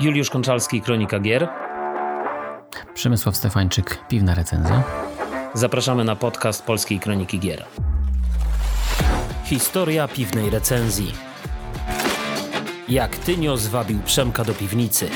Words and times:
Juliusz 0.00 0.30
Konczalski, 0.30 0.80
Kronika 0.80 1.20
Gier. 1.20 1.48
Przemysław 2.94 3.36
Stefańczyk, 3.36 3.98
Piwna 4.08 4.34
Recenzja. 4.34 4.82
Zapraszamy 5.54 6.04
na 6.04 6.16
podcast 6.16 6.64
Polskiej 6.64 7.00
Kroniki 7.00 7.38
Gier. 7.38 7.64
Historia 9.44 10.08
piwnej 10.08 10.50
recenzji. 10.50 11.12
Jak 12.88 13.16
Tynio 13.16 13.56
zwabił 13.56 13.98
Przemka 14.04 14.44
do 14.44 14.54
piwnicy. 14.54 15.08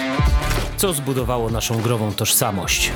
Co 0.77 0.93
zbudowało 0.93 1.51
naszą 1.51 1.81
grową 1.81 2.13
tożsamość. 2.13 2.93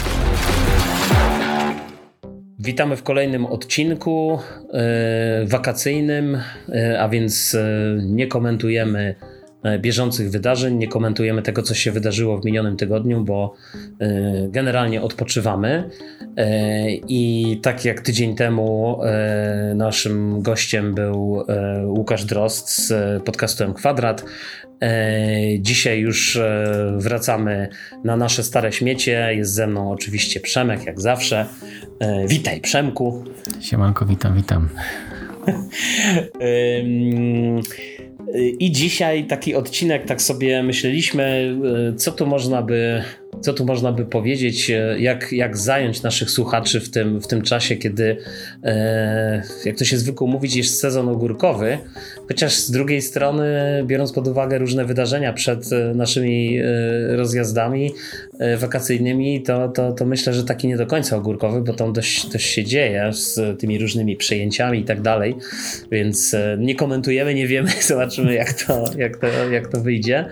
Witamy 2.58 2.96
w 2.96 3.02
kolejnym 3.02 3.46
odcinku 3.46 4.38
e, 4.72 5.46
wakacyjnym, 5.46 6.40
e, 6.68 7.00
a 7.00 7.08
więc 7.08 7.54
e, 7.54 7.66
nie 8.02 8.26
komentujemy 8.26 9.14
bieżących 9.78 10.30
wydarzeń, 10.30 10.76
nie 10.76 10.88
komentujemy 10.88 11.42
tego, 11.42 11.62
co 11.62 11.74
się 11.74 11.92
wydarzyło 11.92 12.38
w 12.38 12.44
minionym 12.44 12.76
tygodniu, 12.76 13.24
bo 13.24 13.54
e, 14.00 14.48
generalnie 14.48 15.02
odpoczywamy. 15.02 15.90
E, 16.36 16.90
I 16.90 17.60
tak 17.62 17.84
jak 17.84 18.00
tydzień 18.00 18.36
temu 18.36 19.00
naszym 19.74 20.42
gościem 20.42 20.94
był 20.94 21.44
Łukasz 21.84 22.24
Drost 22.24 22.88
z 22.88 23.22
podcastem 23.22 23.74
Kwadrat, 23.74 24.24
Dzisiaj 25.60 26.00
już 26.00 26.38
wracamy 26.96 27.68
na 28.04 28.16
nasze 28.16 28.42
stare 28.42 28.72
śmiecie. 28.72 29.28
Jest 29.32 29.54
ze 29.54 29.66
mną 29.66 29.90
oczywiście 29.90 30.40
Przemek, 30.40 30.86
jak 30.86 31.00
zawsze. 31.00 31.46
Witaj, 32.28 32.60
Przemku. 32.60 33.24
Siemanko, 33.60 34.06
witam, 34.06 34.36
witam. 34.36 34.68
I 38.34 38.72
dzisiaj 38.72 39.24
taki 39.24 39.54
odcinek, 39.54 40.04
tak 40.04 40.22
sobie 40.22 40.62
myśleliśmy, 40.62 41.56
e, 41.92 41.96
co 41.96 42.12
tu 42.12 42.26
można 42.26 42.62
by 42.62 43.02
co 43.40 43.52
tu 43.52 43.64
można 43.64 43.92
by 43.92 44.04
powiedzieć, 44.04 44.70
e, 44.70 45.00
jak, 45.00 45.32
jak 45.32 45.56
zająć 45.56 46.02
naszych 46.02 46.30
słuchaczy 46.30 46.80
w 46.80 46.90
tym, 46.90 47.20
w 47.20 47.26
tym 47.26 47.42
czasie, 47.42 47.76
kiedy, 47.76 48.16
e, 48.64 49.42
jak 49.64 49.76
to 49.76 49.84
się 49.84 49.98
zwykło 49.98 50.26
mówić, 50.26 50.56
jest 50.56 50.80
sezon 50.80 51.08
ogórkowy, 51.08 51.78
chociaż 52.28 52.54
z 52.54 52.70
drugiej 52.70 53.02
strony, 53.02 53.44
biorąc 53.86 54.12
pod 54.12 54.28
uwagę 54.28 54.58
różne 54.58 54.84
wydarzenia 54.84 55.32
przed 55.32 55.72
e, 55.72 55.94
naszymi 55.94 56.58
e, 56.58 57.16
rozjazdami 57.16 57.92
wakacyjnymi, 58.58 59.42
to, 59.42 59.68
to, 59.68 59.92
to 59.92 60.06
myślę, 60.06 60.34
że 60.34 60.44
taki 60.44 60.68
nie 60.68 60.76
do 60.76 60.86
końca 60.86 61.16
ogórkowy, 61.16 61.62
bo 61.62 61.72
tam 61.72 61.92
dość, 61.92 62.26
dość 62.26 62.46
się 62.46 62.64
dzieje 62.64 63.12
z 63.12 63.60
tymi 63.60 63.78
różnymi 63.78 64.16
przejęciami 64.16 64.78
i 64.78 64.84
tak 64.84 65.00
dalej, 65.00 65.34
więc 65.90 66.36
nie 66.58 66.74
komentujemy, 66.74 67.34
nie 67.34 67.46
wiemy, 67.46 67.70
zobaczymy 67.88 68.34
jak 68.34 68.52
to, 68.52 68.84
jak 68.98 69.16
to, 69.16 69.26
jak 69.50 69.68
to 69.68 69.80
wyjdzie. 69.80 70.24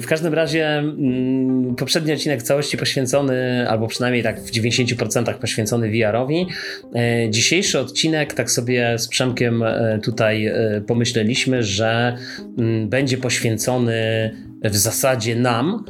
W 0.00 0.06
każdym 0.06 0.34
razie 0.34 0.66
mm, 0.66 1.39
poprzedni 1.76 2.12
odcinek 2.12 2.40
w 2.40 2.42
całości 2.42 2.78
poświęcony, 2.78 3.68
albo 3.68 3.86
przynajmniej 3.86 4.22
tak 4.22 4.40
w 4.40 4.50
90% 4.50 5.34
poświęcony 5.34 5.90
VR-owi. 5.90 6.46
E, 6.94 7.30
dzisiejszy 7.30 7.78
odcinek, 7.78 8.34
tak 8.34 8.50
sobie 8.50 8.98
z 8.98 9.08
Przemkiem 9.08 9.62
e, 9.62 9.98
tutaj 10.02 10.46
e, 10.46 10.82
pomyśleliśmy, 10.86 11.62
że 11.62 12.16
mm, 12.58 12.88
będzie 12.88 13.18
poświęcony 13.18 14.30
w 14.64 14.76
zasadzie 14.76 15.36
nam 15.36 15.84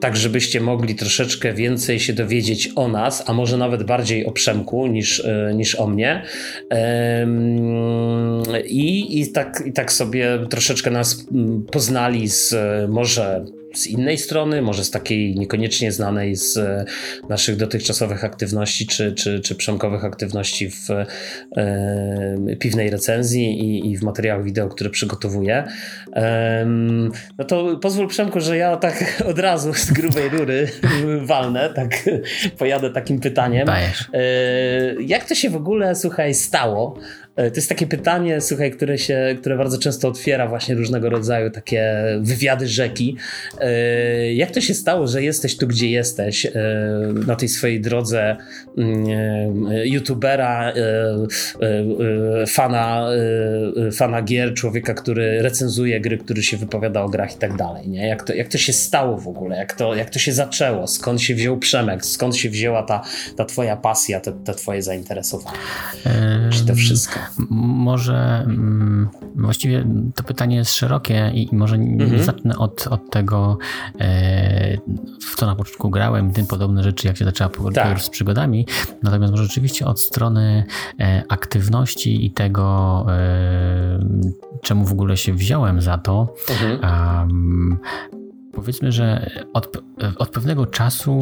tak 0.00 0.16
żebyście 0.16 0.60
mogli 0.60 0.94
troszeczkę 0.94 1.52
więcej 1.52 2.00
się 2.00 2.12
dowiedzieć 2.12 2.70
o 2.76 2.88
nas, 2.88 3.24
a 3.26 3.32
może 3.32 3.56
nawet 3.56 3.82
bardziej 3.82 4.26
o 4.26 4.32
Przemku 4.32 4.86
niż, 4.86 5.26
niż 5.54 5.74
o 5.74 5.86
mnie. 5.86 6.22
I, 8.66 9.20
i, 9.20 9.32
tak, 9.32 9.62
I 9.66 9.72
tak 9.72 9.92
sobie 9.92 10.38
troszeczkę 10.50 10.90
nas 10.90 11.26
mm, 11.32 11.62
poznali 11.72 12.28
z 12.28 12.54
może 12.88 13.44
z 13.76 13.86
innej 13.86 14.18
strony, 14.18 14.62
może 14.62 14.84
z 14.84 14.90
takiej 14.90 15.34
niekoniecznie 15.34 15.92
znanej 15.92 16.36
z 16.36 16.56
e, 16.56 16.84
naszych 17.28 17.56
dotychczasowych 17.56 18.24
aktywności 18.24 18.86
czy, 18.86 19.12
czy, 19.12 19.40
czy 19.40 19.54
przemkowych 19.54 20.04
aktywności 20.04 20.70
w 20.70 20.90
e, 20.90 21.06
piwnej 22.58 22.90
recenzji 22.90 23.60
i, 23.60 23.90
i 23.90 23.96
w 23.96 24.02
materiałach 24.02 24.44
wideo, 24.44 24.68
które 24.68 24.90
przygotowuję. 24.90 25.64
E, 26.12 26.66
no 27.38 27.44
to 27.44 27.76
pozwól 27.76 28.08
Przemku, 28.08 28.40
że 28.40 28.56
ja 28.56 28.76
tak 28.76 29.04
od 29.30 29.38
razu 29.38 29.74
z 29.74 29.92
grubej 29.92 30.28
rury 30.28 30.68
walnę, 31.32 31.70
tak 31.74 31.90
pojadę 32.58 32.90
takim 32.90 33.20
pytaniem. 33.20 33.68
E, 33.68 34.22
jak 35.00 35.24
to 35.24 35.34
się 35.34 35.50
w 35.50 35.56
ogóle, 35.56 35.94
słuchaj, 35.94 36.34
stało, 36.34 36.98
to 37.36 37.56
jest 37.56 37.68
takie 37.68 37.86
pytanie, 37.86 38.40
słuchaj, 38.40 38.70
które 38.70 38.98
się, 38.98 39.36
które 39.40 39.56
bardzo 39.56 39.78
często 39.78 40.08
otwiera 40.08 40.48
właśnie 40.48 40.74
różnego 40.74 41.10
rodzaju 41.10 41.50
takie 41.50 42.04
wywiady 42.20 42.68
rzeki. 42.68 43.16
E, 43.60 44.34
jak 44.34 44.50
to 44.50 44.60
się 44.60 44.74
stało, 44.74 45.06
że 45.06 45.22
jesteś 45.22 45.56
tu, 45.56 45.66
gdzie 45.66 45.90
jesteś, 45.90 46.46
e, 46.46 46.52
na 47.26 47.36
tej 47.36 47.48
swojej 47.48 47.80
drodze 47.80 48.36
mm, 48.78 49.06
youtubera, 49.84 50.72
fana, 52.48 53.08
fana 53.92 54.22
gier, 54.22 54.54
człowieka, 54.54 54.94
który 54.94 55.42
recenzuje 55.42 56.00
gry, 56.00 56.18
który 56.18 56.42
się 56.42 56.56
wypowiada 56.56 57.02
o 57.02 57.08
grach 57.08 57.34
i 57.34 57.38
tak 57.38 57.56
dalej, 57.56 57.88
nie? 57.88 58.08
Jak 58.08 58.22
to, 58.22 58.34
jak 58.34 58.48
to 58.48 58.58
się 58.58 58.72
stało 58.72 59.18
w 59.18 59.28
ogóle? 59.28 59.56
Jak 59.56 59.72
to, 59.72 59.94
jak 59.94 60.10
to 60.10 60.18
się 60.18 60.32
zaczęło? 60.32 60.86
Skąd 60.86 61.22
się 61.22 61.34
wziął 61.34 61.58
Przemek? 61.58 62.06
Skąd 62.06 62.36
się 62.36 62.50
wzięła 62.50 62.82
ta, 62.82 63.02
ta 63.36 63.44
twoja 63.44 63.76
pasja, 63.76 64.20
te, 64.20 64.32
te 64.32 64.54
twoje 64.54 64.82
zainteresowanie? 64.82 65.58
Czy 66.52 66.66
to 66.66 66.74
wszystko? 66.74 67.25
Może 67.50 68.44
mm, 68.46 69.08
właściwie 69.36 69.86
to 70.14 70.22
pytanie 70.22 70.56
jest 70.56 70.74
szerokie 70.74 71.30
i 71.34 71.48
może 71.52 71.76
mhm. 71.76 72.22
zacznę 72.22 72.58
od, 72.58 72.86
od 72.86 73.10
tego, 73.10 73.58
e, 74.00 74.76
w 75.20 75.36
co 75.36 75.46
na 75.46 75.56
początku 75.56 75.90
grałem, 75.90 76.32
tym 76.32 76.46
podobne 76.46 76.82
rzeczy, 76.82 77.06
jak 77.06 77.16
się 77.16 77.24
zaczęła 77.24 77.50
tak. 77.74 78.00
z 78.00 78.10
przygodami. 78.10 78.66
Natomiast 79.02 79.30
może 79.30 79.44
rzeczywiście 79.44 79.86
od 79.86 80.00
strony 80.00 80.64
e, 81.00 81.24
aktywności 81.28 82.26
i 82.26 82.30
tego, 82.30 83.06
e, 83.08 83.98
czemu 84.62 84.84
w 84.84 84.92
ogóle 84.92 85.16
się 85.16 85.32
wziąłem 85.32 85.80
za 85.80 85.98
to. 85.98 86.34
Mhm 86.50 87.76
powiedzmy, 88.56 88.92
że 88.92 89.30
od, 89.52 89.82
od, 90.18 90.28
pewnego 90.28 90.66
czasu 90.66 91.12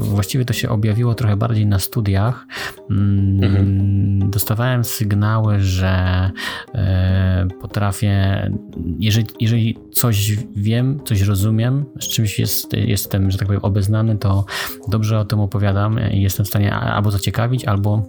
właściwie 0.00 0.44
to 0.44 0.52
się 0.52 0.68
objawiło 0.68 1.14
trochę 1.14 1.36
bardziej 1.36 1.66
na 1.66 1.78
studiach. 1.78 2.46
Mm, 2.90 3.44
mhm. 3.44 4.30
Dostawałem 4.30 4.84
sygnały, 4.84 5.60
że 5.60 6.30
e, 6.74 7.48
potrafię, 7.60 8.50
jeżeli, 8.98 9.26
jeżeli 9.40 9.78
coś 9.92 10.36
wiem, 10.56 11.00
coś 11.04 11.22
rozumiem, 11.22 11.84
z 12.00 12.08
czymś 12.08 12.38
jest, 12.38 12.72
jestem, 12.72 13.30
że 13.30 13.38
tak 13.38 13.46
powiem, 13.46 13.62
obeznany, 13.64 14.18
to 14.18 14.44
dobrze 14.88 15.18
o 15.18 15.24
tym 15.24 15.40
opowiadam 15.40 16.10
i 16.10 16.22
jestem 16.22 16.46
w 16.46 16.48
stanie 16.48 16.74
albo 16.74 17.10
zaciekawić, 17.10 17.64
albo 17.64 18.08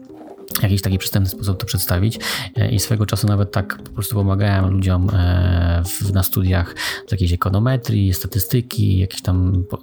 jakiś 0.64 0.82
taki 0.82 0.98
przystępny 0.98 1.30
sposób 1.30 1.60
to 1.60 1.66
przedstawić 1.66 2.20
e, 2.56 2.70
i 2.70 2.80
swego 2.80 3.06
czasu 3.06 3.28
nawet 3.28 3.52
tak 3.52 3.78
po 3.78 3.90
prostu 3.90 4.16
pomagałem 4.16 4.70
ludziom 4.70 5.10
e, 5.14 5.84
w, 5.86 6.14
na 6.14 6.24
studiach 6.24 6.76
z 7.08 7.12
jakiejś 7.12 7.34
ekonometrii, 7.34 8.14
statystyki, 8.14 9.00
jakieś 9.00 9.22
tam... 9.22 9.64
Po, 9.70 9.78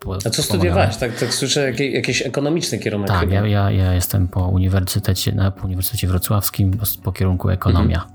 po, 0.00 0.14
A 0.26 0.30
co 0.30 0.42
studiowałeś? 0.42 0.96
Tak, 0.96 1.18
tak 1.18 1.34
słyszę, 1.34 1.60
jakiś, 1.60 1.94
jakiś 1.94 2.22
ekonomiczny 2.22 2.78
kierunek. 2.78 3.08
Tak, 3.08 3.30
ja, 3.30 3.46
ja, 3.46 3.70
ja, 3.70 3.94
jestem 3.94 4.28
po 4.28 4.46
uniwersytecie, 4.46 5.32
na, 5.32 5.50
po 5.50 5.64
Uniwersytecie 5.64 6.08
Wrocławskim 6.08 6.70
po, 6.70 6.86
po 7.02 7.12
kierunku 7.12 7.50
ekonomia. 7.50 8.06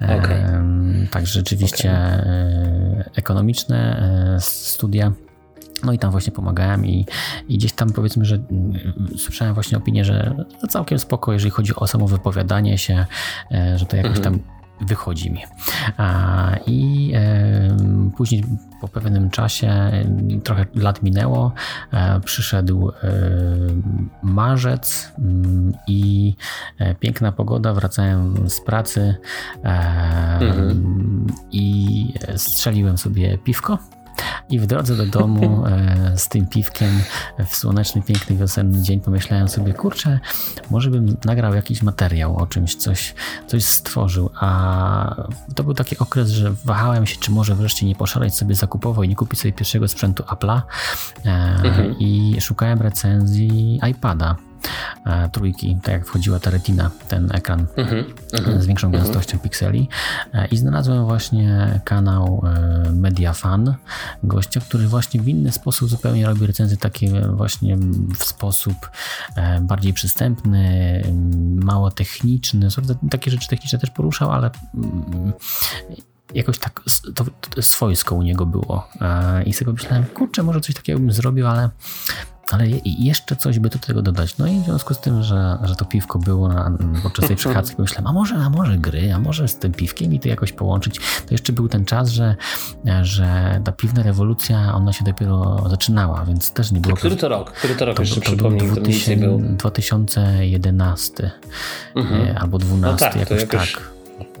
Mhm. 0.00 0.20
Okay. 0.20 0.34
E, 0.34 1.06
także 1.10 1.32
rzeczywiście 1.32 1.90
okay. 1.90 3.10
ekonomiczne 3.14 4.10
studia 4.40 5.12
no 5.82 5.92
i 5.92 5.98
tam 5.98 6.10
właśnie 6.10 6.32
pomagałem 6.32 6.86
i, 6.86 7.06
i 7.48 7.58
gdzieś 7.58 7.72
tam 7.72 7.92
powiedzmy, 7.92 8.24
że 8.24 8.34
mm, 8.34 8.78
słyszałem 9.18 9.54
właśnie 9.54 9.78
opinię, 9.78 10.04
że 10.04 10.36
całkiem 10.68 10.98
spoko, 10.98 11.32
jeżeli 11.32 11.50
chodzi 11.50 11.76
o 11.76 11.86
samo 11.86 12.08
wypowiadanie 12.08 12.78
się, 12.78 13.06
e, 13.52 13.78
że 13.78 13.86
to 13.86 13.96
jakoś 13.96 14.16
mhm. 14.16 14.24
tam 14.24 14.54
wychodzi 14.80 15.30
mi. 15.30 15.40
I 16.66 17.12
później 18.16 18.44
po 18.80 18.88
pewnym 18.88 19.30
czasie, 19.30 19.90
trochę 20.44 20.66
lat 20.74 21.02
minęło, 21.02 21.52
e, 21.92 22.20
przyszedł 22.20 22.92
marzec 24.22 25.12
mm, 25.18 25.72
i 25.86 26.34
e, 26.78 26.94
piękna 26.94 27.32
pogoda, 27.32 27.74
wracałem 27.74 28.50
z 28.50 28.60
pracy 28.60 29.14
mhm. 30.40 31.26
i 31.52 32.14
strzeliłem 32.36 32.98
sobie 32.98 33.38
piwko 33.38 33.78
i 34.50 34.58
w 34.58 34.66
drodze 34.66 34.96
do 34.96 35.06
domu 35.06 35.64
e, 35.66 36.12
z 36.16 36.28
tym 36.28 36.46
piwkiem 36.46 37.00
w 37.46 37.56
słoneczny, 37.56 38.02
piękny, 38.02 38.36
wiosenny 38.36 38.82
dzień 38.82 39.00
pomyślałem 39.00 39.48
sobie, 39.48 39.72
kurczę, 39.72 40.20
może 40.70 40.90
bym 40.90 41.16
nagrał 41.24 41.54
jakiś 41.54 41.82
materiał 41.82 42.36
o 42.36 42.46
czymś, 42.46 42.74
coś, 42.74 43.14
coś 43.46 43.64
stworzył. 43.64 44.30
A 44.40 45.28
to 45.54 45.64
był 45.64 45.74
taki 45.74 45.98
okres, 45.98 46.30
że 46.30 46.54
wahałem 46.64 47.06
się, 47.06 47.16
czy 47.20 47.30
może 47.30 47.54
wreszcie 47.54 47.86
nie 47.86 47.94
poszaleć 47.94 48.34
sobie 48.34 48.54
zakupowo 48.54 49.02
i 49.02 49.08
nie 49.08 49.16
kupić 49.16 49.40
sobie 49.40 49.52
pierwszego 49.52 49.88
sprzętu 49.88 50.22
Apple'a. 50.22 50.62
E, 51.26 51.30
mhm. 51.64 51.98
I 51.98 52.36
szukałem 52.40 52.82
recenzji 52.82 53.80
iPada 53.90 54.36
trójki, 55.32 55.78
tak 55.82 55.92
jak 55.92 56.06
wchodziła 56.06 56.40
ta 56.40 56.50
retina, 56.50 56.90
ten 57.08 57.30
ekran 57.32 57.66
mm-hmm, 57.76 58.04
z 58.60 58.66
większą 58.66 58.88
mm-hmm. 58.88 58.92
gęstością 58.92 59.38
pikseli 59.38 59.88
i 60.50 60.56
znalazłem 60.56 61.04
właśnie 61.04 61.80
kanał 61.84 62.42
Media 62.92 63.32
Fan, 63.32 63.74
gościa, 64.22 64.60
który 64.60 64.88
właśnie 64.88 65.20
w 65.20 65.28
inny 65.28 65.52
sposób 65.52 65.88
zupełnie 65.88 66.26
robi 66.26 66.46
recenzje 66.46 66.76
takie 66.76 67.20
właśnie 67.20 67.76
w 68.18 68.24
sposób 68.24 68.90
e, 69.36 69.60
bardziej 69.60 69.92
przystępny, 69.92 71.02
mało 71.54 71.90
techniczny. 71.90 72.68
Takie 73.10 73.30
rzeczy 73.30 73.48
techniczne 73.48 73.78
też 73.78 73.90
poruszał, 73.90 74.32
ale 74.32 74.50
mm, 74.74 75.32
jakoś 76.34 76.58
tak 76.58 76.82
to, 77.14 77.24
to 77.50 77.62
swojsko 77.62 78.14
u 78.14 78.22
niego 78.22 78.46
było. 78.46 78.88
E, 79.00 79.42
I 79.42 79.52
sobie 79.52 79.72
myślałem, 79.72 80.04
kurczę, 80.04 80.42
może 80.42 80.60
coś 80.60 80.74
takiego 80.74 80.98
bym 80.98 81.12
zrobił, 81.12 81.46
ale 81.46 81.70
ale 82.50 82.64
jeszcze 82.84 83.36
coś 83.36 83.58
by 83.58 83.68
do 83.68 83.78
tego 83.78 84.02
dodać. 84.02 84.38
No 84.38 84.46
i 84.46 84.60
w 84.60 84.64
związku 84.64 84.94
z 84.94 85.00
tym, 85.00 85.22
że, 85.22 85.58
że 85.62 85.76
to 85.76 85.84
piwko 85.84 86.18
było 86.18 86.48
na, 86.48 86.72
podczas 87.02 87.26
tej 87.26 87.36
przechadzki, 87.42 87.76
myślałem, 87.78 88.06
a 88.06 88.12
może, 88.12 88.34
a 88.36 88.50
może 88.50 88.78
gry, 88.78 89.12
a 89.12 89.18
może 89.18 89.48
z 89.48 89.56
tym 89.56 89.72
piwkiem 89.72 90.12
i 90.12 90.20
to 90.20 90.28
jakoś 90.28 90.52
połączyć. 90.52 90.98
To 90.98 91.34
jeszcze 91.34 91.52
był 91.52 91.68
ten 91.68 91.84
czas, 91.84 92.08
że, 92.08 92.36
że 93.02 93.60
ta 93.64 93.72
piwna 93.72 94.02
rewolucja, 94.02 94.74
ona 94.74 94.92
się 94.92 95.04
dopiero 95.04 95.64
zaczynała, 95.70 96.24
więc 96.24 96.50
też 96.50 96.72
nie 96.72 96.80
było... 96.80 96.96
Który 96.96 97.16
to 97.16 97.28
rok? 97.28 97.52
Który 97.52 97.74
to 97.74 97.84
rok? 97.84 97.96
To, 97.96 98.02
jeszcze 98.02 98.20
to 98.20 98.26
przypomnij, 98.26 98.60
był 98.60 98.76
2000, 98.76 99.16
był. 99.16 99.38
2011 99.38 101.30
mhm. 101.96 102.36
albo 102.36 102.58
2012, 102.58 103.06
no 103.06 103.10
tak, 103.12 103.20
jakoś, 103.20 103.40
jakoś 103.40 103.72
tak. 103.72 103.94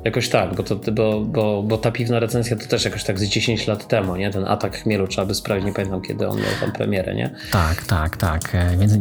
Jakoś 0.04 0.28
tak, 0.28 0.54
bo, 0.54 0.62
to, 0.62 0.76
bo, 0.92 1.20
bo, 1.20 1.62
bo 1.62 1.78
ta 1.78 1.90
piwna 1.90 2.20
recenzja 2.20 2.56
to 2.56 2.66
też 2.66 2.84
jakoś 2.84 3.04
tak 3.04 3.18
z 3.18 3.24
10 3.24 3.66
lat 3.66 3.88
temu, 3.88 4.16
nie? 4.16 4.30
Ten 4.30 4.44
atak 4.44 4.76
chmielu 4.76 5.08
trzeba 5.08 5.26
by 5.26 5.34
sprawdzić, 5.34 5.66
nie 5.66 5.72
pamiętam 5.72 6.02
kiedy 6.02 6.28
on 6.28 6.36
miał 6.36 6.50
tam 6.60 6.72
premierę, 6.72 7.14
nie? 7.14 7.30
Tak, 7.50 7.82
tak, 7.82 8.16
tak. 8.16 8.54
E, 8.54 8.76
więc 8.76 8.92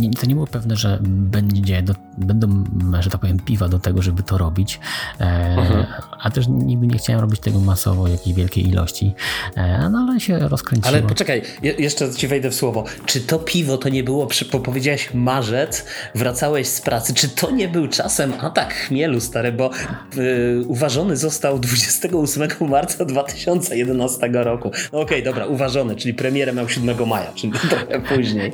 nie, 0.00 0.10
to 0.10 0.26
nie 0.26 0.34
było 0.34 0.46
pewne, 0.46 0.76
że 0.76 0.98
będzie, 1.02 1.82
do, 1.82 1.94
będą, 2.18 2.64
że 3.00 3.10
tak 3.10 3.20
powiem, 3.20 3.38
piwa 3.38 3.68
do 3.68 3.78
tego, 3.78 4.02
żeby 4.02 4.22
to 4.22 4.38
robić. 4.38 4.80
E, 5.20 5.24
mhm. 5.24 5.86
A 6.20 6.30
też 6.30 6.48
nigdy 6.48 6.86
nie 6.86 6.98
chciałem 6.98 7.20
robić 7.20 7.40
tego 7.40 7.60
masowo, 7.60 8.08
jakiej 8.08 8.34
wielkiej 8.34 8.68
ilości. 8.68 9.14
E, 9.56 9.88
no 9.88 9.98
ale 9.98 10.20
się 10.20 10.38
rozkręciło. 10.38 10.88
Ale 10.88 11.02
poczekaj, 11.02 11.42
jeszcze 11.62 12.14
ci 12.14 12.28
wejdę 12.28 12.50
w 12.50 12.54
słowo. 12.54 12.84
Czy 13.06 13.20
to 13.20 13.38
piwo 13.38 13.78
to 13.78 13.88
nie 13.88 14.04
było, 14.04 14.28
bo 14.52 14.60
powiedziałeś 14.60 15.14
marzec, 15.14 15.84
wracałeś 16.14 16.68
z 16.68 16.80
pracy, 16.80 17.14
czy 17.14 17.28
to 17.28 17.50
nie 17.50 17.68
był 17.68 17.88
czasem 17.88 18.32
atak 18.40 18.74
chmielu, 18.74 19.20
stary, 19.20 19.52
bo... 19.52 19.70
Yy, 20.16 20.51
uważony 20.60 21.16
został 21.16 21.58
28 21.58 22.48
marca 22.68 23.04
2011 23.04 24.30
roku. 24.32 24.70
No 24.92 25.00
okej, 25.00 25.20
okay, 25.20 25.32
dobra, 25.32 25.46
uważony, 25.46 25.96
czyli 25.96 26.14
premierę 26.14 26.52
miał 26.52 26.68
7 26.68 27.08
maja, 27.08 27.32
czyli 27.34 27.52
trochę 27.70 28.00
później. 28.00 28.52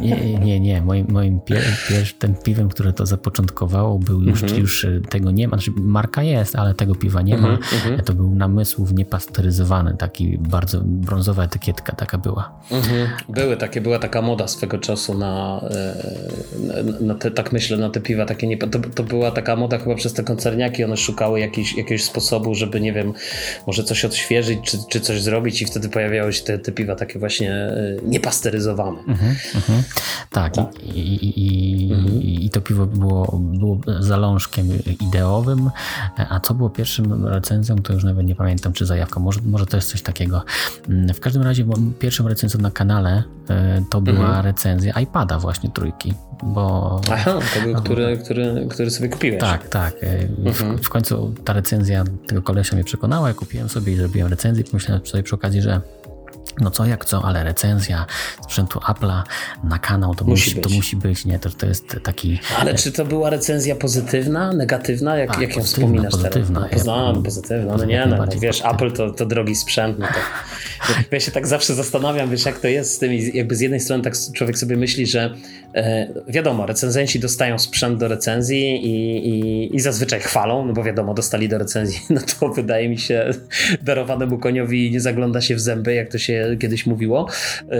Nie, 0.00 0.38
nie, 0.38 0.60
nie. 0.60 0.82
Moim, 0.82 1.06
moim 1.08 1.40
pier, 1.40 1.62
pier, 1.88 2.12
ten 2.18 2.34
piwem, 2.34 2.68
które 2.68 2.92
to 2.92 3.06
zapoczątkowało, 3.06 3.98
był 3.98 4.22
już, 4.22 4.42
mm 4.42 4.54
-hmm. 4.54 4.58
już 4.58 4.84
e, 4.84 5.00
tego 5.10 5.30
nie 5.30 5.48
ma. 5.48 5.56
Znaczy, 5.56 5.72
marka 5.76 6.22
jest, 6.22 6.56
ale 6.56 6.74
tego 6.74 6.94
piwa 6.94 7.22
nie 7.22 7.38
ma. 7.38 7.48
Mm 7.48 7.60
-hmm. 7.60 8.02
To 8.02 8.12
był 8.12 8.34
namysłów 8.34 8.92
niepasteryzowany, 8.92 9.96
taki 9.98 10.38
bardzo 10.38 10.80
brązowa 10.84 11.44
etykietka 11.44 11.96
taka 11.96 12.18
była. 12.18 12.52
Mm 12.70 12.82
-hmm. 12.82 13.06
Były 13.28 13.56
takie, 13.56 13.80
była 13.80 13.98
taka 13.98 14.22
moda 14.22 14.48
swego 14.48 14.78
czasu 14.78 15.18
na, 15.18 15.60
e, 15.70 16.82
na, 16.82 17.00
na 17.00 17.14
te, 17.14 17.30
tak 17.30 17.52
myślę, 17.52 17.76
na 17.76 17.90
te 17.90 18.00
piwa 18.00 18.26
takie 18.26 18.46
nie, 18.46 18.58
to, 18.58 18.78
to 18.94 19.02
była 19.02 19.30
taka 19.30 19.56
moda 19.56 19.78
chyba 19.78 19.94
przez 19.94 20.12
te 20.12 20.22
koncerniaki, 20.22 20.84
one 20.84 20.96
szukały 20.96 21.23
szukały 21.24 21.40
jakiś, 21.40 21.74
jakiegoś 21.74 22.04
sposobu, 22.04 22.54
żeby, 22.54 22.80
nie 22.80 22.92
wiem, 22.92 23.12
może 23.66 23.84
coś 23.84 24.04
odświeżyć, 24.04 24.58
czy, 24.64 24.78
czy 24.90 25.00
coś 25.00 25.22
zrobić 25.22 25.62
i 25.62 25.66
wtedy 25.66 25.88
pojawiały 25.88 26.32
się 26.32 26.44
te, 26.44 26.58
te 26.58 26.72
piwa 26.72 26.94
takie 26.94 27.18
właśnie 27.18 27.52
e, 27.52 27.96
niepasteryzowane. 28.04 28.98
Mhm, 29.08 29.36
mhm. 29.54 29.82
Tak, 30.30 30.54
tak. 30.54 30.84
I, 30.84 31.30
i, 31.36 31.92
mhm. 31.92 32.22
i, 32.22 32.50
to 32.50 32.60
piwo 32.60 32.86
było, 32.86 33.40
było 33.42 33.78
zalążkiem 34.00 34.68
ideowym, 35.00 35.70
a 36.16 36.40
co 36.40 36.54
było 36.54 36.70
pierwszym 36.70 37.26
recenzją, 37.26 37.76
to 37.76 37.92
już 37.92 38.04
nawet 38.04 38.26
nie 38.26 38.34
pamiętam, 38.34 38.72
czy 38.72 38.86
zajawką, 38.86 39.20
może, 39.20 39.40
może 39.46 39.66
to 39.66 39.76
jest 39.76 39.90
coś 39.90 40.02
takiego. 40.02 40.44
Mm, 40.88 41.14
w 41.14 41.20
każdym 41.20 41.42
razie 41.42 41.64
pierwszą 41.98 42.28
recenzją 42.28 42.60
na 42.60 42.70
kanale 42.70 43.22
e, 43.50 43.84
to 43.90 44.00
była 44.00 44.26
mhm. 44.26 44.44
recenzja 44.44 45.00
iPada 45.00 45.38
właśnie 45.38 45.70
trójki, 45.70 46.14
bo... 46.42 47.00
Aha, 47.12 47.38
to 47.54 47.60
był, 47.60 47.74
który, 47.74 48.18
który, 48.24 48.66
który 48.70 48.90
sobie 48.90 49.08
kupiłeś. 49.08 49.40
Tak, 49.40 49.68
tak. 49.68 49.94
E, 50.00 50.26
w, 50.28 50.46
mhm. 50.46 50.78
w 50.78 50.88
końcu 50.88 51.13
ta 51.44 51.52
recenzja 51.52 52.04
tego 52.26 52.42
kolesia 52.42 52.76
mnie 52.76 52.84
przekonała, 52.84 53.28
ja 53.28 53.34
kupiłem 53.34 53.68
sobie 53.68 53.92
i 53.92 53.96
zrobiłem 53.96 54.30
recenzję. 54.30 54.64
Pomyślałem 54.64 55.06
sobie 55.06 55.22
przy 55.22 55.34
okazji, 55.34 55.62
że 55.62 55.80
no 56.60 56.70
co 56.70 56.86
jak 56.86 57.04
co, 57.04 57.24
ale 57.24 57.44
recenzja 57.44 58.06
sprzętu 58.42 58.78
Apple'a 58.78 59.22
na 59.64 59.78
kanał 59.78 60.14
to 60.14 60.24
musi, 60.24 60.50
musi 60.50 60.60
to 60.60 60.68
musi 60.68 60.96
być, 60.96 61.24
nie? 61.24 61.38
To, 61.38 61.50
to 61.50 61.66
jest 61.66 61.96
taki... 62.02 62.40
Ale 62.58 62.74
czy 62.74 62.92
to 62.92 63.04
była 63.04 63.30
recenzja 63.30 63.76
pozytywna, 63.76 64.52
negatywna? 64.52 65.16
Jak, 65.16 65.30
tak, 65.30 65.40
jak 65.40 65.56
ją 65.56 65.62
wspominasz 65.62 66.12
pozytywna, 66.12 66.68
teraz? 66.68 66.86
No, 66.86 67.12
no, 67.12 67.22
pozytywna, 67.22 67.76
no 67.76 67.84
nie, 67.84 68.06
no, 68.06 68.16
no 68.16 68.26
wiesz, 68.40 68.62
Apple 68.64 68.92
to, 68.92 69.10
to 69.10 69.26
drogi 69.26 69.54
sprzęt, 69.54 69.98
no 69.98 70.06
to... 70.06 70.20
Ja 71.10 71.20
się 71.20 71.32
tak 71.32 71.46
zawsze 71.46 71.74
zastanawiam, 71.74 72.30
wiesz, 72.30 72.46
jak 72.46 72.58
to 72.58 72.68
jest 72.68 72.94
z 72.94 72.98
tym 72.98 73.12
jakby 73.34 73.56
z 73.56 73.60
jednej 73.60 73.80
strony 73.80 74.02
tak 74.02 74.14
człowiek 74.34 74.58
sobie 74.58 74.76
myśli, 74.76 75.06
że 75.06 75.34
e, 75.74 76.08
wiadomo, 76.28 76.66
recenzenci 76.66 77.20
dostają 77.20 77.58
sprzęt 77.58 77.98
do 77.98 78.08
recenzji 78.08 78.86
i, 78.86 79.28
i, 79.28 79.76
i 79.76 79.80
zazwyczaj 79.80 80.20
chwalą, 80.20 80.66
no 80.66 80.72
bo 80.72 80.82
wiadomo, 80.82 81.14
dostali 81.14 81.48
do 81.48 81.58
recenzji, 81.58 82.00
no 82.14 82.20
to 82.40 82.48
wydaje 82.48 82.88
mi 82.88 82.98
się 82.98 83.30
darowanemu 83.82 84.38
koniowi 84.38 84.90
nie 84.90 85.00
zagląda 85.00 85.40
się 85.40 85.54
w 85.54 85.60
zęby, 85.60 85.94
jak 85.94 86.12
to 86.12 86.18
się 86.18 86.43
kiedyś 86.60 86.86
mówiło, 86.86 87.28
yy, 87.70 87.76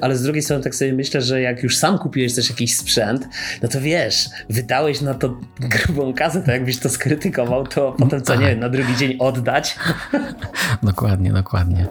ale 0.00 0.16
z 0.16 0.22
drugiej 0.22 0.42
strony 0.42 0.64
tak 0.64 0.74
sobie 0.74 0.92
myślę, 0.92 1.22
że 1.22 1.40
jak 1.40 1.62
już 1.62 1.76
sam 1.76 1.98
kupiłeś 1.98 2.34
też 2.34 2.50
jakiś 2.50 2.76
sprzęt, 2.76 3.28
no 3.62 3.68
to 3.68 3.80
wiesz, 3.80 4.28
wydałeś 4.50 5.00
na 5.00 5.14
to 5.14 5.40
grubą 5.74 6.14
kasę, 6.14 6.42
to 6.42 6.52
jakbyś 6.52 6.78
to 6.78 6.88
skrytykował, 6.88 7.66
to 7.66 7.96
potem 7.98 8.22
co, 8.22 8.34
nie 8.34 8.46
wiem, 8.46 8.60
na 8.60 8.68
drugi 8.68 8.96
dzień 8.96 9.16
oddać. 9.18 9.76
dokładnie, 10.82 11.32
dokładnie. 11.32 11.86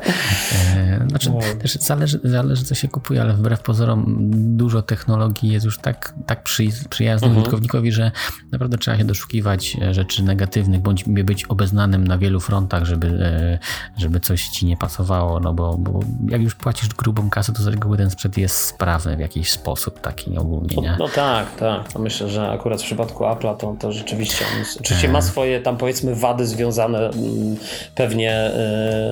E, 0.76 1.06
znaczy, 1.10 1.30
no. 1.30 1.40
też 1.62 1.74
zależy, 1.74 2.20
zależy 2.24 2.64
co 2.64 2.76
się 2.76 2.88
kupuje, 2.88 3.22
ale 3.22 3.34
wbrew 3.34 3.62
pozorom 3.62 4.16
dużo 4.58 4.82
technologii 4.82 5.52
jest 5.52 5.66
już 5.66 5.78
tak, 5.78 6.14
tak 6.26 6.44
przy, 6.44 6.64
przyjaznym 6.90 7.30
mhm. 7.30 7.42
użytkownikowi, 7.42 7.92
że 7.92 8.12
naprawdę 8.52 8.78
trzeba 8.78 8.98
się 8.98 9.06
doszukiwać 9.06 9.78
rzeczy 9.92 10.24
negatywnych, 10.24 10.82
bądź 10.82 11.04
być 11.04 11.46
obeznanym 11.46 12.08
na 12.08 12.18
wielu 12.18 12.40
frontach, 12.40 12.86
żeby, 12.86 13.08
e, 13.08 13.60
żeby 13.98 14.20
coś 14.20 14.48
ci 14.48 14.66
nie 14.66 14.78
pasowało, 14.78 15.40
no 15.40 15.54
bo, 15.54 15.78
bo 15.78 16.00
jak 16.30 16.42
już 16.42 16.56
płacisz 16.56 16.90
grubą 16.90 17.30
kasę, 17.30 17.54
to 17.54 17.64
z 17.64 17.68
reguły 17.68 17.98
ten 17.98 18.10
sprzęt 18.10 18.38
jest 18.38 18.56
sprawny 18.56 19.18
w 19.18 19.20
jakiś 19.20 19.52
sposób, 19.52 20.02
taki 20.02 20.38
ogólnie, 20.38 20.76
nie? 20.76 20.92
No, 20.92 20.96
no 21.00 21.10
tak, 21.10 21.56
tak. 21.56 21.94
To 21.94 22.00
myślę, 22.00 22.30
że 22.30 22.50
akurat 22.50 22.82
w 22.82 22.86
przypadku 22.86 23.24
Apple'a 23.24 23.58
to, 23.58 23.76
to 23.80 23.92
rzeczywiście 23.92 24.46
on 24.46 24.66
oczywiście 24.80 25.10
ma 25.10 25.22
swoje 25.22 25.62
tam 25.62 25.78
powiedzmy 25.78 26.16
wady 26.16 26.48
związane 26.48 27.00
mm, 27.00 27.58
pewnie, 27.96 28.52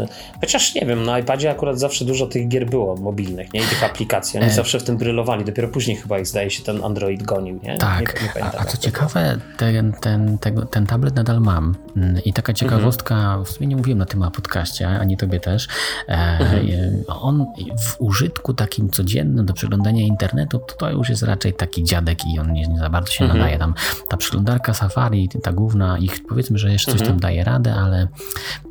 yy, 0.02 0.08
chociaż 0.42 0.76
nie 0.76 0.86
wiem, 0.86 1.04
na 1.04 1.20
iPadzie 1.20 1.52
akurat 1.52 1.80
zawsze 1.80 2.06
dużo 2.06 2.28
tych 2.28 2.48
gier 2.48 2.66
było 2.66 2.96
mobilnych, 2.96 3.54
nie? 3.54 3.62
I 3.62 3.64
tych 3.64 3.84
aplikacji. 3.84 4.40
Oni 4.40 4.50
e... 4.50 4.54
zawsze 4.54 4.80
w 4.80 4.84
tym 4.84 4.98
brylowali. 4.98 5.46
Dopiero 5.46 5.68
później 5.68 5.98
chyba 5.98 6.20
ich 6.20 6.28
zdaje 6.28 6.50
się 6.50 6.64
ten 6.64 6.84
Android 6.84 7.24
gonił, 7.24 7.60
nie? 7.64 7.78
Tak. 7.78 8.22
Nie, 8.22 8.28
nie 8.36 8.44
a, 8.44 8.62
a 8.62 8.66
co 8.66 8.78
ciekawe, 8.78 9.38
ten, 9.58 9.94
ten, 9.94 10.38
ten, 10.38 10.68
ten 10.68 10.86
tablet 10.86 11.16
nadal 11.16 11.40
mam. 11.42 11.76
Mm, 11.98 12.24
I 12.26 12.34
taka 12.34 12.54
ciekawostka, 12.54 13.16
mhm. 13.16 13.46
w 13.46 13.50
sumie 13.50 13.68
nie 13.68 13.76
mówiłem 13.76 14.00
na 14.00 14.06
tym 14.06 14.32
podcaście, 14.34 14.88
ani 14.88 15.18
tobie 15.18 15.40
też. 15.40 15.68
E, 16.08 16.12
mhm 16.12 16.89
on 17.08 17.46
w 17.80 18.02
użytku 18.02 18.54
takim 18.54 18.90
codziennym 18.90 19.46
do 19.46 19.54
przeglądania 19.54 20.02
internetu, 20.02 20.60
to, 20.60 20.76
to 20.76 20.92
już 20.92 21.10
jest 21.10 21.24
raczej 21.24 21.54
taki 21.54 21.84
dziadek 21.84 22.20
i 22.34 22.40
on 22.40 22.54
nie, 22.54 22.68
nie 22.68 22.80
za 22.80 22.90
bardzo 22.90 23.12
się 23.12 23.24
mhm. 23.24 23.40
nadaje. 23.40 23.60
Tam 23.60 23.74
ta 24.10 24.18
przeglądarka 24.18 24.74
Safari, 24.74 25.30
ta 25.44 25.52
główna, 25.52 25.98
ich 25.98 26.28
powiedzmy, 26.28 26.58
że 26.58 26.72
jeszcze 26.72 26.92
coś 26.92 27.02
mhm. 27.02 27.12
tam 27.12 27.20
daje 27.20 27.44
radę, 27.44 27.74
ale 27.74 28.08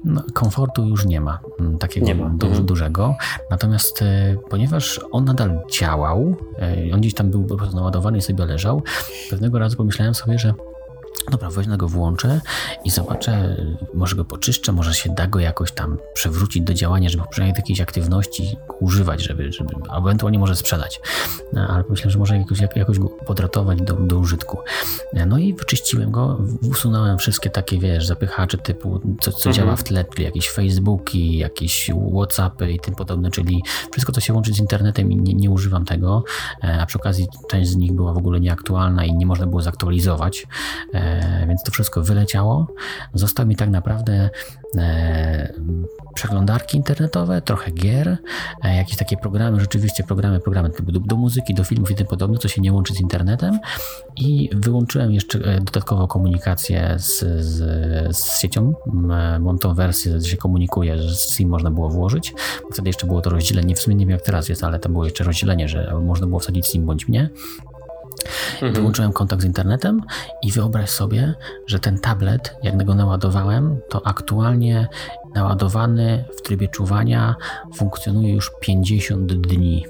no, 0.04 0.22
komfortu 0.34 0.88
już 0.88 1.06
nie 1.06 1.20
ma 1.20 1.38
mm, 1.60 1.78
takiego 1.78 2.06
nie 2.06 2.14
ma. 2.14 2.28
Du 2.28 2.46
mhm. 2.46 2.66
dużego. 2.66 3.16
Natomiast 3.50 4.02
e, 4.02 4.36
ponieważ 4.50 5.00
on 5.12 5.24
nadal 5.24 5.60
działał, 5.78 6.36
e, 6.58 6.94
on 6.94 7.00
gdzieś 7.00 7.14
tam 7.14 7.30
był 7.30 7.44
po 7.44 7.56
prostu 7.56 7.76
naładowany 7.76 8.18
i 8.18 8.22
sobie 8.22 8.44
leżał, 8.44 8.82
pewnego 9.30 9.58
razu 9.58 9.76
pomyślałem 9.76 10.14
sobie, 10.14 10.38
że 10.38 10.54
Dobra, 11.30 11.50
wezmę 11.50 11.76
go 11.76 11.88
włączę 11.88 12.40
i 12.84 12.90
zobaczę, 12.90 13.56
może 13.94 14.16
go 14.16 14.24
poczyszczę, 14.24 14.72
może 14.72 14.94
się 14.94 15.10
da 15.10 15.26
go 15.26 15.38
jakoś 15.38 15.72
tam 15.72 15.98
przewrócić 16.14 16.62
do 16.62 16.74
działania, 16.74 17.08
żeby 17.08 17.24
przynajmniej 17.30 17.54
do 17.54 17.58
jakiejś 17.58 17.80
aktywności 17.80 18.56
używać, 18.80 19.22
żeby, 19.22 19.52
żeby 19.52 19.74
ewentualnie 19.98 20.38
może 20.38 20.56
sprzedać. 20.56 21.00
No, 21.52 21.68
ale 21.68 21.84
myślę, 21.90 22.10
że 22.10 22.18
może 22.18 22.38
jakoś, 22.38 22.60
jakoś 22.76 22.98
go 22.98 23.08
podratować 23.08 23.82
do, 23.82 23.94
do 23.94 24.18
użytku. 24.18 24.58
No 25.26 25.38
i 25.38 25.54
wyczyściłem 25.54 26.10
go, 26.10 26.38
usunąłem 26.70 27.18
wszystkie 27.18 27.50
takie, 27.50 27.78
wiesz, 27.78 28.06
zapychacze 28.06 28.58
typu, 28.58 29.00
co, 29.20 29.32
co 29.32 29.50
mhm. 29.50 29.56
działa 29.56 29.76
w 29.76 29.84
tle, 29.84 30.04
czyli 30.04 30.24
jakieś 30.24 30.50
Facebooki, 30.50 31.38
jakieś 31.38 31.90
Whatsappy 32.14 32.72
i 32.72 32.80
tym 32.80 32.94
podobne, 32.94 33.30
czyli 33.30 33.62
wszystko, 33.92 34.12
co 34.12 34.20
się 34.20 34.34
łączy 34.34 34.52
z 34.52 34.58
internetem 34.58 35.12
i 35.12 35.16
nie, 35.16 35.34
nie 35.34 35.50
używam 35.50 35.84
tego, 35.84 36.24
e, 36.64 36.80
a 36.80 36.86
przy 36.86 36.98
okazji 36.98 37.26
część 37.48 37.70
z 37.70 37.76
nich 37.76 37.92
była 37.92 38.12
w 38.12 38.18
ogóle 38.18 38.40
nieaktualna 38.40 39.04
i 39.04 39.14
nie 39.14 39.26
można 39.26 39.46
było 39.46 39.62
zaktualizować. 39.62 40.46
E, 41.08 41.46
więc 41.48 41.62
to 41.62 41.72
wszystko 41.72 42.02
wyleciało. 42.02 42.66
Został 43.14 43.46
mi 43.46 43.56
tak 43.56 43.70
naprawdę 43.70 44.30
e, 44.76 45.52
przeglądarki 46.14 46.76
internetowe, 46.76 47.42
trochę 47.42 47.70
gier, 47.70 48.18
e, 48.64 48.76
jakieś 48.76 48.96
takie 48.96 49.16
programy, 49.16 49.60
rzeczywiście 49.60 50.04
programy, 50.04 50.40
programy 50.40 50.70
do, 50.82 51.00
do, 51.00 51.16
muzyki, 51.16 51.54
do 51.54 51.64
filmów 51.64 51.90
i 51.90 51.94
tym 51.94 52.06
podobne, 52.06 52.38
co 52.38 52.48
się 52.48 52.60
nie 52.60 52.72
łączy 52.72 52.94
z 52.94 53.00
internetem 53.00 53.58
i 54.16 54.50
wyłączyłem 54.52 55.12
jeszcze 55.12 55.38
dodatkowo 55.58 56.08
komunikację 56.08 56.94
z, 56.98 57.24
z, 57.44 58.16
z 58.16 58.40
siecią. 58.40 58.74
Mam 59.40 59.58
tą 59.58 59.74
wersję, 59.74 60.20
że 60.20 60.28
się 60.28 60.36
komunikuje, 60.36 60.98
że 60.98 61.16
SIM 61.16 61.48
można 61.48 61.70
było 61.70 61.88
włożyć. 61.88 62.34
Wtedy 62.72 62.88
jeszcze 62.88 63.06
było 63.06 63.20
to 63.20 63.30
rozdzielenie, 63.30 63.74
w 63.74 63.80
sumie 63.80 63.96
nie 63.96 64.06
wiem 64.06 64.10
jak 64.10 64.22
teraz 64.22 64.48
jest, 64.48 64.64
ale 64.64 64.78
to 64.78 64.88
było 64.88 65.04
jeszcze 65.04 65.24
rozdzielenie, 65.24 65.68
że 65.68 65.94
można 66.02 66.26
było 66.26 66.40
wsadzić 66.40 66.66
SIM 66.66 66.86
bądź 66.86 67.08
mnie. 67.08 67.30
Mhm. 68.54 68.72
Wyłączyłem 68.72 69.12
kontakt 69.12 69.42
z 69.42 69.44
internetem 69.44 70.02
i 70.42 70.52
wyobraź 70.52 70.90
sobie, 70.90 71.34
że 71.66 71.78
ten 71.78 71.98
tablet, 71.98 72.56
jak 72.62 72.84
go 72.84 72.94
naładowałem, 72.94 73.80
to 73.88 74.06
aktualnie 74.06 74.88
naładowany 75.34 76.24
w 76.38 76.42
trybie 76.42 76.68
czuwania 76.68 77.36
funkcjonuje 77.76 78.34
już 78.34 78.50
50 78.60 79.32
dni. 79.32 79.86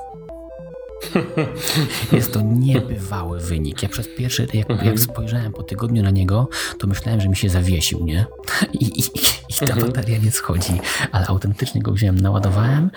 Jest 2.12 2.32
to 2.32 2.40
niebywały 2.40 3.40
wynik. 3.40 3.82
Ja 3.82 3.88
przez 3.88 4.08
pierwszy, 4.16 4.42
jak, 4.42 4.52
jak 4.54 4.70
mhm. 4.70 4.99
spojrzałem 4.99 5.52
po 5.52 5.62
tygodniu 5.62 6.02
na 6.02 6.11
niego, 6.11 6.49
to 6.78 6.87
myślałem, 6.87 7.20
że 7.20 7.28
mi 7.28 7.37
się 7.37 7.49
zawiesił, 7.49 8.04
nie? 8.04 8.26
I, 8.73 8.85
i, 8.85 9.02
i 9.49 9.54
ta 9.54 9.64
mhm. 9.64 9.87
bateria 9.87 10.18
nie 10.18 10.30
schodzi, 10.30 10.80
ale 11.12 11.26
autentycznie 11.26 11.82
go 11.82 11.92
wziąłem, 11.92 12.20
naładowałem 12.20 12.90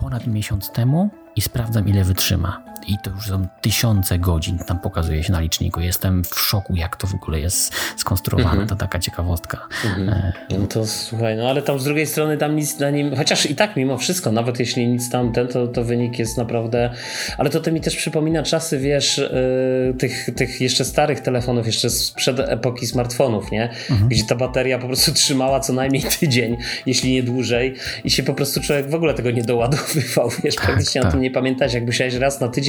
ponad 0.00 0.26
miesiąc 0.26 0.72
temu 0.72 1.10
i 1.36 1.40
sprawdzam, 1.40 1.88
ile 1.88 2.04
wytrzyma. 2.04 2.62
I 2.86 2.98
to 3.02 3.10
już 3.10 3.26
są 3.26 3.46
tysiące 3.60 4.18
godzin, 4.18 4.58
tam 4.58 4.78
pokazuje 4.78 5.24
się 5.24 5.32
na 5.32 5.40
liczniku. 5.40 5.80
Jestem 5.80 6.24
w 6.24 6.40
szoku, 6.40 6.76
jak 6.76 6.96
to 6.96 7.06
w 7.06 7.14
ogóle 7.14 7.40
jest 7.40 7.74
skonstruowane. 7.96 8.50
Mhm. 8.50 8.68
To 8.68 8.76
taka 8.76 8.98
ciekawostka. 8.98 9.66
Mhm. 9.84 10.08
E, 10.08 10.32
no 10.58 10.66
to 10.66 10.86
słuchaj, 10.86 11.36
no 11.36 11.48
ale 11.48 11.62
tam 11.62 11.78
z 11.78 11.84
drugiej 11.84 12.06
strony 12.06 12.36
tam 12.36 12.56
nic 12.56 12.78
na 12.78 12.90
nim, 12.90 13.16
chociaż 13.16 13.50
i 13.50 13.54
tak 13.54 13.76
mimo 13.76 13.98
wszystko, 13.98 14.32
nawet 14.32 14.60
jeśli 14.60 14.88
nic 14.88 15.10
tam 15.10 15.32
ten, 15.32 15.48
to, 15.48 15.66
to 15.66 15.84
wynik 15.84 16.18
jest 16.18 16.38
naprawdę, 16.38 16.90
ale 17.38 17.50
to, 17.50 17.60
to 17.60 17.72
mi 17.72 17.80
też 17.80 17.96
przypomina 17.96 18.42
czasy, 18.42 18.78
wiesz, 18.78 19.18
yy, 19.18 19.94
tych, 19.94 20.28
tych 20.36 20.60
jeszcze 20.60 20.84
starych 20.84 21.20
telefonów, 21.20 21.66
jeszcze 21.66 21.90
sprzed 21.90 22.40
epoki 22.40 22.86
smartfonów, 22.86 23.50
nie? 23.50 23.70
Mhm. 23.90 24.08
Gdzie 24.08 24.24
ta 24.24 24.34
bateria 24.34 24.78
po 24.78 24.86
prostu 24.86 25.12
trzymała 25.12 25.60
co 25.60 25.72
najmniej 25.72 26.02
tydzień, 26.20 26.56
jeśli 26.86 27.12
nie 27.12 27.22
dłużej 27.22 27.74
i 28.04 28.10
się 28.10 28.22
po 28.22 28.34
prostu 28.34 28.60
człowiek 28.60 28.90
w 28.90 28.94
ogóle 28.94 29.14
tego 29.14 29.30
nie 29.30 29.42
doładowywał, 29.42 30.30
wiesz, 30.44 30.54
tak, 30.54 30.64
praktycznie 30.64 31.00
tak. 31.00 31.08
na 31.08 31.12
tym 31.12 31.20
nie 31.20 31.30
pamiętać, 31.30 31.74
jak 31.74 31.84
musiałeś 31.84 32.14
raz 32.14 32.40
na 32.40 32.48
tydzień 32.48 32.67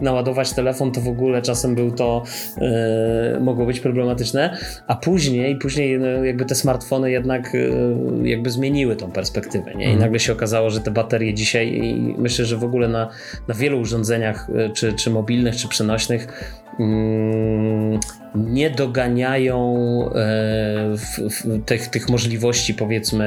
naładować 0.00 0.52
telefon, 0.52 0.92
to 0.92 1.00
w 1.00 1.08
ogóle 1.08 1.42
czasem 1.42 1.74
był 1.74 1.90
to, 1.90 2.22
yy, 2.56 3.40
mogło 3.40 3.66
być 3.66 3.80
problematyczne, 3.80 4.56
a 4.86 4.96
później, 4.96 5.56
później 5.56 5.98
no, 5.98 6.06
jakby 6.06 6.44
te 6.44 6.54
smartfony 6.54 7.10
jednak 7.10 7.54
yy, 7.54 8.28
jakby 8.28 8.50
zmieniły 8.50 8.96
tą 8.96 9.10
perspektywę, 9.10 9.74
nie? 9.74 9.84
I 9.84 9.88
mhm. 9.88 9.98
nagle 9.98 10.20
się 10.20 10.32
okazało, 10.32 10.70
że 10.70 10.80
te 10.80 10.90
baterie 10.90 11.34
dzisiaj 11.34 11.74
i 11.74 12.14
myślę, 12.18 12.44
że 12.44 12.56
w 12.56 12.64
ogóle 12.64 12.88
na, 12.88 13.08
na 13.48 13.54
wielu 13.54 13.80
urządzeniach, 13.80 14.48
yy, 14.54 14.70
czy, 14.70 14.92
czy 14.92 15.10
mobilnych, 15.10 15.56
czy 15.56 15.68
przenośnych, 15.68 16.52
mm, 16.80 18.00
nie 18.34 18.70
doganiają 18.70 19.74
e, 20.14 21.60
tych, 21.66 21.88
tych 21.88 22.08
możliwości, 22.08 22.74
powiedzmy, 22.74 23.24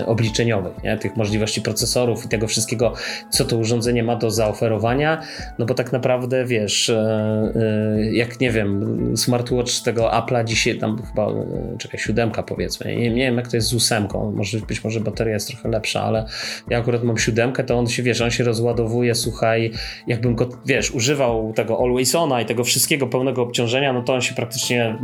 e, 0.00 0.06
obliczeniowych, 0.06 0.82
nie? 0.82 0.98
tych 0.98 1.16
możliwości 1.16 1.62
procesorów 1.62 2.24
i 2.24 2.28
tego 2.28 2.46
wszystkiego, 2.46 2.92
co 3.30 3.44
to 3.44 3.56
urządzenie 3.56 4.02
ma 4.02 4.16
do 4.16 4.30
zaoferowania. 4.30 5.22
No 5.58 5.66
bo 5.66 5.74
tak 5.74 5.92
naprawdę 5.92 6.44
wiesz, 6.44 6.88
e, 6.88 7.52
jak 8.12 8.40
nie 8.40 8.50
wiem, 8.50 8.96
smartwatch 9.16 9.82
tego 9.82 10.10
Apple'a 10.10 10.44
dzisiaj, 10.44 10.78
tam 10.78 11.02
chyba, 11.02 11.28
czekaj, 11.78 12.00
siódemka 12.00 12.42
powiedzmy, 12.42 12.96
nie, 12.96 13.10
nie 13.10 13.22
wiem 13.22 13.36
jak 13.36 13.48
to 13.48 13.56
jest 13.56 13.68
z 13.68 13.74
ósemką, 13.74 14.32
może, 14.32 14.58
być 14.58 14.84
może 14.84 15.00
bateria 15.00 15.34
jest 15.34 15.48
trochę 15.48 15.68
lepsza, 15.68 16.02
ale 16.02 16.26
ja 16.70 16.78
akurat 16.78 17.02
mam 17.02 17.18
siódemkę, 17.18 17.64
to 17.64 17.78
on 17.78 17.86
się, 17.86 18.02
wiesz, 18.02 18.20
on 18.20 18.30
się 18.30 18.44
rozładowuje, 18.44 19.14
słuchaj, 19.14 19.72
jakbym 20.06 20.34
go, 20.34 20.48
wiesz, 20.66 20.90
używał 20.90 21.52
tego 21.52 21.78
Always 21.82 22.14
Ona 22.14 22.40
i 22.40 22.46
tego 22.46 22.64
wszystkiego 22.64 23.06
pełnego 23.06 23.42
obciążenia, 23.42 23.92
no 23.92 24.02
to 24.02 24.14
on 24.14 24.20
się 24.20 24.35
praktycznie 24.36 24.98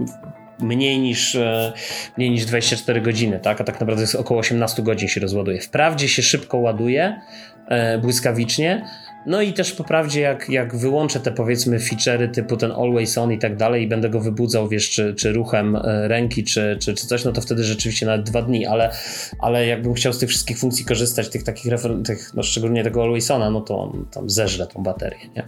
mniej 0.58 0.98
niż, 0.98 1.34
e, 1.34 1.72
mniej 2.16 2.30
niż 2.30 2.44
24 2.44 3.00
godziny, 3.00 3.40
tak? 3.40 3.60
a 3.60 3.64
tak 3.64 3.80
naprawdę 3.80 4.02
jest 4.02 4.14
około 4.14 4.40
18 4.40 4.82
godzin 4.82 5.08
się 5.08 5.20
rozładuje. 5.20 5.60
Wprawdzie 5.60 6.08
się 6.08 6.22
szybko 6.22 6.58
ładuje, 6.58 7.20
e, 7.68 7.98
błyskawicznie, 7.98 8.84
no 9.26 9.42
i 9.42 9.52
też 9.52 9.72
po 9.72 9.84
prawdzie, 9.84 10.20
jak, 10.20 10.48
jak 10.48 10.76
wyłączę 10.76 11.20
te 11.20 11.32
powiedzmy 11.32 11.78
feature'y 11.78 12.30
typu 12.30 12.56
ten 12.56 12.72
always 12.72 13.18
on 13.18 13.32
i 13.32 13.38
tak 13.38 13.56
dalej 13.56 13.82
i 13.82 13.88
będę 13.88 14.10
go 14.10 14.20
wybudzał, 14.20 14.68
wiesz, 14.68 14.90
czy, 14.90 15.14
czy 15.14 15.32
ruchem 15.32 15.76
e, 15.76 16.08
ręki, 16.08 16.44
czy, 16.44 16.76
czy, 16.80 16.94
czy 16.94 17.06
coś, 17.06 17.24
no 17.24 17.32
to 17.32 17.40
wtedy 17.40 17.64
rzeczywiście 17.64 18.06
nawet 18.06 18.26
dwa 18.26 18.42
dni, 18.42 18.66
ale, 18.66 18.90
ale 19.38 19.66
jakbym 19.66 19.94
chciał 19.94 20.12
z 20.12 20.18
tych 20.18 20.28
wszystkich 20.28 20.58
funkcji 20.58 20.84
korzystać, 20.84 21.28
tych 21.28 21.42
takich 21.42 21.72
refer- 21.72 22.02
tych, 22.02 22.34
no 22.34 22.42
szczególnie 22.42 22.84
tego 22.84 23.02
always 23.02 23.30
ona, 23.30 23.50
no 23.50 23.60
to 23.60 23.92
tam 24.10 24.30
zeżrę 24.30 24.66
tą 24.66 24.82
baterię, 24.82 25.28
nie? 25.36 25.46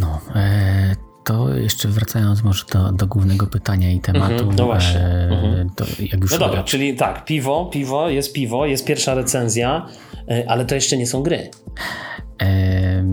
No, 0.00 0.20
e, 0.34 0.96
to 1.24 1.54
jeszcze 1.54 1.88
wracając 1.88 2.44
może 2.44 2.64
do, 2.72 2.92
do 2.92 3.06
głównego 3.06 3.46
pytania 3.46 3.92
i 3.92 4.00
tematu. 4.00 4.32
Mhm, 4.32 4.56
no 4.56 4.64
właśnie. 4.64 5.00
E, 5.00 5.28
mhm. 5.28 5.70
jak 5.98 6.20
już 6.20 6.32
no 6.32 6.38
dobra, 6.38 6.62
czyli 6.62 6.96
tak, 6.96 7.24
piwo, 7.24 7.70
piwo, 7.72 8.08
jest 8.08 8.32
piwo, 8.32 8.66
jest 8.66 8.84
pierwsza 8.84 9.14
recenzja, 9.14 9.86
e, 10.28 10.44
ale 10.48 10.64
to 10.64 10.74
jeszcze 10.74 10.96
nie 10.96 11.06
są 11.06 11.22
gry. 11.22 11.50
E, 12.42 13.04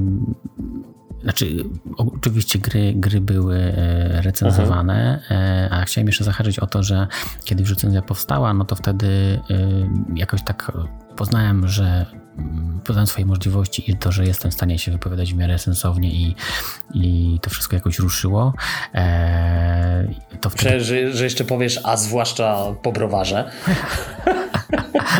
znaczy, 1.23 1.63
oczywiście 1.97 2.59
gry, 2.59 2.93
gry 2.95 3.21
były 3.21 3.57
e, 3.57 4.21
recenzowane, 4.21 5.13
mhm. 5.13 5.73
a 5.73 5.85
chciałem 5.85 6.07
jeszcze 6.07 6.23
zahaczyć 6.23 6.59
o 6.59 6.67
to, 6.67 6.83
że 6.83 7.07
kiedy 7.43 7.61
już 7.61 7.69
recenzja 7.69 8.01
powstała, 8.01 8.53
no 8.53 8.65
to 8.65 8.75
wtedy 8.75 9.39
jakoś 10.15 10.43
tak 10.43 10.71
poznałem, 11.15 11.67
że 11.67 12.05
poznałem 12.83 13.07
swoje 13.07 13.25
możliwości 13.25 13.91
i 13.91 13.97
to, 13.97 14.11
że 14.11 14.25
jestem 14.25 14.51
w 14.51 14.53
stanie 14.53 14.79
się 14.79 14.91
wypowiadać 14.91 15.33
w 15.33 15.37
miarę 15.37 15.59
sensownie 15.59 16.09
i, 16.09 16.35
i 16.93 17.39
to 17.41 17.49
wszystko 17.49 17.75
jakoś 17.75 17.99
ruszyło. 17.99 18.53
Eee, 18.93 20.15
to 20.41 20.49
wtedy... 20.49 20.81
że, 20.81 21.13
że 21.13 21.23
jeszcze 21.23 21.43
powiesz, 21.43 21.79
a 21.83 21.97
zwłaszcza 21.97 22.57
po 22.81 22.91
browarze. 22.91 23.51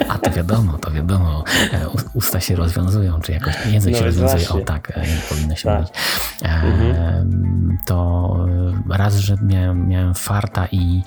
A 0.10 0.18
to 0.18 0.32
wiadomo, 0.32 0.78
to 0.78 0.92
wiadomo. 0.92 1.44
E, 1.74 1.88
usta 2.14 2.40
się 2.40 2.56
rozwiązują, 2.56 3.20
czy 3.22 3.32
jakoś 3.32 3.54
język 3.66 3.94
no 3.94 4.00
się 4.00 4.06
rozwiązuje. 4.06 4.46
Właśnie. 4.46 4.62
O 4.62 4.66
tak, 4.66 4.92
e, 4.92 5.04
powinno 5.30 5.56
się 5.56 5.64
tak. 5.64 5.80
mówić. 5.80 5.94
E, 6.42 6.46
mhm. 6.46 7.78
To 7.86 8.48
raz, 8.90 9.16
że 9.16 9.36
miałem, 9.42 9.88
miałem 9.88 10.14
farta 10.14 10.68
i 10.72 11.04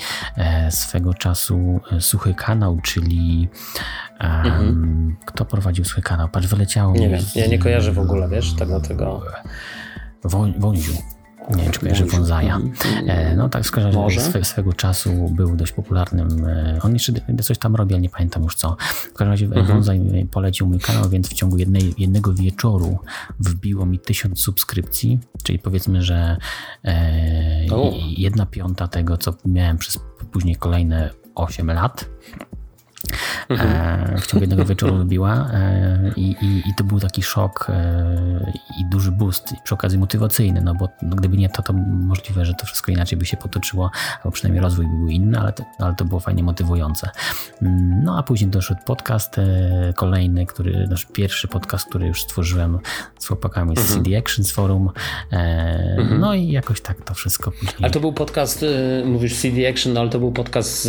swego 0.71 1.15
czasu 1.15 1.81
suchy 2.01 2.35
kanał, 2.35 2.81
czyli 2.83 3.49
mhm. 4.25 5.17
kto 5.27 5.45
prowadził 5.45 5.85
swój 5.85 6.03
kanał? 6.03 6.29
Patrz, 6.29 6.47
wyleciało 6.47 6.95
nie. 6.95 7.09
Wiem, 7.09 7.21
ja 7.35 7.47
nie 7.47 7.59
kojarzę 7.59 7.93
w 7.93 7.99
ogóle, 7.99 8.29
wiesz, 8.29 8.55
tego. 8.55 8.81
tego... 8.81 9.23
Wąziu. 10.59 10.93
Nie 11.51 11.63
wiem, 11.63 11.73
czy 11.73 11.81
kojarzy 11.81 12.05
Bonzaja. 12.05 12.61
E, 13.07 13.37
no 13.37 13.49
tak, 13.49 13.67
skojarzę, 13.67 14.11
że 14.11 14.21
swe, 14.21 14.45
swego 14.45 14.73
czasu 14.73 15.29
był 15.31 15.57
dość 15.57 15.73
popularnym. 15.73 16.47
E, 16.47 16.79
on 16.83 16.93
jeszcze 16.93 17.13
coś 17.43 17.59
tam 17.59 17.77
robi, 17.77 17.95
ale 17.95 18.01
nie 18.03 18.09
pamiętam 18.09 18.43
już 18.43 18.55
co. 18.55 18.77
W 18.81 19.13
każdym 19.13 19.31
razie 19.31 19.47
mhm. 19.47 19.67
Bonzaj 19.67 20.29
polecił 20.31 20.67
mój 20.67 20.79
kanał, 20.79 21.09
więc 21.09 21.29
w 21.29 21.33
ciągu 21.33 21.57
jednej, 21.57 21.95
jednego 21.99 22.35
wieczoru 22.35 22.99
wbiło 23.41 23.87
mi 23.87 23.99
tysiąc 23.99 24.41
subskrypcji, 24.41 25.21
czyli 25.43 25.59
powiedzmy, 25.59 26.03
że 26.03 26.37
e, 26.85 27.65
jedna 28.17 28.47
piąta 28.47 28.89
tego, 28.89 29.17
co 29.17 29.35
miałem 29.45 29.79
przez 29.79 29.99
później 30.33 30.57
kolejne 30.57 31.11
8 31.35 31.67
lat. 31.71 32.11
Mhm. 33.49 34.15
E, 34.15 34.19
w 34.19 34.27
ciągu 34.27 34.43
jednego 34.43 34.65
wieczoru 34.65 34.97
wybiła 34.97 35.51
e, 35.53 36.13
i, 36.17 36.31
i, 36.31 36.69
i, 36.69 36.75
to 36.77 36.85
był 36.85 37.01
taki 37.01 37.23
szok 37.23 37.67
e, 37.69 38.53
i 38.81 38.85
duży 38.85 39.13
boost, 39.13 39.55
przy 39.65 39.75
okazji 39.75 39.99
motywacyjny, 39.99 40.61
no 40.61 40.75
bo 40.75 40.89
no, 41.03 41.17
gdyby 41.17 41.37
nie 41.37 41.49
to, 41.49 41.63
to 41.63 41.73
możliwe, 41.73 42.45
że 42.45 42.55
to 42.55 42.67
wszystko 42.67 42.93
inaczej 42.93 43.19
by 43.19 43.27
się 43.27 43.37
potoczyło, 43.37 43.91
albo 44.17 44.31
przynajmniej 44.31 44.63
rozwój 44.63 44.87
by 44.87 44.97
był 44.97 45.09
inny, 45.09 45.41
ale 45.41 45.53
to, 45.53 45.65
ale 45.79 45.95
to 45.95 46.05
było 46.05 46.21
fajnie 46.21 46.43
motywujące. 46.43 47.11
No 48.03 48.19
a 48.19 48.23
później 48.23 48.51
doszedł 48.51 48.81
podcast 48.87 49.37
kolejny, 49.97 50.47
który, 50.47 50.87
nasz 50.91 51.05
pierwszy 51.05 51.49
podcast, 51.49 51.89
który 51.89 52.07
już 52.07 52.23
stworzyłem 52.23 52.79
z 53.19 53.27
chłopakami 53.27 53.77
z 53.77 53.79
mhm. 53.79 54.05
CD 54.05 54.19
Actions 54.19 54.53
Forum. 54.53 54.91
Mhm. 55.31 56.21
No 56.21 56.35
i 56.35 56.49
jakoś 56.49 56.81
tak 56.81 57.05
to 57.05 57.15
wszystko 57.15 57.51
później. 57.51 57.77
Ale 57.83 57.91
to 57.91 58.01
był 58.01 58.13
podcast, 58.13 58.65
mówisz 59.05 59.37
CD 59.37 59.69
Action, 59.69 59.93
no 59.93 60.01
ale 60.01 60.11
to 60.11 60.19
był 60.19 60.33
podcast 60.33 60.83
z 60.83 60.89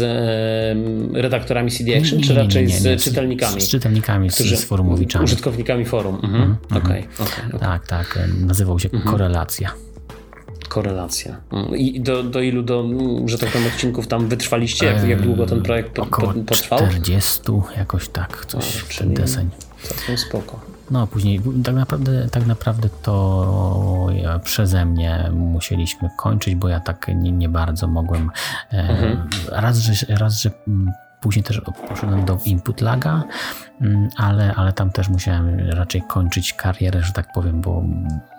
redaktorami 1.14 1.72
CD 1.72 1.98
Action 1.98 2.06
Action, 2.06 2.22
czy 2.22 2.34
raczej 2.46 2.68
nie, 2.68 2.80
nie, 2.80 2.92
nie, 2.92 3.00
z 3.00 3.04
czytelnikami? 3.04 3.62
Z, 3.62 3.68
czytelnikami, 3.68 4.30
którzy, 4.30 4.58
z 4.58 4.64
forumowiczami. 4.64 5.26
Użytkownikami 5.26 5.86
forum. 5.86 6.16
Mhm. 6.24 6.42
Mhm. 6.44 6.58
Okay, 6.84 7.04
okay, 7.14 7.46
okay. 7.48 7.60
Tak, 7.60 7.88
tak. 7.88 8.20
Nazywał 8.40 8.80
się 8.80 8.90
mhm. 8.90 9.12
Korelacja. 9.12 9.72
Korelacja. 10.70 11.38
Mm, 11.52 11.76
I 11.76 12.02
do, 12.02 12.24
do 12.24 12.42
ilu, 12.42 12.64
do, 12.64 12.80
mm, 12.80 13.30
że 13.30 13.38
tak 13.38 13.50
powiem, 13.50 13.68
odcinków 13.68 14.08
tam 14.08 14.28
wytrwaliście? 14.28 14.86
Jak, 14.86 15.08
jak 15.08 15.22
długo 15.22 15.46
ten 15.46 15.62
projekt 15.62 15.92
po, 15.92 16.06
po, 16.06 16.34
potrwał? 16.34 16.80
40, 16.80 17.42
jakoś 17.78 18.10
tak, 18.10 18.46
coś, 18.46 18.84
o, 18.84 19.00
ten 19.00 19.14
deseń. 19.14 19.50
Całkiem 19.84 20.18
spoko. 20.18 20.60
No, 20.92 21.08
później 21.08 21.42
tak 21.64 21.76
naprawdę, 21.76 22.28
tak 22.32 22.46
naprawdę 22.46 22.90
to 23.02 24.08
przeze 24.44 24.86
mnie 24.86 25.32
musieliśmy 25.34 26.10
kończyć, 26.18 26.56
bo 26.56 26.70
ja 26.70 26.80
tak 26.80 27.08
nie, 27.16 27.32
nie 27.32 27.50
bardzo 27.50 27.88
mogłem. 27.88 28.32
E, 28.72 28.78
mhm. 28.78 29.30
Raz, 29.52 29.78
że, 29.78 30.16
raz, 30.16 30.42
że 30.42 30.52
mm, 30.68 30.92
później 31.26 31.44
też 31.44 31.62
poszedłem 31.90 32.26
do 32.26 32.38
Input 32.46 32.82
Laga, 32.82 33.24
ale, 34.18 34.54
ale 34.56 34.74
tam 34.74 34.92
też 34.92 35.10
musiałem 35.10 35.70
raczej 35.70 36.02
kończyć 36.02 36.54
karierę, 36.54 37.04
że 37.04 37.14
tak 37.14 37.34
powiem, 37.34 37.62
bo, 37.62 37.84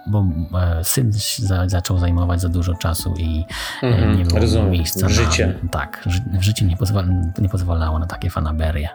bo 0.07 0.27
e, 0.61 0.85
syn 0.85 1.13
za, 1.39 1.69
zaczął 1.69 1.99
zajmować 1.99 2.41
za 2.41 2.49
dużo 2.49 2.75
czasu 2.75 3.15
i 3.19 3.45
mm, 3.83 4.19
nie 4.19 4.25
było 4.25 4.41
rozumiem. 4.41 4.71
miejsca. 4.71 5.09
Życie. 5.09 5.55
Na, 5.63 5.69
tak, 5.69 6.09
życie 6.41 6.67
nie, 6.67 6.77
pozwala, 6.77 7.09
nie 7.39 7.49
pozwalało 7.49 7.99
na 7.99 8.07
takie 8.07 8.31
fanaberie. 8.31 8.89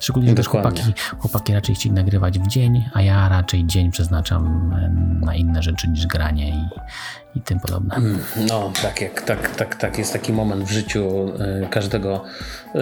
Szczególnie, 0.00 0.34
że 0.36 0.42
chłopaki, 0.42 0.82
chłopaki 1.18 1.54
raczej 1.54 1.74
chcieli 1.74 1.94
nagrywać 1.94 2.38
w 2.38 2.46
dzień, 2.46 2.88
a 2.94 3.02
ja 3.02 3.28
raczej 3.28 3.66
dzień 3.66 3.90
przeznaczam 3.90 4.72
e, 4.72 5.24
na 5.26 5.34
inne 5.34 5.62
rzeczy 5.62 5.88
niż 5.88 6.06
granie 6.06 6.48
i, 6.48 6.68
i 7.38 7.40
tym 7.40 7.60
podobne. 7.60 7.94
Mm, 7.94 8.18
no, 8.48 8.72
tak, 8.82 9.00
jak, 9.00 9.22
tak, 9.22 9.56
tak, 9.56 9.74
tak 9.74 9.98
jest 9.98 10.12
taki 10.12 10.32
moment 10.32 10.64
w 10.64 10.70
życiu 10.70 11.32
e, 11.38 11.68
każdego 11.68 12.24
e, 12.74 12.80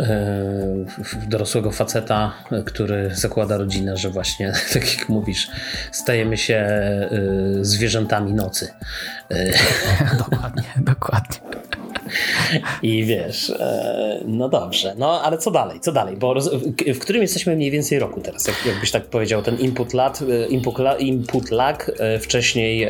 dorosłego 1.26 1.72
faceta, 1.72 2.32
który 2.66 2.87
zakłada 3.12 3.56
rodzinę, 3.56 3.96
że 3.96 4.10
właśnie, 4.10 4.52
tak 4.72 4.98
jak 4.98 5.08
mówisz, 5.08 5.50
stajemy 5.92 6.36
się 6.36 6.68
zwierzętami 7.60 8.34
nocy. 8.34 8.68
dokładnie, 10.18 10.72
dokładnie. 10.76 11.38
I 12.82 13.04
wiesz, 13.04 13.50
e, 13.50 14.22
no 14.26 14.48
dobrze, 14.48 14.94
no 14.98 15.22
ale 15.22 15.38
co 15.38 15.50
dalej, 15.50 15.80
co 15.80 15.92
dalej, 15.92 16.16
bo 16.16 16.34
w 16.94 16.98
którym 16.98 17.22
jesteśmy 17.22 17.56
mniej 17.56 17.70
więcej 17.70 17.98
roku 17.98 18.20
teraz, 18.20 18.46
jak, 18.46 18.66
jakbyś 18.66 18.90
tak 18.90 19.06
powiedział, 19.06 19.42
ten 19.42 19.58
input 19.58 19.94
lat, 19.94 20.22
e, 20.22 20.46
input, 20.46 20.78
input 20.98 21.50
lag, 21.50 21.90
e, 21.98 22.18
wcześniej 22.18 22.88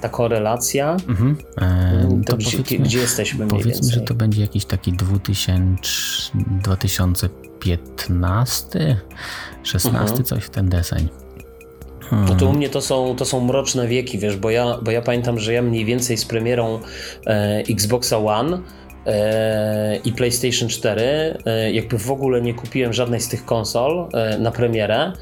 ta 0.00 0.08
korelacja, 0.08 0.96
mhm. 1.08 1.36
Mm, 1.56 2.24
to, 2.24 2.32
to 2.32 2.36
gdzie, 2.36 2.78
gdzie, 2.78 2.98
jesteśmy 2.98 3.46
mniej 3.46 3.50
powiedzmy, 3.50 3.72
więcej? 3.72 3.94
że 3.94 4.00
to 4.00 4.14
będzie 4.14 4.40
jakiś 4.40 4.64
taki 4.64 4.92
2000, 4.92 5.78
2015, 6.34 8.96
16, 9.62 10.00
mhm. 10.00 10.24
coś 10.24 10.44
w 10.44 10.50
ten 10.50 10.68
deseń. 10.68 11.08
No 12.12 12.34
to 12.34 12.48
u 12.48 12.52
mnie 12.52 12.68
to 12.68 12.80
są, 12.80 13.16
to 13.16 13.24
są 13.24 13.40
mroczne 13.40 13.86
wieki, 13.86 14.18
wiesz, 14.18 14.36
bo 14.36 14.50
ja, 14.50 14.78
bo 14.82 14.90
ja 14.90 15.02
pamiętam, 15.02 15.38
że 15.38 15.52
ja 15.52 15.62
mniej 15.62 15.84
więcej 15.84 16.16
z 16.16 16.24
premierą 16.24 16.78
e, 17.26 17.62
Xboxa 17.70 18.18
One 18.18 18.58
e, 19.06 19.96
i 20.04 20.12
PlayStation 20.12 20.68
4 20.68 21.02
e, 21.46 21.72
jakby 21.72 21.98
w 21.98 22.10
ogóle 22.10 22.42
nie 22.42 22.54
kupiłem 22.54 22.92
żadnej 22.92 23.20
z 23.20 23.28
tych 23.28 23.44
konsol 23.44 24.08
e, 24.12 24.38
na 24.38 24.50
premierę 24.50 25.12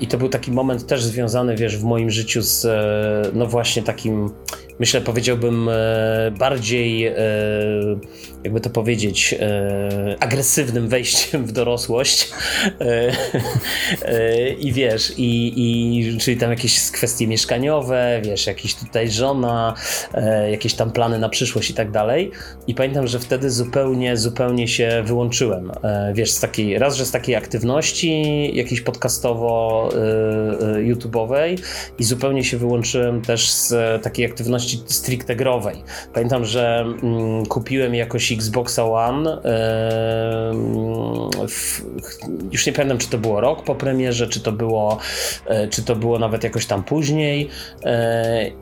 i 0.00 0.06
to 0.06 0.18
był 0.18 0.28
taki 0.28 0.52
moment 0.52 0.86
też 0.86 1.04
związany, 1.04 1.56
wiesz, 1.56 1.76
w 1.76 1.84
moim 1.84 2.10
życiu 2.10 2.42
z 2.42 2.64
e, 2.64 3.30
no 3.34 3.46
właśnie 3.46 3.82
takim 3.82 4.30
myślę, 4.82 5.00
powiedziałbym, 5.00 5.68
e, 5.68 6.32
bardziej, 6.38 7.06
e, 7.06 7.14
jakby 8.44 8.60
to 8.60 8.70
powiedzieć, 8.70 9.34
e, 9.40 10.16
agresywnym 10.20 10.88
wejściem 10.88 11.46
w 11.46 11.52
dorosłość. 11.52 12.30
I 14.58 14.72
wiesz, 14.72 15.12
i, 15.16 15.52
i 15.56 16.18
czyli 16.18 16.36
tam 16.36 16.50
jakieś 16.50 16.90
kwestie 16.90 17.26
mieszkaniowe, 17.26 18.20
wiesz, 18.24 18.46
jakiś 18.46 18.74
tutaj 18.74 19.10
żona, 19.10 19.74
jakieś 20.50 20.74
tam 20.74 20.90
plany 20.90 21.18
na 21.18 21.28
przyszłość 21.28 21.70
i 21.70 21.74
tak 21.74 21.90
dalej. 21.90 22.30
I 22.66 22.74
pamiętam, 22.74 23.06
że 23.06 23.18
wtedy 23.18 23.50
zupełnie, 23.50 24.16
zupełnie 24.16 24.68
się 24.68 25.02
wyłączyłem. 25.06 25.72
Wiesz, 26.14 26.30
z 26.30 26.40
takiej, 26.40 26.78
raz, 26.78 26.96
że 26.96 27.06
z 27.06 27.10
takiej 27.10 27.36
aktywności 27.36 28.50
jakiejś 28.56 28.80
podcastowo-YouTube'owej 29.42 31.58
i 31.98 32.04
zupełnie 32.04 32.44
się 32.44 32.56
wyłączyłem 32.56 33.22
też 33.22 33.50
z 33.50 34.02
takiej 34.02 34.26
aktywności 34.26 34.82
stricte 34.86 35.36
growej. 35.36 35.82
Pamiętam, 36.14 36.44
że 36.44 36.84
mm, 37.02 37.46
kupiłem 37.46 37.94
jakoś 37.94 38.32
Xboxa 38.32 38.84
One. 38.84 39.30
Yy, 39.30 39.40
w, 41.48 41.84
już 42.52 42.66
nie 42.66 42.72
pamiętam, 42.72 42.98
czy 42.98 43.08
to 43.08 43.18
było 43.18 43.40
rok 43.40 43.64
po 43.64 43.74
premierze, 43.74 44.26
czy 44.26 44.40
to 44.40 44.52
było, 44.52 44.98
czy 45.70 45.84
to 45.84 45.96
było 45.96 46.18
nawet 46.18 46.44
jakoś 46.44 46.66
tam 46.66 46.84
później. 46.84 47.48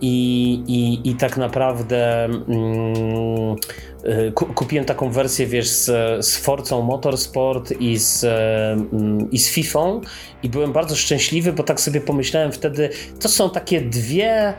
I, 0.00 0.52
i, 0.66 1.10
I 1.10 1.14
tak 1.14 1.36
naprawdę. 1.36 2.24
Mm, 2.24 3.56
Y, 4.04 4.32
kupiłem 4.32 4.84
taką 4.84 5.10
wersję, 5.10 5.46
wiesz, 5.46 5.68
z, 5.68 5.86
z 6.26 6.36
Forcą 6.36 6.82
Motorsport 6.82 7.72
i 7.80 7.98
z, 7.98 8.24
mm, 8.24 9.30
i 9.30 9.38
z 9.38 9.50
FIFA 9.50 10.00
i 10.42 10.48
byłem 10.48 10.69
bardzo 10.70 10.96
szczęśliwy, 10.96 11.52
bo 11.52 11.62
tak 11.62 11.80
sobie 11.80 12.00
pomyślałem 12.00 12.52
wtedy, 12.52 12.90
to 13.20 13.28
są 13.28 13.50
takie 13.50 13.80
dwie, 13.80 14.54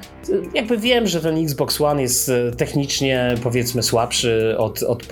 jakby 0.54 0.78
wiem, 0.78 1.08
że 1.08 1.22
ten 1.22 1.44
Xbox 1.44 1.82
One 1.82 2.02
jest 2.02 2.30
e, 2.30 2.52
technicznie 2.52 3.36
powiedzmy 3.44 3.84
słabszy 3.84 4.56
od, 4.58 4.84
od 4.84 5.04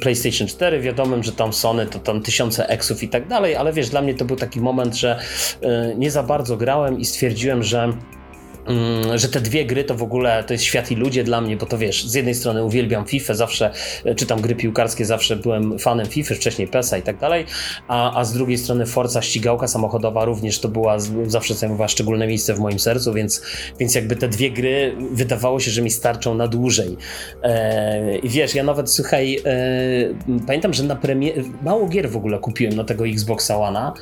PlayStation 0.00 0.48
4, 0.48 0.80
wiadomym, 0.80 1.22
że 1.22 1.32
tam 1.32 1.52
Sony 1.52 1.86
to 1.86 1.98
tam 1.98 2.22
tysiące 2.22 2.68
eksów 2.68 3.02
i 3.02 3.08
tak 3.08 3.28
dalej, 3.28 3.56
ale 3.56 3.72
wiesz, 3.72 3.88
dla 3.88 4.02
mnie 4.02 4.14
to 4.14 4.24
był 4.24 4.36
taki 4.36 4.60
moment, 4.60 4.94
że 4.94 5.18
e, 5.62 5.94
nie 5.96 6.10
za 6.10 6.22
bardzo 6.22 6.56
grałem 6.56 7.00
i 7.00 7.04
stwierdziłem, 7.04 7.62
że 7.62 7.92
że 9.14 9.28
te 9.28 9.40
dwie 9.40 9.66
gry 9.66 9.84
to 9.84 9.94
w 9.94 10.02
ogóle 10.02 10.44
to 10.44 10.54
jest 10.54 10.64
świat 10.64 10.90
i 10.90 10.96
ludzie 10.96 11.24
dla 11.24 11.40
mnie, 11.40 11.56
bo 11.56 11.66
to 11.66 11.78
wiesz, 11.78 12.04
z 12.04 12.14
jednej 12.14 12.34
strony 12.34 12.64
uwielbiam 12.64 13.04
FIFA, 13.04 13.34
zawsze 13.34 13.70
e, 14.04 14.14
czytam 14.14 14.40
gry 14.40 14.54
piłkarskie, 14.54 15.04
zawsze 15.04 15.36
byłem 15.36 15.78
fanem 15.78 16.06
FIFA, 16.06 16.34
wcześniej 16.34 16.68
PESA 16.68 16.98
i 16.98 17.02
tak 17.02 17.18
dalej, 17.18 17.44
a, 17.88 18.18
a 18.18 18.24
z 18.24 18.32
drugiej 18.32 18.58
strony 18.58 18.86
Forza 18.86 19.22
ścigałka 19.22 19.68
samochodowa 19.68 20.24
również 20.24 20.60
to 20.60 20.68
była, 20.68 20.96
zawsze 21.26 21.54
zajmowała 21.54 21.88
szczególne 21.88 22.26
miejsce 22.26 22.54
w 22.54 22.58
moim 22.58 22.78
sercu, 22.78 23.12
więc, 23.12 23.42
więc 23.80 23.94
jakby 23.94 24.16
te 24.16 24.28
dwie 24.28 24.50
gry 24.50 24.96
wydawało 25.12 25.60
się, 25.60 25.70
że 25.70 25.82
mi 25.82 25.90
starczą 25.90 26.34
na 26.34 26.48
dłużej. 26.48 26.96
E, 27.42 28.18
I 28.18 28.28
wiesz, 28.28 28.54
ja 28.54 28.64
nawet, 28.64 28.90
słuchaj, 28.90 29.38
e, 29.44 30.42
pamiętam, 30.46 30.74
że 30.74 30.82
na 30.82 30.96
premierze, 30.96 31.42
mało 31.62 31.88
gier 31.88 32.10
w 32.10 32.16
ogóle 32.16 32.38
kupiłem 32.38 32.76
na 32.76 32.84
tego 32.84 33.06
Xboxa 33.06 33.54
One'a. 33.54 33.92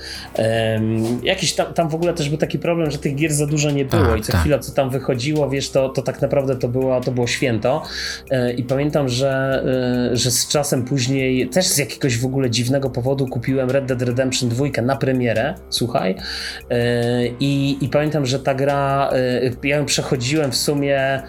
Jakiś 1.23 1.53
tam, 1.53 1.75
tam 1.75 1.89
w 1.89 1.95
ogóle 1.95 2.15
też 2.15 2.29
był 2.29 2.39
taki 2.39 2.59
problem, 2.59 2.91
że 2.91 2.99
tych 2.99 3.15
gier 3.15 3.33
za 3.33 3.47
dużo 3.47 3.71
nie 3.71 3.85
było 3.85 4.07
tak, 4.07 4.19
i 4.19 4.23
co 4.23 4.33
tak. 4.33 4.41
chwilę 4.41 4.54
co 4.59 4.73
tam 4.73 4.91
wychodziło, 4.91 5.51
wiesz, 5.51 5.71
to, 5.71 5.89
to 5.89 6.03
tak 6.03 6.23
naprawdę 6.23 6.57
to 6.57 6.69
było, 6.69 7.01
to 7.01 7.13
było 7.13 7.27
święto. 7.27 7.83
E, 8.31 8.53
I 8.53 8.65
pamiętam, 8.65 9.09
że, 9.09 9.63
e, 10.13 10.17
że 10.17 10.31
z 10.31 10.49
czasem 10.49 10.85
później, 10.85 11.49
też 11.49 11.67
z 11.67 11.79
jakiegoś 11.79 12.19
w 12.19 12.27
ogóle 12.27 12.51
dziwnego 12.51 12.91
powodu, 12.91 13.27
kupiłem 13.27 13.71
Red 13.71 13.87
Dead 13.87 14.03
Redemption 14.03 14.49
2 14.49 14.83
na 14.83 14.97
premierę, 14.97 15.55
słuchaj. 15.71 16.17
E, 16.71 17.27
I, 17.41 17.85
i 17.85 17.89
pamiętam, 17.89 18.27
że 18.27 18.39
ta 18.39 18.55
gra, 18.55 19.11
ja 19.63 19.77
ją 19.77 19.85
przechodziłem 19.85 20.53
w 20.53 20.57
sumie 20.57 21.23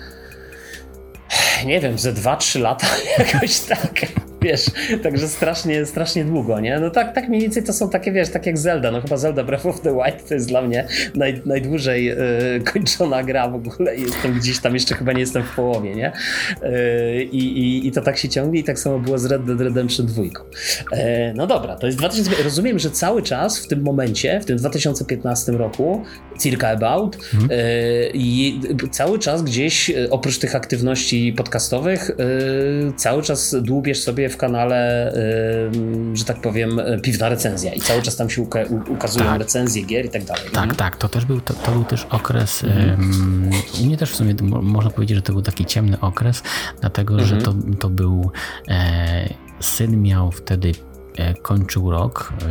nie 1.66 1.80
wiem, 1.80 2.00
ze 2.00 2.14
2-3 2.14 2.62
lata, 2.62 2.88
jakoś 3.20 3.60
tak 3.60 4.06
wiesz, 4.46 4.66
także 5.04 5.28
strasznie, 5.28 5.86
strasznie 5.86 6.26
długo, 6.26 6.60
nie? 6.60 6.80
No 6.80 6.90
tak, 6.90 7.16
tak 7.16 7.30
mniej 7.30 7.42
więcej 7.42 7.64
to 7.64 7.74
są 7.74 7.90
takie, 7.90 8.12
wiesz, 8.12 8.30
tak 8.30 8.46
jak 8.46 8.58
Zelda, 8.58 8.92
no 8.92 9.02
chyba 9.02 9.18
Zelda 9.18 9.44
Breath 9.44 9.66
of 9.66 9.82
the 9.82 9.94
Wild 9.94 10.28
to 10.28 10.34
jest 10.34 10.48
dla 10.48 10.62
mnie 10.62 10.88
naj, 11.16 11.42
najdłużej 11.46 12.12
y, 12.12 12.16
kończona 12.74 13.24
gra 13.24 13.48
w 13.48 13.56
ogóle 13.56 13.96
jestem 13.96 14.34
gdzieś 14.34 14.60
tam, 14.60 14.74
jeszcze 14.74 14.96
chyba 14.96 15.14
nie 15.14 15.20
jestem 15.20 15.44
w 15.44 15.56
połowie, 15.56 15.96
nie? 15.96 16.12
Y, 16.64 17.24
i, 17.24 17.88
i, 17.88 17.92
to 17.92 18.02
tak 18.02 18.18
się 18.18 18.30
ciągnie 18.30 18.60
i 18.60 18.64
tak 18.64 18.80
samo 18.80 19.00
było 19.00 19.18
z 19.18 19.26
Red 19.26 19.46
Dead 19.46 19.62
Redemption 19.62 20.06
2. 20.06 20.24
Y, 20.24 20.30
no 21.36 21.48
dobra, 21.48 21.76
to 21.76 21.86
jest 21.86 21.98
2000, 21.98 22.44
rozumiem, 22.44 22.80
że 22.80 22.92
cały 22.92 23.22
czas 23.22 23.60
w 23.60 23.68
tym 23.68 23.82
momencie, 23.82 24.40
w 24.40 24.46
tym 24.46 24.58
2015 24.58 25.52
roku, 25.52 26.04
circa 26.40 26.70
about, 26.70 27.18
mhm. 27.34 27.50
i 28.14 28.60
cały 28.92 29.20
czas 29.20 29.44
gdzieś, 29.44 29.92
oprócz 30.10 30.40
tych 30.40 30.56
aktywności 30.56 31.34
podcastowych, 31.38 32.12
cały 32.96 33.24
czas 33.24 33.56
dłubiesz 33.62 34.04
sobie 34.04 34.30
w 34.36 34.38
kanale, 34.38 35.12
że 36.14 36.26
tak 36.26 36.42
powiem, 36.42 36.82
piwna 37.02 37.30
recenzja 37.30 37.74
i 37.74 37.82
cały 37.82 38.02
czas 38.02 38.16
tam 38.16 38.30
się 38.30 38.42
uka 38.42 38.60
ukazują 38.90 39.26
tak. 39.26 39.40
recenzje 39.40 39.84
gier 39.84 40.06
i 40.06 40.10
tak 40.10 40.24
dalej. 40.24 40.44
Tak, 40.44 40.64
mhm. 40.64 40.76
tak, 40.76 40.98
to 40.98 41.10
też 41.10 41.26
był, 41.26 41.42
to, 41.42 41.54
to 41.54 41.72
był 41.72 41.84
też 41.84 42.08
okres, 42.10 42.64
mhm. 42.64 43.50
u 43.82 43.86
mnie 43.86 43.98
też 43.98 44.12
w 44.12 44.16
sumie 44.16 44.36
można 44.62 44.92
powiedzieć, 44.92 45.16
że 45.16 45.22
to 45.22 45.34
był 45.34 45.42
taki 45.42 45.66
ciemny 45.66 46.00
okres, 46.00 46.44
dlatego, 46.82 47.14
mhm. 47.14 47.30
że 47.30 47.46
to, 47.46 47.54
to 47.80 47.90
był, 47.90 48.32
e, 48.68 49.30
syn 49.60 50.02
miał 50.02 50.32
wtedy 50.32 50.72
kończył 51.42 51.92
rok. 51.92 52.34
E, 52.42 52.46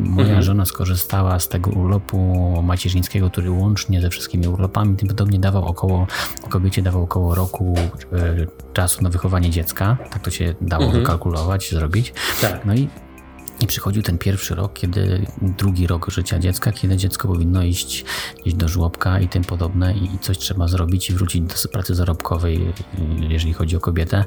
moja 0.00 0.26
mhm. 0.26 0.42
żona 0.42 0.64
skorzystała 0.64 1.38
z 1.38 1.48
tego 1.48 1.70
urlopu 1.70 2.16
macierzyńskiego, 2.62 3.30
który 3.30 3.50
łącznie 3.50 4.00
ze 4.00 4.10
wszystkimi 4.10 4.48
urlopami 4.48 4.96
tym 4.96 5.08
podobnie 5.08 5.38
dawał 5.38 5.64
około, 5.64 6.06
kobiecie 6.48 6.82
dawał 6.82 7.02
około 7.02 7.34
roku 7.34 7.74
e, 8.12 8.46
czasu 8.72 9.02
na 9.02 9.10
wychowanie 9.10 9.50
dziecka. 9.50 9.96
Tak 10.10 10.22
to 10.22 10.30
się 10.30 10.54
dało 10.60 10.84
mhm. 10.84 11.02
wykalkulować, 11.02 11.70
zrobić. 11.70 12.12
Tak. 12.40 12.64
No 12.64 12.74
i 12.74 12.88
I 13.60 13.66
przychodził 13.66 14.02
ten 14.02 14.18
pierwszy 14.18 14.54
rok, 14.54 14.72
kiedy 14.72 15.26
drugi 15.42 15.86
rok 15.86 16.10
życia 16.10 16.38
dziecka, 16.38 16.72
kiedy 16.72 16.96
dziecko 16.96 17.28
powinno 17.28 17.62
iść 17.62 18.04
gdzieś 18.42 18.54
do 18.54 18.68
żłobka 18.68 19.20
i 19.20 19.28
tym 19.28 19.44
podobne 19.44 19.94
i 19.94 20.18
coś 20.20 20.38
trzeba 20.38 20.68
zrobić 20.68 21.10
i 21.10 21.12
wrócić 21.12 21.42
do 21.42 21.68
pracy 21.72 21.94
zarobkowej, 21.94 22.72
jeżeli 23.28 23.52
chodzi 23.52 23.76
o 23.76 23.80
kobietę. 23.80 24.24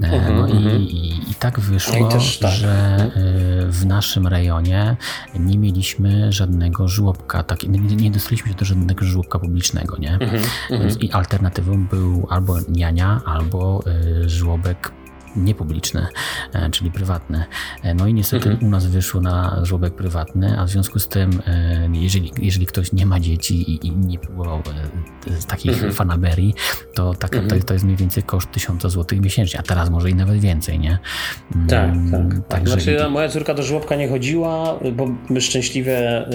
Uh-huh, 0.00 0.36
no 0.36 0.46
uh-huh. 0.46 0.80
I, 0.80 0.96
i, 0.96 1.30
i, 1.30 1.34
tak 1.34 1.60
wyszło, 1.60 2.08
też, 2.08 2.38
tak. 2.38 2.50
że 2.50 2.70
e, 2.70 3.10
w 3.66 3.86
naszym 3.86 4.26
rejonie 4.26 4.96
nie 5.34 5.58
mieliśmy 5.58 6.32
żadnego 6.32 6.88
żłobka, 6.88 7.42
tak, 7.42 7.62
nie, 7.62 7.78
nie 7.78 8.10
dostaliśmy 8.10 8.48
się 8.50 8.56
do 8.56 8.64
żadnego 8.64 9.04
żłobka 9.04 9.38
publicznego, 9.38 9.96
nie? 9.96 10.18
Uh-huh, 10.18 11.02
I 11.04 11.12
alternatywą 11.12 11.86
był 11.86 12.26
albo 12.30 12.56
niania, 12.68 13.20
albo 13.24 13.84
y, 14.24 14.28
żłobek 14.28 14.92
niepubliczne, 15.36 16.06
e, 16.52 16.70
czyli 16.70 16.90
prywatne. 16.90 17.44
E, 17.82 17.94
no 17.94 18.06
i 18.06 18.14
niestety 18.14 18.48
mhm. 18.50 18.66
u 18.66 18.70
nas 18.70 18.86
wyszło 18.86 19.20
na 19.20 19.60
żłobek 19.62 19.94
prywatny, 19.94 20.58
a 20.58 20.64
w 20.64 20.70
związku 20.70 20.98
z 20.98 21.08
tym, 21.08 21.30
e, 21.46 21.88
jeżeli, 21.92 22.32
jeżeli 22.38 22.66
ktoś 22.66 22.92
nie 22.92 23.06
ma 23.06 23.20
dzieci 23.20 23.70
i, 23.70 23.86
i 23.86 23.96
nie 23.96 24.18
próbował 24.18 24.62
takich 25.48 25.72
mhm. 25.72 25.92
fanaberii, 25.92 26.54
to, 26.94 27.14
tak, 27.14 27.34
mhm. 27.34 27.60
to, 27.60 27.66
to 27.66 27.72
jest 27.72 27.84
mniej 27.84 27.96
więcej 27.96 28.22
koszt 28.22 28.50
1000 28.50 28.82
zł 28.82 29.18
miesięcznie, 29.20 29.60
a 29.60 29.62
teraz 29.62 29.90
może 29.90 30.10
i 30.10 30.14
nawet 30.14 30.38
więcej, 30.38 30.78
nie? 30.78 30.98
Tak, 31.68 31.90
mm, 31.90 32.10
tak. 32.10 32.48
tak. 32.48 32.68
Znaczy, 32.68 32.96
i... 33.08 33.10
moja 33.10 33.28
córka 33.28 33.54
do 33.54 33.62
żłobka 33.62 33.96
nie 33.96 34.08
chodziła, 34.08 34.78
bo 34.92 35.08
my 35.30 35.40
szczęśliwie 35.40 36.26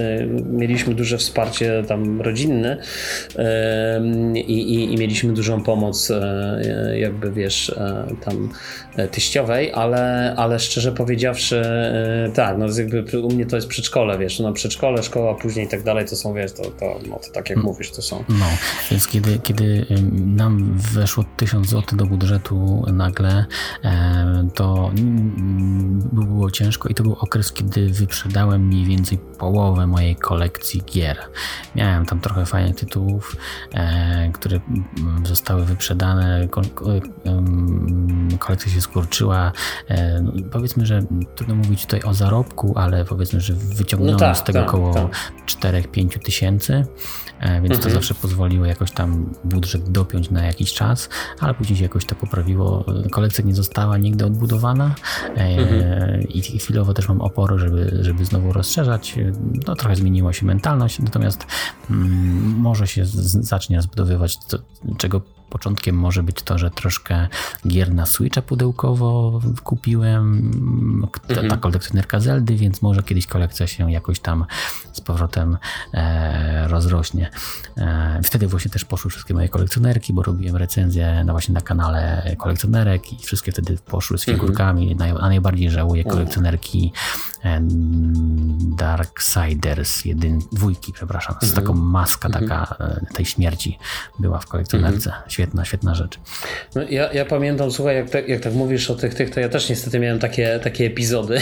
mieliśmy 0.45 0.95
duże 0.95 1.17
wsparcie 1.17 1.83
tam 1.87 2.21
rodzinne 2.21 2.77
i, 4.35 4.39
i, 4.39 4.93
i 4.93 4.97
mieliśmy 4.97 5.33
dużą 5.33 5.63
pomoc, 5.63 6.11
jakby 6.95 7.31
wiesz, 7.31 7.75
tam 8.25 8.49
teściowej, 9.11 9.73
ale, 9.73 10.33
ale 10.37 10.59
szczerze 10.59 10.91
powiedziawszy, 10.91 11.61
e, 11.61 12.31
tak, 12.33 12.57
no 12.57 12.65
jakby 12.77 13.21
u 13.21 13.31
mnie 13.31 13.45
to 13.45 13.55
jest 13.55 13.67
przedszkole, 13.67 14.17
wiesz, 14.17 14.39
no 14.39 14.53
przedszkole, 14.53 15.03
szkoła, 15.03 15.35
później 15.35 15.65
i 15.65 15.69
tak 15.69 15.83
dalej, 15.83 16.05
to 16.05 16.15
są, 16.15 16.33
wiesz, 16.33 16.53
to, 16.53 16.63
to, 16.63 16.99
no, 17.09 17.19
to 17.19 17.31
tak 17.33 17.49
jak 17.49 17.57
mm. 17.57 17.65
mówisz, 17.65 17.91
to 17.91 18.01
są. 18.01 18.23
No, 18.29 18.45
więc 18.91 19.07
kiedy, 19.07 19.39
kiedy 19.39 19.85
nam 20.25 20.77
weszło 20.77 21.25
1000 21.37 21.69
zł 21.69 21.97
do 21.97 22.05
budżetu 22.05 22.85
nagle, 22.93 23.45
e, 23.83 24.47
to 24.53 24.91
było 26.11 26.51
ciężko 26.51 26.89
i 26.89 26.93
to 26.93 27.03
był 27.03 27.13
okres, 27.13 27.51
kiedy 27.51 27.89
wyprzedałem 27.89 28.67
mniej 28.67 28.85
więcej 28.85 29.17
połowę 29.17 29.87
mojej 29.87 30.15
kolekcji 30.15 30.81
gier. 30.81 31.17
Miałem 31.75 32.05
tam 32.05 32.19
trochę 32.19 32.45
fajnych 32.45 32.75
tytułów, 32.75 33.35
które 34.33 34.59
zostały 35.23 35.65
wyprzedane, 35.65 36.47
kolekcja 38.39 38.71
się 38.71 38.81
skurczyła. 38.85 39.51
E, 39.89 40.23
powiedzmy, 40.51 40.85
że 40.85 41.01
trudno 41.35 41.55
mówić 41.55 41.81
tutaj 41.81 42.01
o 42.03 42.13
zarobku, 42.13 42.73
ale 42.75 43.05
powiedzmy, 43.05 43.41
że 43.41 43.53
wyciągnąłem 43.53 44.13
no 44.13 44.19
tak, 44.19 44.37
z 44.37 44.43
tego 44.43 44.59
tak, 44.59 44.69
około 44.69 44.93
tak. 44.93 45.31
4-5 45.45 46.19
tysięcy, 46.19 46.73
e, 47.39 47.61
więc 47.61 47.75
mhm. 47.75 47.81
to 47.81 47.89
zawsze 47.89 48.13
pozwoliło 48.13 48.65
jakoś 48.65 48.91
tam 48.91 49.33
budżet 49.43 49.89
dopiąć 49.91 50.31
na 50.31 50.45
jakiś 50.45 50.73
czas, 50.73 51.09
ale 51.39 51.53
później 51.53 51.77
się 51.77 51.83
jakoś 51.83 52.05
to 52.05 52.15
poprawiło. 52.15 52.85
Kolekcja 53.11 53.43
nie 53.43 53.55
została 53.55 53.97
nigdy 53.97 54.25
odbudowana 54.25 54.95
e, 55.25 55.41
mhm. 55.41 56.21
i 56.21 56.41
chwilowo 56.41 56.93
też 56.93 57.09
mam 57.09 57.21
opory, 57.21 57.59
żeby, 57.59 57.97
żeby 58.01 58.25
znowu 58.25 58.53
rozszerzać. 58.53 59.15
No, 59.67 59.75
trochę 59.75 59.95
zmieniła 59.95 60.33
się 60.33 60.45
mentalność, 60.45 60.99
natomiast 60.99 61.45
mm, 61.89 62.55
może 62.57 62.87
się 62.87 63.05
z, 63.05 63.47
zacznie 63.47 63.75
rozbudowywać, 63.75 64.37
to, 64.37 64.57
czego 64.97 65.21
Początkiem 65.55 65.95
może 65.95 66.23
być 66.23 66.41
to, 66.41 66.57
że 66.57 66.71
troszkę 66.71 67.27
gier 67.67 67.93
na 67.93 68.05
Switcha 68.05 68.41
pudełkowo 68.41 69.41
kupiłem, 69.63 70.51
mhm. 71.29 71.49
ta 71.49 71.57
kolekcjonerka 71.57 72.19
Zeldy, 72.19 72.55
więc 72.55 72.81
może 72.81 73.03
kiedyś 73.03 73.27
kolekcja 73.27 73.67
się 73.67 73.91
jakoś 73.91 74.19
tam 74.19 74.45
z 74.91 75.01
powrotem 75.01 75.57
e, 75.93 76.67
rozrośnie. 76.67 77.29
E, 77.77 78.19
wtedy 78.23 78.47
właśnie 78.47 78.71
też 78.71 78.85
poszły 78.85 79.11
wszystkie 79.11 79.33
moje 79.33 79.49
kolekcjonerki, 79.49 80.13
bo 80.13 80.23
robiłem 80.23 80.55
recenzję 80.55 81.23
na 81.23 81.33
właśnie 81.33 81.53
na 81.53 81.61
kanale 81.61 82.35
kolekcjonerek 82.37 83.13
i 83.13 83.25
wszystkie 83.25 83.51
wtedy 83.51 83.77
poszły 83.85 84.17
z 84.17 84.21
mhm. 84.21 84.37
figurkami, 84.37 84.91
mhm. 84.91 85.17
a 85.17 85.27
najbardziej 85.27 85.69
żałuję 85.69 86.03
kolekcjonerki 86.03 86.91
Darksiders, 88.77 90.05
jedyn, 90.05 90.39
dwójki, 90.51 90.93
przepraszam, 90.93 91.35
z 91.41 91.43
mhm. 91.43 91.61
taką 91.61 91.73
maska 91.73 92.27
mhm. 92.27 92.47
taka 92.47 92.75
e, 92.79 93.13
tej 93.13 93.25
śmierci 93.25 93.77
była 94.19 94.39
w 94.39 94.45
kolekcjonerce. 94.45 95.09
Mhm. 95.09 95.29
Świetna, 95.29 95.65
świetna 95.65 95.95
rzecz. 95.95 96.19
No, 96.75 96.81
ja, 96.89 97.13
ja 97.13 97.25
pamiętam, 97.25 97.71
słuchaj, 97.71 97.95
jak, 97.95 98.09
tak, 98.09 98.29
jak 98.29 98.41
tak 98.41 98.53
mówisz 98.53 98.89
o 98.89 98.95
tych, 98.95 99.13
tych, 99.13 99.29
to 99.29 99.39
ja 99.39 99.49
też 99.49 99.69
niestety 99.69 99.99
miałem 99.99 100.19
takie, 100.19 100.59
takie 100.63 100.85
epizody. 100.85 101.41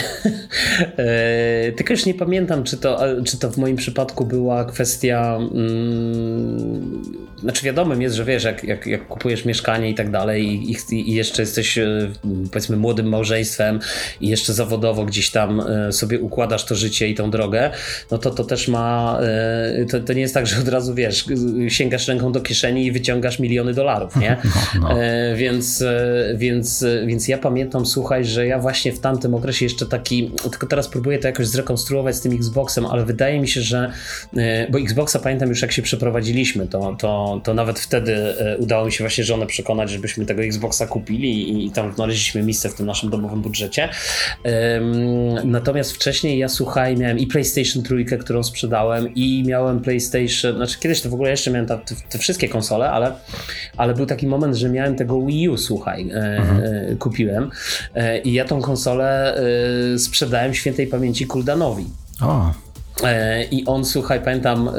e, 0.96 1.72
tylko 1.72 1.92
już 1.92 2.06
nie 2.06 2.14
pamiętam, 2.14 2.64
czy 2.64 2.76
to, 2.76 3.00
czy 3.24 3.38
to 3.38 3.50
w 3.50 3.56
moim 3.56 3.76
przypadku 3.76 4.26
była 4.26 4.64
kwestia. 4.64 5.38
Znaczy, 7.44 7.64
wiadomym 7.64 8.02
jest, 8.02 8.16
że 8.16 8.24
wiesz, 8.24 8.44
jak, 8.44 8.64
jak, 8.64 8.86
jak 8.86 9.06
kupujesz 9.06 9.44
mieszkanie 9.44 9.90
i 9.90 9.94
tak 9.94 10.10
dalej, 10.10 10.46
i, 10.46 10.76
i, 10.90 11.10
i 11.10 11.14
jeszcze 11.14 11.42
jesteś, 11.42 11.78
e, 11.78 12.10
powiedzmy, 12.52 12.76
młodym 12.76 13.08
małżeństwem, 13.08 13.80
i 14.20 14.28
jeszcze 14.28 14.52
zawodowo 14.52 15.04
gdzieś 15.04 15.30
tam 15.30 15.60
e, 15.60 15.92
sobie 15.92 16.20
układasz 16.20 16.64
to 16.64 16.74
życie 16.74 17.08
i 17.08 17.14
tą 17.14 17.30
drogę, 17.30 17.70
no 18.10 18.18
to 18.18 18.30
to 18.30 18.44
też 18.44 18.68
ma. 18.68 19.18
E, 19.22 19.84
to, 19.84 20.00
to 20.00 20.12
nie 20.12 20.20
jest 20.20 20.34
tak, 20.34 20.46
że 20.46 20.60
od 20.60 20.68
razu 20.68 20.94
wiesz, 20.94 21.24
sięgasz 21.68 22.08
ręką 22.08 22.32
do 22.32 22.40
kieszeni 22.40 22.86
i 22.86 22.92
wyciągasz 22.92 23.38
miliony 23.38 23.74
dolarów, 23.74 24.16
nie? 24.16 24.36
No, 24.80 24.88
no. 24.88 24.96
Więc, 25.36 25.84
więc, 26.36 26.84
więc 27.06 27.28
ja 27.28 27.38
pamiętam, 27.38 27.86
słuchaj, 27.86 28.24
że 28.24 28.46
ja 28.46 28.58
właśnie 28.58 28.92
w 28.92 29.00
tamtym 29.00 29.34
okresie 29.34 29.64
jeszcze 29.64 29.86
taki, 29.86 30.30
tylko 30.50 30.66
teraz 30.66 30.88
próbuję 30.88 31.18
to 31.18 31.26
jakoś 31.28 31.46
zrekonstruować 31.46 32.16
z 32.16 32.20
tym 32.20 32.32
Xboxem, 32.32 32.86
ale 32.86 33.04
wydaje 33.04 33.40
mi 33.40 33.48
się, 33.48 33.60
że 33.60 33.92
bo 34.70 34.78
Xboxa 34.78 35.18
pamiętam 35.18 35.48
już 35.48 35.62
jak 35.62 35.72
się 35.72 35.82
przeprowadziliśmy, 35.82 36.66
to, 36.66 36.96
to, 36.98 37.33
to 37.40 37.54
nawet 37.54 37.78
wtedy 37.78 38.34
udało 38.58 38.86
mi 38.86 38.92
się 38.92 39.04
właśnie 39.04 39.24
żonę 39.24 39.46
przekonać, 39.46 39.90
żebyśmy 39.90 40.26
tego 40.26 40.42
Xboxa 40.42 40.86
kupili 40.86 41.50
i, 41.50 41.66
i 41.66 41.70
tam 41.70 41.94
znaleźliśmy 41.94 42.42
miejsce 42.42 42.68
w 42.68 42.74
tym 42.74 42.86
naszym 42.86 43.10
domowym 43.10 43.42
budżecie. 43.42 43.88
Natomiast 45.44 45.92
wcześniej 45.92 46.38
ja 46.38 46.48
słuchaj, 46.48 46.96
miałem 46.96 47.18
i 47.18 47.26
PlayStation 47.26 47.82
trójkę, 47.82 48.18
którą 48.18 48.42
sprzedałem, 48.42 49.14
i 49.14 49.44
miałem 49.46 49.80
PlayStation, 49.80 50.56
znaczy 50.56 50.78
kiedyś 50.78 51.00
to 51.00 51.10
w 51.10 51.14
ogóle 51.14 51.30
jeszcze 51.30 51.50
miałem 51.50 51.66
te, 51.66 51.78
te 52.10 52.18
wszystkie 52.18 52.48
konsole, 52.48 52.90
ale, 52.90 53.12
ale 53.76 53.94
był 53.94 54.06
taki 54.06 54.26
moment, 54.26 54.56
że 54.56 54.68
miałem 54.68 54.96
tego 54.96 55.26
Wii 55.26 55.48
U, 55.48 55.56
słuchaj, 55.56 56.10
e, 56.10 56.14
mhm. 56.14 56.62
e, 56.64 56.96
kupiłem 56.96 57.50
e, 57.94 58.18
i 58.18 58.32
ja 58.32 58.44
tą 58.44 58.60
konsolę 58.60 59.36
e, 59.94 59.98
sprzedałem 59.98 60.54
świętej 60.54 60.86
pamięci 60.86 61.26
Kuldanowi. 61.26 61.84
O. 62.20 62.63
E, 63.02 63.44
I 63.44 63.64
on, 63.64 63.84
słuchaj, 63.84 64.20
pamiętam, 64.24 64.68
e, 64.68 64.72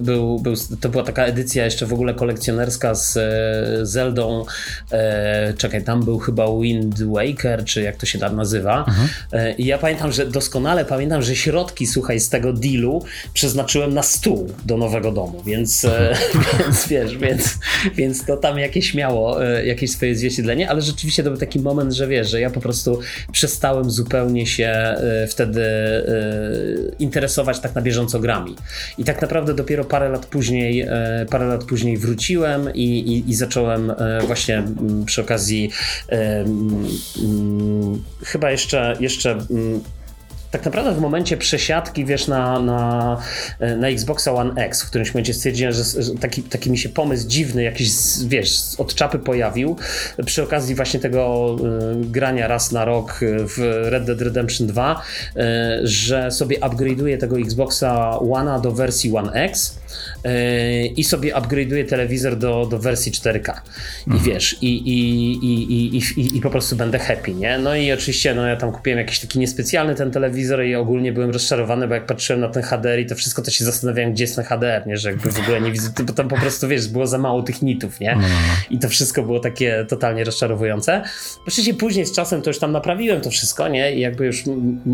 był, 0.00 0.38
był, 0.38 0.54
to 0.80 0.88
była 0.88 1.04
taka 1.04 1.24
edycja 1.24 1.64
jeszcze 1.64 1.86
w 1.86 1.92
ogóle 1.92 2.14
kolekcjonerska 2.14 2.94
z 2.94 3.16
e, 3.16 3.86
Zeldą. 3.86 4.44
Czekaj, 5.58 5.84
tam 5.84 6.04
był 6.04 6.18
chyba 6.18 6.46
Wind 6.60 7.02
Waker, 7.02 7.64
czy 7.64 7.82
jak 7.82 7.96
to 7.96 8.06
się 8.06 8.18
tam 8.18 8.36
nazywa. 8.36 8.78
Mhm. 8.78 9.08
I 9.58 9.66
ja 9.66 9.78
pamiętam, 9.78 10.12
że 10.12 10.26
doskonale 10.26 10.84
pamiętam, 10.84 11.22
że 11.22 11.36
środki, 11.36 11.86
słuchaj, 11.86 12.20
z 12.20 12.28
tego 12.28 12.52
dealu 12.52 13.04
przeznaczyłem 13.34 13.94
na 13.94 14.02
stół 14.02 14.48
do 14.66 14.76
nowego 14.76 15.12
domu, 15.12 15.42
więc, 15.46 15.84
mhm. 15.84 16.16
więc 16.58 16.88
wiesz, 16.88 17.16
więc, 17.16 17.58
więc 17.94 18.24
to 18.24 18.36
tam 18.36 18.58
jakieś 18.58 18.94
miało 18.94 19.42
jakieś 19.42 19.90
swoje 19.90 20.16
zwierciedlenie, 20.16 20.70
ale 20.70 20.82
rzeczywiście 20.82 21.22
to 21.22 21.30
był 21.30 21.38
taki 21.38 21.60
moment, 21.60 21.92
że 21.92 22.06
wiesz, 22.06 22.30
że 22.30 22.40
ja 22.40 22.50
po 22.50 22.60
prostu 22.60 23.00
przestałem 23.32 23.90
zupełnie 23.90 24.46
się 24.46 24.94
wtedy 25.28 25.62
interesować 27.08 27.60
tak 27.60 27.74
na 27.74 27.82
bieżąco 27.82 28.20
grami. 28.20 28.56
I 28.98 29.04
tak 29.04 29.22
naprawdę 29.22 29.54
dopiero 29.54 29.84
parę 29.84 30.08
lat 30.08 30.26
później, 30.26 30.80
e, 30.80 31.26
parę 31.30 31.46
lat 31.46 31.64
później 31.64 31.96
wróciłem 31.96 32.74
i, 32.74 32.84
i, 32.84 33.30
i 33.30 33.34
zacząłem 33.34 33.90
e, 33.90 34.20
właśnie 34.26 34.58
mm, 34.58 35.04
przy 35.04 35.20
okazji 35.20 35.70
um, 36.08 38.02
chyba 38.24 38.50
jeszcze, 38.50 38.96
jeszcze 39.00 39.38
tak 40.50 40.64
naprawdę 40.64 40.92
w 40.92 41.00
momencie 41.00 41.36
przesiadki, 41.36 42.04
wiesz, 42.04 42.28
na, 42.28 42.60
na, 42.60 43.20
na 43.76 43.88
Xboxa 43.88 44.32
One 44.32 44.64
X, 44.64 44.82
w 44.82 44.88
którymś 44.88 45.14
momencie 45.14 45.34
stwierdziłem, 45.34 45.72
że 45.72 45.82
taki, 46.20 46.42
taki 46.42 46.70
mi 46.70 46.78
się 46.78 46.88
pomysł 46.88 47.28
dziwny, 47.28 47.62
jakiś, 47.62 47.90
wiesz, 48.26 48.60
od 48.78 48.94
czapy 48.94 49.18
pojawił, 49.18 49.76
przy 50.26 50.42
okazji 50.42 50.74
właśnie 50.74 51.00
tego 51.00 51.56
y, 52.02 52.06
grania 52.06 52.48
raz 52.48 52.72
na 52.72 52.84
rok 52.84 53.20
w 53.22 53.82
Red 53.84 54.04
Dead 54.04 54.20
Redemption 54.20 54.66
2, 54.66 55.02
y, 55.36 55.40
że 55.82 56.30
sobie 56.30 56.60
upgrade'uję 56.60 57.18
tego 57.18 57.38
Xboxa 57.38 58.18
One'a 58.20 58.60
do 58.60 58.72
wersji 58.72 59.16
One 59.16 59.32
X 59.32 59.78
i 60.96 61.04
sobie 61.04 61.34
upgrade'uję 61.34 61.86
telewizor 61.86 62.36
do, 62.36 62.66
do 62.70 62.78
wersji 62.78 63.12
4K. 63.12 63.52
I 64.06 64.10
mhm. 64.10 64.22
wiesz, 64.22 64.56
i, 64.62 64.66
i, 64.66 65.32
i, 65.32 65.96
i, 65.96 66.02
i, 66.16 66.36
i, 66.36 66.40
po 66.40 66.50
prostu 66.50 66.76
będę 66.76 66.98
happy, 66.98 67.34
nie? 67.34 67.58
No 67.58 67.76
i 67.76 67.92
oczywiście, 67.92 68.34
no 68.34 68.46
ja 68.46 68.56
tam 68.56 68.72
kupiłem 68.72 68.98
jakiś 68.98 69.20
taki 69.20 69.38
niespecjalny 69.38 69.94
ten 69.94 70.10
telewizor, 70.10 70.64
i 70.64 70.74
ogólnie 70.74 71.12
byłem 71.12 71.30
rozczarowany, 71.30 71.88
bo 71.88 71.94
jak 71.94 72.06
patrzyłem 72.06 72.40
na 72.40 72.48
ten 72.48 72.62
HDR 72.62 72.98
i 72.98 73.06
to 73.06 73.14
wszystko, 73.14 73.42
to 73.42 73.50
się 73.50 73.64
zastanawiałem, 73.64 74.12
gdzie 74.12 74.24
jest 74.24 74.36
ten 74.36 74.44
HDR, 74.44 74.86
nie? 74.86 74.96
że 74.96 75.10
jakby 75.10 75.30
w 75.30 75.40
ogóle 75.40 75.60
nie 75.60 75.72
widzę, 75.72 75.90
bo 76.04 76.12
tam 76.12 76.28
po 76.28 76.36
prostu, 76.36 76.68
wiesz, 76.68 76.88
było 76.88 77.06
za 77.06 77.18
mało 77.18 77.42
tych 77.42 77.62
nitów, 77.62 78.00
nie? 78.00 78.14
No, 78.14 78.20
no, 78.20 78.28
no. 78.28 78.54
I 78.70 78.78
to 78.78 78.88
wszystko 78.88 79.22
było 79.22 79.40
takie 79.40 79.86
totalnie 79.88 80.24
rozczarowujące. 80.24 81.02
Oczywiście 81.46 81.74
później 81.74 82.06
z 82.06 82.12
czasem 82.12 82.42
to 82.42 82.50
już 82.50 82.58
tam 82.58 82.72
naprawiłem 82.72 83.20
to 83.20 83.30
wszystko, 83.30 83.68
nie? 83.68 83.94
I 83.94 84.00
jakby 84.00 84.26
już 84.26 84.44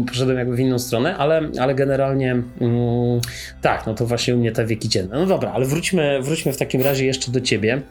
poszedłem 0.09 0.39
jakby 0.39 0.57
w 0.57 0.61
inną 0.61 0.79
stronę, 0.79 1.17
ale, 1.17 1.51
ale 1.61 1.75
generalnie 1.75 2.33
mm, 2.33 3.21
tak, 3.63 3.87
no 3.87 3.95
to 3.95 4.07
właśnie 4.07 4.35
u 4.35 4.39
mnie 4.39 4.53
te 4.53 4.67
wieki 4.67 4.84
dzienne. 4.89 5.17
No 5.19 5.27
dobra, 5.27 5.53
ale 5.53 5.67
wróćmy, 5.67 6.23
wróćmy 6.23 6.53
w 6.53 6.57
takim 6.57 6.83
razie 6.83 7.07
jeszcze 7.07 7.33
do 7.33 7.41
ciebie. 7.41 7.83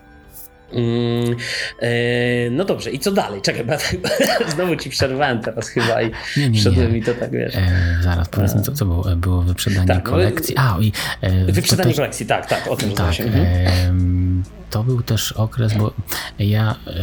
Mm, 0.74 1.36
e, 1.82 2.50
no 2.50 2.66
dobrze, 2.66 2.92
i 2.92 3.00
co 3.00 3.12
dalej? 3.12 3.42
Czekaj, 3.42 3.66
bo 3.66 3.74
znowu 4.56 4.76
ci 4.76 4.90
przerwałem 4.90 5.40
teraz 5.42 5.68
chyba 5.68 6.02
i 6.02 6.12
nie, 6.38 6.50
nie, 6.50 6.60
wszedłem 6.60 6.94
mi 6.94 7.04
to 7.04 7.14
tak, 7.14 7.32
wiesz. 7.32 7.56
E, 7.56 7.98
zaraz, 8.04 8.30
powiedzmy, 8.30 8.62
co, 8.62 8.72
co 8.72 8.86
było? 8.86 9.16
Było 9.16 9.42
wyprzedanie 9.42 9.88
tak, 9.88 10.04
kolekcji. 10.04 10.56
A, 10.58 10.78
i, 10.82 10.92
e, 11.22 11.52
wyprzedanie 11.52 11.90
też, 11.90 11.98
kolekcji, 11.98 12.26
tak, 12.26 12.50
tak, 12.50 12.68
o 12.68 12.76
tym 12.76 12.92
tak. 12.92 13.20
Mhm. 13.20 14.44
to 14.70 14.84
był 14.84 15.02
też 15.02 15.32
okres, 15.32 15.74
bo 15.74 15.94
ja 16.40 16.76
e, 16.88 16.94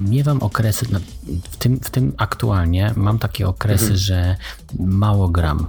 miewam 0.00 0.42
okresy, 0.42 0.86
w 1.50 1.56
tym, 1.56 1.80
w 1.80 1.90
tym 1.90 2.12
aktualnie 2.16 2.92
mam 2.96 3.18
takie 3.18 3.48
okresy, 3.48 3.82
mhm. 3.82 3.98
że 3.98 4.36
mało 4.78 5.28
gram 5.28 5.66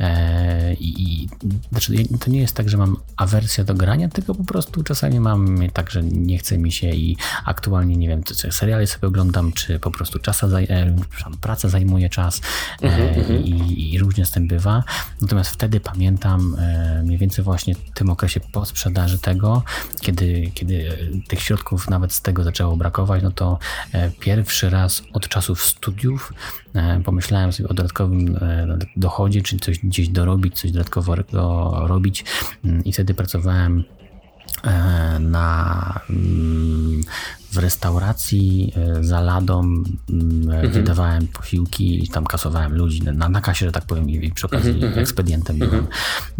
E, 0.00 0.74
I, 0.74 1.28
znaczy, 1.70 1.92
to 2.20 2.30
nie 2.30 2.40
jest 2.40 2.54
tak, 2.54 2.68
że 2.68 2.76
mam 2.76 2.96
awersję 3.16 3.64
do 3.64 3.74
grania, 3.74 4.08
tylko 4.08 4.34
po 4.34 4.44
prostu 4.44 4.82
czasami 4.82 5.20
mam 5.20 5.68
tak, 5.72 5.90
że 5.90 6.02
nie 6.02 6.38
chce 6.38 6.58
mi 6.58 6.72
się 6.72 6.90
i 6.90 7.16
aktualnie 7.44 7.96
nie 7.96 8.08
wiem, 8.08 8.22
czy 8.22 8.52
seriale 8.52 8.86
sobie 8.86 9.08
oglądam, 9.08 9.52
czy 9.52 9.78
po 9.78 9.90
prostu 9.90 10.18
czasa 10.18 10.48
zaj 10.48 10.64
e, 10.64 10.96
praca 11.40 11.68
zajmuje 11.68 12.10
czas 12.10 12.40
e, 12.82 12.86
mhm, 12.86 13.08
mhm. 13.08 13.44
i, 13.44 13.94
i, 13.94 13.98
różnie 13.98 14.26
z 14.26 14.30
tym 14.30 14.48
bywa. 14.48 14.84
Natomiast 15.20 15.50
wtedy 15.50 15.80
pamiętam 15.80 16.56
mniej 17.04 17.18
więcej 17.18 17.44
właśnie 17.44 17.74
w 17.74 17.90
tym 17.94 18.10
okresie 18.10 18.40
po 18.40 18.64
sprzedaży 18.66 19.18
tego, 19.18 19.62
kiedy, 20.00 20.50
kiedy 20.54 20.98
tych 21.28 21.40
środków 21.40 21.90
nawet 21.90 22.12
z 22.12 22.22
tego 22.22 22.44
zaczęło 22.44 22.76
brakować, 22.76 23.22
no 23.22 23.30
to 23.30 23.58
pierwszy 24.20 24.70
raz 24.70 25.02
od 25.12 25.28
czasów 25.28 25.64
studiów 25.64 26.32
pomyślałem 27.04 27.52
sobie 27.52 27.68
o 27.68 27.74
dodatkowym 27.74 28.38
dochodzie, 28.96 29.42
czy 29.42 29.53
coś 29.58 29.78
gdzieś 29.78 30.08
dorobić, 30.08 30.58
coś 30.60 30.70
dodatkowego 30.70 31.72
robić. 31.86 32.24
Mm, 32.64 32.84
i 32.84 32.92
wtedy 32.92 33.14
pracowałem 33.14 33.84
e, 34.64 35.18
na 35.18 36.00
mm, 36.10 37.00
w 37.54 37.58
restauracji 37.58 38.72
e, 38.76 39.04
za 39.04 39.20
ladą 39.20 39.60
mm, 39.60 39.84
mhm. 40.42 40.70
wydawałem 40.72 41.26
posiłki 41.26 42.04
i 42.04 42.08
tam 42.08 42.24
kasowałem 42.24 42.76
ludzi 42.76 43.02
na, 43.02 43.28
na 43.28 43.40
kasie, 43.40 43.66
że 43.66 43.72
tak 43.72 43.84
powiem, 43.84 44.10
i 44.10 44.32
przy 44.32 44.46
okazji 44.46 44.70
mhm. 44.70 44.86
mhm. 44.86 45.02
ekspedientem 45.02 45.58
byłem. 45.58 45.86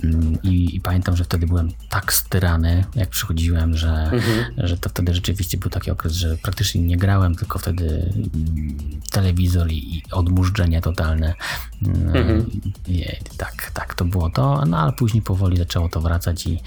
Mhm. 0.04 0.42
I, 0.42 0.76
I, 0.76 0.80
pamiętam, 0.80 1.16
że 1.16 1.24
wtedy 1.24 1.46
byłem 1.46 1.70
tak 1.88 2.12
styrany, 2.12 2.84
jak 2.94 3.08
przychodziłem, 3.08 3.76
że, 3.76 4.10
mhm. 4.12 4.44
że 4.56 4.76
to 4.76 4.88
wtedy 4.88 5.14
rzeczywiście 5.14 5.58
był 5.58 5.70
taki 5.70 5.90
okres, 5.90 6.12
że 6.12 6.36
praktycznie 6.42 6.82
nie 6.82 6.96
grałem, 6.96 7.34
tylko 7.34 7.58
wtedy 7.58 8.12
telewizor 9.10 9.70
i, 9.70 9.96
i 9.96 10.02
odmurzczenie 10.12 10.80
totalne. 10.80 11.34
Mhm. 11.82 12.50
I, 12.88 13.04
tak, 13.36 13.70
tak, 13.74 13.94
to 13.94 14.04
było 14.04 14.30
to, 14.30 14.64
no 14.66 14.78
ale 14.78 14.92
później 14.92 15.22
powoli 15.22 15.56
zaczęło 15.56 15.88
to 15.88 16.00
wracać 16.00 16.46
i 16.46 16.60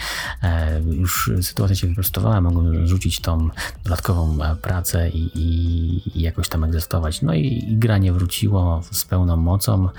e, 0.44 0.82
już 0.82 1.32
sytuacja 1.42 1.76
się 1.76 1.88
wyprostowała, 1.88 2.42
mogłem 2.42 2.88
rzucić 2.88 3.20
tą 3.20 3.50
dodatkową 3.84 4.37
pracę 4.62 5.10
i, 5.10 5.32
i, 5.36 6.20
i 6.20 6.22
jakoś 6.22 6.50
tam 6.50 6.64
egzystować. 6.64 7.22
No 7.22 7.34
i, 7.34 7.66
i 7.68 7.78
granie 7.78 8.14
wróciło 8.14 8.82
z 8.92 9.06
pełną 9.06 9.38
mocą, 9.38 9.90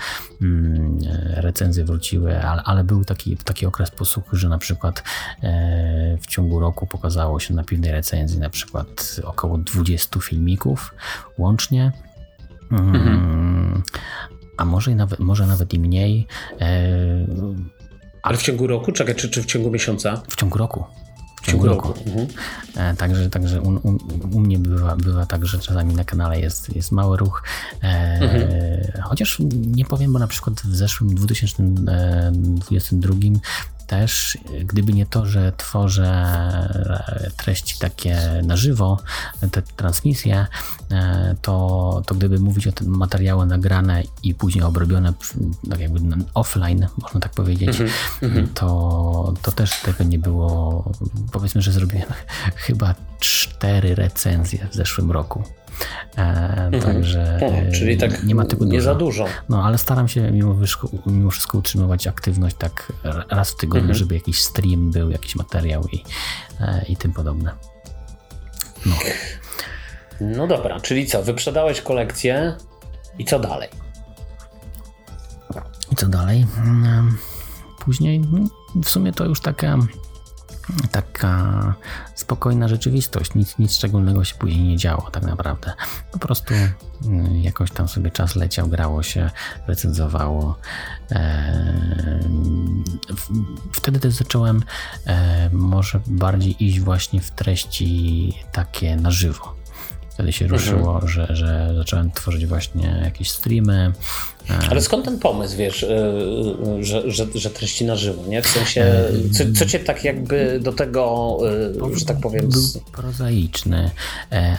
mm, 0.41 0.99
recenzje 1.35 1.85
wróciły, 1.85 2.43
ale, 2.43 2.63
ale, 2.63 2.83
był 2.83 3.05
taki, 3.05 3.37
taki 3.37 3.65
okres 3.65 3.91
posłuchu, 3.91 4.35
że 4.35 4.49
na 4.49 4.57
przykład 4.57 5.03
e, 5.43 6.17
w 6.21 6.27
ciągu 6.27 6.59
roku 6.59 6.87
pokazało 6.87 7.39
się 7.39 7.53
na 7.53 7.63
piwnej 7.63 7.91
recenzji 7.91 8.39
na 8.39 8.49
przykład 8.49 9.19
około 9.23 9.57
20 9.57 10.19
filmików 10.19 10.93
łącznie. 11.37 11.91
Mm, 12.71 12.95
mhm. 12.95 13.83
A 14.57 14.65
może 14.65 14.95
nawet, 14.95 15.19
może 15.19 15.47
nawet 15.47 15.73
i 15.73 15.79
mniej. 15.79 16.27
E, 16.61 16.89
ale 18.21 18.37
w 18.37 18.41
ciągu 18.41 18.67
roku? 18.67 18.91
Czekaj, 18.91 19.15
czy, 19.15 19.29
czy 19.29 19.43
w 19.43 19.45
ciągu 19.45 19.71
miesiąca? 19.71 20.21
W 20.29 20.35
ciągu 20.35 20.57
roku 20.57 20.83
w 21.41 21.45
ciągu 21.45 21.67
roku. 21.67 21.93
Mhm. 22.05 22.27
E, 22.75 22.95
także 22.95 23.29
także 23.29 23.61
u, 23.61 23.69
u, 23.69 23.97
u, 24.31 24.39
mnie 24.39 24.59
bywa, 24.59 24.95
bywa 24.95 25.25
tak, 25.25 25.45
że 25.45 25.59
czasami 25.59 25.93
na 25.93 26.03
kanale 26.03 26.39
jest, 26.39 26.75
jest 26.75 26.91
mały 26.91 27.17
ruch. 27.17 27.43
E, 27.83 27.87
mhm. 28.21 28.47
Chociaż 29.03 29.37
nie 29.53 29.85
powiem, 29.85 30.13
bo 30.13 30.19
na 30.19 30.27
przykład 30.27 30.61
w 30.61 30.75
zeszłym 30.75 31.15
2022 31.15 33.13
też, 33.89 34.37
gdyby 34.65 34.93
nie 34.93 35.05
to, 35.05 35.25
że 35.25 35.51
tworzę 35.57 36.09
treści 37.37 37.79
takie 37.79 38.41
na 38.43 38.57
żywo, 38.57 38.99
te 39.51 39.61
transmisje, 39.61 40.47
e, 40.91 41.35
to, 41.41 42.01
to 42.05 42.15
gdyby 42.15 42.39
mówić 42.39 42.67
o 42.67 42.71
tym 42.71 42.87
materiały 42.87 43.45
nagrane 43.45 44.03
i 44.23 44.35
później 44.35 44.63
obrobione 44.63 45.13
tak 45.69 45.79
jakby 45.79 45.99
offline, 46.33 46.87
można 47.01 47.19
tak 47.19 47.31
powiedzieć, 47.31 47.79
mm 48.21 48.35
-hmm. 48.35 48.47
to, 48.53 49.33
to 49.41 49.51
też 49.51 49.81
tego 49.81 50.03
nie 50.03 50.19
było. 50.19 50.83
Powiedzmy, 51.31 51.61
że 51.61 51.71
zrobiłem 51.71 52.09
chyba 52.65 52.95
cztery 53.19 53.95
recenzje 53.95 54.67
w 54.71 54.75
zeszłym 54.75 55.11
roku. 55.11 55.43
E, 56.17 56.21
mhm. 56.21 56.83
Także 56.83 57.39
o, 57.41 57.71
czyli 57.71 57.97
tak 57.97 58.23
nie 58.23 58.35
ma 58.35 58.45
tego 58.45 58.65
nie 58.65 58.71
dużo. 58.71 58.83
za 58.83 58.95
dużo. 58.95 59.25
No 59.49 59.63
ale 59.63 59.77
staram 59.77 60.07
się 60.07 60.31
mimo 60.31 60.55
wszystko, 60.55 60.89
mimo 61.05 61.31
wszystko 61.31 61.57
utrzymywać 61.57 62.07
aktywność 62.07 62.55
tak 62.59 62.93
raz 63.29 63.51
w 63.51 63.55
tygodniu, 63.55 63.81
mhm. 63.81 63.99
żeby 63.99 64.15
jakiś 64.15 64.43
stream 64.43 64.91
był, 64.91 65.09
jakiś 65.09 65.35
materiał 65.35 65.83
i, 65.91 66.03
e, 66.61 66.85
i 66.89 66.97
tym 66.97 67.13
podobne. 67.13 67.51
No. 68.85 68.95
no 70.21 70.47
dobra, 70.47 70.79
czyli 70.79 71.05
co? 71.05 71.23
Wyprzedałeś 71.23 71.81
kolekcję 71.81 72.55
i 73.19 73.25
co 73.25 73.39
dalej? 73.39 73.69
I 75.91 75.95
co 75.95 76.07
dalej? 76.07 76.45
Mm, 76.57 77.17
później 77.79 78.19
no, 78.19 78.39
w 78.83 78.89
sumie 78.89 79.13
to 79.13 79.25
już 79.25 79.41
taka 79.41 79.77
taka 80.91 81.73
spokojna 82.15 82.67
rzeczywistość. 82.67 83.35
Nic, 83.35 83.57
nic 83.57 83.75
szczególnego 83.75 84.23
się 84.23 84.35
później 84.35 84.63
nie 84.63 84.77
działo 84.77 85.11
tak 85.11 85.23
naprawdę. 85.23 85.73
Po 86.11 86.19
prostu 86.19 86.53
mm, 87.05 87.41
jakoś 87.41 87.71
tam 87.71 87.87
sobie 87.87 88.11
czas 88.11 88.35
leciał, 88.35 88.67
grało 88.67 89.03
się, 89.03 89.29
recenzowało. 89.67 90.57
Wtedy 93.73 93.99
też 93.99 94.13
zacząłem 94.13 94.63
e, 95.05 95.49
może 95.53 96.01
bardziej 96.07 96.63
iść 96.63 96.79
właśnie 96.79 97.21
w 97.21 97.31
treści 97.31 98.33
takie 98.51 98.95
na 98.95 99.11
żywo 99.11 99.58
wtedy 100.19 100.33
się 100.33 100.45
mhm. 100.45 100.61
ruszyło, 100.61 101.07
że, 101.07 101.27
że 101.29 101.73
zacząłem 101.75 102.11
tworzyć 102.11 102.45
właśnie 102.45 103.01
jakieś 103.03 103.31
streamy. 103.31 103.91
E, 104.49 104.59
Ale 104.69 104.81
skąd 104.81 105.05
ten 105.05 105.19
pomysł, 105.19 105.57
wiesz, 105.57 105.83
e, 105.83 105.87
e, 105.87 106.83
że, 106.83 107.11
że, 107.11 107.25
że 107.35 107.49
treści 107.49 107.85
na 107.85 107.95
żywo, 107.95 108.27
nie? 108.27 108.41
W 108.41 108.47
sensie, 108.47 109.03
co, 109.31 109.43
co 109.59 109.65
cię 109.65 109.79
tak 109.79 110.03
jakby 110.03 110.59
do 110.63 110.73
tego, 110.73 111.37
że 111.93 112.05
tak 112.05 112.19
powiem... 112.19 112.49
Był 112.49 112.61
prozaiczny, 112.91 113.91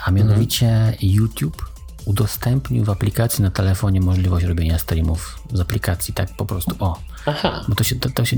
a 0.05 0.11
mianowicie 0.11 0.67
mhm. 0.67 0.97
YouTube 1.03 1.65
udostępnił 2.05 2.85
w 2.85 2.91
aplikacji 2.91 3.43
na 3.43 3.51
telefonie 3.51 4.01
możliwość 4.01 4.47
robienia 4.47 4.79
streamów 4.79 5.43
z 5.53 5.61
aplikacji, 5.61 6.15
tak 6.15 6.37
po 6.37 6.47
prostu, 6.47 6.77
o. 6.79 6.99
Aha. 7.27 7.65
Bo 7.69 7.75
to 7.75 7.85
się, 7.85 7.97
to, 7.97 8.11
to 8.11 8.25
się 8.25 8.37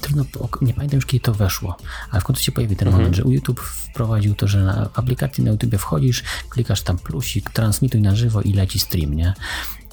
trudno, 0.00 0.24
nie 0.60 0.74
pamiętam 0.74 0.96
już 0.96 1.06
kiedy 1.06 1.24
to 1.24 1.34
weszło, 1.34 1.76
ale 2.10 2.20
w 2.20 2.24
końcu 2.24 2.42
się 2.42 2.52
pojawi 2.52 2.76
ten 2.76 2.88
mhm. 2.88 3.02
moment, 3.02 3.16
że 3.16 3.22
YouTube 3.32 3.60
wprowadził 3.60 4.34
to, 4.34 4.48
że 4.48 4.64
na 4.64 4.90
aplikacji 4.94 5.44
na 5.44 5.50
YouTube 5.50 5.76
wchodzisz, 5.76 6.22
klikasz 6.48 6.82
tam 6.82 6.98
plusik, 6.98 7.50
transmituj 7.50 8.00
na 8.00 8.16
żywo 8.16 8.42
i 8.42 8.52
leci 8.52 8.78
stream, 8.78 9.14
nie? 9.14 9.34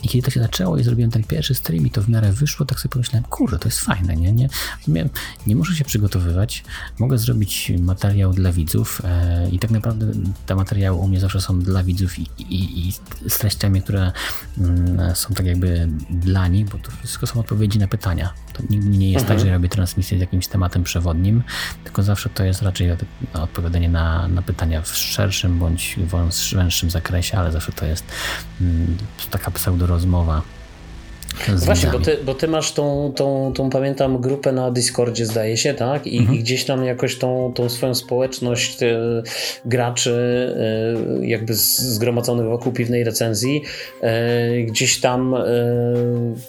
I 0.05 0.07
kiedy 0.07 0.25
to 0.25 0.31
się 0.31 0.39
zaczęło 0.39 0.77
i 0.77 0.83
zrobiłem 0.83 1.11
ten 1.11 1.23
pierwszy 1.23 1.55
stream 1.55 1.85
i 1.85 1.91
to 1.91 2.01
w 2.01 2.09
miarę 2.09 2.31
wyszło, 2.31 2.65
tak 2.65 2.79
sobie 2.79 2.93
pomyślałem, 2.93 3.23
kurde, 3.23 3.59
to 3.59 3.67
jest 3.67 3.79
fajne, 3.79 4.15
nie? 4.15 4.31
Nie, 4.87 5.09
nie 5.47 5.55
muszę 5.55 5.75
się 5.75 5.85
przygotowywać, 5.85 6.63
mogę 6.99 7.17
zrobić 7.17 7.71
materiał 7.79 8.33
dla 8.33 8.51
widzów 8.51 9.01
e, 9.03 9.49
i 9.49 9.59
tak 9.59 9.71
naprawdę 9.71 10.11
te 10.45 10.55
materiały 10.55 10.97
u 10.97 11.07
mnie 11.07 11.19
zawsze 11.19 11.41
są 11.41 11.59
dla 11.59 11.83
widzów 11.83 12.19
i, 12.19 12.27
i, 12.39 12.87
i 12.87 12.91
z 13.29 13.37
treściami, 13.37 13.81
które 13.81 14.11
mm, 14.57 15.15
są 15.15 15.33
tak 15.33 15.45
jakby 15.45 15.89
dla 16.09 16.47
nich, 16.47 16.69
bo 16.69 16.77
to 16.77 16.91
wszystko 16.91 17.27
są 17.27 17.39
odpowiedzi 17.39 17.79
na 17.79 17.87
pytania. 17.87 18.33
To 18.53 18.63
nigdy 18.69 18.89
nie 18.89 19.11
jest 19.11 19.25
tak, 19.25 19.31
mhm. 19.31 19.39
tak, 19.39 19.47
że 19.47 19.53
robię 19.53 19.69
transmisję 19.69 20.17
z 20.17 20.21
jakimś 20.21 20.47
tematem 20.47 20.83
przewodnim, 20.83 21.43
tylko 21.83 22.03
zawsze 22.03 22.29
to 22.29 22.43
jest 22.43 22.61
raczej 22.61 22.91
odpowiadanie 23.33 23.89
na, 23.89 24.27
na 24.27 24.41
pytania 24.41 24.81
w 24.81 24.95
szerszym 24.95 25.59
bądź 25.59 25.99
w 26.07 26.55
węższym 26.55 26.89
zakresie, 26.89 27.37
ale 27.37 27.51
zawsze 27.51 27.71
to 27.71 27.85
jest 27.85 28.03
mm, 28.61 28.97
taka 29.31 29.51
pseudo 29.51 29.87
rozmowa 29.95 30.41
Właśnie, 31.65 31.89
bo 31.89 31.99
ty, 31.99 32.17
bo 32.25 32.35
ty 32.35 32.47
masz 32.47 32.71
tą, 32.71 33.13
tą, 33.15 33.51
tą, 33.55 33.69
pamiętam, 33.69 34.21
grupę 34.21 34.51
na 34.51 34.71
Discordzie, 34.71 35.25
zdaje 35.25 35.57
się, 35.57 35.73
tak? 35.73 36.07
I, 36.07 36.17
mhm. 36.17 36.37
i 36.37 36.39
gdzieś 36.39 36.65
tam 36.65 36.85
jakoś 36.85 37.17
tą, 37.17 37.51
tą 37.55 37.69
swoją 37.69 37.95
społeczność 37.95 38.83
e, 38.83 39.23
graczy, 39.65 40.15
e, 41.21 41.27
jakby 41.27 41.53
zgromadzonych 41.53 42.45
wokół 42.45 42.71
piwnej 42.71 43.03
recenzji, 43.03 43.63
e, 44.01 44.61
gdzieś 44.61 44.99
tam, 44.99 45.35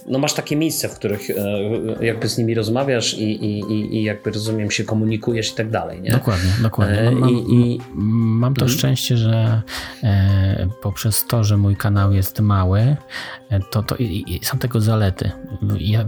no 0.07 0.19
masz 0.19 0.35
takie 0.35 0.57
miejsca, 0.57 0.89
w 0.89 0.95
których 0.95 1.29
jakby 2.01 2.29
z 2.29 2.39
nimi 2.39 2.55
rozmawiasz 2.55 3.15
i, 3.15 3.45
i, 3.45 3.97
i, 3.97 4.03
jakby 4.03 4.31
rozumiem 4.31 4.71
się 4.71 4.85
komunikujesz 4.85 5.53
i 5.53 5.55
tak 5.55 5.71
dalej, 5.71 6.01
nie? 6.03 6.11
Dokładnie, 6.11 6.51
dokładnie. 6.63 6.99
E, 6.99 7.11
mam, 7.11 7.31
I, 7.31 7.81
mam 7.95 8.55
to 8.55 8.65
mhm. 8.65 8.79
szczęście, 8.79 9.17
że 9.17 9.63
poprzez 10.83 11.27
to, 11.27 11.45
że 11.45 11.57
mój 11.57 11.77
kanał 11.77 12.13
jest 12.13 12.41
mały, 12.41 12.97
to, 13.71 13.83
to 13.83 13.97
i, 13.97 14.25
i 14.29 14.45
są 14.45 14.59
tego 14.59 14.81
zalety. 14.81 15.31
Ja, 15.79 16.05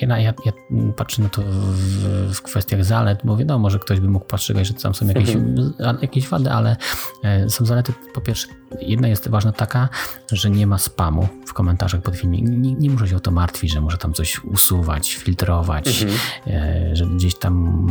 ja, 0.00 0.18
ja, 0.18 0.34
ja 0.44 0.52
patrzę 0.96 1.22
na 1.22 1.28
to 1.28 1.42
w, 1.42 2.34
w, 2.34 2.42
kwestiach 2.42 2.84
zalet, 2.84 3.18
bo 3.24 3.36
wiadomo, 3.36 3.70
że 3.70 3.78
ktoś 3.78 4.00
by 4.00 4.08
mógł 4.08 4.26
patrzeć, 4.26 4.66
że 4.66 4.74
tam 4.74 4.94
są 4.94 5.06
jakieś, 5.06 5.30
mhm. 5.30 5.98
jakieś 6.02 6.28
wady, 6.28 6.50
ale 6.50 6.76
e, 7.24 7.50
są 7.50 7.66
zalety, 7.66 7.92
po 8.14 8.20
pierwsze, 8.20 8.48
jedna 8.80 9.08
jest 9.08 9.28
ważna 9.28 9.52
taka, 9.52 9.88
że 10.32 10.50
nie 10.50 10.66
ma 10.66 10.78
spamu 10.78 11.28
w 11.46 11.52
komentarzach 11.52 12.02
pod 12.02 12.16
filmem. 12.16 12.62
Nie, 12.62 12.74
nie 12.74 12.90
muszę 12.90 13.08
się 13.08 13.16
o 13.16 13.20
to 13.20 13.30
martwić, 13.30 13.72
że 13.72 13.80
muszę 13.80 13.98
tam 13.98 14.12
coś 14.12 14.44
usuwać, 14.44 15.14
filtrować, 15.14 16.02
mhm. 16.02 16.20
E, 16.46 16.96
że 16.96 17.06
gdzieś 17.06 17.38
tam 17.38 17.86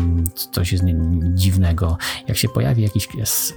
coś 0.52 0.72
jest 0.72 0.84
dziwnego. 1.34 1.98
Jak 2.28 2.38
się 2.38 2.50
pojawi 2.50 2.84
jakiś, 2.84 3.08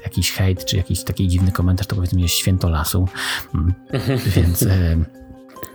jakiś 0.05 0.33
hejt, 0.33 0.65
czy 0.65 0.77
jakiś 0.77 1.05
taki 1.05 1.29
dziwny 1.29 1.53
komentarz, 1.53 1.87
to 1.87 1.97
powiedzmy 1.97 2.21
jest 2.21 2.35
święto 2.35 2.69
lasu. 2.69 3.09
Mm. 3.55 3.75
Mhm. 3.93 4.19
Więc 4.27 4.63
e, 4.63 4.97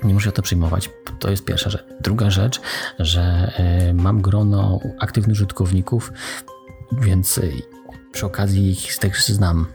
nie 0.03 0.13
muszę 0.13 0.29
o 0.29 0.31
to 0.31 0.41
przyjmować. 0.41 0.89
To 1.19 1.29
jest 1.29 1.45
pierwsza 1.45 1.69
rzecz. 1.69 1.85
Druga 2.01 2.29
rzecz, 2.29 2.61
że 2.99 3.51
e, 3.57 3.93
mam 3.93 4.21
grono 4.21 4.79
aktywnych 4.99 5.33
użytkowników, 5.33 6.13
więc 6.91 7.39
przy 8.11 8.25
okazji 8.25 8.71
ich 8.71 8.97
też 8.97 9.25
znam. 9.27 9.65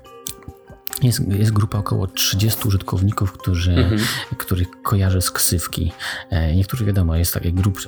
Jest, 1.02 1.28
jest 1.28 1.52
grupa 1.52 1.78
około 1.78 2.06
30 2.06 2.68
użytkowników, 2.68 3.32
którzy, 3.32 3.74
mhm. 3.74 4.00
których 4.36 4.82
kojarzę 4.82 5.22
z 5.22 5.30
ksywki. 5.30 5.92
E, 6.30 6.56
niektórzy 6.56 6.84
wiadomo, 6.84 7.16
jest 7.16 7.34
takie 7.34 7.52
grup, 7.52 7.78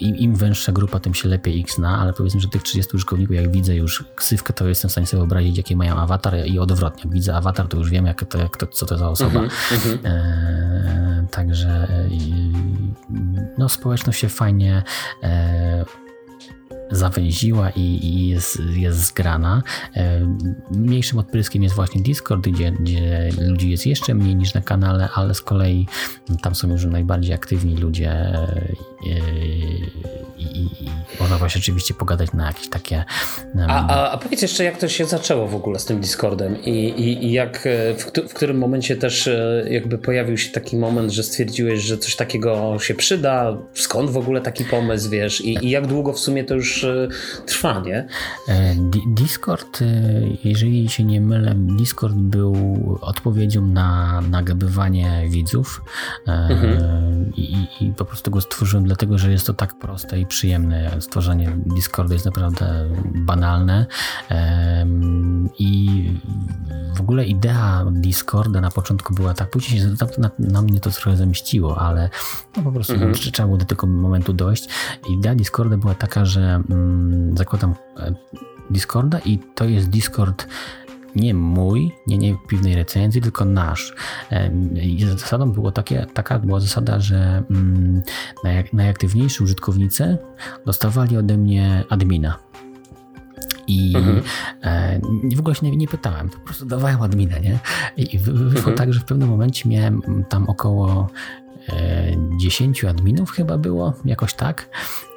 im, 0.00 0.16
im 0.16 0.36
węższa 0.36 0.72
grupa, 0.72 1.00
tym 1.00 1.14
się 1.14 1.28
lepiej 1.28 1.58
ich 1.58 1.70
zna, 1.70 1.98
ale 1.98 2.12
powiedzmy, 2.12 2.40
że 2.40 2.48
tych 2.48 2.62
30 2.62 2.96
użytkowników, 2.96 3.36
jak 3.36 3.52
widzę 3.52 3.76
już 3.76 4.04
ksywkę, 4.14 4.52
to 4.52 4.68
jestem 4.68 4.88
w 4.88 4.92
stanie 4.92 5.06
sobie 5.06 5.20
wyobrazić, 5.20 5.56
jakie 5.56 5.76
mają 5.76 5.96
awatar 5.96 6.34
i 6.46 6.58
odwrotnie. 6.58 7.02
Jak 7.04 7.12
widzę 7.12 7.36
awatar, 7.36 7.68
to 7.68 7.76
już 7.76 7.90
wiem, 7.90 8.06
jak 8.06 8.24
to, 8.24 8.38
jak 8.38 8.56
to, 8.56 8.66
co 8.66 8.86
to 8.86 8.98
za 8.98 9.08
osoba. 9.08 9.40
Mhm. 9.40 9.50
mhm. 9.72 9.98
E, 10.04 11.26
także 11.30 11.68
e, 11.68 12.08
no, 13.58 13.68
społeczność 13.68 14.20
się 14.20 14.28
fajnie 14.28 14.82
e, 15.22 15.84
zawęziła 16.90 17.70
i, 17.70 17.80
i 17.80 18.28
jest, 18.28 18.58
jest 18.76 18.98
zgrana. 18.98 19.62
E, 19.96 20.26
mniejszym 20.70 21.18
odpryskiem 21.18 21.62
jest 21.62 21.74
właśnie 21.74 22.02
Discord, 22.02 22.48
gdzie, 22.48 22.72
gdzie 22.72 23.30
ludzi 23.38 23.70
jest 23.70 23.86
jeszcze 23.86 24.14
mniej 24.14 24.36
niż 24.36 24.54
na 24.54 24.60
kanale, 24.60 25.08
ale 25.14 25.34
z 25.34 25.40
kolei 25.40 25.86
tam 26.42 26.54
są 26.54 26.70
już 26.70 26.84
najbardziej 26.84 27.34
aktywni 27.34 27.76
ludzie 27.76 28.10
e, 28.10 28.72
i, 30.38 30.44
i, 30.44 30.84
i 30.84 30.90
można 31.20 31.38
właśnie 31.38 31.58
oczywiście 31.58 31.94
pogadać 31.94 32.32
na 32.32 32.46
jakieś 32.46 32.68
takie... 32.68 33.04
A, 33.68 33.86
a, 33.88 34.10
a, 34.10 34.18
powiedz 34.18 34.42
jeszcze, 34.42 34.64
jak 34.64 34.78
to 34.78 34.88
się 34.88 35.04
zaczęło 35.04 35.48
w 35.48 35.54
ogóle 35.54 35.78
z 35.78 35.84
tym 35.84 36.00
Discordem 36.00 36.62
i, 36.64 36.70
i, 36.70 37.24
i 37.26 37.32
jak, 37.32 37.66
e, 37.66 37.94
w, 37.94 38.12
w, 38.28 38.34
którym 38.34 38.58
momencie 38.58 38.96
też 38.96 39.30
jakby 39.70 39.98
pojawił 39.98 40.38
się 40.38 40.52
taki 40.52 40.76
moment, 40.76 41.12
że 41.12 41.22
stwierdziłeś, 41.22 41.80
że 41.80 41.98
coś 41.98 42.16
takiego 42.16 42.78
się 42.78 42.94
przyda, 42.94 43.58
skąd 43.74 44.10
w 44.10 44.16
ogóle 44.16 44.40
taki 44.40 44.64
pomysł, 44.64 45.10
wiesz, 45.10 45.40
i, 45.40 45.66
i 45.66 45.70
jak 45.70 45.86
długo 45.86 46.12
w 46.12 46.18
sumie 46.18 46.44
to 46.44 46.54
już 46.54 46.83
trwa, 47.46 47.80
nie? 47.80 48.06
E, 48.48 48.74
Discord, 49.06 49.82
e, 49.82 49.86
jeżeli 50.44 50.88
się 50.88 51.04
nie 51.04 51.20
mylę, 51.20 51.54
Discord 51.56 52.14
był 52.14 52.54
odpowiedzią 53.00 53.66
na 53.66 54.20
nagabywanie 54.20 55.24
widzów 55.28 55.82
e, 56.26 56.30
mhm. 56.32 57.32
i, 57.36 57.66
i, 57.80 57.92
po 57.92 58.04
prostu 58.04 58.30
go 58.30 58.40
stworzyłem 58.40 58.84
dlatego, 58.84 59.18
że 59.18 59.32
jest 59.32 59.46
to 59.46 59.54
tak 59.54 59.78
proste 59.78 60.20
i 60.20 60.26
przyjemne. 60.26 60.90
Stworzenie 61.00 61.58
Discorda 61.66 62.14
jest 62.14 62.26
naprawdę 62.26 62.88
banalne 63.14 63.86
i 65.58 66.04
w 66.94 67.00
ogóle 67.00 67.24
idea 67.24 67.84
Discorda 67.90 68.60
na 68.60 68.70
początku 68.70 69.14
była 69.14 69.34
tak, 69.34 69.50
później 69.50 69.80
się 69.80 69.94
na, 70.18 70.30
na 70.38 70.62
mnie 70.62 70.80
to 70.80 70.90
trochę 70.90 71.16
zamieściło, 71.16 71.78
ale 71.78 72.10
no 72.56 72.62
po 72.62 72.72
prostu 72.72 72.92
mhm. 72.92 73.14
trzeba 73.14 73.46
było 73.46 73.58
do 73.58 73.64
tego 73.64 73.86
momentu 73.86 74.32
dojść. 74.32 74.68
Idea 75.08 75.34
Discorda 75.34 75.76
była 75.76 75.94
taka, 75.94 76.24
że 76.24 76.62
zakładam 77.34 77.74
e, 77.96 78.14
Discorda 78.70 79.18
i 79.18 79.38
to 79.54 79.64
jest 79.64 79.88
Discord 79.88 80.46
nie 81.16 81.34
mój, 81.34 81.92
nie, 82.06 82.18
nie 82.18 82.36
piwnej 82.48 82.74
recenzji, 82.74 83.20
tylko 83.20 83.44
nasz. 83.44 83.94
E, 84.30 84.50
I 84.82 85.06
zasadą 85.06 85.52
było 85.52 85.72
takie, 85.72 86.06
taka 86.14 86.38
była 86.38 86.60
zasada, 86.60 87.00
że 87.00 87.42
mm, 87.50 88.02
naj, 88.44 88.64
najaktywniejsi 88.72 89.42
użytkownicy 89.42 90.18
dostawali 90.66 91.16
ode 91.16 91.36
mnie 91.36 91.84
admina. 91.90 92.38
I 93.66 93.96
mhm. 93.96 94.22
e, 94.62 95.00
w 95.36 95.40
ogóle 95.40 95.54
się 95.54 95.70
nie, 95.70 95.76
nie, 95.76 95.88
pytałem, 95.88 96.28
po 96.28 96.38
prostu 96.38 96.66
dawałem 96.66 97.02
admina, 97.02 97.38
nie? 97.38 97.58
I 97.96 98.18
wyszło 98.18 98.58
mhm. 98.58 98.76
tak, 98.76 98.92
że 98.92 99.00
w 99.00 99.04
pewnym 99.04 99.28
momencie 99.28 99.68
miałem 99.68 100.24
tam 100.28 100.48
około 100.48 101.08
e, 101.68 102.16
10 102.40 102.84
adminów 102.84 103.30
chyba 103.30 103.58
było, 103.58 103.94
jakoś 104.04 104.34
tak. 104.34 104.68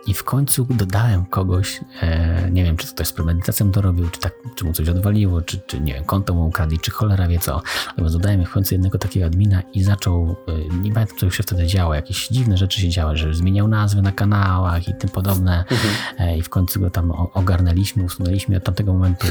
I 0.07 0.13
w 0.13 0.23
końcu 0.23 0.67
dodałem 0.69 1.25
kogoś, 1.25 1.81
e, 2.01 2.51
nie 2.51 2.63
wiem, 2.63 2.77
czy 2.77 2.87
to 2.87 2.93
ktoś 2.93 3.07
z 3.07 3.13
premedytacją 3.13 3.71
to 3.71 3.81
robił, 3.81 4.09
czy, 4.09 4.19
tak, 4.19 4.33
czy 4.55 4.65
mu 4.65 4.73
coś 4.73 4.89
odwaliło, 4.89 5.41
czy, 5.41 5.59
czy 5.67 5.79
nie 5.79 5.93
wiem, 5.93 6.03
konto 6.03 6.33
mu 6.33 6.47
ukradli, 6.47 6.79
czy 6.79 6.91
cholera 6.91 7.27
wie 7.27 7.39
co. 7.39 7.61
Natomiast 7.87 8.15
dodałem 8.15 8.45
w 8.45 8.51
końcu 8.51 8.75
jednego 8.75 8.97
takiego 8.97 9.25
admina 9.25 9.61
i 9.73 9.83
zaczął, 9.83 10.35
e, 10.47 10.75
nie 10.75 10.93
pamiętam 10.93 11.17
co 11.17 11.29
się 11.29 11.43
wtedy 11.43 11.67
działo, 11.67 11.93
jakieś 11.93 12.27
dziwne 12.27 12.57
rzeczy 12.57 12.81
się 12.81 12.89
działy, 12.89 13.17
że 13.17 13.33
zmieniał 13.33 13.67
nazwy 13.67 14.01
na 14.01 14.11
kanałach 14.11 14.87
i 14.87 14.93
tym 14.93 15.09
podobne. 15.09 15.65
Mhm. 15.71 15.93
E, 16.19 16.37
I 16.37 16.41
w 16.41 16.49
końcu 16.49 16.79
go 16.79 16.89
tam 16.89 17.11
ogarnęliśmy, 17.11 18.03
usunęliśmy 18.03 18.57
od 18.57 18.63
tamtego 18.63 18.93
momentu. 18.93 19.27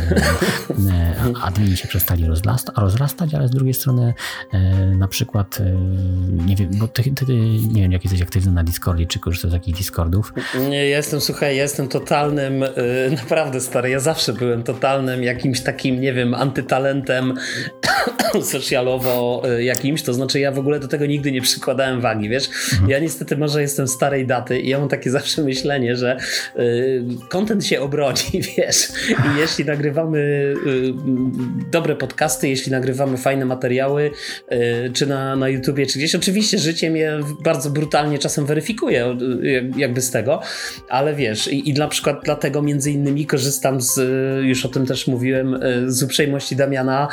E, 0.91 1.15
admini 1.43 1.77
się 1.77 1.89
przestali 1.89 2.27
rozrastać, 2.77 3.35
ale 3.35 3.49
z 3.49 3.51
drugiej 3.51 3.75
strony 3.75 4.15
e, 4.53 4.87
na 4.87 5.09
przykład, 5.09 5.61
e, 5.61 5.75
nie 6.47 6.57
wiem, 6.57 6.71
bo 6.79 6.89
ty, 6.89 7.03
ty, 7.03 7.27
nie 7.73 7.83
wiem, 7.83 7.93
jak 7.93 8.05
jesteś 8.05 8.23
aktywny 8.23 8.53
na 8.53 8.65
Discordzie, 8.65 9.07
czy 9.07 9.19
korzystasz 9.19 9.51
z 9.51 9.55
takich 9.55 9.77
Discordów. 9.77 10.33
Jestem, 10.73 11.21
słuchaj, 11.21 11.57
jestem 11.57 11.89
totalnym, 11.89 12.61
yy, 12.61 13.17
naprawdę 13.23 13.61
stary, 13.61 13.91
ja 13.91 14.01
zawsze 14.01 14.33
byłem 14.33 14.63
totalnym 14.63 15.23
jakimś 15.23 15.61
takim, 15.61 16.01
nie 16.01 16.13
wiem, 16.13 16.35
antytalentem 16.35 17.35
socialowo 18.43 19.43
y, 19.59 19.65
jakimś, 19.65 20.03
to 20.03 20.15
znaczy 20.15 20.41
ja 20.41 20.53
w 20.53 20.59
ogóle 20.59 20.81
do 20.81 20.89
tego 20.89 21.07
nigdy 21.07 21.33
nie 21.33 21.43
przykładałem 21.43 22.01
wagi, 22.01 22.29
wiesz. 22.29 22.49
Mhm. 22.73 22.91
Ja 22.91 22.99
niestety 22.99 23.37
może 23.37 23.63
jestem 23.63 23.89
starej 23.89 24.27
daty 24.27 24.61
i 24.61 24.69
ja 24.69 24.79
mam 24.79 24.89
takie 24.89 25.11
zawsze 25.21 25.43
myślenie, 25.43 25.97
że 25.97 26.17
kontent 27.29 27.63
y, 27.63 27.67
się 27.67 27.81
obroni, 27.81 28.17
wiesz. 28.59 28.89
I 29.11 29.39
jeśli 29.39 29.65
nagrywamy 29.65 30.19
y, 30.19 30.93
dobre 31.71 31.97
podcasty, 31.97 32.49
jeśli 32.49 32.73
nagrywamy 32.73 33.17
fajne 33.17 33.45
materiały, 33.45 34.11
y, 34.53 34.91
czy 34.93 35.07
na, 35.07 35.37
na 35.37 35.49
YouTubie, 35.49 35.87
czy 35.87 35.99
gdzieś, 35.99 36.15
oczywiście 36.15 36.59
życie 36.59 36.91
mnie 36.91 37.13
bardzo 37.45 37.71
brutalnie 37.71 38.19
czasem 38.19 38.47
weryfikuje 38.47 39.17
y, 39.43 39.71
jakby 39.77 40.01
z 40.01 40.11
tego, 40.11 40.41
ale 40.89 41.15
wiesz, 41.15 41.49
i, 41.49 41.69
i 41.69 41.75
na 41.75 41.89
przykład 41.89 42.17
dlatego 42.25 42.63
między 42.63 42.91
innymi 42.91 43.27
korzystam 43.27 43.81
z, 43.81 44.01
już 44.45 44.67
o 44.67 44.69
tym 44.69 44.87
też 44.87 45.07
mówiłem, 45.07 45.61
z 45.87 46.03
uprzejmości 46.03 46.57
Damiana 46.57 47.09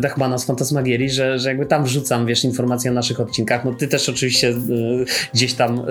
Dachmana 0.00 0.38
z 0.38 0.44
Fantasmagierii, 0.44 1.10
że, 1.10 1.38
że 1.38 1.48
jakby 1.48 1.66
tam 1.66 1.84
wrzucam, 1.84 2.26
wiesz, 2.26 2.44
informacje 2.44 2.90
o 2.90 2.94
naszych 2.94 3.20
odcinkach. 3.20 3.64
No 3.64 3.74
ty 3.74 3.88
też 3.88 4.08
oczywiście 4.08 4.54
gdzieś 5.34 5.54
tam 5.54 5.82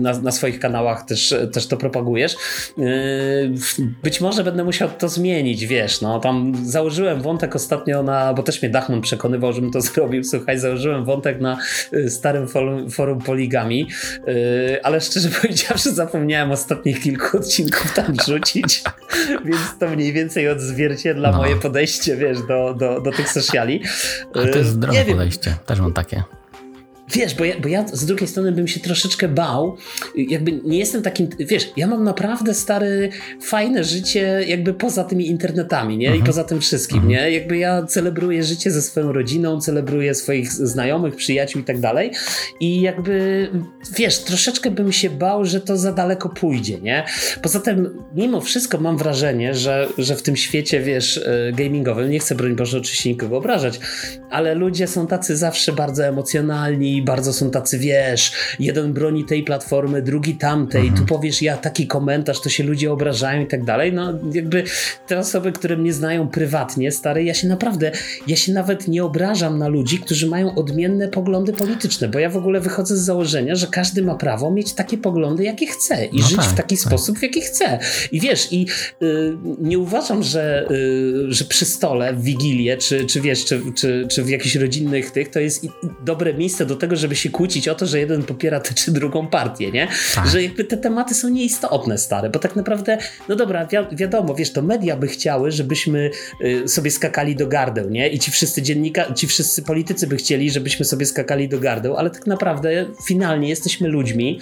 na, 0.00 0.20
na 0.20 0.32
swoich 0.32 0.60
kanałach 0.60 1.04
też, 1.04 1.34
też 1.52 1.66
to 1.66 1.76
propagujesz. 1.76 2.36
Być 4.02 4.20
może 4.20 4.44
będę 4.44 4.64
musiał 4.64 4.88
to 4.98 5.08
zmienić, 5.08 5.66
wiesz, 5.66 6.00
no 6.00 6.20
tam 6.20 6.52
założyłem 6.64 7.22
wątek 7.22 7.56
ostatnio 7.56 8.02
na, 8.02 8.34
bo 8.34 8.42
też 8.42 8.62
mnie 8.62 8.70
Dachman 8.70 9.00
przekonywał, 9.00 9.52
żebym 9.52 9.70
to 9.70 9.80
zrobił, 9.90 10.24
słuchaj, 10.24 10.58
założyłem 10.58 11.04
wątek 11.04 11.40
na 11.40 11.58
starym 12.08 12.48
forum, 12.48 12.90
forum 12.90 13.18
Poligami, 13.18 13.88
ale 14.82 15.00
szczerze 15.00 15.28
powiedziawszy, 15.50 15.94
zapomniałem 15.94 16.50
ostatnich 16.50 17.02
kilku 17.02 17.36
odcinków 17.36 17.94
tam 17.94 18.14
rzucić, 18.26 18.82
więc 19.46 19.60
to 19.80 19.88
mniej 19.88 20.12
więcej 20.12 20.48
odzwierciedla 20.48 21.30
no. 21.30 21.38
moje 21.38 21.56
podejście, 21.56 22.16
wiesz, 22.16 22.38
do, 22.48 22.74
do, 22.74 23.00
do 23.00 23.12
tych 23.12 23.28
sociali. 23.28 23.82
A 24.30 24.32
to 24.32 24.58
jest 24.58 24.70
zdrowe 24.70 25.04
podejście, 25.04 25.56
też 25.66 25.80
mam 25.80 25.92
takie. 25.92 26.22
Wiesz, 27.12 27.34
bo 27.34 27.44
ja, 27.44 27.60
bo 27.60 27.68
ja 27.68 27.88
z 27.88 28.06
drugiej 28.06 28.28
strony 28.28 28.52
bym 28.52 28.68
się 28.68 28.80
troszeczkę 28.80 29.28
bał, 29.28 29.76
jakby 30.14 30.52
nie 30.52 30.78
jestem 30.78 31.02
takim, 31.02 31.28
wiesz, 31.38 31.72
ja 31.76 31.86
mam 31.86 32.04
naprawdę 32.04 32.54
stary, 32.54 33.10
fajne 33.42 33.84
życie 33.84 34.44
jakby 34.46 34.74
poza 34.74 35.04
tymi 35.04 35.28
internetami, 35.28 35.98
nie? 35.98 36.06
I 36.06 36.08
mhm. 36.08 36.26
poza 36.26 36.44
tym 36.44 36.60
wszystkim, 36.60 36.98
mhm. 36.98 37.14
nie? 37.14 37.30
Jakby 37.30 37.58
ja 37.58 37.82
celebruję 37.86 38.44
życie 38.44 38.70
ze 38.70 38.82
swoją 38.82 39.12
rodziną, 39.12 39.60
celebruję 39.60 40.14
swoich 40.14 40.52
znajomych, 40.52 41.16
przyjaciół 41.16 41.62
i 41.62 41.64
tak 41.64 41.80
dalej 41.80 42.10
i 42.60 42.80
jakby, 42.80 43.48
wiesz, 43.96 44.18
troszeczkę 44.18 44.70
bym 44.70 44.92
się 44.92 45.10
bał, 45.10 45.44
że 45.44 45.60
to 45.60 45.76
za 45.76 45.92
daleko 45.92 46.28
pójdzie, 46.28 46.80
nie? 46.80 47.04
Poza 47.42 47.60
tym, 47.60 48.02
mimo 48.14 48.40
wszystko 48.40 48.78
mam 48.78 48.96
wrażenie, 48.96 49.54
że, 49.54 49.88
że 49.98 50.16
w 50.16 50.22
tym 50.22 50.36
świecie, 50.36 50.80
wiesz, 50.80 51.18
e, 51.18 51.52
gamingowym, 51.52 52.10
nie 52.10 52.18
chcę 52.18 52.34
broń 52.34 52.56
Boże 52.56 52.78
oczywiście 52.78 53.10
nikogo 53.10 53.36
obrażać, 53.36 53.80
ale 54.30 54.54
ludzie 54.54 54.86
są 54.86 55.06
tacy 55.06 55.36
zawsze 55.36 55.72
bardzo 55.72 56.06
emocjonalni, 56.06 56.99
bardzo 57.00 57.32
są 57.32 57.50
tacy, 57.50 57.78
wiesz, 57.78 58.32
jeden 58.58 58.92
broni 58.92 59.24
tej 59.24 59.42
platformy, 59.42 60.02
drugi 60.02 60.34
tamtej, 60.34 60.80
mhm. 60.80 61.00
tu 61.00 61.14
powiesz 61.14 61.42
ja 61.42 61.56
taki 61.56 61.86
komentarz, 61.86 62.40
to 62.40 62.48
się 62.48 62.64
ludzie 62.64 62.92
obrażają 62.92 63.42
i 63.42 63.46
tak 63.46 63.64
dalej. 63.64 63.92
No 63.92 64.12
jakby 64.32 64.64
te 65.06 65.18
osoby, 65.18 65.52
które 65.52 65.76
mnie 65.76 65.92
znają 65.92 66.28
prywatnie, 66.28 66.92
stary, 66.92 67.24
ja 67.24 67.34
się 67.34 67.48
naprawdę, 67.48 67.92
ja 68.26 68.36
się 68.36 68.52
nawet 68.52 68.88
nie 68.88 69.04
obrażam 69.04 69.58
na 69.58 69.68
ludzi, 69.68 69.98
którzy 69.98 70.26
mają 70.26 70.54
odmienne 70.54 71.08
poglądy 71.08 71.52
polityczne, 71.52 72.08
bo 72.08 72.18
ja 72.18 72.30
w 72.30 72.36
ogóle 72.36 72.60
wychodzę 72.60 72.96
z 72.96 73.00
założenia, 73.00 73.54
że 73.54 73.66
każdy 73.66 74.02
ma 74.02 74.14
prawo 74.14 74.50
mieć 74.50 74.72
takie 74.72 74.98
poglądy, 74.98 75.44
jakie 75.44 75.66
chce 75.66 76.06
i 76.06 76.20
no 76.20 76.28
żyć 76.28 76.36
tak, 76.36 76.46
w 76.46 76.54
taki 76.54 76.76
tak. 76.76 76.86
sposób, 76.86 77.18
w 77.18 77.22
jaki 77.22 77.40
chce. 77.40 77.78
I 78.12 78.20
wiesz, 78.20 78.52
i 78.52 78.66
y, 79.02 79.36
nie 79.60 79.78
uważam, 79.78 80.22
że, 80.22 80.70
y, 80.70 81.32
że 81.32 81.44
przy 81.44 81.64
stole 81.64 82.14
w 82.14 82.22
Wigilię, 82.22 82.76
czy, 82.76 83.04
czy 83.04 83.20
wiesz, 83.20 83.44
czy, 83.44 83.60
czy, 83.74 84.06
czy 84.10 84.22
w 84.22 84.28
jakichś 84.28 84.56
rodzinnych 84.56 85.10
tych, 85.10 85.28
to 85.28 85.40
jest 85.40 85.66
dobre 86.04 86.34
miejsce 86.34 86.66
do 86.66 86.76
tego, 86.76 86.89
żeby 86.96 87.16
się 87.16 87.30
kłócić 87.30 87.68
o 87.68 87.74
to, 87.74 87.86
że 87.86 87.98
jeden 87.98 88.22
popiera 88.22 88.60
tę 88.60 88.74
czy 88.74 88.92
drugą 88.92 89.26
partię, 89.26 89.70
nie? 89.70 89.88
Tak. 90.14 90.26
Że 90.26 90.42
jakby 90.42 90.64
te 90.64 90.76
tematy 90.76 91.14
są 91.14 91.28
nieistotne, 91.28 91.98
stare, 91.98 92.30
bo 92.30 92.38
tak 92.38 92.56
naprawdę, 92.56 92.98
no 93.28 93.36
dobra, 93.36 93.66
wi 93.66 93.76
wiadomo, 93.96 94.34
wiesz, 94.34 94.52
to 94.52 94.62
media 94.62 94.96
by 94.96 95.08
chciały, 95.08 95.50
żebyśmy 95.50 96.10
y, 96.44 96.68
sobie 96.68 96.90
skakali 96.90 97.36
do 97.36 97.46
gardeł, 97.46 97.90
nie? 97.90 98.08
I 98.08 98.18
ci 98.18 98.30
wszyscy 98.30 98.62
dziennikarze, 98.62 99.14
ci 99.14 99.26
wszyscy 99.26 99.62
politycy 99.62 100.06
by 100.06 100.16
chcieli, 100.16 100.50
żebyśmy 100.50 100.84
sobie 100.84 101.06
skakali 101.06 101.48
do 101.48 101.60
gardeł, 101.60 101.96
ale 101.96 102.10
tak 102.10 102.26
naprawdę 102.26 102.86
finalnie 103.06 103.48
jesteśmy 103.48 103.88
ludźmi 103.88 104.40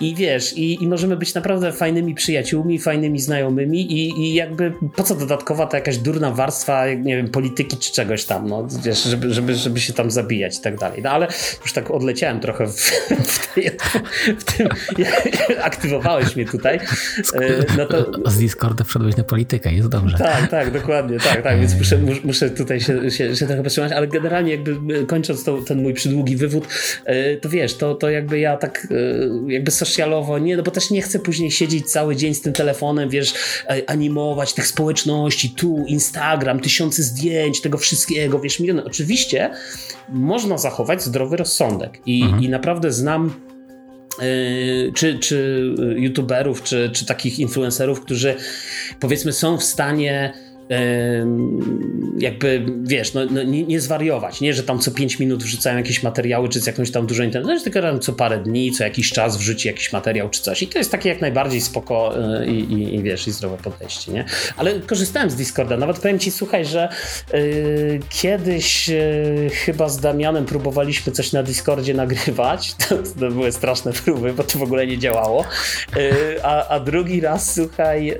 i 0.00 0.14
wiesz, 0.14 0.56
i, 0.56 0.82
i 0.82 0.88
możemy 0.88 1.16
być 1.16 1.34
naprawdę 1.34 1.72
fajnymi 1.72 2.14
przyjaciółmi, 2.14 2.78
fajnymi 2.78 3.20
znajomymi 3.20 3.92
i, 3.92 4.20
i 4.20 4.34
jakby 4.34 4.72
po 4.96 5.02
co 5.02 5.14
dodatkowa 5.14 5.66
ta 5.66 5.76
jakaś 5.76 5.98
durna 5.98 6.30
warstwa, 6.30 6.88
nie 6.88 7.16
wiem, 7.16 7.28
polityki 7.28 7.76
czy 7.76 7.92
czegoś 7.92 8.24
tam, 8.24 8.48
no 8.48 8.68
wiesz, 8.84 9.02
żeby, 9.02 9.34
żeby, 9.34 9.54
żeby 9.54 9.80
się 9.80 9.92
tam 9.92 10.10
zabijać 10.10 10.58
i 10.58 10.60
tak 10.60 10.78
dalej. 10.78 11.02
No 11.02 11.10
ale 11.10 11.26
już 11.62 11.72
tak 11.72 11.87
odleciałem 11.90 12.40
trochę 12.40 12.66
w, 12.66 12.80
w, 13.28 13.54
tej, 13.54 13.70
w 14.38 14.44
tym, 14.44 14.68
aktywowałeś 15.62 16.36
mnie 16.36 16.46
tutaj. 16.46 16.76
E, 17.34 17.40
no 17.78 17.86
to... 17.86 18.30
Z 18.30 18.38
Discorda 18.38 18.84
wszedłeś 18.84 19.16
na 19.16 19.24
politykę, 19.24 19.72
jest 19.72 19.88
dobrze. 19.88 20.18
Tak, 20.18 20.50
tak, 20.50 20.70
dokładnie, 20.70 21.18
tak, 21.18 21.42
tak, 21.42 21.60
więc 21.60 21.74
muszę, 21.78 21.98
muszę 22.24 22.50
tutaj 22.50 22.80
się, 22.80 23.10
się, 23.10 23.36
się 23.36 23.46
trochę 23.46 23.62
powstrzymać, 23.62 23.92
ale 23.92 24.06
generalnie 24.06 24.50
jakby 24.50 25.06
kończąc 25.06 25.44
to, 25.44 25.62
ten 25.62 25.82
mój 25.82 25.94
przydługi 25.94 26.36
wywód, 26.36 26.64
e, 27.04 27.36
to 27.36 27.48
wiesz, 27.48 27.74
to, 27.74 27.94
to 27.94 28.10
jakby 28.10 28.38
ja 28.38 28.56
tak 28.56 28.88
e, 28.90 29.52
jakby 29.52 29.70
socialowo, 29.70 30.38
nie, 30.38 30.56
no 30.56 30.62
bo 30.62 30.70
też 30.70 30.90
nie 30.90 31.02
chcę 31.02 31.18
później 31.18 31.50
siedzieć 31.50 31.90
cały 31.90 32.16
dzień 32.16 32.34
z 32.34 32.40
tym 32.40 32.52
telefonem, 32.52 33.10
wiesz, 33.10 33.34
animować 33.86 34.52
tych 34.52 34.66
społeczności, 34.66 35.50
tu 35.50 35.84
Instagram, 35.86 36.60
tysiące 36.60 37.02
zdjęć, 37.02 37.60
tego 37.60 37.78
wszystkiego, 37.78 38.40
wiesz, 38.40 38.60
miliony. 38.60 38.84
Oczywiście 38.84 39.50
można 40.08 40.58
zachować 40.58 41.02
zdrowy 41.02 41.36
rozsądek 41.36 41.77
i, 42.06 42.22
mhm. 42.22 42.42
i 42.42 42.48
naprawdę 42.48 42.92
znam 42.92 43.30
Yy, 44.22 44.92
czy, 44.94 45.18
czy 45.18 45.74
youtuberów, 45.96 46.62
czy, 46.62 46.90
czy 46.92 47.06
takich 47.06 47.38
influencerów, 47.38 48.00
którzy 48.00 48.36
powiedzmy 49.00 49.32
są 49.32 49.58
w 49.58 49.64
stanie 49.64 50.32
jakby, 52.18 52.66
wiesz, 52.82 53.14
no, 53.14 53.20
no 53.30 53.42
nie, 53.42 53.62
nie, 53.62 53.80
zwariować, 53.80 54.40
nie, 54.40 54.54
że 54.54 54.62
tam 54.62 54.78
co 54.78 54.90
5 54.90 55.18
minut 55.18 55.42
wrzucają 55.42 55.76
jakieś 55.76 56.02
materiały, 56.02 56.48
czy 56.48 56.60
z 56.60 56.66
jakąś 56.66 56.90
tam 56.90 57.06
dużą 57.06 57.24
intensywnością, 57.24 57.64
tylko 57.64 57.82
tam 57.82 58.00
co 58.00 58.12
parę 58.12 58.38
dni, 58.38 58.72
co 58.72 58.84
jakiś 58.84 59.12
czas 59.12 59.36
wrzuci 59.36 59.68
jakiś 59.68 59.92
materiał, 59.92 60.28
czy 60.30 60.42
coś. 60.42 60.62
I 60.62 60.66
to 60.66 60.78
jest 60.78 60.90
takie 60.90 61.08
jak 61.08 61.20
najbardziej 61.20 61.60
spoko 61.60 62.14
e, 62.18 62.46
i, 62.46 62.72
i, 62.72 62.94
i 62.94 63.02
wiesz, 63.02 63.28
i 63.28 63.32
zdrowe 63.32 63.56
podejście, 63.56 64.12
nie? 64.12 64.24
Ale 64.56 64.80
korzystałem 64.80 65.30
z 65.30 65.36
Discorda, 65.36 65.76
nawet 65.76 65.98
powiem 65.98 66.18
ci, 66.18 66.30
słuchaj, 66.30 66.64
że 66.64 66.88
yy, 67.32 68.00
kiedyś 68.10 68.88
yy, 68.88 69.50
chyba 69.50 69.88
z 69.88 70.00
Damianem 70.00 70.44
próbowaliśmy 70.44 71.12
coś 71.12 71.32
na 71.32 71.42
Discordzie 71.42 71.94
nagrywać, 71.94 72.74
to, 72.88 72.96
to 73.20 73.30
były 73.30 73.52
straszne 73.52 73.92
próby, 73.92 74.32
bo 74.32 74.44
to 74.44 74.58
w 74.58 74.62
ogóle 74.62 74.86
nie 74.86 74.98
działało, 74.98 75.44
a, 76.42 76.68
a 76.68 76.80
drugi 76.80 77.20
raz, 77.20 77.54
słuchaj, 77.54 78.18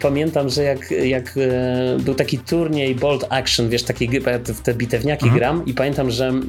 pamiętam, 0.00 0.48
że 0.48 0.62
jak, 0.62 0.90
jak 0.90 1.27
E, 1.36 1.98
był 1.98 2.14
taki 2.14 2.38
turniej 2.38 2.94
Bold 2.94 3.24
Action, 3.28 3.68
wiesz, 3.68 3.82
taki, 3.82 4.08
w 4.44 4.60
te 4.60 4.74
bitewniaki 4.74 5.24
mhm. 5.24 5.38
gram 5.38 5.66
i 5.66 5.74
pamiętam, 5.74 6.10
że 6.10 6.28
mm, 6.28 6.48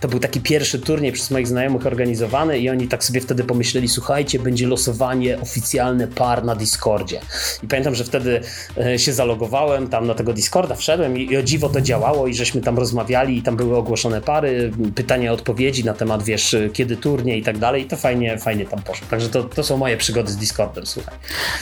to 0.00 0.08
był 0.08 0.18
taki 0.18 0.40
pierwszy 0.40 0.78
turniej 0.78 1.12
przez 1.12 1.30
moich 1.30 1.48
znajomych 1.48 1.86
organizowany 1.86 2.58
i 2.58 2.70
oni 2.70 2.88
tak 2.88 3.04
sobie 3.04 3.20
wtedy 3.20 3.44
pomyśleli, 3.44 3.88
słuchajcie, 3.88 4.38
będzie 4.38 4.66
losowanie 4.66 5.40
oficjalne 5.40 6.08
par 6.08 6.44
na 6.44 6.54
Discordzie. 6.54 7.20
I 7.62 7.68
pamiętam, 7.68 7.94
że 7.94 8.04
wtedy 8.04 8.40
e, 8.78 8.98
się 8.98 9.12
zalogowałem 9.12 9.88
tam 9.88 10.06
na 10.06 10.14
tego 10.14 10.32
Discorda, 10.32 10.74
wszedłem 10.74 11.18
i, 11.18 11.32
i 11.32 11.36
o 11.36 11.42
dziwo 11.42 11.68
to 11.68 11.80
działało 11.80 12.26
i 12.26 12.34
żeśmy 12.34 12.60
tam 12.60 12.78
rozmawiali 12.78 13.38
i 13.38 13.42
tam 13.42 13.56
były 13.56 13.76
ogłoszone 13.76 14.20
pary, 14.20 14.72
pytania, 14.94 15.32
odpowiedzi 15.32 15.84
na 15.84 15.94
temat, 15.94 16.22
wiesz, 16.22 16.56
kiedy 16.72 16.96
turniej 16.96 17.40
i 17.40 17.42
tak 17.42 17.58
dalej 17.58 17.82
i 17.82 17.86
to 17.86 17.96
fajnie, 17.96 18.38
fajnie 18.38 18.66
tam 18.66 18.82
poszło. 18.82 19.06
Także 19.10 19.28
to, 19.28 19.44
to 19.44 19.62
są 19.62 19.76
moje 19.76 19.96
przygody 19.96 20.32
z 20.32 20.36
Discordem, 20.36 20.86
słuchaj. 20.86 21.14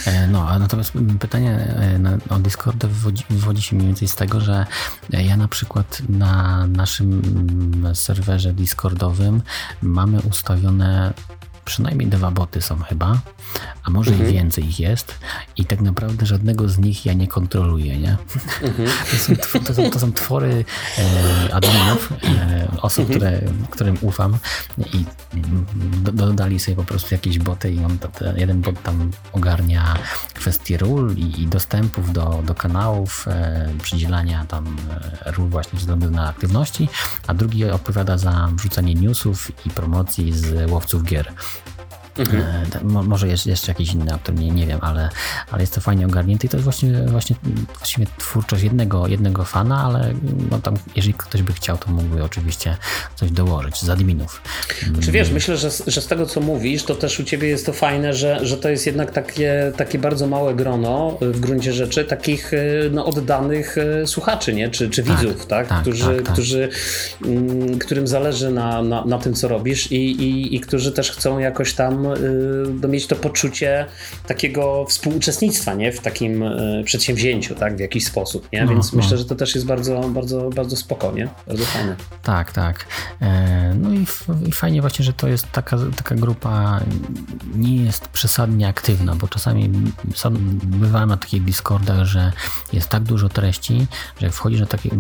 E, 0.07 0.27
no, 0.27 0.49
a 0.49 0.59
natomiast 0.59 0.93
pytanie 1.21 1.75
na, 2.01 2.19
o 2.31 2.39
wywodzi, 2.89 3.25
wywodzi 3.31 3.63
się 3.63 3.77
mniej 3.77 3.87
więcej 3.87 4.09
z 4.09 4.15
tego, 4.15 4.41
że 4.41 4.67
ja 5.11 5.37
na 5.37 5.49
przykład 5.49 6.03
na 6.09 6.67
naszym 6.67 7.23
serwerze 7.95 8.53
Discordowym 8.53 9.43
mamy 9.83 10.21
ustawione 10.21 11.13
przynajmniej 11.65 12.09
dwa 12.09 12.31
boty 12.31 12.63
są 12.63 12.79
chyba, 12.79 13.21
a 13.85 13.91
może 13.91 14.11
mhm. 14.11 14.31
i 14.31 14.33
więcej 14.33 14.69
ich 14.69 14.81
jest 14.81 15.15
i 15.57 15.65
tak 15.65 15.81
naprawdę 15.81 16.27
żadnego 16.27 16.69
z 16.69 16.79
nich 16.79 17.07
ja 17.07 17.13
nie 17.13 17.29
kontroluję, 17.29 17.99
nie? 17.99 18.17
Mhm. 18.63 18.89
To, 19.11 19.17
są, 19.17 19.61
to, 19.61 19.75
są, 19.75 19.91
to, 19.91 19.99
są, 19.99 20.13
twory 20.13 20.65
e, 20.99 21.55
adminów, 21.55 22.13
e, 22.13 22.69
osób, 22.83 23.11
mhm. 23.11 23.19
które, 23.19 23.53
którym 23.71 23.97
ufam 24.01 24.39
i 24.79 25.05
dodali 26.13 26.59
sobie 26.59 26.77
po 26.77 26.85
prostu 26.85 27.15
jakieś 27.15 27.39
boty 27.39 27.73
i 27.73 27.85
on, 27.85 27.99
jeden 28.37 28.61
bot 28.61 28.83
tam 28.83 29.11
ogarnia 29.33 29.95
kwestie 30.35 30.77
ról 30.77 31.15
i, 31.17 31.43
i 31.43 31.47
dostępów 31.47 32.13
do, 32.13 32.43
do 32.47 32.55
kanałów, 32.55 33.29
e, 33.29 33.71
przydzielania 33.83 34.45
tam 34.45 34.77
e, 35.25 35.33
ról 35.33 35.49
właśnie 35.49 35.71
ze 35.71 35.81
względu 35.81 36.11
na 36.11 36.29
aktywności, 36.29 36.89
a 37.27 37.35
drugi 37.35 37.65
odpowiada 37.65 38.19
za 38.19 38.49
wrzucanie 38.53 38.95
newsów 38.95 39.67
i 39.67 39.71
promocji 39.71 40.33
z 40.33 40.71
łowców 40.71 41.05
gier. 41.05 41.33
Mhm. 42.19 42.43
E, 42.99 43.03
może 43.03 43.29
jest 43.29 43.47
jeszcze 43.47 43.73
jakiś 43.73 43.95
inny 43.95 44.13
autor, 44.13 44.35
nie, 44.35 44.51
nie 44.51 44.67
wiem, 44.67 44.79
ale, 44.83 45.09
ale 45.51 45.63
jest 45.63 45.75
to 45.75 45.81
fajnie 45.81 46.07
ogarnięte 46.07 46.47
i 46.47 46.51
to 46.51 46.57
jest 46.57 46.65
właśnie, 46.65 46.93
właśnie 47.07 47.37
właściwie 47.79 48.07
twórczość 48.19 48.63
jednego, 48.63 49.07
jednego 49.07 49.45
fana, 49.45 49.85
ale 49.85 50.15
no 50.51 50.59
tam, 50.59 50.77
jeżeli 50.97 51.15
ktoś 51.15 51.43
by 51.43 51.53
chciał, 51.53 51.79
to 51.79 51.91
mógłby 51.91 52.25
oczywiście 52.25 52.77
coś 53.17 53.31
dołożyć 53.31 53.81
z 53.81 53.89
adminów. 53.89 54.43
Czy 55.01 55.13
wiesz, 55.13 55.31
myślę, 55.31 55.57
że, 55.57 55.71
że 55.87 56.01
z 56.01 56.07
tego 56.07 56.27
co 56.27 56.41
mówisz, 56.41 56.85
to 56.85 56.95
też 56.95 57.21
u 57.21 57.25
ciebie 57.25 57.49
jest 57.49 57.67
to 57.67 57.73
fajne, 57.73 58.15
że, 58.15 58.47
że 58.47 58.57
to 58.57 58.69
jest 58.69 58.87
jednak 58.87 59.11
takie, 59.11 59.73
takie 59.77 59.99
bardzo 59.99 60.27
małe 60.27 60.55
grono 60.55 61.19
w 61.21 61.41
gruncie 61.41 61.73
rzeczy 61.73 62.05
takich 62.05 62.55
e, 62.55 62.59
no, 62.91 63.07
oddanych 63.07 63.79
e, 63.79 64.07
słuchaczy, 64.07 64.55
nie? 64.55 64.69
Czy, 64.71 64.91
czy 64.91 65.03
tak, 65.03 65.17
widzów, 65.17 65.47
tak? 65.47 65.69
tak 65.69 65.83
którzy, 65.83 66.05
tak, 66.05 66.23
tak. 66.23 66.33
Którzy, 66.33 66.69
mm, 67.25 67.79
którym 67.79 68.07
zależy 68.07 68.51
na, 68.51 68.83
na, 68.83 69.05
na 69.05 69.19
tym, 69.19 69.35
co 69.35 69.49
robisz 69.49 69.93
i, 69.93 69.97
i, 69.97 70.57
i 70.57 70.61
którzy 70.61 70.93
też 70.93 71.11
chcą 71.11 71.39
jakoś 71.39 71.75
tam 71.75 72.00
Y, 72.85 72.89
mieć 72.89 73.07
to 73.07 73.17
poczucie 73.17 73.87
takiego 74.27 74.87
współuczestnictwa 74.89 75.75
nie? 75.75 75.93
w 75.93 76.01
takim 76.01 76.43
y, 76.43 76.83
przedsięwzięciu, 76.85 77.55
tak? 77.55 77.77
w 77.77 77.81
jakiś 77.81 78.07
sposób. 78.07 78.49
Nie? 78.53 78.65
No, 78.65 78.71
Więc 78.71 78.93
no. 78.93 78.97
myślę, 78.97 79.19
że 79.19 79.25
to 79.25 79.35
też 79.35 79.55
jest 79.55 79.67
bardzo, 79.67 80.01
bardzo, 80.01 80.51
bardzo 80.51 80.77
spoko, 80.77 81.13
nie? 81.13 81.29
bardzo 81.47 81.65
fajne. 81.65 81.97
Tak, 82.23 82.53
tak. 82.53 82.87
E, 83.23 83.75
no 83.75 83.93
i, 83.93 84.07
i 84.47 84.53
fajnie 84.53 84.81
właśnie, 84.81 85.05
że 85.05 85.13
to 85.13 85.29
jest 85.29 85.53
taka, 85.53 85.77
taka 85.97 86.15
grupa 86.15 86.81
nie 87.55 87.77
jest 87.85 88.09
przesadnie 88.09 88.69
aktywna, 88.69 89.15
bo 89.15 89.29
czasami 89.29 89.71
sam 90.15 90.37
bywałem 90.63 91.09
na 91.09 91.17
takich 91.17 91.45
Discordach, 91.45 92.05
że 92.05 92.33
jest 92.73 92.89
tak 92.89 93.03
dużo 93.03 93.29
treści, 93.29 93.87
że 94.21 94.27
jak 94.27 94.35
wchodzisz 94.35 94.61
na 94.61 94.67
takie, 94.67 94.91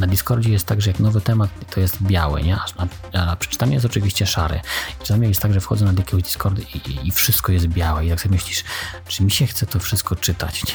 na 0.00 0.06
Discordzie 0.06 0.50
jest 0.50 0.66
tak, 0.66 0.80
że 0.80 0.90
jak 0.90 1.00
nowy 1.00 1.20
temat 1.20 1.50
to 1.74 1.80
jest 1.80 2.02
biały, 2.02 2.42
nie? 2.42 2.56
A, 2.56 2.86
a, 3.12 3.30
a 3.30 3.36
przeczytanie 3.36 3.74
jest 3.74 3.86
oczywiście 3.86 4.26
szary. 4.26 4.60
I 5.00 5.02
czasami 5.02 5.28
jest 5.28 5.42
tak, 5.42 5.52
że 5.52 5.60
wchodzę 5.60 5.84
na 5.84 5.92
jakiegoś 6.10 6.22
Discorda 6.22 6.62
i, 6.62 7.08
i, 7.08 7.12
wszystko 7.12 7.52
jest 7.52 7.66
białe 7.66 8.04
i 8.04 8.08
jak 8.08 8.20
sobie 8.20 8.34
myślisz, 8.34 8.64
czy 9.08 9.24
mi 9.24 9.30
się 9.30 9.46
chce 9.46 9.66
to 9.66 9.78
wszystko 9.78 10.16
czytać, 10.16 10.62
nie? 10.64 10.74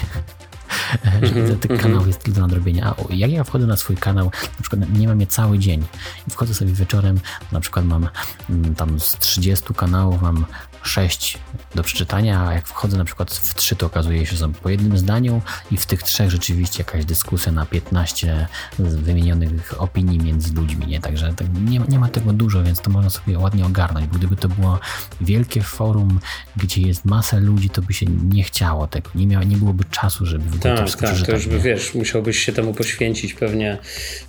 że 1.28 1.36
mm 1.36 1.48
-hmm, 1.48 1.60
tych 1.60 1.82
kanałów 1.82 2.08
jest 2.08 2.24
tyle 2.24 2.36
do 2.36 2.42
nadrobienia. 2.42 2.96
A 3.10 3.14
jak 3.14 3.32
ja 3.32 3.44
wchodzę 3.44 3.68
na 3.68 3.78
swój 3.78 3.98
kanał, 3.98 4.26
na 4.26 4.62
przykład 4.62 4.90
nie 4.94 5.08
mam 5.08 5.22
je 5.22 5.28
cały 5.28 5.60
dzień 5.60 5.86
i 6.28 6.32
wchodzę 6.32 6.54
sobie 6.54 6.74
wieczorem, 6.74 7.20
na 7.52 7.60
przykład 7.60 7.86
mam 7.86 8.10
mm, 8.50 8.76
tam 8.76 9.00
z 9.00 9.12
30 9.12 9.74
kanałów 9.74 10.22
mam 10.22 10.46
6 10.88 11.38
do 11.76 11.84
przeczytania, 11.84 12.48
a 12.48 12.54
jak 12.54 12.68
wchodzę 12.68 12.98
na 12.98 13.06
przykład 13.06 13.34
w 13.34 13.54
3, 13.54 13.76
to 13.76 13.86
okazuje 13.86 14.26
się, 14.26 14.32
że 14.32 14.38
są 14.38 14.54
po 14.54 14.70
jednym 14.70 14.98
zdaniu 14.98 15.42
i 15.72 15.78
w 15.78 15.86
tych 15.86 16.04
trzech 16.04 16.30
rzeczywiście 16.30 16.80
jakaś 16.80 17.06
dyskusja 17.06 17.52
na 17.52 17.66
15 17.66 18.48
wymienionych 18.80 19.82
opinii 19.82 20.20
między 20.20 20.54
ludźmi, 20.54 20.88
nie? 20.88 21.00
Także 21.00 21.34
tak 21.34 21.48
nie, 21.66 21.80
nie 21.80 22.00
ma 22.00 22.10
tego 22.10 22.34
dużo, 22.34 22.64
więc 22.64 22.82
to 22.82 22.90
można 22.90 23.10
sobie 23.10 23.40
ładnie 23.40 23.66
ogarnąć. 23.66 24.08
Bo 24.08 24.18
gdyby 24.18 24.36
to 24.36 24.50
było 24.50 24.80
wielkie 25.22 25.62
forum, 25.62 26.20
gdzie 26.58 26.82
jest 26.82 27.06
masa 27.06 27.38
ludzi, 27.38 27.70
to 27.70 27.82
by 27.82 27.94
się 27.94 28.06
nie 28.06 28.44
chciało 28.44 28.88
tego. 28.88 29.10
Nie, 29.16 29.28
miało, 29.28 29.44
nie 29.44 29.58
byłoby 29.58 29.84
czasu, 29.84 30.26
żeby 30.26 30.44
w 30.50 30.60
tak, 30.60 30.92
to 30.92 30.98
Tak, 30.98 31.22
to 31.26 31.32
już 31.32 31.48
by, 31.48 31.60
wiesz, 31.60 31.94
musiałbyś 31.94 32.40
się 32.40 32.54
temu 32.54 32.74
poświęcić 32.74 33.34
pewnie 33.34 33.78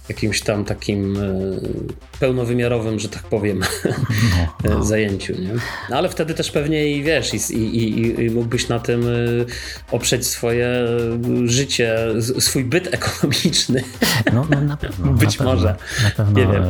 jakimś 0.08 0.40
tam 0.40 0.64
takim 0.64 1.16
e, 1.16 2.15
pełnowymiarowym, 2.16 2.98
że 2.98 3.08
tak 3.08 3.22
powiem, 3.22 3.60
no, 4.64 4.70
no. 4.70 4.84
zajęciu, 4.92 5.32
nie? 5.32 5.50
No, 5.90 5.96
ale 5.96 6.08
wtedy 6.08 6.34
też 6.34 6.50
pewnie 6.50 6.96
i 6.96 7.02
wiesz, 7.02 7.34
i, 7.34 7.54
i, 7.54 8.24
i 8.24 8.30
mógłbyś 8.30 8.68
na 8.68 8.80
tym 8.80 9.08
y, 9.08 9.46
oprzeć 9.90 10.26
swoje 10.26 10.86
życie, 11.44 11.96
swój 12.38 12.64
byt 12.64 12.94
ekonomiczny. 12.94 13.82
No, 14.32 14.46
no 14.50 14.60
na 14.60 14.76
pewno. 14.76 15.12
Być 15.12 15.38
na 15.38 15.44
może. 15.44 15.76
na 16.04 16.10
pewno 16.10 16.40
Nie 16.40 16.46
wiem. 16.46 16.64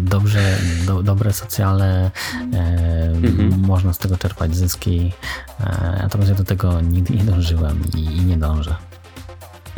Dobrze, 0.00 0.58
do, 0.86 1.02
dobre 1.02 1.32
socjale, 1.32 2.10
e, 2.54 2.58
mhm. 3.22 3.60
można 3.66 3.92
z 3.92 3.98
tego 3.98 4.16
czerpać 4.16 4.56
zyski. 4.56 5.12
E, 5.60 5.98
natomiast 6.02 6.30
ja 6.30 6.36
do 6.36 6.44
tego 6.44 6.80
nigdy 6.80 7.14
nie 7.14 7.24
dążyłem 7.24 7.82
i, 7.96 8.04
i 8.04 8.24
nie 8.24 8.36
dążę. 8.36 8.89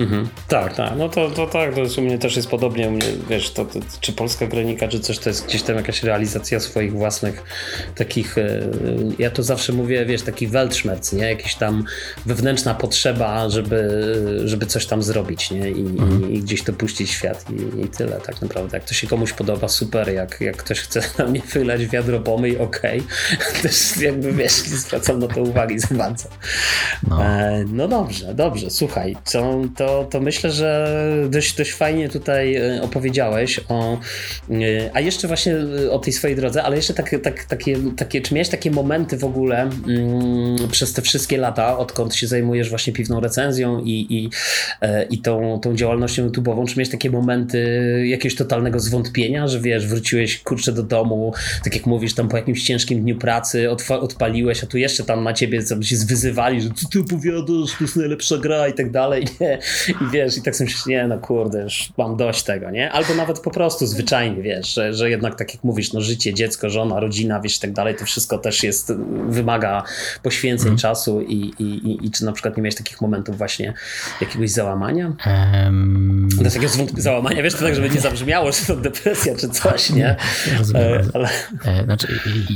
Mhm. 0.02 0.28
Tak, 0.48 0.76
tak, 0.76 0.92
no 0.98 1.08
to, 1.08 1.30
to 1.30 1.46
tak, 1.46 1.74
to 1.74 2.00
u 2.00 2.04
mnie 2.04 2.18
też 2.18 2.36
jest 2.36 2.48
podobnie, 2.48 2.88
u 2.88 2.90
mnie, 2.90 3.06
wiesz, 3.28 3.50
to, 3.50 3.64
to, 3.64 3.78
czy 4.00 4.12
polska 4.12 4.46
granika, 4.46 4.88
czy 4.88 5.00
coś, 5.00 5.18
to 5.18 5.30
jest 5.30 5.46
gdzieś 5.46 5.62
tam 5.62 5.76
jakaś 5.76 6.02
realizacja 6.02 6.60
swoich 6.60 6.92
własnych 6.92 7.42
takich, 7.94 8.38
e, 8.38 8.60
ja 9.18 9.30
to 9.30 9.42
zawsze 9.42 9.72
mówię, 9.72 10.06
wiesz, 10.06 10.22
taki 10.22 10.46
weltschmerz, 10.46 11.12
nie, 11.12 11.28
jakiś 11.28 11.54
tam 11.54 11.84
wewnętrzna 12.26 12.74
potrzeba, 12.74 13.48
żeby, 13.48 14.42
żeby 14.44 14.66
coś 14.66 14.86
tam 14.86 15.02
zrobić, 15.02 15.50
nie, 15.50 15.70
i, 15.70 15.80
mhm. 15.80 16.32
i, 16.32 16.40
gdzieś 16.40 16.62
to 16.62 16.72
puścić 16.72 17.10
świat 17.10 17.44
i, 17.50 17.80
i, 17.80 17.88
tyle, 17.88 18.20
tak 18.20 18.42
naprawdę, 18.42 18.76
jak 18.76 18.86
to 18.86 18.94
się 18.94 19.06
komuś 19.06 19.32
podoba, 19.32 19.68
super, 19.68 20.12
jak, 20.12 20.40
jak 20.40 20.56
ktoś 20.56 20.80
chce 20.80 21.00
na 21.18 21.26
mnie 21.26 21.40
wylać 21.52 21.86
wiadro 21.86 22.20
pomyj, 22.20 22.58
okej, 22.58 23.00
okay. 23.00 23.62
też 23.62 23.96
jakby, 23.96 24.32
wiesz, 24.32 24.70
nie 24.70 24.76
zwracam 24.76 25.18
na 25.18 25.28
to 25.28 25.42
uwagi 25.42 25.78
za 25.78 25.94
bardzo. 25.94 26.28
No, 27.08 27.24
e, 27.24 27.64
no 27.68 27.88
dobrze, 27.88 28.34
dobrze, 28.34 28.70
słuchaj, 28.70 29.16
co 29.24 29.60
to, 29.76 29.91
to 30.10 30.20
myślę, 30.20 30.50
że 30.50 30.96
dość, 31.30 31.56
dość 31.56 31.72
fajnie 31.72 32.08
tutaj 32.08 32.56
e, 32.56 32.82
opowiedziałeś 32.82 33.60
o. 33.68 33.98
E, 34.50 34.90
a 34.94 35.00
jeszcze 35.00 35.28
właśnie 35.28 35.56
e, 35.56 35.90
o 35.90 35.98
tej 35.98 36.12
swojej 36.12 36.36
drodze, 36.36 36.62
ale 36.62 36.76
jeszcze 36.76 36.94
tak, 36.94 37.10
tak, 37.22 37.44
takie, 37.44 37.76
takie, 37.96 38.20
czy 38.20 38.34
miałeś 38.34 38.48
takie 38.48 38.70
momenty 38.70 39.16
w 39.16 39.24
ogóle 39.24 39.62
mm, 39.62 40.68
przez 40.70 40.92
te 40.92 41.02
wszystkie 41.02 41.38
lata, 41.38 41.78
odkąd 41.78 42.14
się 42.14 42.26
zajmujesz 42.26 42.70
właśnie 42.70 42.92
piwną 42.92 43.20
recenzją 43.20 43.80
i, 43.84 44.06
i, 44.10 44.30
i 45.10 45.18
tą, 45.18 45.60
tą 45.62 45.76
działalnością 45.76 46.28
YouTube'ową, 46.28 46.66
czy 46.66 46.78
miałeś 46.78 46.88
takie 46.90 47.10
momenty 47.10 47.58
jakiegoś 48.06 48.36
totalnego 48.36 48.80
zwątpienia, 48.80 49.48
że 49.48 49.60
wiesz, 49.60 49.86
wróciłeś 49.86 50.38
kurczę 50.38 50.72
do 50.72 50.82
domu, 50.82 51.32
tak 51.64 51.74
jak 51.74 51.86
mówisz, 51.86 52.14
tam 52.14 52.28
po 52.28 52.36
jakimś 52.36 52.62
ciężkim 52.62 53.02
dniu 53.02 53.18
pracy, 53.18 53.70
odpaliłeś, 54.00 54.64
a 54.64 54.66
tu 54.66 54.78
jeszcze 54.78 55.04
tam 55.04 55.24
na 55.24 55.32
ciebie 55.32 55.62
się 55.82 55.96
zwyzywali, 55.96 56.60
że 56.60 56.68
co 56.76 56.88
ty 56.88 57.00
opowiadasz, 57.00 57.72
to 57.78 57.84
jest 57.84 57.96
najlepsza 57.96 58.38
gra 58.38 58.68
i 58.68 58.72
tak 58.72 58.90
dalej, 58.90 59.26
nie? 59.40 59.58
I 59.88 60.10
wiesz, 60.12 60.36
i 60.36 60.42
tak 60.42 60.56
sobie 60.56 60.66
myślisz, 60.70 60.86
nie 60.86 61.06
no 61.06 61.18
kurde, 61.18 61.62
już 61.62 61.92
mam 61.98 62.16
dość 62.16 62.42
tego, 62.42 62.70
nie? 62.70 62.92
Albo 62.92 63.14
nawet 63.14 63.40
po 63.40 63.50
prostu 63.50 63.86
zwyczajnie, 63.86 64.42
wiesz, 64.42 64.74
że, 64.74 64.94
że 64.94 65.10
jednak 65.10 65.38
tak 65.38 65.54
jak 65.54 65.64
mówisz, 65.64 65.92
no 65.92 66.00
życie, 66.00 66.34
dziecko, 66.34 66.70
żona, 66.70 67.00
rodzina, 67.00 67.40
wiesz, 67.40 67.56
i 67.56 67.60
tak 67.60 67.72
dalej, 67.72 67.96
to 67.96 68.04
wszystko 68.04 68.38
też 68.38 68.62
jest, 68.62 68.92
wymaga 69.28 69.82
poświęceń 70.22 70.68
mm. 70.68 70.78
czasu 70.78 71.20
i, 71.20 71.54
i, 71.58 71.64
i, 71.64 72.06
i, 72.06 72.10
czy 72.10 72.24
na 72.24 72.32
przykład 72.32 72.56
nie 72.56 72.62
miałeś 72.62 72.74
takich 72.74 73.00
momentów 73.00 73.38
właśnie 73.38 73.74
jakiegoś 74.20 74.50
załamania? 74.50 75.12
Um... 75.26 76.28
Do 76.42 76.50
takiego 76.50 76.72
załamania, 76.96 77.42
wiesz, 77.42 77.54
to 77.54 77.60
tak, 77.60 77.74
żeby 77.74 77.90
nie 77.90 78.00
zabrzmiało, 78.10 78.52
że 78.52 78.66
to 78.66 78.76
depresja 78.76 79.36
czy 79.36 79.48
coś, 79.48 79.90
nie? 79.90 80.16
Rozumiem. 80.58 80.82
E, 80.82 81.02
ale... 81.14 81.28
E, 81.64 81.84
znaczy, 81.84 82.08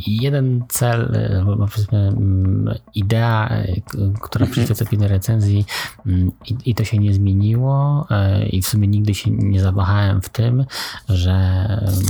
jeden 0.07 0.65
cel, 0.69 1.15
e, 1.15 1.57
powiedzmy 1.59 1.99
mm, 1.99 2.75
idea, 2.95 3.63
która 4.21 4.47
przyświeca 4.47 4.85
mm 4.85 5.09
recenzji 5.09 5.65
mm, 6.07 6.33
i, 6.47 6.71
i 6.71 6.75
to 6.75 6.85
się 6.85 6.99
nie 6.99 7.06
zmieniło 7.15 8.07
e, 8.11 8.47
i 8.47 8.63
w 8.63 8.69
sumie 8.69 8.89
nigdy 8.89 9.15
się 9.15 9.31
nie 9.31 9.61
zawahałem 9.61 10.23
w 10.23 10.29
tym, 10.29 10.65
że 11.09 11.35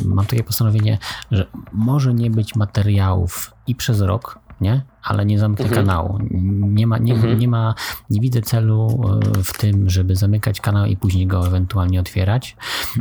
mam 0.04 0.26
takie 0.26 0.44
postanowienie, 0.44 0.98
że 1.30 1.46
może 1.72 2.14
nie 2.14 2.30
być 2.30 2.56
materiałów 2.56 3.54
i 3.66 3.74
przez 3.74 4.00
rok, 4.00 4.38
nie? 4.60 4.82
Ale 5.06 5.26
nie 5.26 5.38
zamknę 5.38 5.64
mhm. 5.64 5.86
kanału. 5.86 6.18
Nie 6.60 6.86
ma, 6.86 6.98
nie, 6.98 7.14
mhm. 7.14 7.38
nie 7.38 7.48
ma, 7.48 7.74
nie 8.10 8.20
widzę 8.20 8.42
celu 8.42 9.00
e, 9.38 9.42
w 9.42 9.58
tym, 9.58 9.90
żeby 9.90 10.16
zamykać 10.16 10.60
kanał 10.60 10.86
i 10.86 10.96
później 10.96 11.26
go 11.26 11.46
ewentualnie 11.46 12.00
otwierać. 12.00 12.56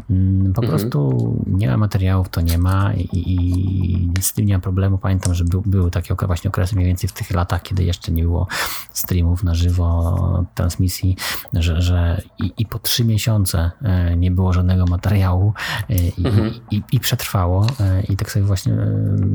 Mm, 0.09 0.53
po 0.53 0.61
mhm. 0.61 0.67
prostu 0.69 1.09
nie 1.47 1.67
ma 1.67 1.77
materiałów, 1.77 2.29
to 2.29 2.41
nie 2.41 2.57
ma 2.57 2.93
i, 2.93 3.07
i 3.13 4.21
z 4.21 4.33
tym 4.33 4.45
nie 4.45 4.53
ma 4.53 4.59
problemu. 4.59 4.97
Pamiętam, 4.97 5.33
że 5.33 5.43
był, 5.43 5.61
były 5.65 5.91
takie 5.91 6.15
właśnie 6.27 6.49
okresy 6.49 6.75
mniej 6.75 6.87
więcej 6.87 7.09
w 7.09 7.13
tych 7.13 7.31
latach, 7.31 7.61
kiedy 7.63 7.83
jeszcze 7.83 8.11
nie 8.11 8.23
było 8.23 8.47
streamów 8.91 9.43
na 9.43 9.55
żywo, 9.55 10.45
transmisji, 10.55 11.15
że, 11.53 11.81
że 11.81 12.21
i, 12.39 12.53
i 12.57 12.65
po 12.65 12.79
trzy 12.79 13.05
miesiące 13.05 13.71
e, 13.81 14.17
nie 14.17 14.31
było 14.31 14.53
żadnego 14.53 14.85
materiału 14.85 15.53
e, 15.89 15.95
i, 15.95 16.27
mhm. 16.27 16.53
i, 16.71 16.81
i 16.91 16.99
przetrwało 16.99 17.67
i 18.09 18.17
tak 18.17 18.31
sobie 18.31 18.45
właśnie 18.45 18.73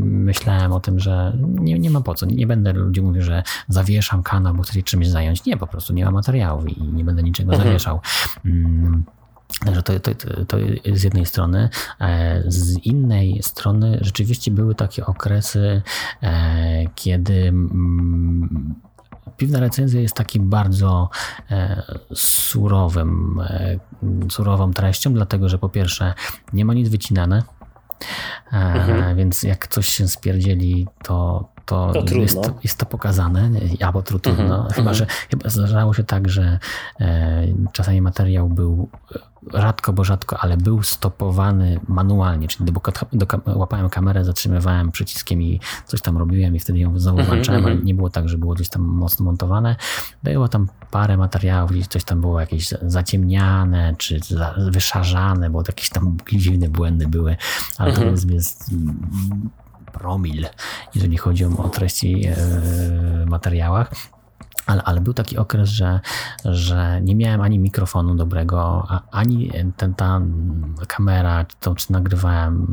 myślałem 0.03 0.73
o 0.73 0.81
tym, 0.81 1.01
że 1.01 1.37
nie, 1.39 1.79
nie 1.79 1.91
ma 1.91 2.01
po 2.01 2.15
co, 2.15 2.27
nie 2.27 2.47
będę 2.47 2.60
będę 2.61 2.81
ludzi 2.81 3.03
mówił, 3.03 3.23
że 3.23 3.43
zawieszam 3.69 4.23
kanał, 4.23 4.55
bo 4.55 4.63
chcę 4.63 4.73
się 4.73 4.83
czymś 4.83 5.09
zająć. 5.09 5.45
Nie, 5.45 5.57
po 5.57 5.67
prostu 5.67 5.93
nie 5.93 6.05
ma 6.05 6.11
materiałów 6.11 6.79
i 6.79 6.83
nie 6.83 7.05
będę 7.05 7.23
niczego 7.23 7.53
mhm. 7.53 7.69
zawieszał. 7.69 8.01
Mm. 8.45 9.05
Także 9.65 9.83
to, 9.83 10.01
to, 10.01 10.11
to 10.49 10.57
z 10.93 11.03
jednej 11.03 11.27
strony. 11.27 11.69
E, 12.01 12.43
z 12.47 12.79
innej 12.79 13.43
strony 13.43 13.99
rzeczywiście 14.01 14.51
były 14.51 14.75
takie 14.75 15.07
okresy, 15.07 15.83
e, 16.23 16.85
kiedy 16.95 17.49
mm, 17.49 18.75
piwna 19.37 19.61
recenzja 19.61 20.01
jest 20.01 20.15
takim 20.15 20.51
bardzo 20.51 21.11
e, 21.51 21.83
surowym, 22.15 23.41
surową 24.31 24.73
treścią, 24.73 25.13
dlatego 25.13 25.49
że 25.49 25.59
po 25.59 25.69
pierwsze 25.69 26.15
nie 26.53 26.65
ma 26.65 26.75
nic 26.75 26.89
wycinane, 26.89 27.43
mhm. 28.53 29.17
więc 29.17 29.43
jak 29.43 29.69
coś 29.69 29.89
się 29.89 30.09
spierdzieli, 30.09 30.87
to 31.03 31.49
to, 31.93 32.03
to 32.03 32.15
jest, 32.15 32.43
to, 32.43 32.55
jest 32.63 32.79
to 32.79 32.87
pokazane, 32.87 33.51
albo 33.81 34.03
trudno. 34.03 34.31
Mhm, 34.31 34.63
chyba, 34.63 34.91
mhm. 34.91 34.95
że 34.95 35.07
chyba 35.31 35.51
zdarzało 35.51 35.95
się 35.95 36.05
tak, 36.05 36.29
że 36.29 36.59
e, 37.01 37.47
czasami 37.73 38.03
materiał 38.03 38.49
był 38.49 38.89
rzadko, 39.55 39.93
bo 39.93 40.05
rzadko, 40.05 40.39
ale 40.41 40.57
był 40.57 40.83
stopowany 40.83 41.81
manualnie, 41.89 42.49
czyli 42.49 42.73
do, 42.73 42.81
do, 43.13 43.27
łapałem 43.59 43.89
kamerę, 43.89 44.25
zatrzymywałem 44.25 44.91
przyciskiem 44.91 45.43
i 45.43 45.61
coś 45.87 46.01
tam 46.01 46.19
robiłem 46.19 46.57
i 46.57 46.59
wtedy 46.59 46.79
ją 46.79 46.99
znowu 46.99 47.19
mhm, 47.19 47.37
włączałem, 47.37 47.67
ale 47.67 47.77
nie 47.77 47.95
było 47.95 48.11
tak, 48.11 48.29
że 48.29 48.39
było 48.39 48.55
gdzieś 48.55 48.69
tam 48.69 48.83
mocno 48.83 49.25
montowane. 49.25 49.77
Było 50.23 50.49
tam 50.49 50.69
parę 50.91 51.17
materiałów, 51.17 51.71
gdzieś 51.71 51.87
coś 51.87 52.05
tam 52.05 52.21
było 52.21 52.41
jakieś 52.41 52.69
zaciemniane, 52.83 53.95
czy 53.99 54.21
wyszarzane, 54.59 55.51
bo 55.51 55.63
jakieś 55.69 55.89
tam 55.89 56.17
dziwne 56.33 56.69
błędy 56.69 57.09
były, 57.09 57.37
ale 57.79 57.93
to 57.93 58.05
jest 58.05 58.71
promil, 59.93 60.47
jeżeli 60.95 61.17
chodzi 61.17 61.45
o 61.45 61.69
treści 61.69 62.27
e, 62.27 62.35
w 62.37 63.25
materiałach. 63.27 64.20
Ale, 64.71 64.83
ale, 64.83 65.01
był 65.01 65.15
taki 65.15 65.39
okres, 65.39 65.69
że, 65.69 66.01
że 66.45 67.01
nie 67.03 67.15
miałem 67.15 67.41
ani 67.41 67.59
mikrofonu 67.59 68.15
dobrego, 68.15 68.87
ani 69.11 69.51
ten, 69.77 69.95
ta 69.95 70.21
kamera, 70.87 71.45
czy, 71.45 71.57
to, 71.61 71.75
czy 71.75 71.93
nagrywałem, 71.93 72.67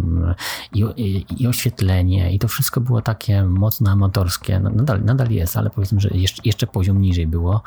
i, 0.74 0.86
i, 0.98 1.26
i, 1.43 1.48
oświetlenie, 1.48 2.34
i 2.34 2.39
to 2.39 2.48
wszystko 2.48 2.82
było 2.82 3.02
takie 3.02 3.43
mocno 3.43 3.91
amatorskie. 3.91 4.60
No, 4.60 4.70
nadal, 4.70 5.04
nadal 5.04 5.32
jest, 5.32 5.58
ale 5.58 5.70
powiedzmy, 5.70 6.00
że 6.00 6.10
jeszcze, 6.14 6.41
jeszcze 6.45 6.68
poziom 6.68 7.02
niżej 7.02 7.28
było. 7.28 7.62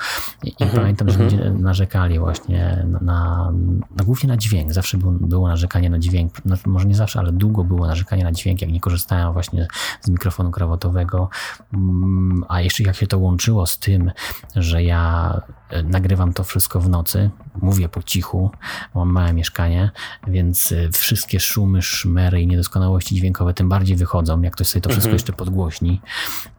I 0.44 0.52
mhm, 0.60 0.80
pamiętam, 0.80 1.10
że 1.10 1.20
mhm. 1.20 1.30
ludzie 1.30 1.62
narzekali 1.62 2.18
właśnie 2.18 2.86
na, 2.88 2.98
na, 3.00 3.52
na, 3.96 4.04
głównie 4.04 4.28
na 4.28 4.36
dźwięk. 4.36 4.72
Zawsze 4.72 4.98
było, 4.98 5.12
było 5.12 5.48
narzekanie 5.48 5.90
na 5.90 5.98
dźwięk. 5.98 6.32
No, 6.44 6.56
może 6.66 6.86
nie 6.86 6.94
zawsze, 6.94 7.18
ale 7.18 7.32
długo 7.32 7.64
było 7.64 7.86
narzekanie 7.86 8.24
na 8.24 8.32
dźwięk, 8.32 8.62
jak 8.62 8.70
nie 8.70 8.80
korzystałem 8.80 9.32
właśnie 9.32 9.68
z 10.00 10.08
mikrofonu 10.08 10.50
krawatowego. 10.50 11.28
Mm, 11.74 12.44
a 12.48 12.60
jeszcze 12.60 12.82
jak 12.82 12.96
się 12.96 13.06
to 13.06 13.18
łączyło 13.18 13.66
z 13.66 13.78
tym, 13.78 14.10
że 14.56 14.82
ja 14.82 15.34
e, 15.70 15.82
nagrywam 15.82 16.32
to 16.32 16.44
wszystko 16.44 16.80
w 16.80 16.88
nocy, 16.88 17.30
mówię 17.62 17.88
po 17.88 18.02
cichu, 18.02 18.50
mam 18.94 19.08
małe 19.08 19.32
mieszkanie, 19.32 19.90
więc 20.26 20.72
e, 20.72 20.90
wszystkie 20.90 21.40
szumy, 21.40 21.82
szmery 21.82 22.42
i 22.42 22.46
niedoskonałości 22.46 23.14
dźwiękowe 23.14 23.54
tym 23.54 23.68
bardziej 23.68 23.96
wychodzą, 23.96 24.42
jak 24.42 24.52
ktoś 24.52 24.66
sobie 24.66 24.82
to 24.82 24.88
wszystko 24.88 25.08
mhm. 25.08 25.14
jeszcze 25.14 25.32
podgłośni, 25.32 26.00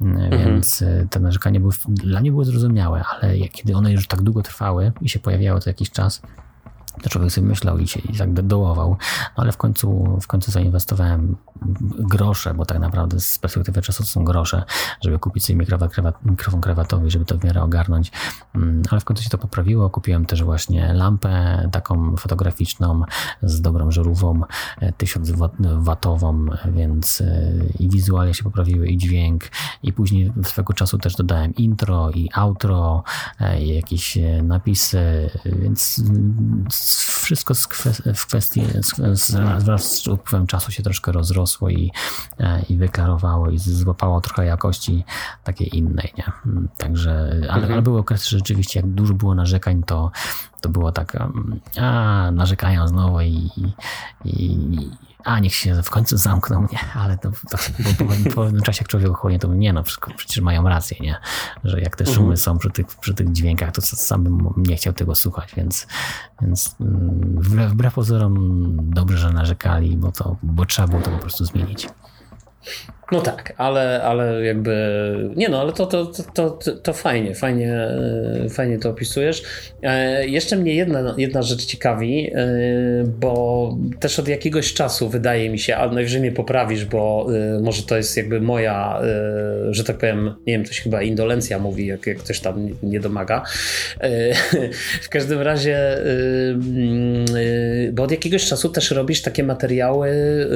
mhm. 0.02 0.46
więc 0.46 0.84
te 1.10 1.20
narzekania 1.20 1.60
były, 1.60 1.74
dla 1.88 2.20
mnie 2.22 2.32
były 2.32 2.46
zrozumiałe, 2.46 3.04
ale 3.04 3.38
kiedy 3.38 3.76
one 3.76 3.92
już 3.92 4.08
tak 4.08 4.22
długo 4.22 4.42
trwały 4.42 4.92
i 5.02 5.10
się 5.10 5.20
pojawiały 5.20 5.60
co 5.60 5.70
jakiś 5.70 5.92
czas, 5.92 6.22
to 7.02 7.10
człowiek 7.10 7.32
sobie 7.32 7.48
myślał 7.48 7.78
i, 7.78 7.88
się, 7.88 8.00
i 8.00 8.18
tak 8.18 8.34
dołował. 8.34 8.90
No 9.38 9.44
ale 9.44 9.52
w 9.52 9.58
końcu, 9.58 10.18
w 10.22 10.28
końcu 10.28 10.52
zainwestowałem 10.52 11.36
grosze, 12.00 12.54
bo 12.54 12.66
tak 12.66 12.80
naprawdę 12.80 13.20
z 13.20 13.40
perspektywy 13.40 13.82
czasu 13.82 14.04
to 14.04 14.10
są 14.10 14.24
grosze, 14.24 14.64
żeby 15.02 15.20
kupić 15.20 15.46
sobie 15.46 15.58
mikrofon 16.26 16.62
krawatowy, 16.62 17.10
żeby 17.10 17.26
to 17.26 17.38
w 17.38 17.44
miarę 17.44 17.64
ogarnąć. 17.64 18.12
Mm, 18.56 18.82
ale 18.90 19.02
w 19.02 19.06
końcu 19.06 19.24
się 19.24 19.30
to 19.30 19.38
poprawiło. 19.38 19.90
Kupiłem 19.90 20.26
też 20.26 20.44
właśnie 20.44 20.94
lampę 20.94 21.70
taką 21.72 22.16
fotograficzną 22.18 23.02
z 23.44 23.62
dobrą 23.62 23.92
żarówką, 23.92 24.42
1000 24.98 25.30
e, 25.30 25.34
więc 26.72 27.22
e, 27.22 27.52
i 27.80 27.90
wizualia 27.90 28.34
się 28.34 28.44
poprawiły, 28.44 28.88
i 28.88 28.98
dźwięk. 28.98 29.44
I 29.84 29.94
później 29.94 30.32
swego 30.44 30.74
czasu 30.74 30.98
też 30.98 31.16
dodałem 31.16 31.56
intro 31.56 32.12
i 32.12 32.30
outro, 32.34 33.04
e, 33.40 33.64
i 33.64 33.76
jakieś 33.76 34.18
napisy, 34.44 35.30
więc 35.46 36.02
mm, 36.82 37.22
wszystko 37.22 37.54
w 38.16 38.26
kwestii, 38.28 38.64
wraz 39.60 39.96
z 39.96 40.08
upływem 40.08 40.48
czasu 40.48 40.72
się 40.72 40.84
troszkę 40.84 41.12
rozrosło 41.12 41.70
i, 41.70 41.92
e, 42.40 42.62
i 42.70 42.78
wyklarowało 42.78 43.50
i 43.50 43.60
złapało 43.60 44.22
trochę 44.22 44.46
jakości 44.46 45.04
takiej 45.44 45.78
innej, 45.78 46.14
nie? 46.18 46.32
Mm, 46.46 46.70
także, 46.78 47.30
ale, 47.32 47.56
mhm. 47.56 47.74
ale 47.74 47.82
były 47.82 48.00
okresy, 48.00 48.30
że 48.30 48.38
rzeczywiście 48.38 48.80
jak 48.80 48.90
dużo 48.90 49.14
było 49.14 49.36
narzekań, 49.36 49.84
to, 49.84 50.12
to 50.62 50.70
było 50.70 50.92
tak, 50.92 51.18
a 51.82 52.32
narzekają 52.32 52.88
znowu 52.88 53.22
i, 53.22 53.50
i, 54.26 54.90
a 55.24 55.40
niech 55.40 55.56
się 55.56 55.84
w 55.84 55.90
końcu 55.90 56.18
zamkną, 56.18 56.68
nie, 56.72 56.80
ale 56.94 57.18
to, 57.18 57.32
to 57.32 57.58
bo, 57.80 58.06
bo, 58.06 58.30
po 58.30 58.42
pewnym 58.42 58.62
czasie 58.62 58.80
jak 58.82 58.88
człowiek 58.88 59.12
ochłonie, 59.12 59.40
to 59.40 59.48
nie 59.48 59.74
no, 59.74 59.84
przecież 60.18 60.44
mają 60.44 60.64
rację, 60.70 60.98
nie, 61.02 61.16
że 61.64 61.82
jak 61.82 61.96
te 61.96 62.06
szumy 62.06 62.20
mhm. 62.20 62.38
są 62.38 62.58
przy 62.58 62.70
tych, 62.70 62.88
przy 62.88 63.14
tych 63.14 63.32
dźwiękach, 63.32 63.72
to 63.72 63.82
sam 63.82 64.24
bym 64.24 64.54
nie 64.58 64.76
chciał 64.76 64.94
tego 64.94 65.16
słuchać, 65.16 65.56
więc, 65.56 65.88
więc 66.42 66.76
mm, 66.80 67.36
wbrew, 67.42 67.72
wbrew 67.72 67.94
pozorom 67.94 68.76
dobrze, 68.90 69.18
że 69.18 69.34
narzekali, 69.34 69.98
bo 69.98 70.12
to, 70.12 70.38
bo 70.44 70.66
trzeba 70.66 70.88
było 70.88 71.02
to 71.02 71.12
po 71.12 71.18
prostu 71.18 71.46
zmienić. 71.46 71.88
No 73.12 73.22
tak, 73.22 73.54
ale, 73.58 74.04
ale 74.04 74.46
jakby. 74.46 74.74
Nie 75.36 75.50
no, 75.50 75.62
ale 75.62 75.74
to, 75.74 75.86
to, 75.86 76.06
to, 76.06 76.50
to, 76.50 76.72
to 76.72 76.94
fajnie, 76.94 77.36
fajnie, 77.36 77.74
e, 77.74 78.50
fajnie 78.50 78.80
to 78.80 78.90
opisujesz. 78.90 79.44
E, 79.84 80.28
jeszcze 80.28 80.56
mnie 80.56 80.76
jedna, 80.76 81.16
jedna 81.18 81.42
rzecz 81.42 81.66
ciekawi, 81.66 82.32
e, 82.36 82.48
bo 83.20 83.78
też 84.00 84.20
od 84.20 84.28
jakiegoś 84.28 84.74
czasu 84.74 85.10
wydaje 85.10 85.50
mi 85.50 85.60
się, 85.60 85.76
ale 85.76 85.92
najwyżej 85.92 86.22
mnie 86.22 86.32
poprawisz, 86.32 86.86
bo 86.86 87.28
może 87.62 87.84
to 87.84 87.98
jest 87.98 88.18
jakby 88.18 88.42
moja, 88.42 89.02
że 89.70 89.84
tak 89.84 89.98
powiem, 89.98 90.26
nie 90.48 90.54
wiem, 90.54 90.66
to 90.66 90.74
się 90.74 90.84
chyba 90.84 91.02
indolencja 91.02 91.60
mówi, 91.60 91.88
jak, 91.88 92.08
jak 92.08 92.18
ktoś 92.18 92.40
tam 92.40 92.70
nie 92.84 93.00
domaga. 93.00 93.44
W 95.02 95.10
każdym 95.10 95.42
razie, 95.42 95.98
bo 97.92 98.04
od 98.04 98.12
jakiegoś 98.12 98.46
czasu 98.46 98.70
też 98.70 98.92
robisz 98.92 99.22
takie 99.22 99.44
materiały 99.44 100.10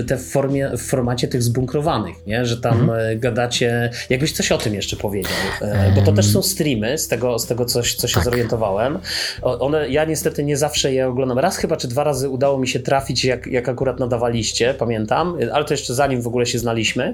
te 0.08 0.18
w, 0.18 0.32
formie, 0.32 0.70
w 0.78 0.82
formacie 0.82 1.28
tych 1.28 1.44
zbunkrowanych, 1.44 2.28
nie? 2.28 2.45
Że 2.48 2.58
tam 2.58 2.82
mhm. 2.82 3.20
gadacie. 3.20 3.90
Jakbyś 4.10 4.32
coś 4.32 4.52
o 4.52 4.58
tym 4.58 4.74
jeszcze 4.74 4.96
powiedział, 4.96 5.34
e, 5.62 5.92
bo 5.96 6.02
to 6.02 6.12
też 6.12 6.28
są 6.28 6.42
streamy, 6.42 6.98
z 6.98 7.08
tego, 7.08 7.40
z 7.40 7.48
tego 7.48 7.66
coś, 7.66 7.96
co 7.96 8.08
się 8.08 8.16
tak. 8.16 8.24
zorientowałem. 8.24 9.00
One, 9.42 9.90
ja 9.90 10.06
niestety 10.06 10.44
nie 10.44 10.58
zawsze 10.58 10.94
je 10.94 11.08
oglądam. 11.08 11.40
Raz 11.40 11.58
chyba 11.58 11.78
czy 11.78 11.88
dwa 11.88 12.04
razy 12.04 12.30
udało 12.30 12.60
mi 12.60 12.68
się 12.68 12.80
trafić, 12.80 13.26
jak, 13.26 13.48
jak 13.48 13.70
akurat 13.70 14.00
nadawaliście, 14.00 14.74
pamiętam, 14.74 15.38
ale 15.54 15.66
to 15.66 15.74
jeszcze 15.74 15.94
zanim 15.94 16.22
w 16.22 16.28
ogóle 16.28 16.46
się 16.46 16.60
znaliśmy. 16.60 17.14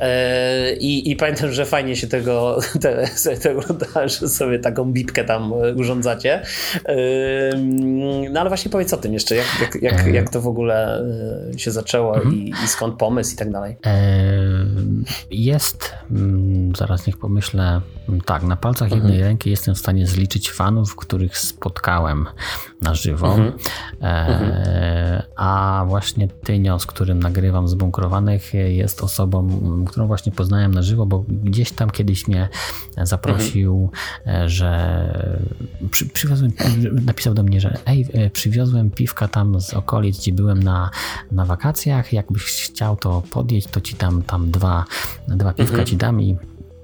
E, 0.00 0.72
I, 0.72 1.10
i 1.10 1.16
pamiętam, 1.16 1.52
że 1.52 1.66
fajnie 1.66 1.96
się 1.96 2.06
tego, 2.06 2.58
te, 2.82 3.08
te 3.42 3.56
oglądałem, 3.58 4.08
że 4.08 4.28
sobie 4.28 4.58
taką 4.58 4.84
bipkę 4.84 5.24
tam 5.24 5.52
urządzacie. 5.76 6.42
No 8.30 8.40
ale 8.40 8.50
właśnie 8.50 8.70
powiedz 8.70 8.92
o 8.92 8.96
tym 8.96 9.12
jeszcze, 9.12 9.36
jak, 9.36 9.46
jak, 9.60 9.82
jak, 9.82 10.14
jak 10.14 10.30
to 10.30 10.40
w 10.40 10.48
ogóle 10.48 11.04
się 11.56 11.70
zaczęło 11.70 12.16
mhm. 12.16 12.34
i, 12.34 12.52
i 12.64 12.68
skąd 12.68 12.94
pomysł 12.98 13.34
i 13.34 13.36
tak 13.36 13.50
dalej. 13.50 13.76
Jest, 15.30 15.94
mm, 16.10 16.76
zaraz 16.76 17.06
niech 17.06 17.16
pomyślę, 17.16 17.80
tak, 18.24 18.42
na 18.42 18.56
palcach 18.56 18.90
jednej 18.90 19.12
mhm. 19.12 19.28
ręki 19.28 19.50
jestem 19.50 19.74
w 19.74 19.78
stanie 19.78 20.06
zliczyć 20.06 20.50
fanów, 20.50 20.96
których 20.96 21.38
spotkałem 21.38 22.26
na 22.82 22.94
żywo. 22.94 23.34
Mhm. 23.34 23.52
E, 24.02 25.22
a 25.36 25.84
właśnie 25.88 26.28
Tynio, 26.28 26.78
z 26.78 26.86
którym 26.86 27.22
nagrywam 27.22 27.68
zbunkrowanych, 27.68 28.54
jest 28.54 29.02
osobą, 29.02 29.48
którą 29.86 30.06
właśnie 30.06 30.32
poznałem 30.32 30.74
na 30.74 30.82
żywo, 30.82 31.06
bo 31.06 31.24
gdzieś 31.28 31.70
tam 31.70 31.90
kiedyś 31.90 32.28
mnie 32.28 32.48
zaprosił, 33.02 33.90
mhm. 34.26 34.48
że 34.48 34.68
przy, 35.90 36.08
przywiozłem, 36.08 36.52
napisał 37.04 37.34
do 37.34 37.42
mnie, 37.42 37.60
że 37.60 37.78
ej, 37.86 38.06
e, 38.12 38.30
przywiozłem 38.30 38.90
piwka 38.90 39.28
tam 39.28 39.60
z 39.60 39.74
okolic, 39.74 40.18
gdzie 40.18 40.32
byłem 40.32 40.62
na, 40.62 40.90
na 41.32 41.44
wakacjach, 41.44 42.12
jakbyś 42.12 42.42
chciał 42.42 42.96
to 42.96 43.22
podjeść, 43.30 43.66
to 43.66 43.80
ci 43.80 43.94
tam, 43.94 44.22
tam 44.22 44.50
dwa, 44.50 44.84
dwa 45.28 45.52
piwka 45.52 45.72
mhm. 45.72 45.86
ci 45.86 45.96
dam 45.96 46.20
i 46.22 46.36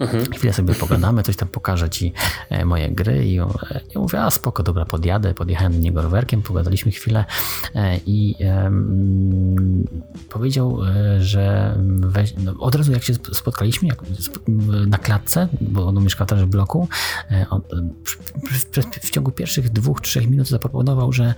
Mhm. 0.04 0.32
Chwilę 0.32 0.52
sobie 0.52 0.74
pogadamy, 0.74 1.22
coś 1.22 1.36
tam 1.36 1.48
pokażę 1.48 1.90
ci 1.90 2.12
e, 2.50 2.64
moje 2.64 2.90
gry 2.90 3.26
i 3.26 3.34
ja 3.34 3.46
mówię, 3.94 4.20
a 4.20 4.30
spoko, 4.30 4.62
dobra, 4.62 4.84
podjadę. 4.84 5.34
Podjechałem 5.34 5.72
do 5.72 5.78
niego 5.78 6.02
rowerkiem, 6.02 6.42
pogadaliśmy 6.42 6.92
chwilę 6.92 7.24
e, 7.74 7.96
i 8.06 8.34
um, 8.40 9.84
powiedział, 10.28 10.78
e, 10.84 11.22
że 11.22 11.74
weź, 12.00 12.34
no, 12.44 12.54
od 12.58 12.74
razu 12.74 12.92
jak 12.92 13.02
się 13.02 13.14
spotkaliśmy 13.14 13.88
jak, 13.88 14.02
na 14.86 14.98
klatce, 14.98 15.48
bo 15.60 15.86
on 15.86 16.04
mieszkał 16.04 16.26
też 16.26 16.42
w 16.44 16.46
bloku, 16.46 16.88
on, 17.50 17.62
w, 18.04 19.06
w, 19.06 19.10
ciągu 19.10 19.30
pierwszych 19.30 19.68
dwóch, 19.68 20.00
trzech 20.00 20.30
minut 20.30 20.48
zaproponował, 20.48 21.12
że 21.12 21.34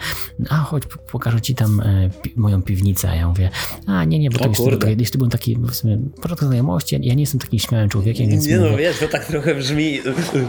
a 0.49 0.57
chodź, 0.57 0.83
pokażę 1.13 1.41
ci 1.41 1.55
tam 1.55 1.83
pi, 2.23 2.33
moją 2.37 2.63
piwnicę. 2.63 3.11
A 3.11 3.15
ja 3.15 3.29
mówię, 3.29 3.51
a 3.87 4.05
nie, 4.05 4.19
nie, 4.19 4.31
bo 4.31 4.39
to 4.39 4.49
jest, 4.49 4.63
kiedyś 4.85 5.11
to 5.11 5.19
był 5.19 5.29
taki, 5.29 5.57
w 5.57 5.75
sumie, 5.75 5.99
początek 6.23 6.49
znajomości, 6.49 6.99
ja 7.03 7.15
nie 7.15 7.23
jestem 7.23 7.41
takim 7.41 7.59
śmiałym 7.59 7.89
człowiekiem, 7.89 8.31
więc 8.31 8.47
nie 8.47 8.56
no, 8.61 8.77
wiesz, 8.77 8.99
to 8.99 9.09
tak 9.09 9.25
trochę 9.25 9.55
brzmi, 9.55 10.01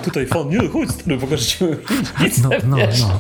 tutaj 0.04 0.26
fan, 0.26 0.50
nie, 0.50 0.70
chodź 0.70 0.92
stary, 0.92 1.18
pokażę 1.18 1.46
ci 1.46 1.66
No, 2.44 2.50
no, 2.68 2.78
no. 2.78 3.20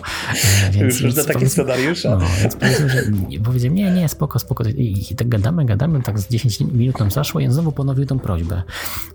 E, 0.67 0.71
więc, 0.71 0.99
Już 0.99 1.15
takie 1.15 1.33
powiedz, 1.33 1.51
scenariusze. 1.51 2.09
No, 2.09 2.27
więc 2.41 2.55
powiedzmy, 2.55 2.89
że 2.89 3.03
powiedziałem, 3.43 3.75
nie, 3.75 3.91
nie, 3.91 4.09
spoko, 4.09 4.39
spoko. 4.39 4.63
I, 4.63 5.15
tak 5.17 5.29
gadamy, 5.29 5.65
gadamy, 5.65 6.01
tak 6.03 6.19
z 6.19 6.27
10 6.27 6.59
minut 6.59 6.99
nam 6.99 7.11
zaszło 7.11 7.41
i 7.41 7.45
on 7.45 7.53
znowu 7.53 7.71
ponowił 7.71 8.05
tą 8.05 8.19
prośbę. 8.19 8.63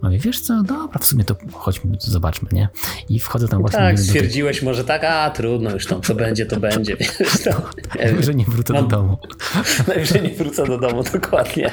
Mówię, 0.02 0.18
wiesz 0.18 0.40
co, 0.40 0.62
dobra, 0.62 0.98
w 1.00 1.06
sumie 1.06 1.24
to 1.24 1.36
chodźmy, 1.52 1.96
zobaczmy, 1.98 2.48
nie? 2.52 2.68
I 3.08 3.18
wchodzę 3.18 3.48
tam 3.48 3.60
właśnie... 3.60 3.78
Tak, 3.78 4.00
stwierdziłeś 4.00 4.58
tej... 4.58 4.68
może 4.68 4.84
tak, 4.84 5.04
a 5.04 5.30
trudno 5.30 5.70
już 5.70 5.86
tam, 5.86 6.02
co 6.02 6.14
będzie, 6.14 6.46
to 6.46 6.60
będzie. 6.60 6.96
Wiesz, 6.96 7.42
to, 7.44 7.62
Najwyżej 8.04 8.36
nie 8.36 8.44
wrócę 8.44 8.74
do 8.74 8.82
domu. 8.82 9.18
Najwyżej 9.88 10.22
nie 10.22 10.30
wrócę 10.30 10.66
do 10.66 10.78
domu, 10.78 11.02
dokładnie. 11.12 11.72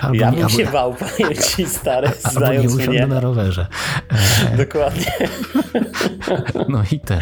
Albo 0.00 0.16
ja 0.16 0.32
bym 0.32 0.42
nie, 0.42 0.50
się 0.50 0.66
albo... 0.66 0.72
bał, 0.72 0.94
powiem 0.94 1.34
ci, 1.34 1.66
stary, 1.66 2.10
znając 2.32 2.74
mnie 2.74 2.88
mnie. 2.88 3.06
na 3.06 3.20
rowerze. 3.20 3.66
Dokładnie. 4.56 5.12
No 6.68 6.82
i 6.92 7.00
ten. 7.00 7.20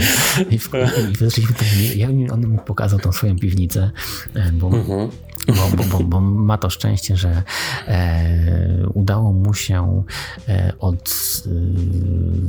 I, 0.50 0.58
w, 0.58 0.70
i 1.12 1.16
weszliśmy 1.16 1.54
tam, 1.54 1.66
ja, 1.96 2.08
on 2.32 2.52
mi 2.52 2.58
pokazał 2.58 2.98
tą 2.98 3.12
swoją 3.12 3.38
piwnicę, 3.38 3.90
e, 4.34 4.52
bo 4.52 4.66
mhm 4.66 5.10
bo, 5.46 5.76
bo, 5.76 5.84
bo, 5.84 6.04
bo, 6.04 6.20
ma 6.20 6.58
to 6.58 6.70
szczęście, 6.70 7.16
że 7.16 7.42
e, 7.88 8.88
udało 8.94 9.32
mu 9.32 9.54
się 9.54 10.04
e, 10.48 10.72
od 10.78 11.08
e, 11.46 11.50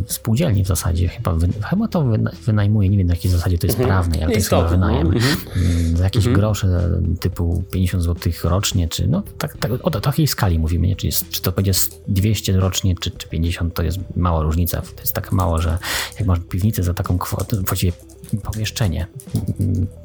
spółdzielni 0.07 0.63
w 0.63 0.67
zasadzie, 0.67 1.07
chyba, 1.07 1.33
wy, 1.33 1.47
chyba 1.69 1.87
to 1.87 2.05
wynajmuje, 2.45 2.89
nie 2.89 2.97
wiem 2.97 3.07
na 3.07 3.13
jakiej 3.13 3.31
zasadzie 3.31 3.57
to 3.57 3.67
jest 3.67 3.79
mhm. 3.79 3.89
prawne, 3.89 4.17
ale 4.17 4.31
to 4.31 4.37
jest 4.37 4.49
chyba 4.49 4.67
wynajem, 4.67 5.07
mhm. 5.07 5.35
Mm, 5.55 5.97
za 5.97 6.03
jakieś 6.03 6.25
mhm. 6.25 6.35
grosze 6.35 6.89
typu 7.19 7.63
50 7.71 8.03
zł 8.03 8.33
rocznie, 8.43 8.87
czy 8.87 9.07
no 9.07 9.23
tak, 9.37 9.57
tak, 9.57 9.71
o, 9.71 9.81
o 9.81 9.91
takiej 9.91 10.27
skali 10.27 10.59
mówimy, 10.59 10.87
nie? 10.87 10.95
Czy, 10.95 11.05
jest, 11.05 11.29
czy 11.29 11.41
to 11.41 11.51
będzie 11.51 11.71
200 12.07 12.59
rocznie, 12.59 12.95
czy, 12.95 13.11
czy 13.11 13.27
50, 13.27 13.73
to 13.73 13.83
jest 13.83 13.99
mała 14.15 14.43
różnica, 14.43 14.81
to 14.81 15.01
jest 15.01 15.13
tak 15.13 15.31
mało, 15.31 15.61
że 15.61 15.77
jak 16.19 16.27
masz 16.27 16.39
piwnicę 16.49 16.83
za 16.83 16.93
taką 16.93 17.17
kwotę, 17.17 17.57
właściwie 17.57 17.91
pomieszczenie, 18.37 19.07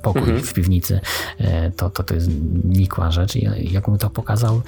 pokój 0.02 0.22
mhm. 0.22 0.42
w 0.42 0.54
piwnicy, 0.54 1.00
e, 1.38 1.70
to, 1.70 1.90
to, 1.90 2.02
to 2.02 2.14
jest 2.14 2.28
nikła 2.64 3.10
rzecz. 3.10 3.36
I 3.36 3.72
jak 3.72 3.88
mu 3.88 3.98
to 3.98 4.10
pokazał, 4.10 4.62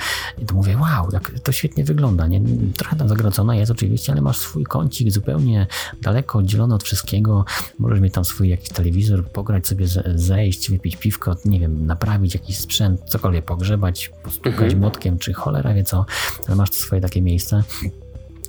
to 0.46 0.54
mówię, 0.54 0.78
wow, 0.78 1.08
jak 1.12 1.30
to 1.40 1.52
świetnie 1.52 1.84
wygląda. 1.84 2.26
Nie? 2.26 2.40
Trochę 2.76 2.96
tam 2.96 3.08
zagrodzona 3.08 3.56
jest 3.56 3.72
oczywiście, 3.72 4.12
ale 4.12 4.20
masz 4.20 4.38
swój 4.38 4.64
kącik 4.64 5.11
zupełnie 5.11 5.66
daleko 6.02 6.38
oddzielony 6.38 6.74
od 6.74 6.82
wszystkiego. 6.82 7.44
Możesz 7.78 8.00
mieć 8.00 8.14
tam 8.14 8.24
swój 8.24 8.48
jakiś 8.48 8.68
telewizor, 8.68 9.28
pograć 9.28 9.66
sobie, 9.66 9.86
zejść, 10.14 10.70
wypić 10.70 10.96
piwko, 10.96 11.36
nie 11.44 11.61
wiem, 11.61 11.86
naprawić 11.86 12.34
jakiś 12.34 12.58
sprzęt, 12.58 13.00
cokolwiek 13.06 13.44
pogrzebać, 13.44 14.11
postukać 14.22 14.62
mhm. 14.62 14.78
młotkiem, 14.78 15.18
czy 15.18 15.32
cholera 15.32 15.74
wie 15.74 15.84
co, 15.84 16.06
ale 16.46 16.56
masz 16.56 16.70
swoje 16.70 17.00
takie 17.00 17.22
miejsce. 17.22 17.62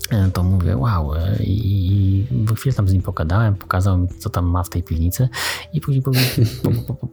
E, 0.09 0.31
to 0.31 0.43
mówię, 0.43 0.77
wow. 0.77 1.15
E, 1.15 1.35
I 1.43 2.27
chwilę 2.55 2.75
tam 2.75 2.87
z 2.87 2.93
nim 2.93 3.01
pogadałem, 3.01 3.55
pokazał 3.55 3.97
mi, 3.97 4.07
co 4.19 4.29
tam 4.29 4.45
ma 4.45 4.63
w 4.63 4.69
tej 4.69 4.83
piwnicy 4.83 5.29
i 5.73 5.81
później 5.81 6.03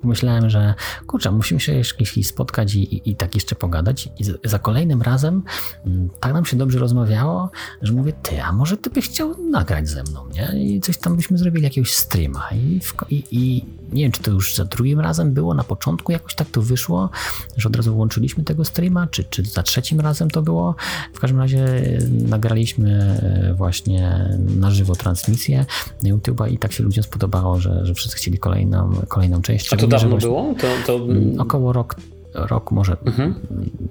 pomyślałem, 0.03 0.51
że 0.51 0.75
kurczę, 1.07 1.31
musimy 1.31 1.61
się 1.61 1.75
jeszcze 1.75 2.05
kiedyś 2.05 2.27
spotkać 2.27 2.75
i, 2.75 2.95
i, 2.95 3.11
i, 3.11 3.17
tak 3.17 3.35
jeszcze 3.35 3.55
pogadać. 3.55 4.09
I 4.19 4.25
za 4.45 4.59
kolejnym 4.59 5.03
razem 5.03 5.43
mm, 5.87 6.09
tak 6.21 6.33
nam 6.33 6.45
się 6.45 6.57
dobrze 6.57 6.79
rozmawiało, 6.79 7.51
że 7.83 7.93
mówię, 7.93 8.13
ty, 8.23 8.43
a 8.43 8.53
może 8.53 8.77
ty 8.77 8.91
byś 8.91 9.09
chciał 9.09 9.51
nagrać 9.51 9.89
ze 9.89 10.03
mną, 10.03 10.21
nie? 10.29 10.65
I 10.65 10.81
coś 10.81 10.97
tam 10.99 11.17
byśmy 11.17 11.39
zrobili, 11.39 11.65
jakiegoś 11.65 11.95
streama. 11.95 12.49
I, 12.53 12.81
i, 13.11 13.25
i 13.31 13.65
nie 13.93 14.03
wiem, 14.03 14.13
czy 14.13 14.23
to 14.23 14.31
już 14.31 14.55
za 14.55 14.65
drugim 14.65 15.01
razem 15.01 15.33
było, 15.33 15.55
na 15.55 15.65
początku 15.65 16.13
jakoś 16.13 16.35
tak 16.35 16.51
to 16.51 16.63
wyszło, 16.63 17.11
że 17.57 17.69
od 17.69 17.77
razu 17.77 17.95
włączyliśmy 17.95 18.45
tego 18.45 18.65
streama, 18.65 19.07
czy, 19.07 19.25
czy 19.25 19.43
za 19.43 19.63
trzecim 19.63 20.01
razem 20.01 20.31
to 20.31 20.43
było. 20.43 20.75
W 21.15 21.21
każdym 21.21 21.41
razie 21.41 21.83
nagraliśmy 22.11 22.99
E, 22.99 23.55
właśnie 23.55 24.29
na 24.59 24.71
żywo 24.71 24.95
transmisję 24.95 25.67
na 26.03 26.11
YouTube'a 26.11 26.53
i 26.53 26.59
tak 26.59 26.73
się 26.73 26.85
ludziom 26.85 27.05
spodobało, 27.05 27.61
że, 27.61 27.87
że 27.87 27.95
wszyscy 27.95 28.17
chcieli 28.17 28.39
kolejną, 28.39 28.93
kolejną 29.09 29.43
część. 29.43 29.73
A 29.73 29.77
to 29.77 29.87
dawno 29.87 30.09
właśnie, 30.09 30.29
było? 30.29 30.55
To, 30.61 30.67
to... 30.87 31.07
Około 31.43 31.73
rok, 31.73 31.97
rok 32.35 32.73
może, 32.73 32.97
mhm. 33.07 33.35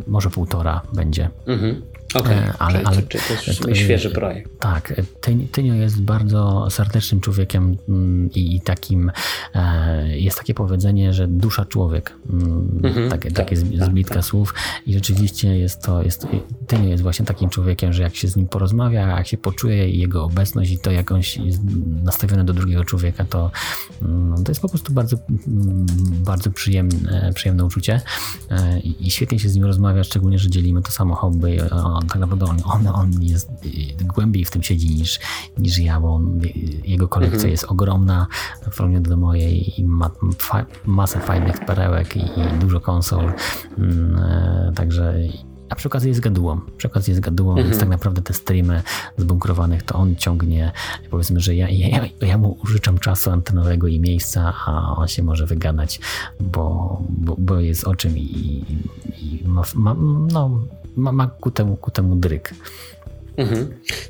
może 0.08 0.30
półtora 0.30 0.82
będzie. 0.94 1.30
Mhm. 1.46 1.82
Okay. 2.14 2.36
E, 2.36 2.54
ale, 2.60 2.82
ale 2.84 3.02
to 3.02 3.18
jest 3.18 3.82
świeży 3.82 4.10
projekt. 4.10 4.60
Tak, 4.60 5.02
Tynio 5.52 5.74
jest 5.74 6.02
bardzo 6.02 6.68
serdecznym 6.70 7.22
człowiekiem 7.22 7.78
mm, 7.90 8.30
i 8.36 8.62
takim 8.62 9.12
e, 9.56 10.18
jest 10.18 10.38
takie 10.38 10.54
powiedzenie, 10.54 11.14
że 11.14 11.28
dusza 11.28 11.66
człowiek. 11.66 12.14
Mm, 12.30 12.80
mhm, 12.84 13.10
takie 13.10 13.32
tak, 13.32 13.46
takie 13.46 13.56
zblitka 13.56 14.16
tak, 14.16 14.26
słów 14.26 14.54
i 14.86 14.94
rzeczywiście 14.94 15.58
jest 15.58 15.82
to, 15.82 16.04
jest, 16.04 16.28
Tynio 16.68 16.90
jest 16.90 17.04
właśnie 17.04 17.26
takim 17.26 17.50
człowiekiem, 17.50 17.94
że 17.94 18.04
jak 18.04 18.16
się 18.16 18.28
z 18.28 18.36
nim 18.36 18.48
porozmawia, 18.48 19.08
jak 19.08 19.28
się 19.28 19.38
poczuje 19.38 19.90
i 19.90 20.00
jego 20.00 20.24
obecność 20.24 20.72
i 20.72 20.80
to 20.80 20.92
jak 20.92 21.12
on 21.12 21.18
jest 21.18 21.62
nastawiony 22.04 22.44
do 22.44 22.54
drugiego 22.54 22.84
człowieka, 22.84 23.26
to, 23.26 23.52
mm, 24.02 24.44
to 24.44 24.52
jest 24.52 24.62
po 24.62 24.70
prostu 24.70 24.94
bardzo, 24.94 25.18
bardzo 26.26 26.52
przyjemne, 26.52 27.32
przyjemne 27.36 27.66
uczucie 27.66 28.02
e, 28.50 28.80
i 28.80 29.12
świetnie 29.12 29.40
się 29.40 29.50
z 29.50 29.56
nim 29.56 29.66
rozmawia, 29.66 30.04
szczególnie, 30.04 30.40
że 30.40 30.50
dzielimy 30.50 30.82
to 30.82 30.92
samo 30.92 31.16
hobby 31.16 31.58
on 31.72 31.97
tak 32.02 32.20
naprawdę 32.20 32.46
on, 32.46 32.58
on, 32.66 32.88
on 32.88 33.24
jest 33.24 33.50
y, 34.02 34.04
głębiej 34.04 34.46
w 34.46 34.52
tym 34.52 34.64
siedzi 34.64 34.96
niż, 34.96 35.20
niż 35.58 35.80
ja, 35.80 36.00
bo 36.00 36.16
on, 36.16 36.40
jego 36.84 37.08
kolekcja 37.08 37.36
mhm. 37.36 37.52
jest 37.52 37.64
ogromna 37.64 38.28
w 38.72 38.78
porównaniu 38.78 39.02
do 39.02 39.18
mojej 39.18 39.80
i 39.80 39.84
ma 39.84 40.10
fa 40.38 40.66
masę 40.86 41.20
fajnych 41.20 41.66
perełek 41.66 42.16
i, 42.16 42.20
i 42.20 42.60
dużo 42.60 42.80
konsol. 42.80 43.34
Mm, 43.78 44.16
e, 44.16 44.72
także 44.76 45.14
a 45.70 45.76
przy 45.76 45.88
okazji 45.88 46.10
jest 46.10 46.22
gadułą. 46.22 46.62
Przy 46.78 46.88
okazji 46.88 47.12
jest 47.12 47.22
gadułą, 47.22 47.52
mhm. 47.52 47.68
więc 47.68 47.80
tak 47.80 47.90
naprawdę 47.90 48.22
te 48.22 48.34
streamy 48.34 48.84
zbunkrowanych 49.18 49.84
to 49.84 49.96
on 49.96 50.16
ciągnie. 50.16 50.72
Powiedzmy, 51.10 51.40
że 51.40 51.56
ja, 51.56 51.70
ja, 51.70 52.06
ja 52.22 52.38
mu 52.38 52.58
użyczam 52.64 52.98
czasu 52.98 53.32
antenowego 53.32 53.88
i 53.88 54.00
miejsca, 54.00 54.54
a 54.66 54.96
on 54.96 55.08
się 55.08 55.24
może 55.24 55.46
wygadać, 55.46 56.00
bo, 56.40 56.98
bo, 57.10 57.36
bo 57.38 57.60
jest 57.60 57.84
o 57.84 57.96
czym 57.96 58.18
i, 58.18 58.22
i 59.22 59.44
ma, 59.46 59.62
ma, 59.76 59.96
no, 60.34 60.62
ma, 60.98 61.12
ma 61.14 61.26
ku, 61.30 61.50
temu, 61.54 61.78
ku 61.78 61.90
temu 61.94 62.18
dryk. 62.18 62.52
Mhm. 63.38 63.68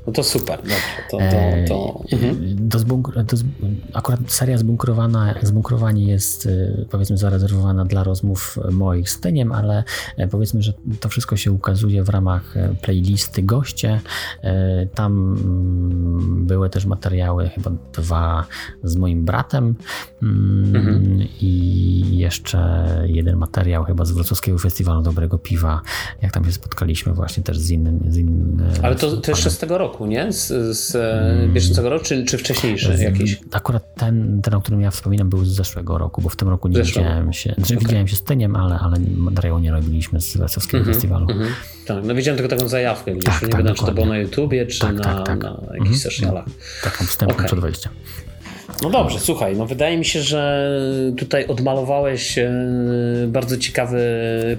No 0.07 0.13
to 0.13 0.23
super, 0.23 0.57
dobrze. 0.57 0.75
To, 1.11 1.17
to, 1.17 1.67
to... 1.67 2.03
Mhm. 2.15 2.55
Do 2.67 2.79
zbunkr- 2.79 3.23
do 3.23 3.37
akurat 3.93 4.19
seria 4.27 4.57
zbunkrowana, 4.57 5.35
zbunkrowanie 5.41 6.07
jest 6.07 6.45
y, 6.45 6.85
powiedzmy 6.89 7.17
zarezerwowana 7.17 7.85
dla 7.85 8.03
rozmów 8.03 8.59
moich 8.71 9.09
z 9.09 9.19
Tyniem, 9.19 9.51
ale 9.51 9.83
e, 10.17 10.27
powiedzmy, 10.27 10.61
że 10.61 10.73
to 10.99 11.09
wszystko 11.09 11.37
się 11.37 11.51
ukazuje 11.51 12.03
w 12.03 12.09
ramach 12.09 12.57
e, 12.57 12.75
playlisty 12.81 13.43
goście. 13.43 14.01
E, 14.43 14.85
tam 14.85 15.37
mm, 15.43 16.45
były 16.45 16.69
też 16.69 16.85
materiały, 16.85 17.49
chyba 17.49 17.71
dwa 17.93 18.45
z 18.83 18.95
moim 18.95 19.25
bratem 19.25 19.75
mm, 20.21 20.75
mhm. 20.75 21.27
i 21.41 22.17
jeszcze 22.17 22.87
jeden 23.05 23.35
materiał 23.35 23.83
chyba 23.83 24.05
z 24.05 24.11
Wrocławskiego 24.11 24.57
Festiwalu 24.57 25.01
Dobrego 25.01 25.37
Piwa, 25.37 25.81
jak 26.21 26.31
tam 26.31 26.45
się 26.45 26.51
spotkaliśmy 26.51 27.13
właśnie 27.13 27.43
też 27.43 27.59
z 27.59 27.71
innym. 27.71 27.99
Z 28.07 28.17
innym 28.17 28.61
ale 28.83 28.95
to 28.95 29.16
to 29.17 29.31
jeszcze 29.31 29.51
z 29.51 29.57
tego 29.57 29.77
roku, 29.77 30.05
nie? 30.05 30.31
Z, 30.31 30.77
z 30.77 30.97
bieżącego 31.53 31.89
roku, 31.89 32.05
czy, 32.05 32.25
czy 32.25 32.37
wcześniejszy 32.37 32.97
jakiś? 33.03 33.39
Akurat 33.51 33.95
ten, 33.95 34.41
ten, 34.41 34.53
o 34.53 34.61
którym 34.61 34.81
ja 34.81 34.91
wspominam, 34.91 35.29
był 35.29 35.45
z 35.45 35.49
zeszłego 35.49 35.97
roku, 35.97 36.21
bo 36.21 36.29
w 36.29 36.35
tym 36.35 36.49
roku 36.49 36.67
nie 36.67 36.75
Zeszłego. 36.75 37.09
widziałem 37.09 37.33
się. 37.33 37.53
Znaczy 37.57 37.73
okay. 37.73 37.87
Widziałem 37.87 38.07
się 38.07 38.15
z 38.15 38.23
Tyniem, 38.23 38.55
ale, 38.55 38.79
ale 38.79 38.97
materiału 39.17 39.59
nie 39.59 39.71
robiliśmy 39.71 40.21
z 40.21 40.37
Wesowskiego 40.37 40.77
mm 40.77 40.89
-hmm, 40.89 40.93
Festiwalu. 40.93 41.31
Mm 41.31 41.43
-hmm. 41.43 41.51
Tak, 41.85 42.03
no 42.03 42.15
widziałem 42.15 42.37
tylko 42.37 42.55
taką 42.55 42.67
zajawkę 42.69 43.11
gdzieś. 43.11 43.33
Tak, 43.33 43.41
nie 43.41 43.49
tak, 43.49 43.65
wiem, 43.65 43.75
czy 43.75 43.85
to 43.85 43.91
było 43.91 44.05
na 44.05 44.17
YouTubie, 44.17 44.65
czy 44.65 44.79
tak, 44.79 44.95
na, 44.95 45.03
tak, 45.03 45.25
tak. 45.25 45.43
na 45.43 45.49
jakichś 45.49 45.79
mm 45.79 45.93
-hmm. 45.93 46.03
socialach. 46.03 46.45
Taką 46.83 47.05
wstępną 47.05 47.35
okay. 47.35 47.47
przed 47.47 47.59
wejściem. 47.59 47.91
No 48.81 48.89
dobrze, 48.89 49.19
słuchaj, 49.19 49.57
no 49.57 49.65
wydaje 49.65 49.97
mi 49.97 50.05
się, 50.05 50.21
że 50.21 50.71
tutaj 51.17 51.47
odmalowałeś 51.47 52.37
e, 52.37 52.51
bardzo 53.27 53.57
ciekawy 53.57 54.01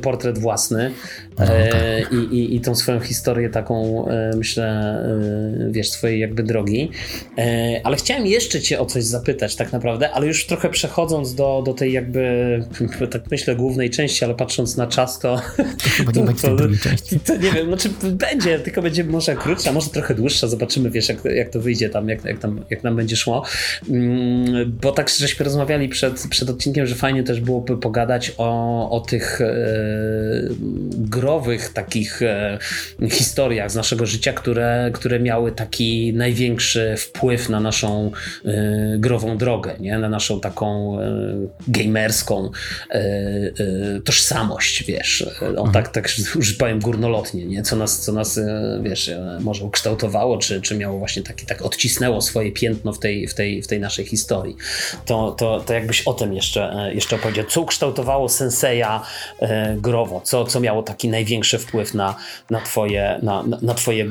portret 0.02 0.38
własny 0.38 0.90
no, 1.38 1.54
e, 1.54 2.02
tak. 2.02 2.12
i, 2.12 2.16
i, 2.16 2.56
i 2.56 2.60
tą 2.60 2.74
swoją 2.74 3.00
historię 3.00 3.50
taką, 3.50 4.08
e, 4.08 4.30
myślę, 4.36 4.98
wiesz, 5.70 5.90
swojej 5.90 6.20
jakby 6.20 6.42
drogi. 6.42 6.90
Ale 7.84 7.96
chciałem 7.96 8.26
jeszcze 8.26 8.60
cię 8.60 8.80
o 8.80 8.86
coś 8.86 9.04
zapytać 9.04 9.56
tak 9.56 9.72
naprawdę, 9.72 10.10
ale 10.10 10.26
już 10.26 10.46
trochę 10.46 10.70
przechodząc 10.70 11.34
do, 11.34 11.62
do 11.66 11.74
tej 11.74 11.92
jakby, 11.92 12.64
tak 13.12 13.22
myślę, 13.30 13.56
głównej 13.56 13.90
części, 13.90 14.24
ale 14.24 14.34
patrząc 14.34 14.76
na 14.76 14.86
czas, 14.86 15.18
to... 15.18 15.40
Chyba 15.96 16.12
nie 16.12 16.22
będzie 16.22 16.56
drugiej 16.56 16.78
części. 16.78 17.20
To 17.20 17.36
nie 17.36 17.52
wiem, 17.52 17.66
znaczy 17.66 17.88
będzie, 18.12 18.58
tylko 18.58 18.82
będzie 18.82 19.04
może 19.04 19.36
krótsza, 19.36 19.72
może 19.72 19.90
trochę 19.90 20.14
dłuższa, 20.14 20.46
zobaczymy, 20.46 20.90
wiesz, 20.90 21.08
jak, 21.08 21.24
jak 21.24 21.48
to 21.48 21.60
wyjdzie 21.60 21.90
tam, 21.90 22.08
jak, 22.08 22.24
jak, 22.24 22.38
tam, 22.38 22.64
jak 22.70 22.84
nam 22.84 22.96
będzie 22.96 23.16
szło. 23.16 23.44
Mm, 23.90 24.78
bo 24.82 24.92
tak 24.92 25.10
żeśmy 25.10 25.44
rozmawiali 25.44 25.88
przed, 25.88 26.26
przed 26.30 26.50
odcinkiem, 26.50 26.86
że 26.86 26.94
fajnie 26.94 27.22
też 27.22 27.40
byłoby 27.40 27.76
pogadać 27.76 28.32
o, 28.38 28.90
o 28.90 29.00
tych 29.00 29.40
e, 29.40 29.54
takich 31.74 32.22
e, 32.22 32.58
historiach 33.10 33.70
z 33.70 33.74
naszego 33.74 34.06
życia, 34.06 34.32
które, 34.32 34.90
które 34.94 35.20
miały 35.20 35.52
taki 35.52 36.12
największy 36.12 36.94
wpływ 36.98 37.48
na 37.48 37.60
naszą 37.60 38.10
e, 38.44 38.98
grową 38.98 39.38
drogę, 39.38 39.76
nie? 39.80 39.98
na 39.98 40.08
naszą 40.08 40.40
taką 40.40 41.00
e, 41.00 41.12
gamerską 41.68 42.50
e, 42.90 42.94
e, 42.94 43.50
tożsamość, 44.04 44.84
wiesz. 44.84 45.24
O, 45.40 45.46
mhm. 45.46 45.72
tak, 45.72 45.88
tak 45.88 46.08
już 46.34 46.52
powiem 46.52 46.80
górnolotnie, 46.80 47.46
nie? 47.46 47.62
Co 47.62 47.76
nas, 47.76 48.00
co 48.00 48.12
nas 48.12 48.40
wiesz, 48.82 49.10
może 49.40 49.64
ukształtowało, 49.64 50.38
czy, 50.38 50.60
czy 50.60 50.76
miało 50.76 50.98
właśnie 50.98 51.22
taki, 51.22 51.46
tak 51.46 51.62
odcisnęło 51.62 52.20
swoje 52.20 52.52
piętno 52.52 52.92
w 52.92 52.98
tej, 52.98 53.28
w 53.28 53.34
tej, 53.34 53.62
w 53.62 53.66
tej 53.66 53.80
naszej 53.80 54.06
historii. 54.06 54.56
To, 55.06 55.32
to, 55.32 55.60
to 55.60 55.74
jakbyś 55.74 56.02
o 56.02 56.14
tym 56.14 56.34
jeszcze, 56.34 56.72
e, 56.72 56.94
jeszcze 56.94 57.16
opowiedział. 57.16 57.44
Co 57.44 57.60
ukształtowało 57.60 58.28
Senseja 58.28 59.02
e, 59.38 59.76
growo? 59.76 60.20
Co, 60.24 60.44
co 60.44 60.60
miało 60.60 60.82
taki 60.82 61.08
największy 61.18 61.58
wpływ 61.58 61.94
na, 61.94 62.14
na 62.50 62.60
twoje, 62.60 63.20
na, 63.22 63.42
na, 63.62 63.74
twoje 63.74 64.04
e, 64.04 64.08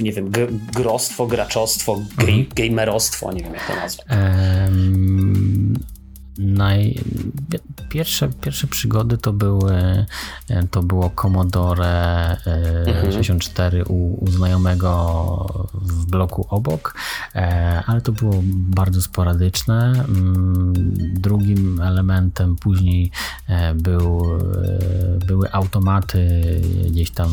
nie 0.00 0.12
wiem, 0.12 0.30
grostwo, 0.74 1.26
graczostwo, 1.26 1.94
mhm. 2.20 2.46
gamerostwo, 2.54 3.32
nie 3.32 3.42
wiem 3.42 3.54
jak 3.54 3.66
to 3.66 3.74
nazwać. 3.76 4.06
Um 4.08 5.74
naj... 6.38 6.94
pierwsze, 7.88 8.28
pierwsze 8.40 8.66
przygody 8.66 9.18
to 9.18 9.32
były 9.32 10.06
to 10.70 10.82
było 10.82 11.10
Commodore 11.10 12.36
mhm. 12.86 13.12
64 13.12 13.84
u, 13.84 14.24
u, 14.24 14.30
znajomego 14.30 15.70
w 15.74 16.06
bloku 16.06 16.46
obok, 16.50 16.94
e, 17.34 17.82
ale 17.86 18.00
to 18.00 18.12
było 18.12 18.34
bardzo 18.46 19.02
sporadyczne. 19.02 20.04
Mm, 20.08 20.72
drugim 21.14 21.80
elementem 21.80 22.56
później 22.56 23.10
e, 23.48 23.74
był, 23.74 24.38
e, 25.22 25.26
były 25.26 25.52
automaty 25.52 26.44
gdzieś 26.90 27.10
tam 27.10 27.30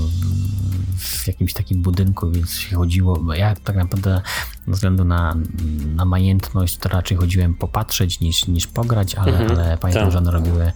w 0.97 1.27
jakimś 1.27 1.53
takim 1.53 1.81
budynku, 1.81 2.31
więc 2.31 2.53
się 2.53 2.75
chodziło, 2.75 3.33
ja 3.33 3.55
tak 3.55 3.75
naprawdę 3.75 4.21
ze 4.67 4.71
względu 4.71 5.05
na, 5.05 5.35
na 5.95 6.05
majętność 6.05 6.77
to 6.77 6.89
raczej 6.89 7.17
chodziłem 7.17 7.53
popatrzeć 7.53 8.19
niż, 8.19 8.47
niż 8.47 8.67
pograć, 8.67 9.15
ale, 9.15 9.31
mhm, 9.31 9.51
ale 9.51 9.77
pamiętam, 9.77 10.03
tak. 10.03 10.11
że 10.11 10.17
one 10.17 10.31
robiły, 10.31 10.71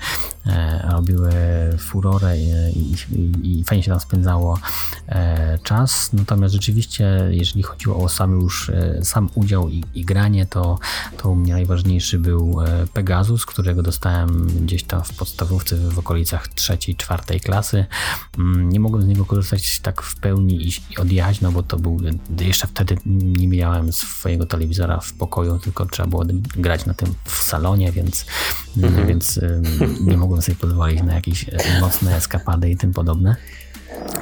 e, 0.46 0.90
robiły 0.92 1.34
furorę 1.80 2.38
i, 2.40 2.96
i, 3.12 3.60
i, 3.60 3.64
fajnie 3.64 3.84
się 3.84 3.92
tam 3.92 4.00
spędzało 4.00 4.60
e, 5.08 5.60
czas. 5.64 6.14
Natomiast 6.14 6.54
rzeczywiście, 6.54 7.28
jeżeli 7.30 7.64
chodziło 7.64 8.04
o 8.04 8.10
sam 8.10 8.42
już 8.42 8.70
e, 8.70 9.00
sam 9.04 9.30
udział 9.36 9.70
i, 9.70 10.06
granie, 10.06 10.46
to, 10.46 10.80
to 11.18 11.30
u 11.30 11.36
mnie 11.36 11.54
najważniejszy 11.54 12.20
był 12.20 12.62
e, 12.62 12.88
Pegasus, 12.94 13.46
którego 13.46 13.84
dostałem 13.84 14.48
gdzieś 14.48 14.84
tam 14.84 15.04
w 15.04 15.14
podstawówce 15.14 15.76
w 15.78 16.00
okolicach 16.00 16.48
trzeciej, 16.48 16.96
czwartej 16.96 17.40
klasy. 17.40 17.86
Mm, 18.38 18.70
nie 18.70 18.80
mogłem 18.80 19.04
z 19.04 19.08
niego 19.08 19.26
korzystać 19.26 19.80
tak 19.80 20.02
w 20.02 20.16
pełni 20.16 20.68
i, 20.68 20.72
i 20.94 20.98
odjechać, 20.98 21.42
no 21.42 21.52
bo 21.52 21.64
to 21.64 21.78
był 21.78 22.00
jeszcze 22.40 22.68
wtedy 22.68 22.98
nie 23.06 23.48
miałem 23.48 23.75
miałem 23.76 23.94
swojego 23.94 24.46
telewizora 24.46 25.00
w 25.00 25.14
pokoju, 25.14 25.60
tylko 25.60 25.86
trzeba 25.86 26.10
było 26.10 26.26
grać 26.56 26.86
na 26.86 26.94
tym 26.94 27.14
w 27.26 27.44
salonie, 27.44 27.92
więc, 27.92 28.26
mhm. 28.78 29.08
więc 29.08 29.40
nie 30.02 30.18
mogłem 30.18 30.42
sobie 30.42 30.56
pozwolić 30.56 31.04
na 31.04 31.14
jakieś 31.14 31.46
mocne 31.82 32.16
eskapady 32.16 32.70
i 32.70 32.78
tym 32.78 32.94
podobne. 32.94 33.36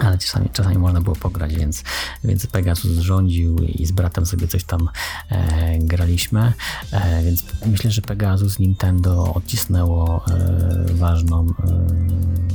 Ale 0.01 0.17
czasami, 0.17 0.49
czasami 0.49 0.77
można 0.77 1.01
było 1.01 1.15
pograć, 1.15 1.55
więc, 1.55 1.83
więc 2.23 2.47
Pegasus 2.47 2.97
rządził 2.97 3.57
i 3.59 3.85
z 3.85 3.91
bratem 3.91 4.25
sobie 4.25 4.47
coś 4.47 4.63
tam 4.63 4.89
e, 5.29 5.79
graliśmy, 5.79 6.53
e, 6.91 7.23
więc 7.23 7.43
myślę, 7.65 7.91
że 7.91 8.01
Pegasus 8.01 8.59
Nintendo 8.59 9.33
odcisnęło 9.33 10.25
e, 10.31 10.93
ważną 10.93 11.47
e, 11.47 12.53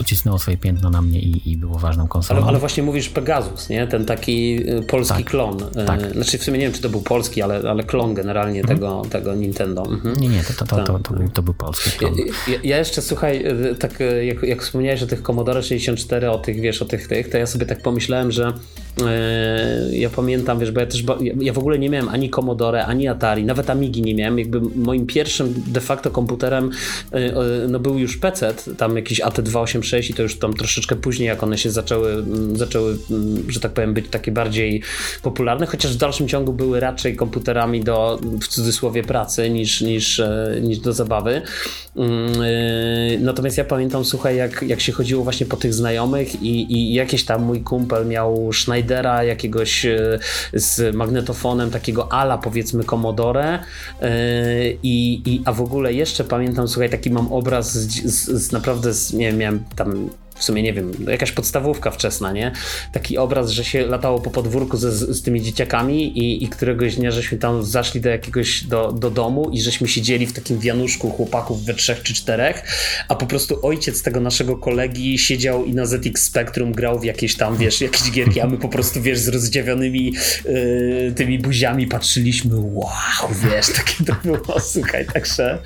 odcisnęło 0.00 0.38
swoje 0.38 0.56
piętno 0.56 0.90
na 0.90 1.02
mnie 1.02 1.20
i, 1.20 1.50
i 1.50 1.56
było 1.56 1.78
ważną 1.78 2.08
konsolą. 2.08 2.40
Ale, 2.40 2.48
ale, 2.48 2.58
właśnie 2.58 2.82
mówisz 2.82 3.08
Pegasus, 3.08 3.68
nie? 3.68 3.86
Ten 3.86 4.04
taki 4.04 4.60
e, 4.70 4.82
polski 4.82 5.16
tak, 5.16 5.30
klon. 5.30 5.56
E, 5.76 5.84
tak. 5.84 6.12
Znaczy 6.12 6.38
w 6.38 6.44
sumie 6.44 6.58
nie 6.58 6.64
wiem, 6.64 6.74
czy 6.74 6.82
to 6.82 6.88
był 6.88 7.02
polski, 7.02 7.42
ale, 7.42 7.70
ale 7.70 7.84
klon 7.84 8.14
generalnie 8.14 8.60
mhm. 8.60 8.78
tego, 8.78 9.02
tego 9.10 9.34
Nintendo. 9.34 9.86
Mhm. 9.90 10.16
Nie, 10.16 10.28
nie, 10.28 10.42
to, 10.42 10.52
to, 10.52 10.66
to, 10.66 10.84
to, 10.84 10.98
to, 10.98 11.14
był, 11.14 11.28
to 11.28 11.42
był 11.42 11.54
polski 11.54 11.90
klon. 11.90 12.14
Ja, 12.48 12.58
ja 12.64 12.78
jeszcze, 12.78 13.02
słuchaj, 13.02 13.44
tak 13.78 13.98
jak, 14.22 14.42
jak 14.42 14.62
wspomniałeś 14.62 15.02
o 15.02 15.06
tych 15.06 15.22
Commodore 15.22 15.62
64, 15.62 16.30
o 16.30 16.38
tych, 16.44 16.60
wiesz, 16.60 16.82
o 16.82 16.84
tych, 16.84 17.08
tych, 17.08 17.30
to 17.30 17.38
ja 17.38 17.46
sobie 17.46 17.66
tak 17.66 17.82
pomyślałem, 17.82 18.32
że 18.32 18.52
ja 19.90 20.10
pamiętam, 20.10 20.58
wiesz, 20.58 20.70
bo 20.70 20.80
ja 20.80 20.86
też, 20.86 21.04
ja 21.40 21.52
w 21.52 21.58
ogóle 21.58 21.78
nie 21.78 21.90
miałem 21.90 22.08
ani 22.08 22.30
Commodore, 22.30 22.86
ani 22.86 23.08
Atari, 23.08 23.44
nawet 23.44 23.70
Amigi 23.70 24.02
nie 24.02 24.14
miałem, 24.14 24.38
jakby 24.38 24.60
moim 24.60 25.06
pierwszym 25.06 25.54
de 25.66 25.80
facto 25.80 26.10
komputerem 26.10 26.70
e, 27.12 27.32
no 27.68 27.78
był 27.78 27.98
już 27.98 28.16
PC, 28.16 28.54
tam 28.78 28.96
jakiś 28.96 29.20
AT286 29.20 30.10
i 30.10 30.14
to 30.14 30.22
już 30.22 30.38
tam 30.38 30.54
troszeczkę 30.54 30.96
później, 30.96 31.26
jak 31.26 31.42
one 31.42 31.58
się 31.58 31.70
zaczęły, 31.70 32.24
zaczęły, 32.52 32.98
że 33.48 33.60
tak 33.60 33.72
powiem, 33.72 33.94
być 33.94 34.08
takie 34.10 34.32
bardziej 34.32 34.82
popularne, 35.22 35.66
chociaż 35.66 35.94
w 35.94 35.96
dalszym 35.96 36.28
ciągu 36.28 36.52
były 36.52 36.80
raczej 36.80 37.16
komputerami 37.16 37.84
do, 37.84 38.20
w 38.40 38.48
cudzysłowie, 38.48 39.02
pracy 39.02 39.50
niż, 39.50 39.80
niż, 39.80 40.20
e, 40.20 40.58
niż 40.62 40.78
do 40.78 40.92
zabawy. 40.92 41.42
Natomiast 43.20 43.58
ja 43.58 43.64
pamiętam, 43.64 44.04
słuchaj, 44.04 44.36
jak, 44.36 44.62
jak 44.62 44.80
się 44.80 44.92
chodziło 44.92 45.24
właśnie 45.24 45.46
po 45.46 45.56
tych 45.56 45.74
znajomych 45.74 46.42
i, 46.42 46.72
i 46.72 46.94
jakieś 46.94 47.24
tam 47.24 47.42
mój 47.42 47.60
kumpel 47.60 48.06
miał 48.06 48.52
Schneidera 48.84 49.24
jakiegoś 49.24 49.86
e, 49.86 50.18
z 50.52 50.94
magnetofonem 50.94 51.70
takiego 51.70 52.12
ala 52.12 52.38
powiedzmy 52.38 52.84
Commodore. 52.84 53.58
E, 54.00 54.10
i, 54.82 55.22
i 55.26 55.42
a 55.44 55.52
w 55.52 55.60
ogóle 55.60 55.92
jeszcze 55.92 56.24
pamiętam, 56.24 56.68
słuchaj, 56.68 56.90
taki 56.90 57.10
mam 57.10 57.32
obraz 57.32 57.72
z, 57.72 58.04
z, 58.04 58.42
z 58.42 58.52
naprawdę, 58.52 58.94
z, 58.94 59.12
nie 59.12 59.26
wiem, 59.26 59.38
miałem 59.38 59.64
tam 59.76 60.10
w 60.44 60.46
sumie 60.46 60.62
nie 60.62 60.72
wiem, 60.72 60.92
jakaś 61.08 61.32
podstawówka 61.32 61.90
wczesna, 61.90 62.32
nie? 62.32 62.52
Taki 62.92 63.18
obraz, 63.18 63.50
że 63.50 63.64
się 63.64 63.86
latało 63.86 64.20
po 64.20 64.30
podwórku 64.30 64.76
ze, 64.76 64.92
z 64.92 65.22
tymi 65.22 65.42
dzieciakami 65.42 66.18
i, 66.18 66.44
i 66.44 66.48
któregoś 66.48 66.96
dnia 66.96 67.10
żeśmy 67.10 67.38
tam 67.38 67.64
zaszli 67.64 68.00
do 68.00 68.08
jakiegoś, 68.08 68.64
do, 68.64 68.92
do 68.92 69.10
domu 69.10 69.50
i 69.52 69.60
żeśmy 69.60 69.88
siedzieli 69.88 70.26
w 70.26 70.32
takim 70.32 70.58
wianuszku 70.58 71.10
chłopaków 71.10 71.64
we 71.64 71.74
trzech 71.74 72.02
czy 72.02 72.14
czterech, 72.14 72.62
a 73.08 73.14
po 73.14 73.26
prostu 73.26 73.66
ojciec 73.66 74.02
tego 74.02 74.20
naszego 74.20 74.56
kolegi 74.56 75.18
siedział 75.18 75.64
i 75.64 75.74
na 75.74 75.86
ZX 75.86 76.22
Spectrum 76.22 76.72
grał 76.72 77.00
w 77.00 77.04
jakieś 77.04 77.36
tam, 77.36 77.56
wiesz, 77.56 77.80
jakieś 77.80 78.10
gierki, 78.10 78.40
a 78.40 78.46
my 78.46 78.58
po 78.58 78.68
prostu, 78.68 79.02
wiesz, 79.02 79.18
z 79.18 79.28
rozdziawionymi 79.28 80.14
yy, 80.44 81.12
tymi 81.16 81.38
buziami 81.38 81.86
patrzyliśmy, 81.86 82.56
wow, 82.56 83.30
wiesz, 83.50 83.66
takie 83.66 84.04
to 84.04 84.16
było, 84.24 84.60
słuchaj, 84.72 85.06
także 85.06 85.58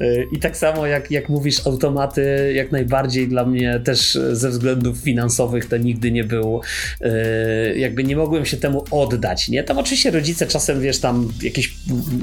yy, 0.00 0.28
i 0.32 0.38
tak 0.38 0.56
samo 0.56 0.86
jak, 0.86 1.10
jak 1.10 1.28
mówisz, 1.28 1.66
automaty 1.66 2.52
jak 2.54 2.72
najbardziej 2.72 3.28
dla 3.28 3.44
mnie 3.44 3.80
też 3.84 4.18
ze 4.32 4.50
względów 4.50 4.98
finansowych 4.98 5.66
to 5.66 5.76
nigdy 5.76 6.12
nie 6.12 6.24
był, 6.24 6.60
e, 7.00 7.78
jakby 7.78 8.04
nie 8.04 8.16
mogłem 8.16 8.46
się 8.46 8.56
temu 8.56 8.84
oddać, 8.90 9.48
nie? 9.48 9.64
Tam 9.64 9.78
oczywiście 9.78 10.10
rodzice 10.10 10.46
czasem, 10.46 10.80
wiesz, 10.80 10.98
tam 10.98 11.32
jakieś 11.42 11.74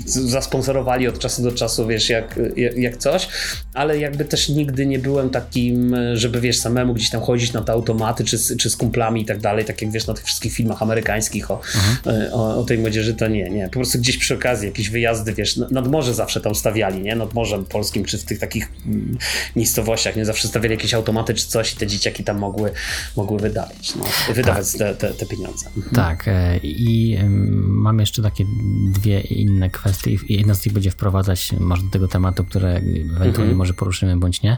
zasponsorowali 0.05 1.07
od 1.07 1.19
czasu 1.19 1.43
do 1.43 1.51
czasu, 1.51 1.87
wiesz, 1.87 2.09
jak, 2.09 2.39
jak 2.75 2.97
coś, 2.97 3.27
ale 3.73 3.99
jakby 3.99 4.25
też 4.25 4.49
nigdy 4.49 4.85
nie 4.85 4.99
byłem 4.99 5.29
takim, 5.29 5.95
żeby, 6.13 6.41
wiesz, 6.41 6.57
samemu 6.57 6.93
gdzieś 6.93 7.09
tam 7.09 7.21
chodzić 7.21 7.53
na 7.53 7.61
te 7.61 7.71
automaty, 7.71 8.23
czy, 8.23 8.57
czy 8.57 8.69
z 8.69 8.75
kumplami 8.75 9.21
i 9.21 9.25
tak 9.25 9.39
dalej, 9.39 9.65
tak 9.65 9.81
jak, 9.81 9.91
wiesz, 9.91 10.07
na 10.07 10.13
tych 10.13 10.25
wszystkich 10.25 10.53
filmach 10.53 10.81
amerykańskich 10.81 11.51
o, 11.51 11.61
mhm. 11.75 12.21
E, 12.21 12.33
o, 12.33 12.57
o, 12.57 12.63
tej 12.63 12.77
młodzieży, 12.77 13.13
to 13.13 13.27
nie, 13.27 13.49
nie. 13.49 13.65
Po 13.65 13.73
prostu 13.73 13.99
gdzieś 13.99 14.17
przy 14.17 14.33
okazji 14.33 14.67
jakieś 14.67 14.89
wyjazdy, 14.89 15.33
wiesz, 15.33 15.57
nad 15.57 15.87
morze 15.87 16.13
zawsze 16.13 16.41
tam 16.41 16.55
stawiali, 16.55 17.01
nie? 17.01 17.15
Nad 17.15 17.33
Morzem 17.33 17.65
Polskim, 17.65 18.05
czy 18.05 18.17
w 18.17 18.23
tych 18.23 18.39
takich 18.39 18.71
mm, 18.85 19.17
miejscowościach, 19.55 20.15
nie? 20.15 20.25
Zawsze 20.25 20.47
stawiali 20.47 20.75
jakieś 20.75 20.93
automaty, 20.93 21.33
czy 21.33 21.47
coś 21.47 21.73
te 21.79 21.87
dzieciaki 21.87 22.23
tam 22.23 22.37
mogły, 22.37 22.71
mogły 23.15 23.39
wydawać, 23.39 23.95
no, 23.95 24.33
wydawać 24.33 24.71
tak. 24.71 24.79
te, 24.79 24.95
te, 24.95 25.13
te, 25.13 25.25
pieniądze. 25.25 25.67
Mhm. 25.77 25.95
Tak 25.95 26.27
e, 26.27 26.57
i 26.57 27.17
mam 27.59 27.99
jeszcze 27.99 28.21
takie 28.21 28.45
dwie 28.91 29.19
inne 29.19 29.69
kwestie. 29.69 30.11
Jedna 30.29 30.53
z 30.53 30.65
nich 30.65 30.73
będzie 30.73 30.91
wprowadzać 30.91 31.51
może 31.59 31.83
do 31.83 31.89
tego 31.89 32.07
tematu, 32.07 32.43
które 32.43 32.69
ewentualnie 32.75 33.29
mhm. 33.29 33.57
może 33.57 33.73
poruszymy 33.73 34.17
bądź 34.17 34.41
nie. 34.41 34.57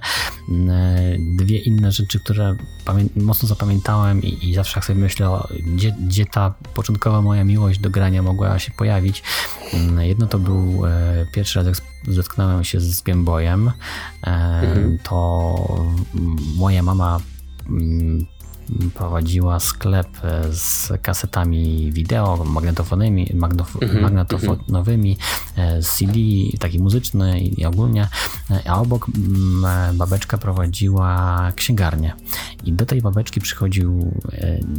Mm, 0.50 0.70
e, 0.70 1.18
dwie 1.20 1.58
inne 1.58 1.92
rzeczy, 1.92 2.20
które 2.20 2.56
mocno 3.16 3.48
zapamiętałem 3.48 4.24
i, 4.24 4.50
i 4.50 4.54
zawsze 4.54 4.78
jak 4.78 4.86
sobie 4.86 5.00
myślę, 5.00 5.30
o, 5.30 5.48
gdzie, 5.76 5.96
gdzie 6.08 6.26
ta 6.26 6.54
początkowa 6.74 7.22
moja 7.22 7.44
miłość 7.44 7.80
do 7.80 7.90
grania 7.90 8.22
mogła 8.22 8.60
się 8.60 8.72
pojawić. 8.72 9.24
Mm, 9.74 10.02
jedno 10.02 10.28
to 10.28 10.40
był 10.40 10.86
e, 10.86 11.26
pierwszy 11.32 11.64
raz, 11.64 11.82
zetknąłem 12.08 12.64
się 12.64 12.80
z 12.80 13.02
Game 13.02 13.24
Boyem, 13.24 13.72
mhm. 14.22 14.97
to 15.04 15.86
moja 16.58 16.84
mama 16.84 17.20
mm, 17.70 18.26
prowadziła 18.94 19.60
sklep 19.60 20.08
e, 20.24 20.54
z 20.54 20.92
kasetami 21.02 21.92
wideo, 21.92 22.46
magnetofonymi, 22.46 23.32
mhm, 23.32 24.02
magnetofonowymi, 24.02 25.18
e, 25.56 25.82
CD, 25.82 26.14
taki 26.60 26.80
muzyczny 26.80 27.40
i 27.40 27.66
ogólnie, 27.66 28.08
e, 28.52 28.70
a 28.70 28.82
obok 28.82 29.08
mm, 29.10 29.98
babeczka 29.98 30.38
prowadziła 30.38 31.52
księgarnię. 31.56 32.14
I 32.64 32.74
do 32.74 32.86
tej 32.86 33.02
babeczki 33.02 33.42
przychodził, 33.42 34.12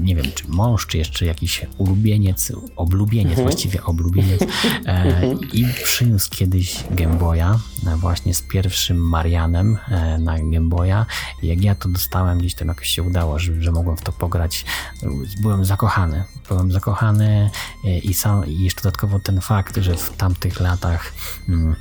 nie 0.00 0.16
wiem, 0.16 0.26
czy 0.34 0.44
mąż, 0.48 0.86
czy 0.86 0.98
jeszcze 0.98 1.26
jakiś 1.26 1.66
ulubieniec, 1.78 2.52
oblubieniec, 2.76 3.30
mhm. 3.38 3.48
właściwie 3.48 3.84
oblubieniec 3.84 4.40
i 5.52 5.66
przyniósł 5.84 6.30
kiedyś 6.30 6.84
Gameboya, 6.90 7.58
właśnie 7.96 8.34
z 8.34 8.42
pierwszym 8.42 8.96
Marianem 9.08 9.78
na 10.18 10.38
Gameboya. 10.38 11.06
Jak 11.42 11.64
ja 11.64 11.74
to 11.74 11.88
dostałem, 11.88 12.38
gdzieś 12.38 12.54
tam 12.54 12.68
jakoś 12.68 12.88
się 12.88 13.02
udało, 13.02 13.38
że, 13.38 13.60
że 13.60 13.72
mogłem 13.82 13.96
w 13.96 14.02
to 14.02 14.12
pograć. 14.12 14.64
Byłem 15.40 15.64
zakochany. 15.64 16.24
Byłem 16.48 16.72
zakochany 16.72 17.50
e, 17.84 17.98
i, 17.98 18.14
sam, 18.14 18.46
i 18.46 18.58
jeszcze 18.58 18.82
dodatkowo 18.82 19.18
ten 19.18 19.40
fakt, 19.40 19.76
że 19.76 19.94
w 19.94 20.16
tamtych 20.16 20.60
latach. 20.60 21.12
Mm, 21.48 21.76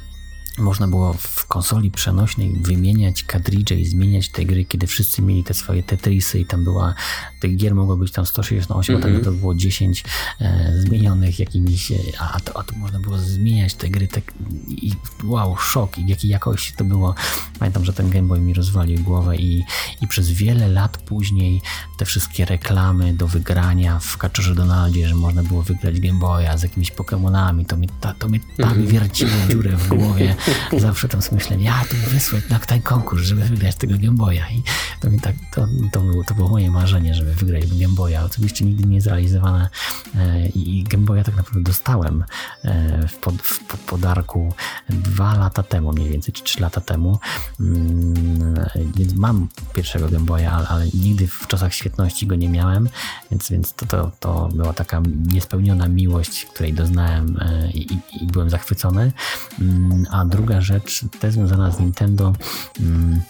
można 0.57 0.87
było 0.87 1.13
w 1.13 1.45
konsoli 1.47 1.91
przenośnej 1.91 2.53
wymieniać 2.61 3.23
kadridże 3.23 3.75
i 3.75 3.85
zmieniać 3.85 4.29
te 4.29 4.45
gry, 4.45 4.65
kiedy 4.65 4.87
wszyscy 4.87 5.21
mieli 5.21 5.43
te 5.43 5.53
swoje 5.53 5.83
Tetrisy 5.83 6.39
i 6.39 6.45
tam 6.45 6.63
była, 6.63 6.93
tych 7.39 7.57
gier 7.57 7.75
mogło 7.75 7.97
być 7.97 8.11
tam 8.11 8.25
168, 8.25 8.95
mm 8.95 9.07
-hmm. 9.07 9.11
a 9.11 9.15
tak 9.15 9.25
to 9.25 9.31
było 9.31 9.55
10 9.55 10.03
e, 10.41 10.73
zmienionych 10.77 11.39
jakimiś, 11.39 11.91
e, 11.91 11.95
a, 12.19 12.39
to, 12.39 12.59
a 12.59 12.63
to 12.63 12.75
można 12.75 12.99
było 12.99 13.17
zmieniać 13.17 13.73
te 13.73 13.89
gry 13.89 14.07
tak, 14.07 14.33
i 14.67 14.93
wow, 15.23 15.57
szok 15.57 15.97
i 15.97 16.07
jakiej 16.07 16.29
jakości 16.29 16.73
to 16.73 16.83
było. 16.83 17.15
Pamiętam, 17.59 17.85
że 17.85 17.93
ten 17.93 18.09
Game 18.09 18.27
Boy 18.27 18.39
mi 18.39 18.53
rozwalił 18.53 19.03
głowę 19.03 19.37
i, 19.37 19.63
i 20.01 20.07
przez 20.07 20.31
wiele 20.31 20.67
lat 20.67 20.97
później 20.97 21.61
te 21.97 22.05
wszystkie 22.05 22.45
reklamy 22.45 23.13
do 23.13 23.27
wygrania 23.27 23.99
w 23.99 24.17
Kaczorze 24.17 24.55
Donaldzie, 24.55 25.07
że 25.07 25.15
można 25.15 25.43
było 25.43 25.63
wygrać 25.63 25.99
Game 25.99 26.19
Boya 26.19 26.57
z 26.57 26.63
jakimiś 26.63 26.91
Pokémonami, 26.91 27.65
to 27.65 27.77
mnie, 27.77 27.87
ta, 28.01 28.13
to 28.13 28.29
mnie 28.29 28.39
tak 28.39 28.71
mm 28.71 28.85
-hmm. 28.85 28.87
wierciło 28.87 29.31
dziurę 29.49 29.77
w 29.77 29.87
głowie, 29.87 30.35
zawsze 30.77 31.07
tam 31.07 31.21
sobie 31.21 31.37
myślałem, 31.37 31.61
ja 31.61 31.83
tu 31.89 31.95
wysłać 32.09 32.49
na 32.49 32.59
ten 32.59 32.81
konkurs, 32.81 33.23
żeby 33.23 33.43
wygrać 33.43 33.75
tego 33.75 33.93
Game 33.97 34.17
Boya. 34.17 34.49
I 34.51 34.63
to, 34.99 35.09
mi 35.09 35.19
tak, 35.19 35.35
to, 35.53 35.67
to, 35.91 36.01
było, 36.01 36.23
to 36.23 36.33
było 36.35 36.49
moje 36.49 36.71
marzenie, 36.71 37.13
żeby 37.15 37.33
wygrać 37.33 37.79
Game 37.79 37.95
Boya. 37.95 38.25
Oczywiście 38.25 38.65
nigdy 38.65 38.87
nie 38.87 39.01
zrealizowane 39.01 39.69
e, 40.15 40.47
i 40.47 40.83
Game 40.83 41.05
Boya 41.05 41.23
tak 41.23 41.35
naprawdę 41.35 41.63
dostałem 41.63 42.23
e, 42.63 43.07
w, 43.07 43.17
pod, 43.17 43.35
w 43.35 43.77
podarku 43.77 44.53
dwa 44.89 45.37
lata 45.37 45.63
temu 45.63 45.93
mniej 45.93 46.09
więcej, 46.09 46.33
czy 46.33 46.43
trzy 46.43 46.61
lata 46.61 46.81
temu, 46.81 47.19
mm, 47.59 48.65
więc 48.95 49.13
mam 49.13 49.47
pierwszego 49.73 50.09
Game 50.09 50.25
Boya, 50.25 50.51
ale, 50.51 50.67
ale 50.67 50.85
nigdy 50.93 51.27
w 51.27 51.47
czasach 51.47 51.73
świetności 51.73 52.27
go 52.27 52.35
nie 52.35 52.49
miałem, 52.49 52.89
więc, 53.31 53.49
więc 53.49 53.73
to, 53.73 53.85
to, 53.85 54.11
to 54.19 54.49
była 54.53 54.73
taka 54.73 55.01
niespełniona 55.27 55.87
miłość, 55.87 56.45
której 56.45 56.73
doznałem 56.73 57.37
e, 57.41 57.71
i, 57.71 57.93
i 57.93 58.27
byłem 58.27 58.49
zachwycony, 58.49 59.11
mm, 59.59 60.07
a 60.11 60.25
druga 60.31 60.61
rzecz, 60.61 61.05
też 61.19 61.33
związana 61.33 61.71
z 61.71 61.79
Nintendo, 61.79 62.33
mm, 62.79 63.21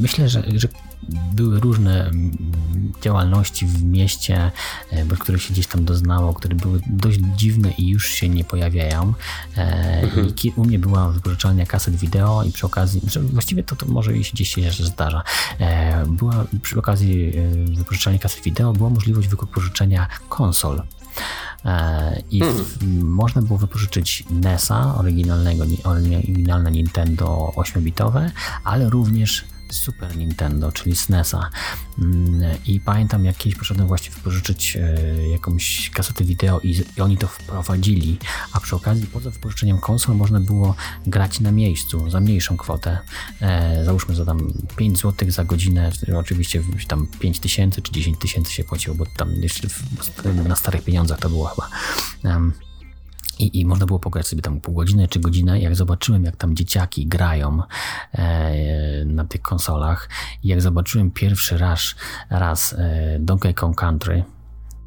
myślę, 0.00 0.28
że, 0.28 0.42
że 0.54 0.68
były 1.32 1.60
różne 1.60 2.06
mm, 2.06 2.36
działalności 3.02 3.66
w 3.66 3.84
mieście, 3.84 4.50
e, 4.90 5.06
których 5.06 5.42
się 5.42 5.52
gdzieś 5.52 5.66
tam 5.66 5.84
doznało, 5.84 6.34
które 6.34 6.54
były 6.54 6.80
dość 6.86 7.20
dziwne 7.36 7.70
i 7.78 7.88
już 7.88 8.08
się 8.08 8.28
nie 8.28 8.44
pojawiają. 8.44 9.14
E, 9.56 10.02
mhm. 10.02 10.32
I 10.44 10.52
u 10.56 10.64
mnie 10.64 10.78
była 10.78 11.08
wypożyczalnia 11.08 11.66
kaset 11.66 11.96
wideo 11.96 12.42
i 12.42 12.52
przy 12.52 12.66
okazji, 12.66 13.00
właściwie 13.22 13.62
to, 13.62 13.76
to 13.76 13.86
może 13.86 14.12
gdzieś 14.12 14.54
się 14.54 14.60
jeszcze 14.60 14.84
zdarza, 14.84 15.22
e, 15.58 16.06
była 16.06 16.44
przy 16.62 16.78
okazji 16.78 17.32
wypożyczalni 17.64 18.18
kaset 18.18 18.42
wideo 18.44 18.72
była 18.72 18.90
możliwość 18.90 19.28
wypożyczenia 19.28 20.08
konsol. 20.28 20.82
I 22.30 22.40
hmm. 22.40 23.08
można 23.08 23.42
było 23.42 23.58
wypożyczyć 23.58 24.24
NES-a, 24.30 24.94
oryginalnego, 24.94 25.64
oryginalne 25.84 26.70
Nintendo 26.70 27.52
8-bitowe, 27.56 28.30
ale 28.64 28.90
również 28.90 29.44
Super 29.76 30.16
Nintendo, 30.16 30.72
czyli 30.72 30.96
SNESa. 30.96 31.50
Mm, 31.98 32.58
I 32.66 32.80
pamiętam, 32.80 33.24
jak 33.24 33.36
kiedyś 33.36 33.58
poszedłem 33.58 33.88
właśnie 33.88 34.10
wypożyczyć 34.10 34.76
e, 34.76 35.28
jakąś 35.28 35.90
kasetę 35.90 36.24
wideo 36.24 36.60
i, 36.60 36.82
i 36.96 37.00
oni 37.00 37.16
to 37.16 37.26
wprowadzili, 37.26 38.18
a 38.52 38.60
przy 38.60 38.76
okazji 38.76 39.06
poza 39.06 39.30
wypożyczeniem 39.30 39.78
konsol 39.78 40.16
można 40.16 40.40
było 40.40 40.74
grać 41.06 41.40
na 41.40 41.52
miejscu 41.52 42.10
za 42.10 42.20
mniejszą 42.20 42.56
kwotę. 42.56 42.98
E, 43.40 43.84
załóżmy 43.84 44.14
za 44.14 44.24
tam 44.24 44.52
5 44.76 44.98
zł 44.98 45.30
za 45.30 45.44
godzinę, 45.44 45.90
oczywiście 46.16 46.62
tam 46.88 47.06
5 47.06 47.40
tysięcy 47.40 47.82
czy 47.82 47.92
10 47.92 48.18
tysięcy 48.18 48.52
się 48.52 48.64
płaciło, 48.64 48.96
bo 48.96 49.06
tam 49.16 49.34
jeszcze 49.34 49.68
na 50.48 50.56
starych 50.56 50.84
pieniądzach 50.84 51.18
to 51.18 51.28
było 51.28 51.46
chyba. 51.46 51.68
I, 53.38 53.60
I 53.60 53.66
można 53.66 53.86
było 53.86 53.98
pograć 53.98 54.26
sobie 54.26 54.42
tam 54.42 54.60
pół 54.60 54.74
godziny 54.74 55.08
czy 55.08 55.20
godzinę. 55.20 55.60
Jak 55.60 55.76
zobaczyłem, 55.76 56.24
jak 56.24 56.36
tam 56.36 56.56
dzieciaki 56.56 57.06
grają 57.06 57.62
e, 58.12 59.04
na 59.04 59.24
tych 59.24 59.42
konsolach, 59.42 60.08
i 60.42 60.48
jak 60.48 60.62
zobaczyłem 60.62 61.10
pierwszy 61.10 61.58
raz, 61.58 61.94
raz 62.30 62.72
e, 62.72 63.16
Donkey 63.20 63.54
Kong 63.54 63.76
Country, 63.76 64.24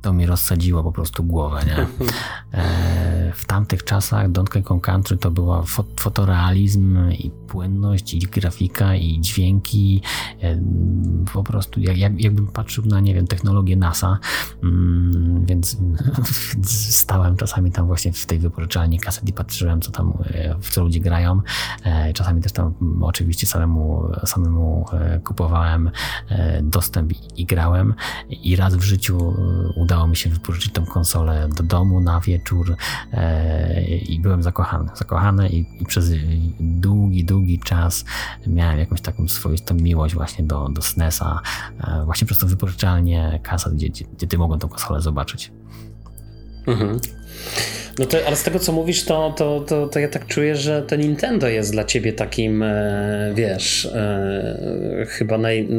to 0.08 0.14
mi 0.14 0.26
rozsadziło 0.26 0.84
po 0.84 0.92
prostu 0.92 1.24
głowę, 1.24 1.62
nie? 1.68 1.88
E, 2.54 3.32
w 3.36 3.46
tamtych 3.46 3.84
czasach 3.84 4.32
Donkey 4.32 4.64
Kong 4.64 4.84
Country 4.84 5.18
to 5.18 5.32
była 5.32 5.64
fotorealizm 6.00 7.12
i 7.12 7.32
płynność, 7.48 8.14
i 8.14 8.20
grafika, 8.20 8.96
i 8.96 9.22
dźwięki. 9.22 10.02
E, 10.42 10.62
po 11.34 11.44
prostu 11.44 11.80
jak, 11.80 11.98
jak, 11.98 12.22
jakbym 12.22 12.48
patrzył 12.48 12.86
na, 12.86 13.00
nie 13.00 13.14
wiem, 13.14 13.28
technologię 13.28 13.76
NASA, 13.76 14.20
mm, 14.64 15.46
więc 15.46 15.78
stałem 16.92 17.36
czasami 17.38 17.72
tam 17.72 17.88
właśnie 17.88 18.14
w 18.14 18.26
tej 18.26 18.40
wypożyczalni 18.40 19.00
kaset 19.00 19.30
i 19.30 19.34
patrzyłem, 19.34 19.82
co 19.82 19.92
tam, 19.92 20.14
e, 20.26 20.56
w 20.62 20.70
co 20.70 20.84
ludzie 20.84 21.00
grają. 21.00 21.42
Czasami 22.14 22.42
też 22.42 22.52
tam 22.52 22.74
oczywiście 23.02 23.48
samemu, 23.48 24.12
samemu 24.26 24.86
kupowałem 25.24 25.92
dostęp 26.62 27.14
i 27.38 27.46
grałem. 27.46 27.94
I 28.30 28.56
raz 28.56 28.76
w 28.76 28.82
życiu 28.82 29.34
udało 29.76 29.97
mi 30.06 30.16
się 30.16 30.30
wypożyczyć 30.30 30.74
tą 30.74 30.86
konsolę 30.86 31.50
do 31.58 31.64
domu 31.64 32.00
na 32.02 32.20
wieczór 32.20 32.76
e, 33.14 33.82
i 33.84 34.20
byłem 34.20 34.44
zakochany. 34.44 34.90
Zakochany 34.96 35.50
i, 35.50 35.82
i, 35.82 35.86
przez 35.86 36.12
długi, 36.60 37.26
długi 37.26 37.60
czas 37.60 38.06
miałem 38.48 38.80
jakąś 38.80 39.02
taką 39.02 39.28
swoistą 39.28 39.76
miłość 39.76 40.16
właśnie 40.16 40.46
do, 40.46 40.70
do 40.70 40.82
SNES-a, 40.82 41.42
e, 41.80 42.06
właśnie 42.06 42.28
przez 42.28 42.38
to 42.38 42.48
wypożyczalnie 42.48 43.40
kasat, 43.44 43.74
gdzie, 43.74 43.90
gdzie, 43.90 44.06
gdzie 44.18 44.28
ty 44.28 44.38
mogłem 44.38 44.60
tą 44.60 44.68
konsolę 44.70 45.02
zobaczyć. 45.02 45.52
Mhm. 46.68 47.00
No 48.00 48.06
to, 48.06 48.18
ale 48.28 48.36
z 48.36 48.44
tego 48.44 48.60
co 48.60 48.72
mówisz, 48.72 49.04
to, 49.04 49.34
to, 49.38 49.60
to, 49.60 49.88
to 49.88 50.00
ja 50.00 50.08
tak 50.10 50.26
czuję, 50.26 50.56
że 50.56 50.82
to 50.82 50.96
Nintendo 50.96 51.48
jest 51.48 51.72
dla 51.72 51.84
ciebie 51.84 52.14
takim, 52.14 52.64
e, 52.64 53.32
wiesz, 53.36 53.86
e, 53.86 55.06
chyba 55.10 55.38
naj, 55.38 55.70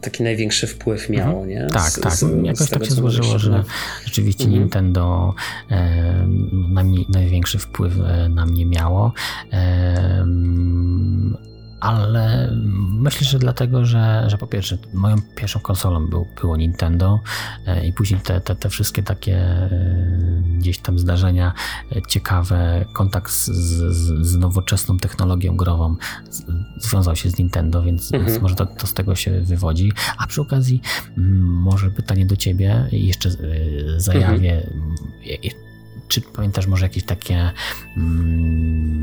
taki 0.00 0.22
największy 0.22 0.66
wpływ 0.66 1.10
mhm. 1.10 1.28
miało, 1.28 1.46
nie? 1.46 1.66
Tak, 1.72 1.90
z, 1.90 2.00
tak. 2.00 2.12
Z, 2.12 2.22
Jakoś 2.42 2.66
z 2.66 2.70
tak 2.70 2.84
się 2.84 2.90
złożyło, 2.90 3.38
że 3.38 3.64
rzeczywiście 4.04 4.44
mhm. 4.44 4.60
Nintendo 4.62 5.34
e, 5.70 6.26
na 6.68 6.84
mnie, 6.84 7.04
największy 7.08 7.58
wpływ 7.58 7.92
e, 7.98 8.28
na 8.28 8.46
mnie 8.46 8.66
miało. 8.66 9.12
E, 9.52 10.26
ale 11.82 12.48
myślę, 12.92 13.26
że 13.26 13.38
dlatego, 13.38 13.86
że, 13.86 14.24
że 14.26 14.38
po 14.38 14.46
pierwsze 14.46 14.78
moją 14.94 15.16
pierwszą 15.36 15.60
konsolą 15.60 16.06
był, 16.06 16.26
było 16.40 16.56
Nintendo 16.56 17.20
e, 17.66 17.86
i 17.86 17.92
później 17.92 18.20
te, 18.20 18.40
te, 18.40 18.56
te 18.56 18.68
wszystkie 18.68 19.02
takie 19.02 19.36
e, 19.36 19.68
gdzieś 20.58 20.78
tam 20.78 20.98
zdarzenia 20.98 21.52
e, 21.96 22.02
ciekawe, 22.08 22.84
kontakt 22.94 23.32
z, 23.32 23.46
z, 23.46 24.26
z 24.26 24.36
nowoczesną 24.36 24.98
technologią 24.98 25.56
grową 25.56 25.96
związał 26.76 27.16
się 27.16 27.30
z 27.30 27.38
Nintendo, 27.38 27.82
więc, 27.82 28.04
mhm. 28.04 28.26
więc 28.26 28.42
może 28.42 28.54
to, 28.54 28.66
to, 28.66 28.86
z 28.86 28.94
tego 28.94 29.14
się 29.14 29.40
wywodzi. 29.40 29.92
A 30.18 30.26
przy 30.26 30.40
okazji 30.40 30.80
może 31.42 31.90
pytanie 31.90 32.26
do 32.26 32.36
ciebie, 32.36 32.88
jeszcze 32.92 33.30
zajawię, 33.96 34.56
mhm. 34.56 34.92
czy 36.08 36.20
pamiętasz 36.20 36.66
może 36.66 36.86
jakieś 36.86 37.04
takie 37.04 37.50
mm, 37.96 39.01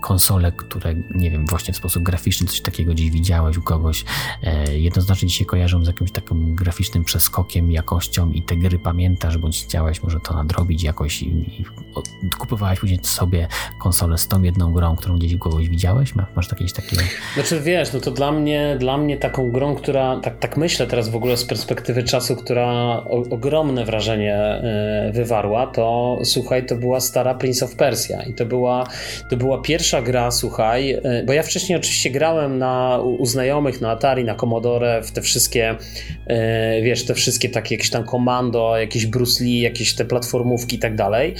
konsole, 0.00 0.52
które, 0.52 0.94
nie 1.10 1.30
wiem, 1.30 1.46
właśnie 1.46 1.74
w 1.74 1.76
sposób 1.76 2.02
graficzny 2.02 2.46
coś 2.46 2.60
takiego 2.60 2.92
gdzieś 2.92 3.10
widziałeś 3.10 3.56
u 3.56 3.62
kogoś, 3.62 4.04
e, 4.42 4.78
jednoznacznie 4.78 5.30
się 5.30 5.44
kojarzą 5.44 5.84
z 5.84 5.86
jakimś 5.86 6.12
takim 6.12 6.54
graficznym 6.54 7.04
przeskokiem, 7.04 7.72
jakością 7.72 8.30
i 8.30 8.42
te 8.42 8.56
gry 8.56 8.78
pamiętasz, 8.78 9.38
bądź 9.38 9.64
chciałeś 9.64 10.02
może 10.02 10.20
to 10.20 10.34
nadrobić 10.34 10.82
jakoś 10.82 11.22
i, 11.22 11.26
i 11.28 11.64
kupowałeś 12.38 12.80
później 12.80 13.00
sobie 13.02 13.48
konsolę 13.78 14.18
z 14.18 14.28
tą 14.28 14.42
jedną 14.42 14.72
grą, 14.72 14.96
którą 14.96 15.18
gdzieś 15.18 15.34
u 15.34 15.38
kogoś 15.38 15.68
widziałeś? 15.68 16.14
Masz 16.36 16.50
jakieś 16.50 16.72
takie... 16.72 16.96
Znaczy 17.34 17.60
wiesz, 17.60 17.92
no 17.92 18.00
to 18.00 18.10
dla 18.10 18.32
mnie, 18.32 18.76
dla 18.80 18.98
mnie 18.98 19.16
taką 19.16 19.50
grą, 19.50 19.74
która, 19.74 20.20
tak, 20.20 20.38
tak 20.38 20.56
myślę 20.56 20.86
teraz 20.86 21.08
w 21.08 21.16
ogóle 21.16 21.36
z 21.36 21.44
perspektywy 21.44 22.02
czasu, 22.02 22.36
która 22.36 22.66
o, 22.96 23.24
ogromne 23.30 23.84
wrażenie 23.84 24.62
y, 25.08 25.12
wywarła, 25.12 25.66
to 25.66 26.18
słuchaj, 26.24 26.66
to 26.66 26.76
była 26.76 27.00
stara 27.00 27.34
Prince 27.34 27.62
of 27.62 27.76
Persia 27.76 28.22
i 28.22 28.34
to 28.34 28.46
była, 28.46 28.86
to 29.30 29.36
była 29.36 29.62
pierwsza 29.62 29.87
pierwsza 29.88 30.02
gra, 30.02 30.30
słuchaj, 30.30 30.90
y, 30.90 31.24
bo 31.26 31.32
ja 31.32 31.42
wcześniej 31.42 31.78
oczywiście 31.78 32.10
grałem 32.10 32.58
na, 32.58 32.98
u 32.98 33.26
znajomych 33.26 33.80
na 33.80 33.90
Atari, 33.90 34.24
na 34.24 34.34
Commodore, 34.34 35.02
w 35.02 35.12
te 35.12 35.22
wszystkie, 35.22 35.70
y, 35.70 36.82
wiesz, 36.82 37.04
te 37.04 37.14
wszystkie 37.14 37.48
takie 37.48 37.74
jakieś 37.74 37.90
tam 37.90 38.04
komando, 38.04 38.78
jakieś 38.78 39.06
Bruce 39.06 39.44
Lee, 39.44 39.60
jakieś 39.60 39.94
te 39.94 40.04
platformówki 40.04 40.76
i 40.76 40.78
tak 40.78 40.96
dalej. 40.96 41.34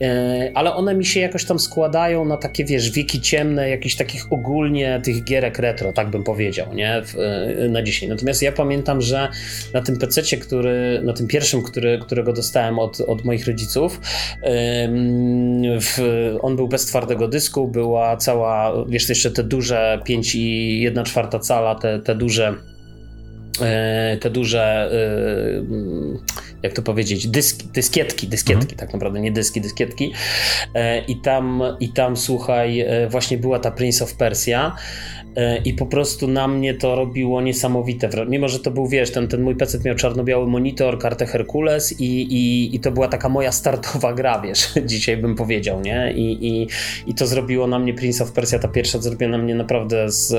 E, 0.00 0.50
ale 0.54 0.74
one 0.74 0.94
mi 0.94 1.04
się 1.04 1.20
jakoś 1.20 1.44
tam 1.44 1.58
składają 1.58 2.24
na 2.24 2.36
takie, 2.36 2.64
wiesz, 2.64 2.90
wieki 2.90 3.20
ciemne, 3.20 3.70
jakichś 3.70 3.96
takich 3.96 4.32
ogólnie 4.32 5.00
tych 5.04 5.24
gierek 5.24 5.58
retro, 5.58 5.92
tak 5.92 6.10
bym 6.10 6.24
powiedział, 6.24 6.74
nie, 6.74 7.02
w, 7.04 7.18
e, 7.18 7.68
na 7.68 7.82
dzisiaj. 7.82 8.08
Natomiast 8.08 8.42
ja 8.42 8.52
pamiętam, 8.52 9.00
że 9.00 9.28
na 9.74 9.80
tym 9.80 9.98
PC, 9.98 10.22
który, 10.22 11.00
na 11.04 11.12
tym 11.12 11.26
pierwszym, 11.26 11.62
który, 11.62 11.98
którego 11.98 12.32
dostałem 12.32 12.78
od, 12.78 13.00
od 13.00 13.24
moich 13.24 13.46
rodziców, 13.46 14.00
w, 15.80 15.98
on 16.42 16.56
był 16.56 16.68
bez 16.68 16.86
twardego 16.86 17.28
dysku, 17.28 17.68
była 17.68 18.16
cała, 18.16 18.84
wiesz, 18.88 19.08
jeszcze 19.08 19.30
te 19.30 19.42
duże 19.44 20.00
5 20.04 20.34
i 20.34 20.80
1 20.80 21.04
czwarta 21.04 21.38
cala, 21.38 21.74
te, 21.74 21.98
te 21.98 22.14
duże 22.14 22.54
te 24.20 24.30
duże 24.30 24.90
jak 26.62 26.72
to 26.72 26.82
powiedzieć, 26.82 27.28
dysk, 27.28 27.62
dyskietki, 27.62 28.28
dyskietki, 28.28 28.64
mhm. 28.64 28.78
tak 28.78 28.92
naprawdę, 28.92 29.20
nie 29.20 29.32
dyski, 29.32 29.60
dyskietki. 29.60 30.12
E, 30.74 31.00
I 31.00 31.16
tam, 31.16 31.62
I 31.80 31.92
tam, 31.92 32.16
słuchaj, 32.16 32.80
e, 32.80 33.08
właśnie 33.08 33.38
była 33.38 33.58
ta 33.58 33.70
Prince 33.70 34.02
of 34.02 34.14
Persia 34.14 34.76
E, 35.27 35.27
i 35.64 35.72
po 35.74 35.86
prostu 35.86 36.28
na 36.28 36.48
mnie 36.48 36.74
to 36.74 36.96
robiło 36.96 37.40
niesamowite. 37.40 38.08
Mimo, 38.28 38.48
że 38.48 38.58
to 38.58 38.70
był, 38.70 38.86
wiesz, 38.86 39.10
ten, 39.12 39.28
ten 39.28 39.42
mój 39.42 39.56
PC 39.56 39.78
miał 39.84 39.94
czarno-biały 39.94 40.46
monitor, 40.46 40.98
kartę 40.98 41.26
Herkules 41.26 42.00
i, 42.00 42.04
i, 42.04 42.76
i 42.76 42.80
to 42.80 42.90
była 42.90 43.08
taka 43.08 43.28
moja 43.28 43.52
startowa 43.52 44.12
gra, 44.12 44.40
wiesz, 44.40 44.68
dzisiaj 44.86 45.16
bym 45.16 45.34
powiedział, 45.34 45.80
nie? 45.80 46.12
I, 46.16 46.46
i, 46.48 46.68
I 47.06 47.14
to 47.14 47.26
zrobiło 47.26 47.66
na 47.66 47.78
mnie 47.78 47.94
Prince 47.94 48.22
of 48.22 48.32
Persia, 48.32 48.58
ta 48.58 48.68
pierwsza 48.68 48.98
zrobiła 48.98 49.30
na 49.30 49.38
mnie 49.38 49.54
naprawdę 49.54 50.10
z, 50.10 50.32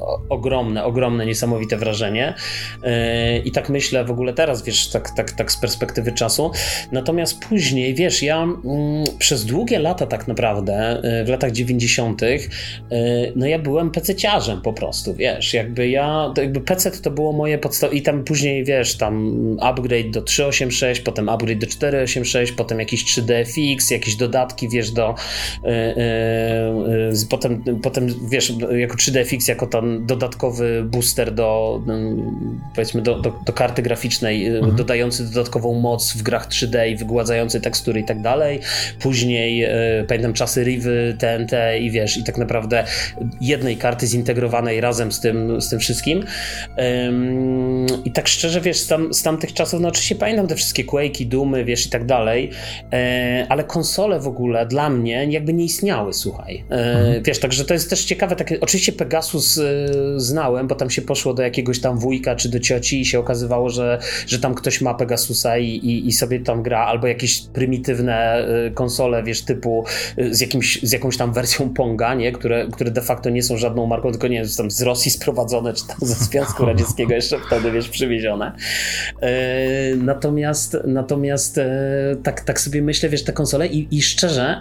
o, 0.00 0.20
ogromne, 0.28 0.84
ogromne, 0.84 1.26
niesamowite 1.26 1.76
wrażenie. 1.76 2.34
E, 2.82 3.38
I 3.38 3.52
tak 3.52 3.68
myślę 3.68 4.04
w 4.04 4.10
ogóle 4.10 4.32
teraz, 4.32 4.64
wiesz, 4.64 4.88
tak, 4.88 5.10
tak, 5.10 5.32
tak 5.32 5.52
z 5.52 5.56
perspektywy 5.56 6.12
czasu. 6.12 6.50
Natomiast 6.92 7.40
później, 7.48 7.94
wiesz, 7.94 8.22
ja 8.22 8.42
mm, 8.42 8.64
przez 9.18 9.44
długie 9.44 9.78
lata 9.78 10.06
tak 10.06 10.28
naprawdę, 10.28 11.00
e, 11.02 11.24
w 11.24 11.28
latach 11.28 11.52
90., 11.52 12.22
no 13.36 13.46
ja 13.46 13.58
byłem 13.58 13.90
pececiarzem 13.94 14.60
po 14.60 14.72
prostu, 14.72 15.14
wiesz, 15.14 15.54
jakby 15.54 15.88
ja, 15.88 16.34
jakby 16.36 16.60
PC 16.60 16.90
to 16.90 17.10
było 17.10 17.32
moje 17.32 17.58
podstawowe 17.58 17.96
i 17.96 18.02
tam 18.02 18.24
później, 18.24 18.64
wiesz, 18.64 18.96
tam 18.96 19.36
upgrade 19.60 20.10
do 20.10 20.22
386, 20.22 21.00
potem 21.00 21.28
upgrade 21.28 21.58
do 21.58 21.66
486, 21.66 22.52
potem 22.52 22.78
jakiś 22.78 23.04
3DFX, 23.04 23.92
jakieś 23.92 24.16
dodatki, 24.16 24.68
wiesz, 24.68 24.90
do 24.90 25.14
yy, 25.64 25.72
yy, 25.72 27.26
potem, 27.30 27.64
potem, 27.82 28.28
wiesz, 28.28 28.52
jako 28.70 28.96
3DFX, 28.96 29.48
jako 29.48 29.66
ten 29.66 30.06
dodatkowy 30.06 30.84
booster 30.84 31.34
do, 31.34 31.80
powiedzmy, 32.74 33.02
do, 33.02 33.18
do, 33.20 33.32
do 33.46 33.52
karty 33.52 33.82
graficznej, 33.82 34.46
mhm. 34.46 34.76
dodający 34.76 35.24
dodatkową 35.24 35.74
moc 35.80 36.12
w 36.12 36.22
grach 36.22 36.48
3D 36.48 36.88
i 36.90 36.96
wygładzający 36.96 37.60
tekstury 37.60 38.00
i 38.00 38.04
tak 38.04 38.22
dalej. 38.22 38.60
Później, 39.00 39.58
yy, 39.58 39.68
pamiętam 40.08 40.32
czasy 40.32 40.64
Rivy, 40.64 41.16
TNT 41.18 41.52
i 41.80 41.90
wiesz, 41.90 42.16
i 42.16 42.24
tak 42.24 42.38
naprawdę 42.38 42.84
jednej 43.40 43.76
karty 43.84 44.06
zintegrowanej 44.06 44.80
razem 44.80 45.12
z 45.12 45.20
tym, 45.20 45.60
z 45.60 45.68
tym 45.68 45.78
wszystkim. 45.78 46.24
I 48.04 48.12
tak 48.12 48.28
szczerze, 48.28 48.60
wiesz, 48.60 48.78
z, 48.78 48.86
tam, 48.86 49.14
z 49.14 49.22
tamtych 49.22 49.52
czasów, 49.52 49.80
no 49.80 49.88
oczywiście 49.88 50.14
pamiętam 50.14 50.46
te 50.46 50.54
wszystkie 50.54 50.84
Quake'i, 50.84 51.26
Dumy, 51.26 51.64
wiesz, 51.64 51.86
i 51.86 51.90
tak 51.90 52.06
dalej, 52.06 52.50
e, 52.92 53.46
ale 53.48 53.64
konsole 53.64 54.20
w 54.20 54.26
ogóle 54.26 54.66
dla 54.66 54.90
mnie 54.90 55.26
jakby 55.30 55.52
nie 55.52 55.64
istniały, 55.64 56.14
słuchaj. 56.14 56.64
E, 56.70 56.74
mhm. 56.74 57.22
Wiesz, 57.22 57.40
także 57.40 57.64
to 57.64 57.74
jest 57.74 57.90
też 57.90 58.04
ciekawe, 58.04 58.36
takie, 58.36 58.60
oczywiście 58.60 58.92
Pegasus 58.92 59.58
e, 59.58 59.88
znałem, 60.16 60.66
bo 60.66 60.74
tam 60.74 60.90
się 60.90 61.02
poszło 61.02 61.34
do 61.34 61.42
jakiegoś 61.42 61.80
tam 61.80 61.98
wujka 61.98 62.36
czy 62.36 62.48
do 62.48 62.60
cioci 62.60 63.00
i 63.00 63.04
się 63.04 63.18
okazywało, 63.18 63.70
że, 63.70 63.98
że 64.26 64.38
tam 64.38 64.54
ktoś 64.54 64.80
ma 64.80 64.94
Pegasusa 64.94 65.58
i, 65.58 65.68
i, 65.68 66.08
i 66.08 66.12
sobie 66.12 66.40
tam 66.40 66.62
gra, 66.62 66.86
albo 66.86 67.06
jakieś 67.06 67.42
prymitywne 67.42 68.46
konsole, 68.74 69.22
wiesz, 69.22 69.42
typu 69.42 69.84
z, 70.30 70.40
jakimś, 70.40 70.82
z 70.82 70.92
jakąś 70.92 71.16
tam 71.16 71.32
wersją 71.32 71.70
Ponga, 71.74 72.14
nie? 72.14 72.32
Które, 72.32 72.66
które 72.72 72.90
de 72.90 73.02
facto 73.02 73.30
nie 73.30 73.42
są 73.42 73.56
żadną 73.64 73.86
marką, 73.86 74.10
tylko 74.10 74.28
nie 74.28 74.36
wiem, 74.36 74.48
tam 74.56 74.70
z 74.70 74.82
Rosji 74.82 75.10
sprowadzone, 75.10 75.72
czy 75.72 75.86
tam 75.86 75.96
ze 76.00 76.14
Związku 76.14 76.64
Radzieckiego 76.70 77.14
jeszcze 77.14 77.38
wtedy, 77.46 77.72
wiesz, 77.72 77.88
przywiezione. 77.88 78.52
E, 79.20 79.30
natomiast, 79.96 80.76
natomiast 80.86 81.58
e, 81.58 81.70
tak, 82.22 82.40
tak 82.40 82.60
sobie 82.60 82.82
myślę, 82.82 83.08
wiesz, 83.08 83.24
te 83.24 83.32
konsole 83.32 83.66
i, 83.66 83.88
i 83.90 84.02
szczerze, 84.02 84.60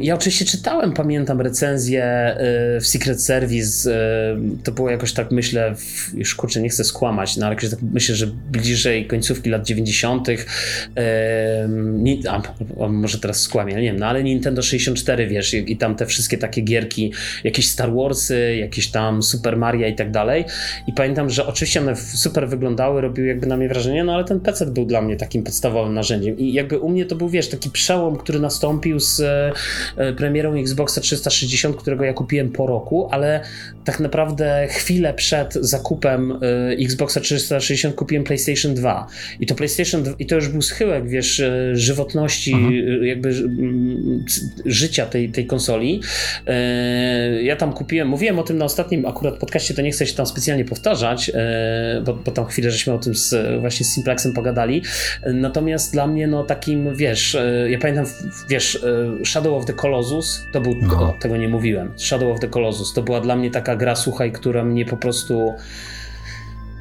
ja 0.00 0.14
oczywiście 0.14 0.44
czytałem, 0.44 0.92
pamiętam 0.92 1.40
recenzję 1.40 2.04
e, 2.04 2.80
w 2.80 2.86
Secret 2.86 3.22
Service, 3.22 3.90
to 4.64 4.72
było 4.72 4.90
jakoś 4.90 5.12
tak, 5.12 5.30
myślę, 5.30 5.74
w, 5.76 6.14
już 6.14 6.34
kurczę, 6.34 6.62
nie 6.62 6.68
chcę 6.68 6.84
skłamać, 6.84 7.36
no 7.36 7.46
ale 7.46 7.54
jakoś 7.54 7.70
tak 7.70 7.78
myślę, 7.92 8.14
że 8.14 8.26
bliżej 8.26 9.06
końcówki 9.06 9.50
lat 9.50 9.66
90. 9.66 10.28
A, 12.28 12.42
może 12.88 13.18
teraz 13.18 13.40
skłamię, 13.40 13.74
nie 13.74 13.82
wiem, 13.82 13.98
no 13.98 14.06
ale 14.06 14.24
Nintendo 14.24 14.62
64, 14.62 15.26
wiesz, 15.26 15.54
i, 15.54 15.72
i 15.72 15.76
tam 15.76 15.94
te 15.94 16.06
wszystkie 16.06 16.38
takie 16.38 16.60
gierki, 16.60 17.12
jakieś 17.44 17.68
Star 17.68 17.92
Warsy, 18.32 18.56
jakieś 18.56 18.90
tam 18.90 19.22
Super 19.22 19.56
Mario 19.56 19.88
i 19.88 19.94
tak 19.94 20.10
dalej. 20.10 20.44
I 20.86 20.92
pamiętam, 20.92 21.30
że 21.30 21.46
oczywiście 21.46 21.80
one 21.80 21.96
super 21.96 22.48
wyglądały, 22.48 23.00
robiły 23.00 23.28
jakby 23.28 23.46
na 23.46 23.56
mnie 23.56 23.68
wrażenie, 23.68 24.04
no 24.04 24.14
ale 24.14 24.24
ten 24.24 24.40
PC 24.40 24.66
był 24.66 24.84
dla 24.84 25.02
mnie 25.02 25.16
takim 25.16 25.42
podstawowym 25.42 25.94
narzędziem. 25.94 26.38
I 26.38 26.52
jakby 26.52 26.78
u 26.78 26.88
mnie 26.88 27.06
to 27.06 27.16
był, 27.16 27.28
wiesz, 27.28 27.48
taki 27.48 27.70
przełom, 27.70 28.16
który 28.16 28.40
nastąpił 28.40 29.00
z 29.00 29.20
e, 29.20 30.12
premierą 30.12 30.54
Xboxa 30.54 31.00
360, 31.00 31.76
którego 31.76 32.04
ja 32.04 32.12
kupiłem 32.12 32.50
po 32.50 32.66
roku, 32.66 33.08
ale 33.10 33.40
tak 33.84 34.00
naprawdę 34.00 34.66
chwilę 34.70 35.14
przed 35.14 35.54
zakupem 35.54 36.32
e, 36.32 36.36
Xboxa 36.84 37.20
360 37.20 37.94
kupiłem 37.94 38.24
PlayStation 38.24 38.74
2. 38.74 39.06
I 39.40 39.46
to 39.46 39.54
PlayStation 39.54 40.02
2, 40.02 40.14
i 40.18 40.26
to 40.26 40.34
już 40.34 40.48
był 40.48 40.62
schyłek, 40.62 41.08
wiesz, 41.08 41.40
e, 41.40 41.76
żywotności, 41.76 42.52
mhm. 42.52 43.04
jakby 43.04 43.32
życia 44.66 45.06
tej, 45.06 45.28
tej 45.28 45.46
konsoli. 45.46 46.00
Ja 47.42 47.56
tam 47.56 47.72
kupiłem, 47.72 48.08
mówiłem 48.22 48.38
o 48.38 48.42
tym 48.42 48.58
na 48.58 48.64
ostatnim 48.64 49.06
akurat 49.06 49.34
podcaście, 49.34 49.74
to 49.74 49.82
nie 49.82 49.90
chcę 49.90 50.06
się 50.06 50.14
tam 50.14 50.26
specjalnie 50.26 50.64
powtarzać, 50.64 51.30
bo, 52.04 52.14
bo 52.14 52.32
tam 52.32 52.46
chwilę 52.46 52.70
żeśmy 52.70 52.92
o 52.92 52.98
tym 52.98 53.14
z, 53.14 53.60
właśnie 53.60 53.86
z 53.86 53.92
Simplexem 53.92 54.32
pogadali. 54.32 54.82
Natomiast 55.26 55.92
dla 55.92 56.06
mnie, 56.06 56.26
no 56.26 56.44
takim, 56.44 56.96
wiesz, 56.96 57.36
ja 57.68 57.78
pamiętam, 57.78 58.06
wiesz, 58.48 58.84
Shadow 59.24 59.52
of 59.54 59.64
the 59.64 59.72
Colossus, 59.72 60.46
to 60.52 60.60
był, 60.60 60.74
no. 60.74 61.02
o, 61.02 61.14
tego 61.20 61.36
nie 61.36 61.48
mówiłem, 61.48 61.92
Shadow 61.96 62.34
of 62.34 62.40
the 62.40 62.48
Colossus, 62.48 62.92
to 62.92 63.02
była 63.02 63.20
dla 63.20 63.36
mnie 63.36 63.50
taka 63.50 63.76
gra, 63.76 63.96
słuchaj, 63.96 64.32
która 64.32 64.64
mnie 64.64 64.84
po 64.84 64.96
prostu 64.96 65.54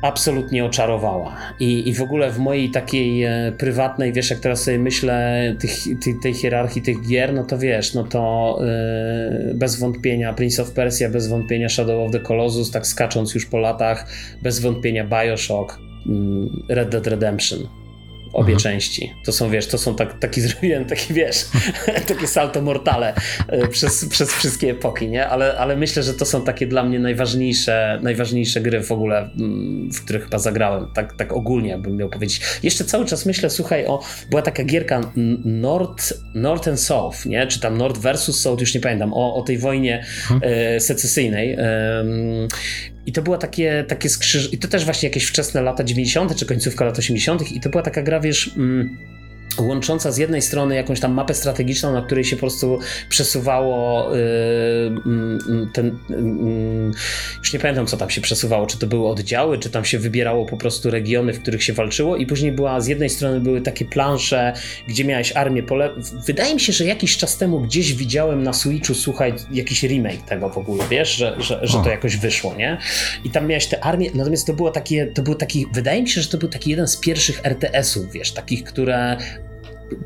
absolutnie 0.01 0.65
oczarowała. 0.65 1.35
I, 1.59 1.89
I 1.89 1.93
w 1.93 2.01
ogóle 2.01 2.31
w 2.31 2.39
mojej 2.39 2.71
takiej 2.71 3.23
e, 3.23 3.51
prywatnej, 3.57 4.13
wiesz, 4.13 4.29
jak 4.29 4.39
teraz 4.39 4.63
sobie 4.63 4.79
myślę 4.79 5.41
tych, 5.59 5.71
tej, 6.03 6.19
tej 6.23 6.33
hierarchii 6.33 6.81
tych 6.81 7.07
gier, 7.07 7.33
no 7.33 7.43
to 7.43 7.57
wiesz, 7.57 7.93
no 7.93 8.03
to 8.03 8.59
e, 8.65 9.53
bez 9.53 9.79
wątpienia 9.79 10.33
Prince 10.33 10.59
of 10.59 10.71
Persia, 10.71 11.09
bez 11.09 11.27
wątpienia 11.27 11.69
Shadow 11.69 12.05
of 12.05 12.11
the 12.11 12.19
Colossus, 12.19 12.71
tak 12.71 12.87
skacząc 12.87 13.33
już 13.33 13.45
po 13.45 13.57
latach, 13.57 14.07
bez 14.41 14.59
wątpienia 14.59 15.03
Bioshock, 15.07 15.79
mm, 16.07 16.63
Red 16.69 16.89
Dead 16.89 17.07
Redemption 17.07 17.80
obie 18.33 18.53
mhm. 18.53 18.59
części. 18.59 19.13
To 19.25 19.31
są, 19.31 19.49
wiesz, 19.49 19.67
to 19.67 19.77
są 19.77 19.95
tak, 19.95 20.19
taki 20.19 20.41
zrobiłem, 20.47 20.85
taki, 20.85 21.13
wiesz, 21.13 21.45
takie 22.07 22.27
salto 22.27 22.61
mortale 22.61 23.13
e, 23.47 23.67
przez, 23.67 24.05
przez 24.05 24.33
wszystkie 24.33 24.71
epoki, 24.71 25.07
nie? 25.07 25.27
Ale, 25.27 25.57
ale 25.57 25.75
myślę, 25.75 26.03
że 26.03 26.13
to 26.13 26.25
są 26.25 26.43
takie 26.43 26.67
dla 26.67 26.83
mnie 26.83 26.99
najważniejsze, 26.99 27.99
najważniejsze 28.03 28.61
gry 28.61 28.83
w 28.83 28.91
ogóle, 28.91 29.29
mm, 29.39 29.91
w 29.91 30.03
których 30.03 30.23
chyba 30.23 30.39
zagrałem, 30.39 30.87
tak, 30.93 31.17
tak 31.17 31.33
ogólnie 31.33 31.77
bym 31.77 31.97
miał 31.97 32.09
powiedzieć. 32.09 32.41
Jeszcze 32.63 32.85
cały 32.85 33.05
czas 33.05 33.25
myślę, 33.25 33.49
słuchaj, 33.49 33.85
o, 33.85 34.03
była 34.29 34.41
taka 34.41 34.63
gierka 34.63 35.11
North, 35.45 36.13
North 36.33 36.67
and 36.67 36.79
South, 36.79 37.25
nie? 37.25 37.47
Czy 37.47 37.59
tam 37.59 37.77
North 37.77 38.01
versus 38.01 38.39
South, 38.39 38.61
już 38.61 38.73
nie 38.73 38.81
pamiętam, 38.81 39.13
o, 39.13 39.35
o 39.35 39.41
tej 39.41 39.57
wojnie 39.57 40.05
mhm. 40.31 40.41
e, 40.43 40.79
secesyjnej, 40.79 41.53
e, 41.53 42.05
i 43.05 43.11
to 43.11 43.21
była 43.21 43.37
takie, 43.37 43.85
takie 43.87 44.09
skrzyż... 44.09 44.53
I 44.53 44.57
to 44.57 44.67
też 44.67 44.85
właśnie 44.85 45.09
jakieś 45.09 45.25
wczesne 45.25 45.61
lata 45.61 45.83
90. 45.83 46.35
czy 46.35 46.45
końcówka 46.45 46.85
lat 46.85 46.99
80. 46.99 47.51
I 47.51 47.61
to 47.61 47.69
była 47.69 47.83
taka 47.83 48.01
gra, 48.01 48.19
wiesz... 48.19 48.51
Mm, 48.57 48.97
łącząca 49.59 50.11
z 50.11 50.17
jednej 50.17 50.41
strony 50.41 50.75
jakąś 50.75 50.99
tam 50.99 51.13
mapę 51.13 51.33
strategiczną, 51.33 51.93
na 51.93 52.01
której 52.01 52.23
się 52.23 52.35
po 52.35 52.39
prostu 52.39 52.79
przesuwało 53.09 54.11
yy, 54.15 55.67
ten, 55.73 55.97
yy, 56.09 56.91
już 57.39 57.53
nie 57.53 57.59
pamiętam 57.59 57.87
co 57.87 57.97
tam 57.97 58.09
się 58.09 58.21
przesuwało, 58.21 58.67
czy 58.67 58.77
to 58.77 58.87
były 58.87 59.07
oddziały, 59.07 59.57
czy 59.57 59.69
tam 59.69 59.85
się 59.85 59.99
wybierało 59.99 60.45
po 60.45 60.57
prostu 60.57 60.91
regiony, 60.91 61.33
w 61.33 61.41
których 61.41 61.63
się 61.63 61.73
walczyło 61.73 62.17
i 62.17 62.25
później 62.25 62.51
była, 62.51 62.81
z 62.81 62.87
jednej 62.87 63.09
strony 63.09 63.39
były 63.39 63.61
takie 63.61 63.85
plansze, 63.85 64.53
gdzie 64.87 65.05
miałeś 65.05 65.31
armię 65.31 65.63
pole... 65.63 65.89
Wydaje 66.25 66.53
mi 66.53 66.59
się, 66.59 66.73
że 66.73 66.85
jakiś 66.85 67.17
czas 67.17 67.37
temu 67.37 67.59
gdzieś 67.59 67.93
widziałem 67.93 68.43
na 68.43 68.53
Switchu, 68.53 68.93
słuchaj, 68.93 69.33
jakiś 69.51 69.83
remake 69.83 70.21
tego 70.21 70.49
w 70.49 70.57
ogóle, 70.57 70.83
wiesz, 70.89 71.15
że, 71.15 71.35
że, 71.39 71.59
że 71.67 71.77
to 71.83 71.89
jakoś 71.89 72.17
wyszło, 72.17 72.55
nie? 72.55 72.77
I 73.23 73.29
tam 73.29 73.47
miałeś 73.47 73.67
te 73.67 73.83
armie, 73.83 74.09
natomiast 74.13 74.47
to 74.47 74.53
było 74.53 74.71
takie, 74.71 75.07
to 75.07 75.21
był 75.21 75.35
taki, 75.35 75.65
wydaje 75.73 76.01
mi 76.01 76.09
się, 76.09 76.21
że 76.21 76.29
to 76.29 76.37
był 76.37 76.49
taki 76.49 76.69
jeden 76.69 76.87
z 76.87 76.97
pierwszych 76.97 77.45
RTS-ów, 77.45 78.11
wiesz, 78.11 78.31
takich, 78.31 78.63
które 78.63 79.17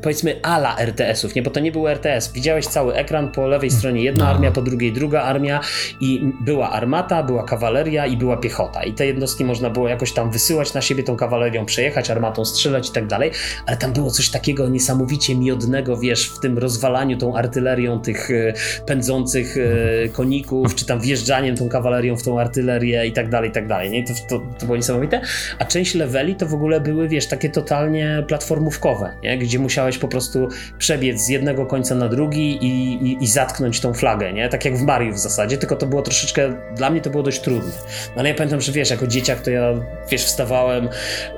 powiedzmy 0.02 0.40
ala 0.42 0.78
RTS-ów, 0.78 1.34
nie? 1.34 1.42
Bo 1.42 1.50
to 1.50 1.60
nie 1.60 1.72
był 1.72 1.88
RTS. 1.88 2.32
Widziałeś 2.32 2.66
cały 2.66 2.94
ekran, 2.94 3.32
po 3.32 3.46
lewej 3.46 3.70
stronie 3.70 4.02
jedna 4.02 4.24
no. 4.24 4.30
armia, 4.30 4.50
po 4.50 4.62
drugiej 4.62 4.92
druga 4.92 5.22
armia 5.22 5.60
i 6.00 6.32
była 6.40 6.70
armata, 6.70 7.22
była 7.22 7.44
kawaleria 7.44 8.06
i 8.06 8.16
była 8.16 8.36
piechota. 8.36 8.84
I 8.84 8.92
te 8.92 9.06
jednostki 9.06 9.44
można 9.44 9.70
było 9.70 9.88
jakoś 9.88 10.12
tam 10.12 10.30
wysyłać 10.30 10.74
na 10.74 10.80
siebie 10.80 11.02
tą 11.02 11.16
kawalerią, 11.16 11.66
przejechać, 11.66 12.10
armatą 12.10 12.44
strzelać 12.44 12.88
i 12.88 12.92
tak 12.92 13.06
dalej, 13.06 13.30
ale 13.66 13.76
tam 13.76 13.92
było 13.92 14.10
coś 14.10 14.30
takiego 14.30 14.68
niesamowicie 14.68 15.36
miodnego, 15.36 15.96
wiesz, 15.96 16.28
w 16.28 16.40
tym 16.40 16.58
rozwalaniu 16.58 17.18
tą 17.18 17.36
artylerią 17.36 18.00
tych 18.00 18.30
e, 18.30 18.52
pędzących 18.86 19.56
e, 19.56 20.08
koników, 20.08 20.74
czy 20.74 20.86
tam 20.86 21.00
wjeżdżaniem 21.00 21.56
tą 21.56 21.68
kawalerią 21.68 22.16
w 22.16 22.22
tą 22.22 22.40
artylerię 22.40 23.06
i 23.06 23.12
tak 23.12 23.28
dalej, 23.28 23.50
i 23.50 23.52
tak 23.52 23.66
dalej, 23.66 23.90
nie? 23.90 24.04
To, 24.04 24.12
to, 24.28 24.42
to 24.58 24.66
było 24.66 24.76
niesamowite. 24.76 25.20
A 25.58 25.64
część 25.64 25.94
leveli 25.94 26.34
to 26.34 26.46
w 26.46 26.54
ogóle 26.54 26.80
były, 26.80 27.08
wiesz, 27.08 27.26
takie 27.26 27.48
totalnie 27.48 28.24
platformówkowe, 28.28 29.12
nie? 29.22 29.38
Gdzie 29.38 29.58
musiałeś 29.58 29.75
musiałeś 29.76 29.98
po 29.98 30.08
prostu 30.08 30.48
przebiec 30.78 31.20
z 31.20 31.28
jednego 31.28 31.66
końca 31.66 31.94
na 31.94 32.08
drugi 32.08 32.64
i, 32.64 32.94
i, 33.06 33.24
i, 33.24 33.26
zatknąć 33.26 33.80
tą 33.80 33.94
flagę, 33.94 34.32
nie? 34.32 34.48
Tak 34.48 34.64
jak 34.64 34.76
w 34.76 34.82
Mario 34.82 35.12
w 35.12 35.18
zasadzie, 35.18 35.58
tylko 35.58 35.76
to 35.76 35.86
było 35.86 36.02
troszeczkę, 36.02 36.54
dla 36.76 36.90
mnie 36.90 37.00
to 37.00 37.10
było 37.10 37.22
dość 37.22 37.40
trudne. 37.40 37.72
No 38.08 38.20
ale 38.20 38.28
ja 38.28 38.34
pamiętam, 38.34 38.60
że 38.60 38.72
wiesz, 38.72 38.90
jako 38.90 39.06
dzieciak 39.06 39.40
to 39.40 39.50
ja, 39.50 39.74
wiesz, 40.10 40.24
wstawałem 40.24 40.88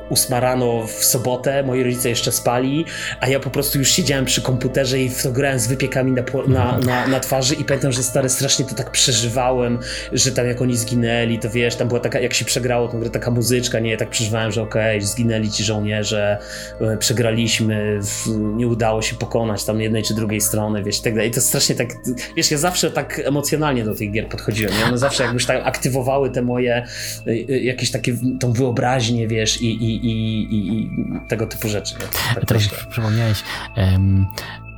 ósma 0.09 0.41
rano 0.41 0.87
w 0.87 1.05
sobotę, 1.05 1.63
moi 1.63 1.83
rodzice 1.83 2.09
jeszcze 2.09 2.33
spali, 2.33 2.85
a 3.21 3.29
ja 3.29 3.41
po 3.41 3.51
prostu 3.51 3.79
już 3.79 3.91
siedziałem 3.91 4.25
przy 4.25 4.43
komputerze 4.43 5.01
i 5.01 5.09
w 5.09 5.23
to 5.23 5.33
grałem 5.33 5.59
z 5.59 5.67
wypiekami 5.67 6.13
na, 6.13 6.23
na, 6.49 6.79
na, 6.79 7.07
na 7.07 7.21
twarzy 7.21 7.55
i 7.55 7.65
pamiętam, 7.65 7.93
że 7.93 8.03
stary 8.03 8.29
strasznie 8.29 8.65
to 8.65 8.75
tak 8.75 8.91
przeżywałem, 8.91 9.79
że 10.13 10.33
tam 10.33 10.47
jak 10.47 10.63
oni 10.63 10.77
zginęli, 10.77 11.39
to 11.39 11.51
wiesz, 11.51 11.77
tam 11.77 11.89
była 11.89 12.01
taka, 12.01 12.21
jak 12.21 12.35
się 12.35 12.45
przegrało 12.45 12.89
tą 12.89 13.01
grę, 13.01 13.11
taka 13.11 13.31
muzyczka, 13.31 13.79
nie, 13.79 13.97
tak 13.97 14.11
przeżywałem, 14.11 14.53
że 14.53 14.63
okej, 14.63 14.97
okay, 14.97 15.07
zginęli 15.07 15.51
ci 15.51 15.65
żołnierze, 15.65 16.39
e, 16.81 16.97
przegraliśmy, 16.97 18.01
nie 18.37 18.69
udało 18.69 19.03
się 19.03 19.17
pokonać 19.17 19.65
tam 19.65 19.81
jednej 19.81 20.03
czy 20.03 20.15
drugiej 20.15 20.41
strony, 20.41 20.83
wiesz, 20.83 21.01
i 21.01 21.03
tak 21.03 21.15
dalej. 21.15 21.31
I 21.31 21.33
to 21.33 21.41
strasznie 21.41 21.75
tak, 21.75 21.89
wiesz, 22.37 22.51
ja 22.51 22.59
zawsze 22.59 22.91
tak 22.91 23.21
emocjonalnie 23.25 23.85
do 23.85 23.95
tych 23.95 24.11
gier 24.11 24.29
podchodziłem, 24.29 24.75
nie? 24.79 24.85
One 24.85 24.99
zawsze 24.99 25.25
jakbyś 25.25 25.47
tak 25.47 25.67
aktywowały 25.67 26.31
te 26.31 26.43
moje 26.43 26.75
e, 26.77 27.31
e, 27.31 27.59
jakieś 27.59 27.91
takie, 27.91 28.17
tą 28.41 28.53
wyobraźnię, 28.53 29.29
wiesz, 29.29 29.63
i, 29.63 29.67
i, 29.67 30.07
i, 30.07 30.79
i 30.79 30.91
tego 31.29 31.47
typu 31.47 31.69
rzeczy. 31.69 31.95
Tak 32.35 32.45
Teraz 32.45 32.69
przypomniałeś, 32.91 33.43
um, 33.77 34.27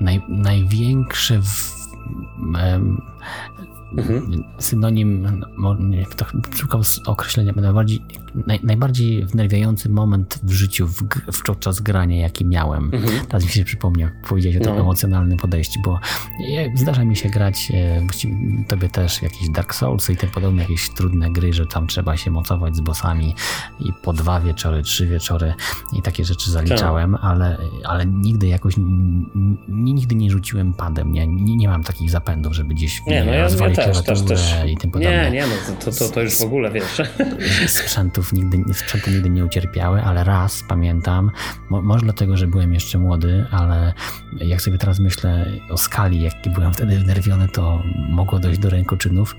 naj, 0.00 0.20
największy 0.28 1.40
w, 1.42 1.80
um, 2.54 3.02
Mhm. 3.98 4.44
Synonim, 4.58 5.28
no, 5.58 5.76
szukam 6.54 6.80
określenia, 7.06 7.52
najbardziej, 7.56 8.00
naj, 8.46 8.60
najbardziej 8.62 9.26
wnerwiający 9.26 9.88
moment 9.88 10.38
w 10.42 10.50
życiu 10.50 10.86
w, 10.86 11.02
w 11.32 11.42
podczas 11.42 11.80
grania, 11.80 12.16
jaki 12.16 12.44
miałem. 12.44 12.90
Mhm. 12.94 13.26
Teraz 13.26 13.44
mi 13.44 13.50
się 13.50 13.64
przypomniał, 13.64 14.10
powiedziałeś 14.28 14.56
o 14.56 14.60
tym 14.60 14.74
no. 14.74 14.80
emocjonalnym 14.80 15.38
podejściu, 15.38 15.80
bo 15.84 16.00
zdarza 16.74 17.04
mi 17.04 17.16
się 17.16 17.28
grać, 17.28 17.72
e, 17.74 18.00
właściwie 18.00 18.34
tobie 18.68 18.88
też, 18.88 19.22
jakieś 19.22 19.50
Dark 19.50 19.74
Souls 19.74 20.10
i 20.10 20.16
te 20.16 20.26
podobne 20.26 20.62
jakieś 20.62 20.90
trudne 20.90 21.30
gry, 21.30 21.52
że 21.52 21.66
tam 21.66 21.86
trzeba 21.86 22.16
się 22.16 22.30
mocować 22.30 22.76
z 22.76 22.80
bossami 22.80 23.34
i 23.80 23.92
po 24.02 24.12
dwa 24.12 24.40
wieczory, 24.40 24.82
trzy 24.82 25.06
wieczory 25.06 25.54
i 25.98 26.02
takie 26.02 26.24
rzeczy 26.24 26.50
zaliczałem, 26.50 27.12
tak. 27.12 27.20
ale, 27.24 27.58
ale 27.84 28.06
nigdy 28.06 28.46
jakoś, 28.46 28.74
nigdy 29.68 30.14
nie 30.14 30.30
rzuciłem 30.30 30.72
padem, 30.72 31.12
nie, 31.12 31.26
nie, 31.26 31.56
nie 31.56 31.68
mam 31.68 31.84
takich 31.84 32.10
zapędów, 32.10 32.54
żeby 32.54 32.74
gdzieś 32.74 33.06
nie, 33.06 33.24
no 33.24 33.32
ja, 33.32 33.42
rozwalić 33.42 33.79
też, 33.84 34.02
też, 34.02 34.22
też. 34.22 34.54
i 34.66 34.76
tym 34.76 34.90
podobne. 34.90 35.24
Nie, 35.24 35.30
nie, 35.30 35.46
no 35.46 35.74
to, 35.84 35.92
to, 35.92 36.08
to 36.08 36.22
już 36.22 36.38
w 36.38 36.42
ogóle, 36.42 36.70
wiesz. 36.70 37.02
Sprzętów 37.66 38.32
nigdy, 38.32 38.74
sprzęty 38.74 39.10
nigdy 39.10 39.30
nie 39.30 39.44
ucierpiały, 39.44 40.02
ale 40.02 40.24
raz 40.24 40.64
pamiętam, 40.68 41.30
mo, 41.70 41.82
może 41.82 42.04
dlatego, 42.04 42.36
że 42.36 42.46
byłem 42.46 42.74
jeszcze 42.74 42.98
młody, 42.98 43.46
ale 43.50 43.92
jak 44.32 44.62
sobie 44.62 44.78
teraz 44.78 45.00
myślę 45.00 45.46
o 45.70 45.76
skali, 45.76 46.22
jaki 46.22 46.50
byłem 46.50 46.72
wtedy 46.72 46.98
wnerwiony, 46.98 47.48
to 47.48 47.82
mogło 48.08 48.38
dojść 48.38 48.60
do 48.60 48.70
rękoczynów 48.70 49.36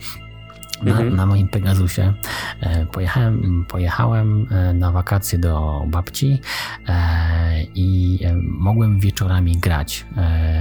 na, 0.84 0.92
mhm. 0.92 1.16
na 1.16 1.26
moim 1.26 1.48
Pegasusie. 1.48 2.14
E, 2.60 2.86
pojechałem, 2.86 3.66
pojechałem 3.68 4.48
e, 4.52 4.74
na 4.74 4.92
wakacje 4.92 5.40
do 5.40 5.84
babci 5.88 6.42
e, 6.88 7.64
i 7.76 8.20
mogłem 8.44 9.00
wieczorami 9.00 9.58
grać, 9.58 10.06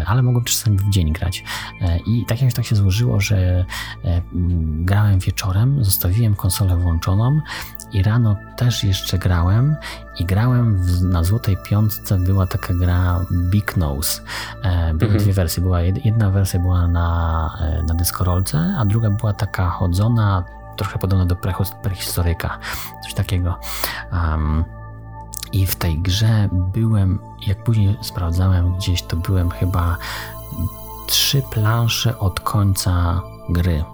ale 0.07 0.23
mogłem 0.23 0.45
czasami 0.45 0.79
w 0.79 0.91
dzień 0.91 1.13
grać. 1.13 1.45
I 2.07 2.25
tak 2.27 2.41
jakoś 2.41 2.55
tak 2.55 2.65
się 2.65 2.77
złożyło, 2.77 3.21
że 3.21 3.65
grałem 4.79 5.19
wieczorem, 5.19 5.85
zostawiłem 5.85 6.35
konsolę 6.35 6.77
włączoną 6.77 7.41
i 7.93 8.03
rano 8.03 8.37
też 8.57 8.85
jeszcze 8.85 9.19
grałem 9.19 9.77
i 10.19 10.25
grałem 10.25 10.77
w, 10.77 11.03
na 11.03 11.25
Złotej 11.25 11.57
Piątce 11.65 12.19
była 12.19 12.47
taka 12.47 12.75
gra 12.75 13.27
Big 13.51 13.77
Nose. 13.77 14.23
Były 14.95 15.11
mhm. 15.11 15.19
dwie 15.19 15.33
wersje. 15.33 15.63
Była 15.63 15.83
jedna 15.83 16.31
wersja 16.31 16.61
była 16.61 16.89
na, 16.89 17.51
na 17.89 17.95
dyskorolce, 17.95 18.75
a 18.79 18.85
druga 18.85 19.11
była 19.11 19.33
taka 19.33 19.71
chodzona, 19.71 20.10
trochę 20.77 20.99
podobna 20.99 21.27
do 21.27 21.37
prehistoryka, 21.83 22.59
coś 23.03 23.15
takiego. 23.15 23.59
Um, 24.13 24.65
I 25.53 25.67
w 25.67 25.77
tej 25.77 25.99
grze 25.99 26.49
byłem, 26.53 27.19
jak 27.47 27.65
później 27.65 27.99
sprawdzałem 28.01 28.77
gdzieś, 28.77 29.03
to 29.03 29.17
byłem 29.17 29.51
chyba 29.51 29.97
trzy 31.07 31.43
plansze 31.51 32.19
od 32.19 32.41
końca 32.41 33.21
gry. 33.49 33.85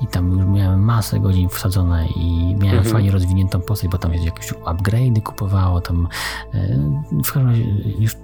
I 0.00 0.06
tam 0.06 0.30
już 0.30 0.46
miałem 0.46 0.80
masę 0.80 1.20
godzin 1.20 1.48
wsadzone 1.48 2.06
i 2.06 2.56
miałem 2.58 2.78
mhm. 2.78 2.92
fajnie 2.92 3.10
rozwiniętą 3.10 3.60
postać, 3.60 3.90
bo 3.90 3.98
tam 3.98 4.14
jakieś 4.14 4.52
upgrade'y 4.52 5.22
kupowało, 5.22 5.80
tam 5.80 6.08
e, 6.54 6.78
w 7.24 7.32
każdym 7.32 7.48
razie 7.48 7.64
już 7.98 8.16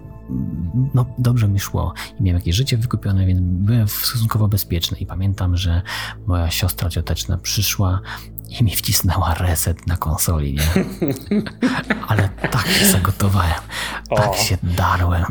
no, 0.95 1.07
dobrze 1.19 1.49
mi 1.49 1.61
szło 1.61 1.95
i 2.21 2.23
miałem 2.23 2.39
jakieś 2.39 2.57
życie 2.57 2.77
wykupione, 2.77 3.27
więc 3.27 3.41
byłem 3.43 3.89
stosunkowo 3.89 4.49
bezpieczny. 4.49 4.99
I 4.99 5.07
pamiętam, 5.07 5.57
że 5.57 5.83
moja 6.27 6.51
siostra 6.51 6.91
cioteczna 6.91 7.39
przyszła 7.39 8.01
i 8.61 8.65
mi 8.65 8.77
wcisnęła 8.77 9.35
reset 9.35 9.87
na 9.87 9.97
konsoli, 9.97 10.55
nie? 10.55 10.85
Ale 12.09 12.29
tak 12.29 12.67
się 12.67 12.87
zagotowałem, 12.87 13.61
tak 14.17 14.31
o. 14.31 14.35
się 14.37 14.59
darłem 14.63 15.25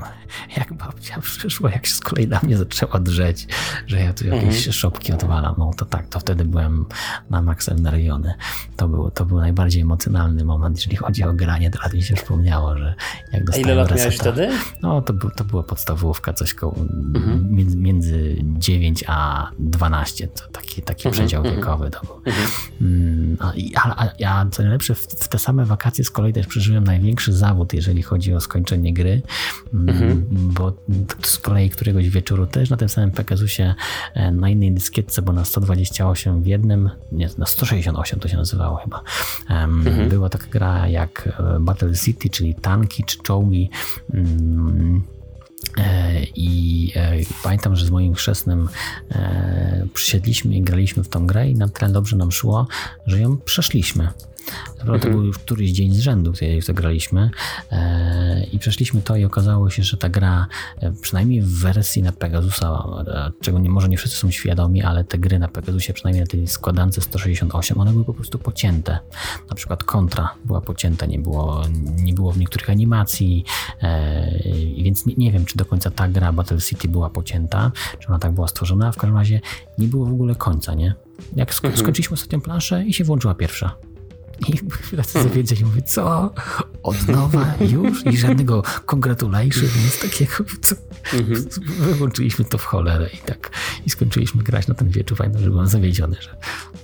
jak 0.58 0.74
babcia 0.74 1.22
przyszła, 1.22 1.72
jak 1.72 1.86
się 1.86 1.94
z 1.94 2.00
kolei 2.00 2.28
na 2.28 2.40
mnie 2.44 2.58
zaczęła 2.58 3.00
drzeć, 3.00 3.48
że 3.88 4.00
ja 4.00 4.14
tu 4.14 4.28
jakieś 4.28 4.58
mhm. 4.58 4.74
szopki 4.74 5.14
odwalam, 5.14 5.56
no 5.58 5.72
to 5.78 5.86
tak, 5.86 6.08
to 6.08 6.20
wtedy 6.20 6.46
byłem 6.46 6.86
na 7.30 7.42
maksa 7.42 7.76
nariony. 7.76 8.34
To 8.76 8.88
był, 8.88 9.12
to 9.12 9.26
był 9.26 9.38
najbardziej 9.38 9.82
emocjonalny 9.82 10.46
moment, 10.46 10.78
jeżeli 10.78 10.96
chodzi 10.96 11.24
o 11.24 11.34
granie, 11.34 11.72
teraz 11.72 11.94
mi 11.94 12.04
się 12.04 12.16
przypomniało, 12.16 12.78
że 12.78 12.96
jak 13.34 13.44
dostałem 13.44 13.70
A 13.70 13.72
ile 13.72 13.76
lat 13.76 13.92
reseta, 13.92 14.04
miałeś 14.04 14.20
wtedy? 14.20 14.50
No 14.82 15.02
to, 15.02 15.14
był, 15.14 15.30
to 15.30 15.44
była 15.44 15.64
podstawówka, 15.64 16.34
coś 16.34 16.54
koło, 16.54 16.76
mhm. 17.16 17.56
między, 17.56 17.78
między 17.78 18.36
9 18.44 19.04
a 19.08 19.50
12, 19.60 20.28
to 20.28 20.48
taki, 20.48 20.82
taki 20.82 21.08
mhm. 21.08 21.14
przedział 21.14 21.44
wiekowy 21.44 21.90
to 21.90 22.02
był. 22.02 22.34
Mm, 22.82 23.38
a, 23.76 23.96
a, 23.96 24.10
a, 24.26 24.46
co 24.50 24.64
najlepsze, 24.64 24.96
w, 24.96 25.00
w, 25.00 25.28
te 25.28 25.40
same 25.40 25.66
wakacje 25.66 26.04
z 26.04 26.12
kolei 26.12 26.34
też 26.34 26.48
przeżyłem 26.48 26.84
największy 26.84 27.34
zawód, 27.34 27.74
jeżeli 27.74 28.02
chodzi 28.02 28.34
o 28.34 28.42
skończenie 28.42 28.94
gry. 28.94 29.22
Mm, 29.74 29.90
mhm 29.90 30.23
bo 30.32 30.74
z 31.22 31.38
kolei 31.38 31.70
któregoś 31.70 32.10
wieczoru 32.10 32.48
też 32.48 32.70
na 32.70 32.78
tym 32.78 32.90
samym 32.90 33.12
Pegasusie 33.12 33.74
e, 34.14 34.32
na 34.32 34.50
innej 34.50 34.72
dyskietce, 34.72 35.22
bo 35.22 35.34
na 35.34 35.46
128 35.46 36.42
w 36.42 36.48
jednym, 36.48 36.90
nie, 37.12 37.30
na 37.38 37.46
168 37.46 38.20
to 38.20 38.28
się 38.28 38.38
nazywało 38.38 38.78
chyba, 38.78 39.02
mhm. 39.50 40.10
była 40.10 40.30
taka 40.30 40.48
gra 40.48 40.88
jak 40.88 41.30
e, 41.40 41.60
Battle 41.60 41.94
City, 41.94 42.30
czyli 42.30 42.56
tanki 42.56 43.04
czy 43.04 43.18
czołgi. 43.18 43.70
Mm, 44.14 45.04
e, 45.78 46.24
I 46.36 46.94
pamiętam, 47.44 47.76
że 47.76 47.86
z 47.86 47.90
moim 47.90 48.14
chrzestnym 48.14 48.70
przysiedliśmy 49.94 50.56
i 50.56 50.62
graliśmy 50.62 51.04
w 51.04 51.10
tą 51.10 51.28
grę 51.28 51.50
i 51.50 51.56
na 51.56 51.70
tyle 51.70 51.92
dobrze 51.92 52.18
nam 52.18 52.32
szło, 52.32 52.68
że 53.08 53.20
ją 53.20 53.38
przeszliśmy. 53.38 54.10
To 54.86 54.94
mhm. 54.94 55.14
był 55.14 55.24
już 55.24 55.40
któryś 55.40 55.72
dzień 55.72 55.94
z 55.94 56.00
rzędu, 56.00 56.34
kiedy 56.34 56.62
w 56.62 56.66
to 56.66 56.74
graliśmy 56.74 57.30
e, 57.72 58.44
i 58.44 58.60
przeszliśmy 58.60 59.02
to 59.02 59.16
i 59.16 59.26
okazało 59.26 59.70
się, 59.70 59.84
że 59.84 59.98
ta 59.98 60.10
gra, 60.10 60.48
e, 60.78 60.92
przynajmniej 60.92 61.42
w 61.42 61.60
wersji 61.60 62.04
na 62.04 62.12
Pegasusa, 62.12 62.84
e, 63.08 63.32
czego 63.42 63.60
nie, 63.60 63.70
może 63.70 63.90
nie 63.90 63.98
wszyscy 63.98 64.18
są 64.18 64.32
świadomi, 64.32 64.82
ale 64.82 65.04
te 65.04 65.18
gry 65.18 65.40
na 65.40 65.48
Pegasusie, 65.48 65.94
przynajmniej 65.94 66.24
na 66.24 66.28
tej 66.28 66.48
składance 66.48 67.02
168, 67.02 67.80
one 67.80 67.92
były 67.92 68.06
po 68.06 68.14
prostu 68.14 68.40
pocięte. 68.40 69.00
Na 69.50 69.56
przykład 69.56 69.84
kontra 69.84 70.34
była 70.46 70.62
pocięta, 70.62 71.06
nie 71.06 71.20
było, 71.20 71.62
nie 71.96 72.14
było 72.14 72.32
w 72.32 72.38
niektórych 72.38 72.70
animacji, 72.70 73.46
więc 74.78 75.06
nie, 75.06 75.14
nie 75.18 75.32
wiem, 75.32 75.46
czy 75.46 75.58
do 75.58 75.66
końca 75.66 75.92
ta 75.92 76.08
gra 76.08 76.34
Battle 76.34 76.62
City 76.62 76.88
była 76.88 77.10
pocięta, 77.10 77.72
czy 78.00 78.08
ona 78.08 78.20
tak 78.20 78.32
była 78.32 78.48
stworzona, 78.48 78.92
w 78.92 78.98
każdym 78.98 79.18
razie 79.18 79.42
nie 79.78 79.88
było 79.88 80.06
w 80.06 80.14
ogóle 80.14 80.36
końca, 80.36 80.74
nie? 80.74 80.96
Jak 81.36 81.54
sko- 81.54 81.68
mhm. 81.68 81.78
skończyliśmy 81.82 82.14
ostatnią 82.14 82.42
planszę 82.42 82.86
i 82.86 82.94
się 82.94 83.04
włączyła 83.04 83.36
pierwsza. 83.36 83.76
I 84.48 84.96
tacy 84.96 85.24
zawiedzieli, 85.24 85.66
mówię, 85.66 85.82
co? 85.82 86.34
Od 86.84 87.08
nowa 87.08 87.54
już? 87.60 88.06
I 88.06 88.18
żadnego 88.18 88.64
congratulation, 88.86 89.70
nic 89.84 90.00
takiego. 90.02 90.34
Co? 90.62 90.76
Mhm. 91.14 91.46
Wyłączyliśmy 91.80 92.46
to 92.46 92.58
w 92.58 92.66
cholerę 92.66 93.10
i 93.14 93.18
tak. 93.18 93.52
I 93.86 93.90
skończyliśmy 93.90 94.44
grać 94.44 94.68
na 94.68 94.74
ten 94.74 94.90
wieczór. 94.90 95.18
Pamiętam, 95.18 95.44
że 95.44 95.50
byłem 95.50 95.68
zawiedziony, 95.68 96.18
że 96.22 96.38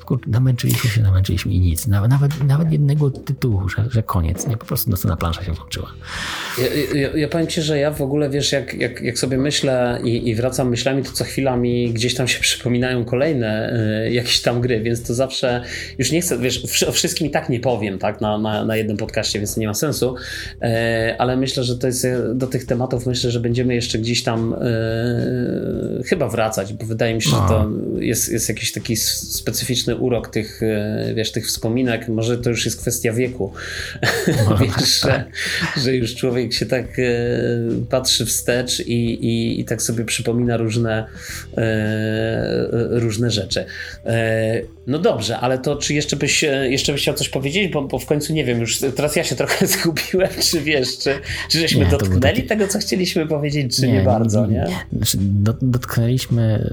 kur, 0.10 0.20
namęczyliśmy 0.28 0.90
się, 0.90 1.02
namęczyliśmy 1.02 1.52
i 1.54 1.60
nic. 1.60 1.88
Nawet, 1.88 2.12
nawet, 2.48 2.72
jednego 2.72 3.12
tytułu, 3.12 3.70
że, 3.70 3.86
że 3.90 4.04
koniec. 4.04 4.48
Nie, 4.48 4.58
po 4.58 4.66
prostu 4.66 4.90
następna 4.90 5.18
plansza 5.18 5.44
się 5.44 5.54
włączyła. 5.54 5.92
Ja, 6.58 7.00
ja, 7.00 7.10
ja 7.18 7.28
powiem 7.28 7.48
ci, 7.48 7.62
że 7.62 7.80
ja 7.80 7.92
w 7.92 8.02
ogóle, 8.02 8.30
wiesz, 8.30 8.52
jak, 8.52 8.74
jak, 8.74 9.02
jak 9.02 9.20
sobie 9.20 9.38
myślę 9.38 10.00
i, 10.04 10.30
i 10.30 10.36
wracam 10.36 10.70
myślami, 10.70 11.04
to 11.04 11.12
co 11.12 11.24
chwila 11.24 11.58
mi 11.58 11.94
gdzieś 11.94 12.16
tam 12.16 12.28
się 12.28 12.40
przypominają 12.40 13.06
kolejne 13.06 13.74
y, 14.08 14.12
jakieś 14.12 14.42
tam 14.42 14.62
gry, 14.62 14.82
więc 14.82 15.04
to 15.04 15.14
zawsze 15.14 15.64
już 15.98 16.12
nie 16.12 16.22
chcę, 16.22 16.38
wiesz, 16.38 16.84
o 16.88 16.92
wszystkim 16.92 17.28
i 17.28 17.30
tak 17.30 17.50
nie 17.50 17.60
powiem, 17.60 18.00
tak, 18.00 18.22
na, 18.22 18.38
na, 18.38 18.66
na 18.66 18.76
jednym 18.76 18.98
podcaście, 18.98 19.40
więc 19.40 19.56
to 19.56 19.62
nie 19.62 19.68
ma 19.68 19.74
sensu, 19.74 20.16
y, 20.16 20.68
ale 21.18 21.38
myślę, 21.38 21.64
że 21.64 21.78
to 21.78 21.88
jest 21.88 22.08
do 22.34 22.48
tych 22.48 22.66
tematów, 22.66 23.06
myślę, 23.06 23.32
że 23.32 23.40
będziemy 23.40 23.76
jeszcze 23.76 24.00
gdzieś 24.00 24.24
tam 24.24 24.54
y, 24.54 26.04
chyba 26.06 26.28
wracać, 26.28 26.74
bo 26.74 26.86
wydaje 26.86 27.16
mi 27.16 27.22
się, 27.22 27.32
no. 27.32 27.42
że 27.42 27.48
to 27.48 27.70
jest, 28.00 28.32
jest 28.32 28.50
jakiś 28.50 28.72
taki 28.72 28.96
specyficzny 28.96 29.99
urok 30.00 30.30
tych, 30.30 30.64
e, 30.64 31.14
wiesz, 31.16 31.32
tych 31.32 31.48
wspominek. 31.48 32.08
Może 32.08 32.38
to 32.38 32.50
już 32.50 32.66
jest 32.66 32.82
kwestia 32.82 33.14
wieku. 33.14 33.54
No, 34.28 34.58
wiesz, 34.62 35.02
że, 35.02 35.26
że 35.78 35.96
już 35.96 36.16
człowiek 36.16 36.54
się 36.54 36.66
tak 36.66 37.00
e, 37.00 37.12
patrzy 37.90 38.26
wstecz 38.26 38.80
i, 38.80 39.14
i, 39.14 39.60
i 39.60 39.66
tak 39.66 39.82
sobie 39.82 40.06
przypomina 40.06 40.58
różne, 40.58 41.06
e, 41.58 42.68
różne 42.90 43.32
rzeczy. 43.32 43.66
No 44.90 45.00
dobrze, 45.00 45.38
ale 45.38 45.58
to 45.58 45.76
czy 45.76 45.94
jeszcze 45.94 46.16
byś, 46.16 46.44
jeszcze 46.70 46.92
byś 46.92 47.02
chciał 47.02 47.14
coś 47.14 47.30
powiedzieć? 47.30 47.72
Bo, 47.74 47.82
bo 47.82 48.00
w 48.00 48.06
końcu 48.06 48.34
nie 48.34 48.46
wiem, 48.46 48.60
już 48.60 48.80
teraz 48.96 49.16
ja 49.16 49.24
się 49.24 49.36
trochę 49.36 49.68
zgubiłem, 49.78 50.30
czy 50.52 50.62
wiesz, 50.62 50.98
czy, 50.98 51.14
czy 51.50 51.60
żeśmy 51.60 51.86
nie, 51.86 51.92
dotknęli 51.92 52.22
taki... 52.22 52.44
tego, 52.44 52.68
co 52.68 52.80
chcieliśmy 52.80 53.28
powiedzieć, 53.28 53.76
czy 53.76 53.88
nie, 53.88 53.94
nie 53.94 54.02
bardzo, 54.02 54.46
nie? 54.46 54.54
nie? 54.54 54.98
Znaczy, 54.98 55.18
dotknęliśmy, 55.62 56.70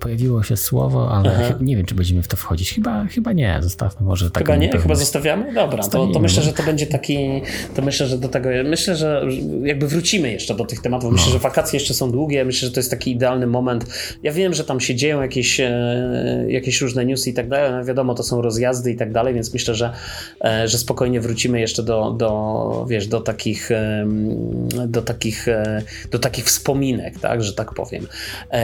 pojawiło 0.00 0.42
się 0.42 0.56
słowo, 0.56 1.10
ale 1.12 1.36
Aha. 1.36 1.58
nie 1.60 1.76
wiem, 1.76 1.86
czy 1.86 1.94
będziemy 1.94 2.22
w 2.22 2.28
to 2.28 2.36
wchodzić 2.36 2.69
Chyba, 2.74 3.04
chyba 3.04 3.32
nie, 3.32 3.58
zostawmy 3.60 4.06
może 4.06 4.30
tak. 4.30 4.42
Chyba 4.42 4.56
nie? 4.56 4.68
Chyba 4.78 4.94
zostawiamy? 4.94 5.54
Dobra, 5.54 5.82
to, 5.82 6.06
to, 6.06 6.20
myślę, 6.20 6.42
że 6.42 6.52
to 6.52 6.62
będzie 6.62 6.86
taki, 6.86 7.42
to 7.74 7.82
myślę, 7.82 8.06
że 8.06 8.18
do 8.18 8.28
tego, 8.28 8.48
myślę, 8.64 8.96
że 8.96 9.26
jakby 9.62 9.88
wrócimy 9.88 10.32
jeszcze 10.32 10.54
do 10.54 10.64
tych 10.64 10.80
tematów. 10.80 11.12
Myślę, 11.12 11.26
no. 11.26 11.32
że 11.32 11.38
wakacje 11.38 11.78
jeszcze 11.78 11.94
są 11.94 12.10
długie, 12.10 12.44
myślę, 12.44 12.68
że 12.68 12.74
to 12.74 12.80
jest 12.80 12.90
taki 12.90 13.10
idealny 13.10 13.46
moment. 13.46 13.84
Ja 14.22 14.32
wiem, 14.32 14.54
że 14.54 14.64
tam 14.64 14.80
się 14.80 14.94
dzieją 14.94 15.22
jakieś, 15.22 15.60
e, 15.60 16.44
jakieś 16.48 16.80
różne 16.80 17.04
newsy 17.04 17.30
i 17.30 17.34
tak 17.34 17.48
dalej, 17.48 17.72
no 17.72 17.84
wiadomo, 17.84 18.14
to 18.14 18.22
są 18.22 18.42
rozjazdy 18.42 18.90
i 18.92 18.96
tak 18.96 19.12
dalej, 19.12 19.34
więc 19.34 19.52
myślę, 19.52 19.74
że, 19.74 19.92
e, 20.44 20.68
że 20.68 20.78
spokojnie 20.78 21.20
wrócimy 21.20 21.60
jeszcze 21.60 21.82
do, 21.82 22.10
do 22.10 22.86
wiesz, 22.88 23.06
do 23.06 23.20
takich, 23.20 23.70
do 24.86 25.02
takich, 25.02 25.48
e, 25.48 25.82
do 26.10 26.18
takich 26.18 26.44
wspominek, 26.44 27.20
tak, 27.20 27.42
że 27.42 27.52
tak 27.52 27.74
powiem. 27.74 28.06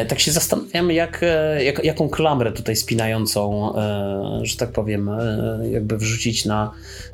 Tak 0.09 0.21
się 0.21 0.31
zastanawiamy, 0.33 0.95
jak, 0.95 1.25
jak, 1.65 1.85
jaką 1.85 2.09
klamrę 2.09 2.53
tutaj 2.53 2.77
spinającą 2.77 3.73
że 4.43 4.57
tak 4.57 4.73
powiem, 4.73 5.09
e, 5.09 5.59
jakby 5.71 5.99
wrzucić 5.99 6.45
na, 6.45 6.73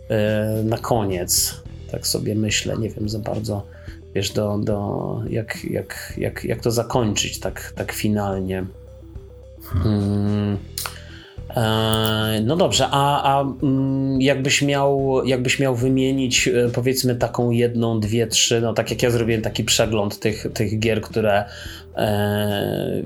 e, 0.08 0.62
na 0.64 0.78
koniec. 0.78 1.62
Tak 1.90 2.06
sobie 2.06 2.34
myślę, 2.34 2.76
nie 2.78 2.90
wiem 2.90 3.08
za 3.08 3.18
bardzo, 3.18 3.66
wiesz, 4.14 4.30
do, 4.30 4.58
do 4.58 5.20
jak, 5.30 5.64
jak, 5.64 6.14
jak, 6.16 6.44
jak 6.44 6.60
to 6.60 6.70
zakończyć 6.70 7.40
tak, 7.40 7.72
tak 7.76 7.92
finalnie. 7.92 8.64
Hmm. 9.64 10.58
No 12.44 12.56
dobrze, 12.56 12.88
a, 12.90 13.22
a 13.22 13.42
mm, 13.62 14.20
jakbyś, 14.20 14.62
miał, 14.62 15.20
jakbyś 15.24 15.58
miał 15.58 15.76
wymienić 15.76 16.48
powiedzmy 16.74 17.14
taką 17.14 17.50
jedną, 17.50 18.00
dwie, 18.00 18.26
trzy, 18.26 18.60
no 18.60 18.74
tak 18.74 18.90
jak 18.90 19.02
ja 19.02 19.10
zrobiłem 19.10 19.42
taki 19.42 19.64
przegląd 19.64 20.18
tych, 20.18 20.46
tych 20.54 20.78
gier, 20.78 21.00
które 21.00 21.44
E, 21.44 21.44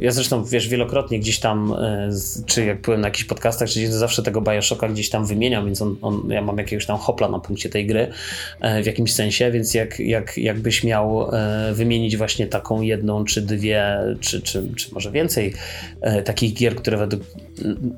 ja 0.00 0.10
zresztą, 0.10 0.44
wiesz, 0.44 0.68
wielokrotnie 0.68 1.20
gdzieś 1.20 1.40
tam, 1.40 1.72
e, 1.72 2.10
czy 2.46 2.64
jak 2.64 2.80
byłem 2.80 3.00
na 3.00 3.08
jakichś 3.08 3.24
podcastach, 3.24 3.68
czy 3.68 3.80
gdzieś 3.80 3.90
zawsze 3.90 4.22
tego 4.22 4.40
Bioshocka 4.40 4.88
gdzieś 4.88 5.10
tam 5.10 5.26
wymieniam, 5.26 5.66
więc 5.66 5.82
on, 5.82 5.96
on, 6.02 6.22
ja 6.28 6.42
mam 6.42 6.58
jakiegoś 6.58 6.86
tam 6.86 6.98
hopla 6.98 7.28
na 7.28 7.38
punkcie 7.38 7.70
tej 7.70 7.86
gry 7.86 8.08
e, 8.60 8.82
w 8.82 8.86
jakimś 8.86 9.12
sensie, 9.12 9.50
więc 9.50 9.74
jak, 9.74 9.98
jak, 10.00 10.38
jakbyś 10.38 10.84
miał 10.84 11.30
wymienić 11.72 12.16
właśnie 12.16 12.46
taką 12.46 12.80
jedną, 12.80 13.24
czy 13.24 13.42
dwie, 13.42 13.98
czy, 14.20 14.42
czy, 14.42 14.74
czy 14.76 14.94
może 14.94 15.10
więcej 15.10 15.54
takich 16.24 16.54
gier, 16.54 16.76
które 16.76 16.96
według 16.96 17.22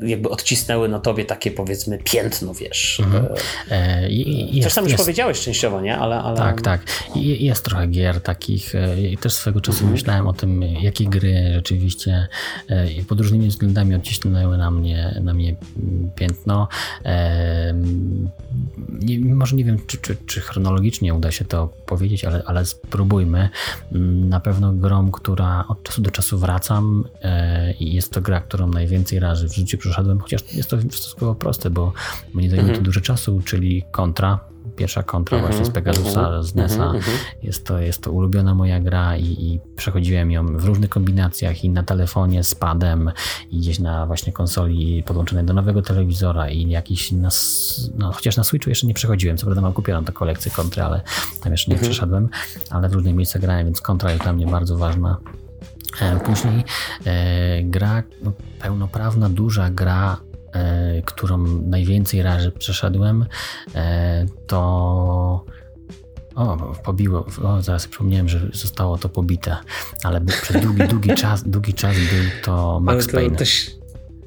jakby 0.01 0.29
odcisnęły 0.29 0.89
na 0.89 0.99
tobie 0.99 1.25
takie 1.25 1.51
powiedzmy 1.51 1.99
piętno, 2.05 2.55
wiesz. 2.55 3.01
Mhm. 3.01 3.27
E, 3.71 4.11
jest, 4.11 4.65
Coś 4.65 4.75
tam 4.75 4.85
już 4.85 4.93
jest. 4.93 5.05
powiedziałeś 5.05 5.41
częściowo, 5.41 5.81
nie? 5.81 5.99
Ale, 5.99 6.17
ale... 6.17 6.37
Tak, 6.37 6.63
tak. 6.63 6.81
Jest 7.17 7.65
trochę 7.65 7.87
gier 7.87 8.21
takich. 8.21 8.73
I 9.13 9.19
też 9.19 9.33
swego 9.33 9.61
czasu 9.61 9.79
mhm. 9.79 9.93
myślałem 9.93 10.27
o 10.27 10.33
tym, 10.33 10.65
jakie 10.83 11.05
gry 11.05 11.53
rzeczywiście 11.55 12.29
pod 13.09 13.21
różnymi 13.21 13.49
względami 13.49 13.95
odcisnęły 13.95 14.59
na 14.59 14.71
mnie, 14.71 15.21
na 15.23 15.35
mnie 15.35 15.57
piętno. 16.15 16.69
Nie, 19.01 19.19
może 19.19 19.57
nie 19.57 19.65
wiem, 19.65 19.79
czy, 19.87 19.99
czy, 19.99 20.17
czy 20.27 20.41
chronologicznie 20.41 21.15
uda 21.15 21.31
się 21.31 21.45
to 21.45 21.73
powiedzieć, 21.87 22.25
ale, 22.25 22.43
ale 22.47 22.67
spróbujmy. 22.67 23.49
Na 24.29 24.41
pewno 24.41 24.73
grą, 24.73 25.11
która 25.11 25.65
od 25.69 25.83
czasu 25.83 26.03
do 26.03 26.11
czasu 26.11 26.39
wracam 26.39 27.05
e, 27.23 27.73
i 27.73 27.95
jest 27.95 28.13
to 28.13 28.21
gra, 28.21 28.41
którą 28.41 28.69
najwięcej 28.69 29.19
razy 29.19 29.49
w 29.49 29.55
życiu 29.55 29.79
przeszedłem, 29.79 30.19
chociaż 30.19 30.53
jest 30.53 30.71
to 30.71 30.77
stosunkowo 30.81 31.35
proste, 31.35 31.71
bo, 31.71 31.93
bo 32.35 32.41
nie 32.41 32.51
zajmuje 32.51 32.69
to 32.69 32.79
mhm. 32.79 32.85
dużo 32.85 33.01
czasu, 33.01 33.43
czyli 33.45 33.85
kontra 33.91 34.41
pierwsza 34.79 35.03
kontra 35.03 35.39
mm 35.39 35.45
-hmm, 35.45 35.53
właśnie 35.53 35.67
z 35.67 35.75
Pegasusa, 35.75 36.29
mm 36.29 36.41
-hmm, 36.41 36.45
z 36.45 36.55
NESa. 36.55 36.91
Mm 36.91 37.01
-hmm. 37.01 37.11
Jest, 37.43 37.67
to, 37.67 37.79
jest 37.79 38.03
to 38.03 38.13
ulubiona 38.13 38.55
moja 38.55 38.81
gra 38.81 39.17
i, 39.17 39.25
i, 39.25 39.61
przechodziłem 39.77 40.31
ją 40.31 40.47
w 40.57 40.65
różnych 40.65 40.91
kombinacjach 40.91 41.65
i 41.65 41.71
na 41.71 41.83
telefonie 41.83 42.45
z 42.45 42.55
padem 42.55 43.11
i 43.51 43.59
gdzieś 43.59 43.79
na 43.79 44.07
właśnie 44.07 44.33
konsoli 44.33 45.03
podłączonej 45.03 45.45
do 45.45 45.55
nowego 45.55 45.83
telewizora 45.83 46.51
i 46.51 46.69
jakiś 46.69 47.13
na, 47.13 47.29
no, 47.99 48.13
chociaż 48.13 48.37
na 48.37 48.45
Switchu 48.45 48.71
jeszcze 48.71 48.87
nie 48.87 48.95
przechodziłem, 48.95 49.37
co 49.37 49.47
prawda 49.47 49.63
mam 49.63 49.73
kupioną 49.73 50.05
tę 50.05 50.13
kolekcję 50.13 50.51
kontry, 50.51 50.83
ale 50.83 51.01
tam 51.43 51.53
jeszcze 51.53 51.71
nie 51.71 51.75
mhm. 51.75 51.93
przeszedłem, 51.93 52.29
ale 52.71 52.89
w 52.89 52.93
różnych 52.93 53.15
miejscach 53.15 53.43
grałem, 53.43 53.65
więc 53.65 53.81
kontra 53.81 54.11
jest 54.11 54.23
dla 54.23 54.33
mnie 54.33 54.47
bardzo 54.47 54.77
ważna. 54.77 55.17
E, 56.01 56.21
później 56.21 56.65
e, 57.05 57.63
gra, 57.63 58.03
no, 58.23 58.33
pełnoprawna, 58.59 59.29
duża 59.29 59.71
gra 59.71 60.28
którą 61.05 61.39
najwięcej 61.63 62.23
razy 62.23 62.51
przeszedłem, 62.51 63.27
e, 63.75 64.27
to 64.47 65.45
o, 66.39 66.57
pobiło, 66.85 67.27
o, 67.43 67.63
zaraz 67.63 67.87
przypomniałem, 67.87 68.29
że 68.29 68.41
zostało 68.53 68.99
to 68.99 69.09
pobite, 69.09 69.57
ale 70.05 70.21
przez 70.21 70.63
długi, 70.63 70.89
długi 70.89 71.15
czas, 71.23 71.49
długi 71.49 71.75
czas 71.75 71.97
był 71.97 72.43
to 72.45 72.81
Max 72.81 73.07
to, 73.07 73.13
Payne. 73.13 73.37
Też... 73.37 73.71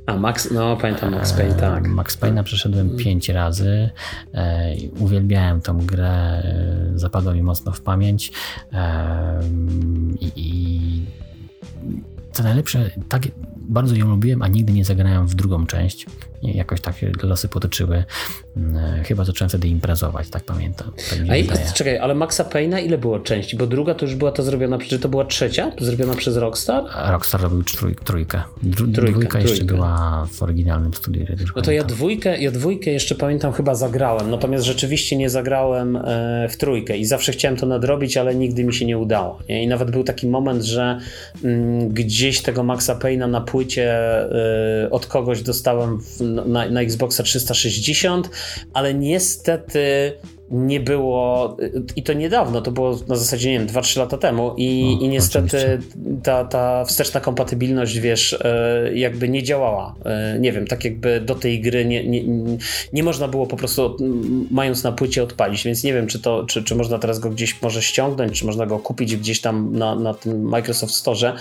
A, 0.05 0.17
Max, 0.17 0.51
no 0.51 0.77
pamiętam 0.77 1.11
Max 1.11 1.33
Payne, 1.33 1.53
tak. 1.53 1.87
Max 1.87 2.17
Payne'a 2.17 2.43
przeszedłem 2.43 2.87
mm. 2.87 2.97
pięć 2.97 3.29
razy. 3.29 3.89
E, 4.33 4.75
uwielbiałem 4.99 5.61
tą 5.61 5.77
grę, 5.77 6.09
e, 6.09 6.91
zapadła 6.95 7.33
mi 7.33 7.43
mocno 7.43 7.71
w 7.71 7.81
pamięć. 7.81 8.31
E, 8.73 9.39
i, 10.35 11.05
co 12.31 12.43
najlepsze, 12.43 12.91
tak, 13.09 13.23
bardzo 13.61 13.95
ją 13.95 14.09
lubiłem, 14.09 14.41
a 14.41 14.47
nigdy 14.47 14.73
nie 14.73 14.85
zagrałem 14.85 15.27
w 15.27 15.35
drugą 15.35 15.65
część. 15.65 16.05
Jakoś 16.43 16.81
tak 16.81 16.95
losy 17.23 17.47
potoczyły. 17.47 18.03
Mm, 18.57 19.03
chyba 19.03 19.23
zacząłem 19.23 19.49
wtedy 19.49 19.68
imprezować, 19.68 20.30
tak 20.30 20.43
pamiętam. 20.43 20.91
Tak 21.09 21.19
a 21.30 21.38
i, 21.38 21.47
czekaj, 21.73 21.97
ale 21.97 22.15
Maxa 22.15 22.43
Payne'a 22.43 22.85
ile 22.85 22.97
było 22.97 23.19
części? 23.19 23.57
Bo 23.57 23.68
druga 23.68 23.93
to 23.93 24.05
już 24.05 24.15
była 24.15 24.31
to 24.31 24.43
zrobiona, 24.43 24.77
czy 24.77 24.99
to 24.99 25.09
była 25.09 25.26
trzecia? 25.26 25.72
Zrobiona 25.81 26.13
przez 26.13 26.38
Rockstar? 26.38 26.84
Rockstar 27.11 27.41
robił 27.41 27.63
trój, 27.63 27.95
trójkę. 27.95 28.41
Dru, 28.63 28.88
trójkę. 28.88 29.11
Dwójka 29.11 29.39
jeszcze 29.39 29.65
była 29.65 30.27
w 30.31 30.43
oryginalnym 30.43 30.93
studiu. 30.93 31.26
No 31.55 31.61
to 31.61 31.72
ja 31.72 31.84
dwójkę, 31.84 32.41
ja 32.41 32.51
dwójkę 32.51 32.91
jeszcze 32.91 33.15
pamiętam 33.15 33.53
chyba 33.53 33.76
zagrałem, 33.76 34.31
natomiast 34.31 34.65
rzeczywiście 34.65 35.18
nie 35.18 35.30
zagrałem 35.30 35.95
e, 35.95 36.47
w 36.49 36.57
trójkę 36.57 36.97
i 36.97 37.05
zawsze 37.05 37.31
chciałem 37.31 37.57
to 37.57 37.65
nadrobić, 37.65 38.18
ale 38.18 38.35
nigdy 38.35 38.63
mi 38.63 38.73
się 38.73 38.85
nie 38.85 38.97
udało. 38.97 39.39
I 39.47 39.68
nawet 39.68 39.91
był 39.91 40.03
taki 40.03 40.27
moment, 40.27 40.63
że 40.63 40.99
mm, 41.43 41.89
gdzieś 41.89 42.41
tego 42.41 42.63
Maxa 42.63 42.95
Payne'a 42.95 43.30
na 43.30 43.41
płycie 43.41 43.91
y, 44.85 44.89
od 44.89 45.05
kogoś 45.05 45.41
dostałem 45.41 45.99
w, 45.99 46.22
na, 46.31 46.69
na 46.69 46.81
Xboxa 46.85 47.23
360, 47.23 48.29
ale 48.73 48.93
niestety 48.93 50.13
nie 50.51 50.79
było, 50.79 51.57
i 51.95 52.03
to 52.03 52.13
niedawno, 52.13 52.61
to 52.61 52.71
było 52.71 52.99
na 53.07 53.15
zasadzie, 53.15 53.51
nie 53.51 53.59
wiem, 53.59 53.67
2-3 53.67 53.99
lata 53.99 54.17
temu 54.17 54.53
i, 54.57 54.97
i 55.01 55.07
niestety 55.07 55.79
ta, 56.23 56.45
ta 56.45 56.85
wsteczna 56.85 57.19
kompatybilność, 57.19 57.99
wiesz, 57.99 58.33
e, 58.33 58.89
jakby 58.93 59.29
nie 59.29 59.43
działała. 59.43 59.95
E, 60.05 60.39
nie 60.39 60.51
wiem, 60.51 60.67
tak 60.67 60.85
jakby 60.85 61.21
do 61.21 61.35
tej 61.35 61.61
gry 61.61 61.85
nie, 61.85 62.07
nie, 62.07 62.23
nie 62.93 63.03
można 63.03 63.27
było 63.27 63.47
po 63.47 63.57
prostu 63.57 63.97
mając 64.51 64.83
na 64.83 64.91
płycie 64.91 65.23
odpalić, 65.23 65.63
więc 65.63 65.83
nie 65.83 65.93
wiem, 65.93 66.07
czy 66.07 66.19
to, 66.19 66.45
czy, 66.45 66.63
czy 66.63 66.75
można 66.75 66.99
teraz 66.99 67.19
go 67.19 67.29
gdzieś 67.29 67.61
może 67.61 67.81
ściągnąć, 67.81 68.39
czy 68.39 68.45
można 68.45 68.65
go 68.65 68.79
kupić 68.79 69.15
gdzieś 69.15 69.41
tam 69.41 69.77
na, 69.77 69.95
na 69.95 70.13
tym 70.13 70.41
Microsoft 70.41 70.93
Store 70.93 71.33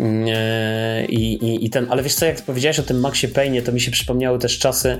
e, 0.00 1.06
i, 1.06 1.32
i, 1.32 1.64
i 1.64 1.70
ten, 1.70 1.86
ale 1.90 2.02
wiesz 2.02 2.14
co, 2.14 2.26
jak 2.26 2.42
powiedziałeś 2.42 2.78
o 2.78 2.82
tym 2.82 3.00
Maxie 3.00 3.28
Payne, 3.28 3.62
to 3.62 3.72
mi 3.72 3.80
się 3.80 3.90
przypomniały 3.90 4.38
też 4.38 4.58
czasy 4.58 4.98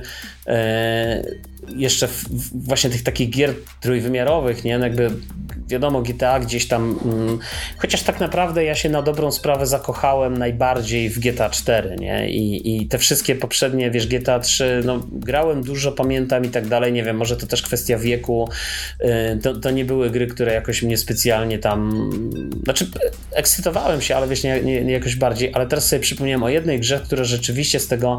jeszcze 1.75 2.07
w, 2.07 2.25
właśnie 2.65 2.89
tych 2.89 3.03
takich 3.03 3.29
gier 3.29 3.53
trójwymiarowych, 3.81 4.63
nie? 4.63 4.77
No 4.77 4.85
jakby 4.85 5.11
wiadomo, 5.67 6.01
GTA 6.01 6.39
gdzieś 6.39 6.67
tam, 6.67 6.99
mm, 7.05 7.39
chociaż 7.77 8.03
tak 8.03 8.19
naprawdę 8.19 8.63
ja 8.63 8.75
się 8.75 8.89
na 8.89 9.01
dobrą 9.01 9.31
sprawę 9.31 9.65
zakochałem 9.67 10.37
najbardziej 10.37 11.09
w 11.09 11.19
GTA 11.19 11.49
4, 11.49 11.95
nie? 11.99 12.29
I, 12.29 12.75
I 12.75 12.87
te 12.87 12.97
wszystkie 12.97 13.35
poprzednie, 13.35 13.91
wiesz, 13.91 14.07
GTA 14.07 14.39
3, 14.39 14.81
no 14.85 14.99
grałem 15.11 15.63
dużo, 15.63 15.91
pamiętam 15.91 16.45
i 16.45 16.49
tak 16.49 16.67
dalej, 16.67 16.93
nie 16.93 17.03
wiem, 17.03 17.17
może 17.17 17.37
to 17.37 17.47
też 17.47 17.61
kwestia 17.61 17.97
wieku, 17.97 18.49
y, 19.01 19.39
to, 19.41 19.55
to 19.55 19.71
nie 19.71 19.85
były 19.85 20.09
gry, 20.09 20.27
które 20.27 20.53
jakoś 20.53 20.83
mnie 20.83 20.97
specjalnie 20.97 21.59
tam, 21.59 22.09
znaczy 22.63 22.87
ekscytowałem 23.31 24.01
się, 24.01 24.15
ale 24.15 24.27
wiesz, 24.27 24.43
nie, 24.43 24.61
nie, 24.61 24.83
nie 24.83 24.93
jakoś 24.93 25.15
bardziej, 25.15 25.51
ale 25.53 25.67
teraz 25.67 25.87
sobie 25.87 25.99
przypomniałem 25.99 26.43
o 26.43 26.49
jednej 26.49 26.79
grze, 26.79 26.99
która 26.99 27.23
rzeczywiście 27.23 27.79
z 27.79 27.87
tego, 27.87 28.17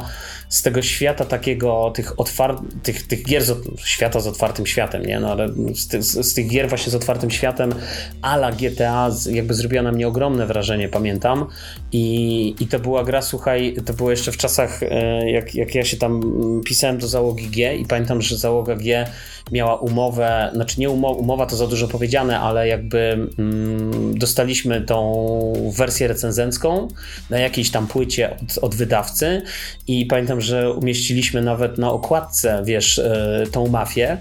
z 0.49 0.62
tego 0.62 0.83
świata 0.83 1.25
takiego, 1.25 1.93
tych 1.95 2.21
otwartych, 2.21 2.83
tych, 2.83 3.07
tych 3.07 3.25
gier 3.25 3.34
z, 3.43 3.81
świata 3.85 4.20
z 4.20 4.27
otwartym 4.27 4.66
światem, 4.66 5.06
nie? 5.06 5.20
No 5.20 5.32
ale 5.32 5.48
z, 5.74 5.89
ty, 5.89 6.02
z, 6.02 6.27
z 6.27 6.35
tych 6.35 6.48
gier 6.48 6.69
właśnie 6.69 6.93
z 6.93 6.94
otwartym 6.94 7.31
światem 7.31 7.74
ala 8.23 8.52
GTA 8.52 9.11
jakby 9.31 9.55
zrobiła 9.55 9.82
na 9.82 9.93
mnie 9.93 10.09
ogromne 10.09 10.47
wrażenie, 10.47 10.89
pamiętam. 10.89 11.47
I, 11.93 12.55
i 12.61 12.66
to 12.66 12.78
była 12.78 13.05
gra, 13.05 13.23
słuchaj, 13.23 13.77
to 13.86 13.93
było 13.93 14.11
jeszcze 14.11 14.32
w 14.32 14.36
czasach, 14.36 14.82
e, 14.82 15.31
jak, 15.31 15.55
jak 15.55 15.74
ja 15.74 15.85
się 15.85 15.97
tam 15.97 16.23
pisałem 16.66 16.98
do 16.98 17.09
załogi 17.09 17.48
G 17.48 17.77
i 17.77 17.86
pamiętam, 17.86 18.23
że 18.23 18.36
załoga 18.36 18.77
G 18.77 19.06
miała 19.52 19.77
umowę, 19.77 20.51
znaczy 20.55 20.81
nie 20.81 20.90
umowa, 20.90 21.15
umowa 21.20 21.47
to 21.47 21.56
za 21.56 21.66
dużo 21.66 21.89
powiedziane, 21.89 22.40
ale 22.40 22.69
jakby 22.69 23.28
mm, 23.39 24.19
dostaliśmy 24.19 24.81
tą 24.81 25.73
wersję 25.77 26.09
recenzencką 26.09 26.89
na 27.31 27.39
jakiejś 27.39 27.70
tam 27.70 27.86
płycie 27.86 28.31
od, 28.31 28.65
od 28.65 28.74
wydawcy 28.74 29.43
i 29.86 30.06
pamiętam, 30.06 30.40
że 30.40 30.73
umieściliśmy 30.73 31.43
nawet 31.43 31.78
na 31.78 31.93
okładce, 31.93 32.62
wiesz, 32.65 32.98
e, 32.98 33.24
tą 33.53 33.67
mafię. 33.67 34.19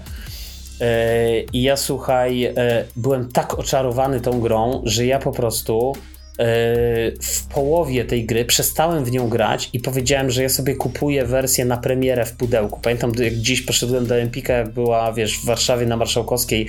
E, 0.80 1.40
I 1.40 1.62
ja 1.62 1.76
słuchaj, 1.76 2.44
e, 2.44 2.52
byłem 2.96 3.32
tak 3.32 3.58
oczarowany 3.58 4.20
tą 4.20 4.40
grą, 4.40 4.82
że 4.84 5.06
ja 5.06 5.18
po 5.18 5.32
prostu 5.32 5.92
e, 6.38 6.44
w 7.22 7.46
połowie 7.54 8.04
tej 8.04 8.26
gry 8.26 8.44
przestałem 8.44 9.04
w 9.04 9.10
nią 9.10 9.28
grać 9.28 9.70
i 9.72 9.80
powiedziałem, 9.80 10.30
że 10.30 10.42
ja 10.42 10.48
sobie 10.48 10.74
kupuję 10.74 11.24
wersję 11.24 11.64
na 11.64 11.76
premierę 11.76 12.24
w 12.26 12.32
pudełku. 12.32 12.80
Pamiętam, 12.82 13.12
jak 13.18 13.34
dziś 13.34 13.62
poszedłem 13.62 14.06
do 14.06 14.16
Empika, 14.16 14.52
jak 14.52 14.70
była, 14.70 15.12
wiesz, 15.12 15.38
w 15.38 15.44
Warszawie 15.44 15.86
na 15.86 15.96
Marszałkowskiej 15.96 16.68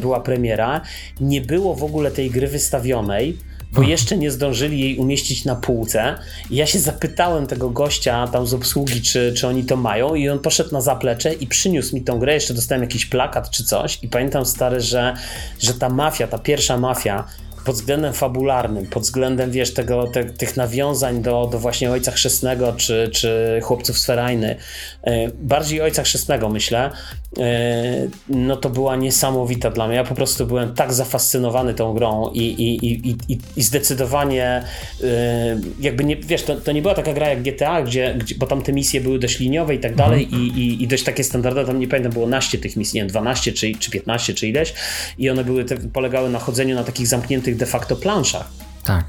była 0.00 0.20
premiera. 0.20 0.80
Nie 1.20 1.40
było 1.40 1.74
w 1.74 1.84
ogóle 1.84 2.10
tej 2.10 2.30
gry 2.30 2.46
wystawionej 2.46 3.38
bo 3.72 3.82
jeszcze 3.82 4.16
nie 4.16 4.30
zdążyli 4.30 4.80
jej 4.80 4.98
umieścić 4.98 5.44
na 5.44 5.56
półce. 5.56 6.18
I 6.50 6.56
ja 6.56 6.66
się 6.66 6.78
zapytałem 6.78 7.46
tego 7.46 7.70
gościa 7.70 8.28
tam 8.28 8.46
z 8.46 8.54
obsługi, 8.54 9.02
czy, 9.02 9.34
czy 9.36 9.46
oni 9.46 9.64
to 9.64 9.76
mają, 9.76 10.14
i 10.14 10.28
on 10.28 10.38
poszedł 10.38 10.72
na 10.72 10.80
zaplecze 10.80 11.34
i 11.34 11.46
przyniósł 11.46 11.94
mi 11.94 12.02
tą 12.02 12.18
grę. 12.18 12.34
Jeszcze 12.34 12.54
dostałem 12.54 12.82
jakiś 12.82 13.06
plakat 13.06 13.50
czy 13.50 13.64
coś. 13.64 13.98
I 14.02 14.08
pamiętam 14.08 14.46
stary, 14.46 14.80
że, 14.80 15.14
że 15.58 15.74
ta 15.74 15.88
mafia, 15.88 16.26
ta 16.26 16.38
pierwsza 16.38 16.76
mafia, 16.76 17.24
pod 17.64 17.74
względem 17.74 18.12
fabularnym, 18.12 18.86
pod 18.86 19.02
względem, 19.02 19.50
wiesz, 19.50 19.74
tego, 19.74 20.06
te, 20.06 20.24
tych 20.24 20.56
nawiązań 20.56 21.22
do, 21.22 21.48
do 21.52 21.58
właśnie 21.58 21.90
Ojca 21.90 22.12
Chrzestnego 22.12 22.72
czy, 22.72 23.10
czy 23.12 23.60
Chłopców 23.62 23.98
z 23.98 24.06
Ferajny, 24.06 24.56
e, 25.04 25.28
bardziej 25.28 25.80
Ojca 25.80 26.02
Chrzestnego 26.02 26.48
myślę, 26.48 26.90
e, 27.38 28.08
no 28.28 28.56
to 28.56 28.70
była 28.70 28.96
niesamowita 28.96 29.70
dla 29.70 29.86
mnie. 29.86 29.96
Ja 29.96 30.04
po 30.04 30.14
prostu 30.14 30.46
byłem 30.46 30.74
tak 30.74 30.92
zafascynowany 30.92 31.74
tą 31.74 31.94
grą 31.94 32.30
i, 32.34 32.40
i, 32.40 32.86
i, 32.86 33.16
i, 33.28 33.38
i 33.56 33.62
zdecydowanie 33.62 34.64
e, 35.04 35.60
jakby 35.80 36.04
nie, 36.04 36.16
wiesz, 36.16 36.42
to, 36.42 36.56
to 36.56 36.72
nie 36.72 36.82
była 36.82 36.94
taka 36.94 37.12
gra 37.12 37.28
jak 37.28 37.42
GTA, 37.42 37.82
gdzie, 37.82 38.14
gdzie 38.18 38.34
bo 38.34 38.46
tam 38.46 38.62
te 38.62 38.72
misje 38.72 39.00
były 39.00 39.18
dość 39.18 39.38
liniowe 39.38 39.74
i 39.74 39.78
tak 39.78 39.94
dalej 39.94 40.24
mhm. 40.24 40.42
i, 40.42 40.46
i, 40.46 40.82
i 40.82 40.88
dość 40.88 41.04
takie 41.04 41.24
standardowe, 41.24 41.66
tam 41.66 41.78
nie 41.80 41.88
pamiętam, 41.88 42.12
było 42.12 42.26
naście 42.26 42.58
tych 42.58 42.76
misji, 42.76 42.96
nie 42.96 43.00
wiem, 43.00 43.08
12 43.08 43.52
czy, 43.52 43.74
czy 43.74 43.90
15 43.90 44.34
czy 44.34 44.48
ileś 44.48 44.74
i 45.18 45.30
one 45.30 45.44
były 45.44 45.64
te, 45.64 45.76
polegały 45.76 46.30
na 46.30 46.38
chodzeniu 46.38 46.74
na 46.74 46.84
takich 46.84 47.06
zamkniętych 47.06 47.56
de 47.60 47.66
facto 47.66 47.96
planszach. 47.96 48.48
Tak 48.84 49.04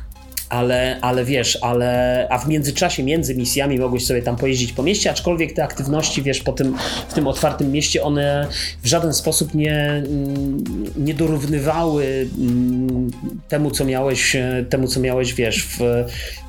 ale, 0.51 0.97
ale 1.01 1.25
wiesz, 1.25 1.57
ale, 1.61 2.27
a 2.29 2.37
w 2.37 2.47
międzyczasie, 2.47 3.03
między 3.03 3.35
misjami 3.35 3.79
mogłeś 3.79 4.05
sobie 4.05 4.21
tam 4.21 4.35
pojeździć 4.35 4.73
po 4.73 4.83
mieście, 4.83 5.11
aczkolwiek 5.11 5.53
te 5.53 5.63
aktywności, 5.63 6.21
wiesz, 6.21 6.41
po 6.41 6.51
tym, 6.51 6.77
w 7.09 7.13
tym 7.13 7.27
otwartym 7.27 7.71
mieście, 7.71 8.03
one 8.03 8.47
w 8.83 8.87
żaden 8.87 9.13
sposób 9.13 9.53
nie, 9.53 9.75
mm, 9.75 10.63
nie 10.97 11.13
dorównywały 11.13 12.27
mm, 12.37 13.11
temu, 13.47 13.71
co 13.71 13.85
miałeś, 13.85 14.35
temu, 14.69 14.87
co 14.87 14.99
miałeś, 14.99 15.33
wiesz, 15.33 15.63
w, 15.63 15.79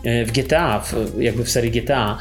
w 0.04 0.32
GTA, 0.32 0.80
w, 0.80 0.94
jakby 1.18 1.44
w 1.44 1.50
serii 1.50 1.70
GTA. 1.70 2.18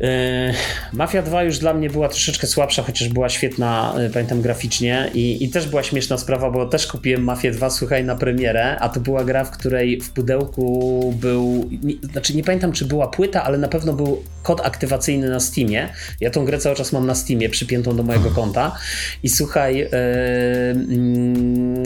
E, 0.00 0.52
Mafia 0.92 1.22
2 1.22 1.42
już 1.42 1.58
dla 1.58 1.74
mnie 1.74 1.90
była 1.90 2.08
troszeczkę 2.08 2.46
słabsza, 2.46 2.82
chociaż 2.82 3.08
była 3.08 3.28
świetna, 3.28 3.94
e, 3.98 4.10
pamiętam 4.10 4.42
graficznie 4.42 5.10
i, 5.14 5.44
i 5.44 5.48
też 5.48 5.68
była 5.68 5.82
śmieszna 5.82 6.18
sprawa, 6.18 6.50
bo 6.50 6.66
też 6.66 6.86
kupiłem 6.86 7.24
Mafię 7.24 7.50
2, 7.50 7.70
słuchaj, 7.70 8.04
na 8.04 8.16
premierę, 8.16 8.78
a 8.78 8.88
to 8.88 9.00
była 9.00 9.24
gra, 9.24 9.44
w 9.44 9.50
której 9.50 10.00
w 10.00 10.10
pudełku 10.10 11.14
był, 11.20 11.68
nie, 11.82 11.94
znaczy 12.12 12.36
nie 12.36 12.44
pamiętam 12.44 12.72
czy 12.72 12.84
była 12.84 13.08
płyta, 13.08 13.44
ale 13.44 13.58
na 13.58 13.68
pewno 13.68 13.92
był 13.92 14.22
kod 14.42 14.60
aktywacyjny 14.60 15.28
na 15.28 15.40
Steamie. 15.40 15.88
Ja 16.20 16.30
tą 16.30 16.44
grę 16.44 16.58
cały 16.58 16.76
czas 16.76 16.92
mam 16.92 17.06
na 17.06 17.14
Steamie 17.14 17.48
przypiętą 17.48 17.96
do 17.96 18.02
mojego 18.02 18.30
konta 18.30 18.76
i 19.22 19.28
słuchaj, 19.28 19.76
yy, 19.76 19.88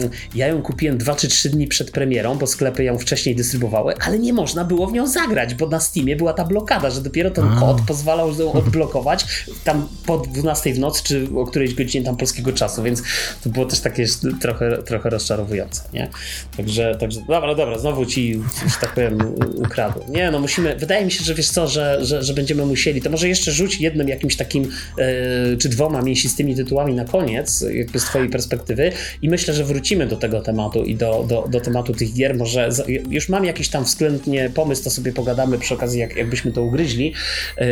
yy, 0.01 0.09
ja 0.35 0.47
ją 0.47 0.61
kupiłem 0.61 0.97
2 0.97 1.15
czy 1.15 1.27
3 1.27 1.49
dni 1.49 1.67
przed 1.67 1.91
premierą, 1.91 2.35
bo 2.35 2.47
sklepy 2.47 2.83
ją 2.83 2.97
wcześniej 2.97 3.35
dystrybuowały, 3.35 3.93
ale 4.05 4.19
nie 4.19 4.33
można 4.33 4.63
było 4.65 4.87
w 4.87 4.93
nią 4.93 5.07
zagrać, 5.07 5.55
bo 5.55 5.67
na 5.67 5.79
Steamie 5.79 6.15
była 6.15 6.33
ta 6.33 6.45
blokada, 6.45 6.89
że 6.89 7.01
dopiero 7.01 7.31
ten 7.31 7.49
kod 7.59 7.81
pozwala 7.81 8.04
pozwalał 8.05 8.39
ją 8.39 8.53
odblokować 8.63 9.25
tam 9.63 9.87
po 10.05 10.17
12 10.17 10.73
w 10.73 10.79
nocy, 10.79 11.03
czy 11.03 11.27
o 11.35 11.45
którejś 11.45 11.73
godzinie 11.73 12.05
tam 12.05 12.17
polskiego 12.17 12.53
czasu, 12.53 12.83
więc 12.83 13.03
to 13.43 13.49
było 13.49 13.65
też 13.65 13.79
takie 13.79 14.05
trochę, 14.41 14.83
trochę 14.83 15.09
rozczarowujące, 15.09 15.81
nie? 15.93 16.09
Także, 16.57 16.95
także 16.99 17.19
dobra, 17.27 17.55
dobra, 17.55 17.79
znowu 17.79 18.05
ci, 18.05 18.41
że 18.67 18.79
tak 18.81 18.93
powiem, 18.93 19.17
ukradłem. 19.55 20.11
Nie, 20.11 20.31
no 20.31 20.39
musimy, 20.39 20.75
wydaje 20.75 21.05
mi 21.05 21.11
się, 21.11 21.23
że 21.23 21.35
wiesz 21.35 21.49
co, 21.49 21.67
że, 21.67 22.05
że, 22.05 22.23
że 22.23 22.33
będziemy 22.33 22.65
musieli, 22.65 23.01
to 23.01 23.09
może 23.09 23.27
jeszcze 23.27 23.51
rzuć 23.51 23.81
jednym 23.81 24.09
jakimś 24.09 24.35
takim, 24.35 24.63
yy, 24.63 25.57
czy 25.57 25.69
dwoma 25.69 26.01
mięsistymi 26.01 26.55
tytułami 26.55 26.93
na 26.93 27.05
koniec, 27.05 27.65
jakby 27.73 27.99
z 27.99 28.03
twojej 28.03 28.29
perspektywy 28.29 28.91
i 29.21 29.29
myślę, 29.29 29.53
że 29.53 29.63
wrócimy 29.63 30.07
do 30.07 30.15
tego 30.15 30.41
tematu 30.41 30.83
i 30.83 30.95
do, 30.95 31.25
do, 31.29 31.47
do 31.51 31.61
tematu 31.61 31.93
tych 31.93 32.13
gier, 32.13 32.35
może 32.35 32.69
już 33.09 33.29
mam 33.29 33.45
jakiś 33.45 33.69
tam 33.69 33.83
względnie 33.83 34.49
pomysł, 34.49 34.83
to 34.83 34.89
sobie 34.89 35.13
pogadamy 35.13 35.59
przy 35.59 35.73
okazji, 35.73 35.99
jak, 35.99 36.15
jakbyśmy 36.15 36.51
to 36.51 36.61
ugryźli, 36.63 37.13
yy, 37.57 37.65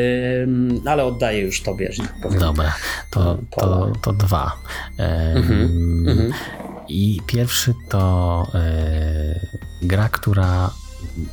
ale 0.85 1.05
oddaję 1.05 1.41
już 1.41 1.61
tobie, 1.61 1.91
że 1.91 2.03
tak 2.03 2.21
powiem. 2.21 2.39
Dobra, 2.39 2.73
to, 3.09 3.37
to, 3.51 3.91
to 4.01 4.13
dwa. 4.13 4.51
Mhm, 5.35 6.33
I 6.87 7.21
pierwszy 7.25 7.73
to 7.89 8.47
e, 8.53 9.39
gra, 9.81 10.09
która 10.09 10.69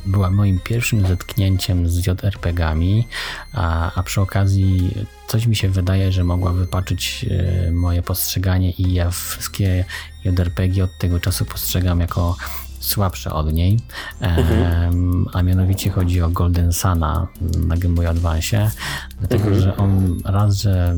była 0.05 0.29
moim 0.29 0.59
pierwszym 0.59 1.07
zetknięciem 1.07 1.89
z 1.89 2.07
JRPG-ami, 2.07 3.07
a, 3.53 3.91
a 3.95 4.03
przy 4.03 4.21
okazji 4.21 4.95
coś 5.27 5.45
mi 5.45 5.55
się 5.55 5.69
wydaje, 5.69 6.11
że 6.11 6.23
mogła 6.23 6.53
wypaczyć 6.53 7.25
e, 7.29 7.71
moje 7.71 8.01
postrzeganie 8.01 8.71
i 8.71 8.93
ja 8.93 9.09
wszystkie 9.09 9.85
JRPG 10.25 10.83
od 10.83 10.97
tego 10.97 11.19
czasu 11.19 11.45
postrzegam 11.45 11.99
jako 11.99 12.35
słabsze 12.81 13.33
od 13.33 13.53
niej, 13.53 13.79
mhm. 14.19 15.25
a 15.33 15.43
mianowicie 15.43 15.89
chodzi 15.89 16.21
o 16.21 16.29
Golden 16.29 16.73
Sana 16.73 17.27
na 17.67 17.77
Game 17.77 17.95
Boy 17.95 18.09
Advance, 18.09 18.71
dlatego 19.19 19.43
mhm. 19.43 19.61
że 19.61 19.77
on 19.77 20.19
raz, 20.25 20.61
że 20.61 20.97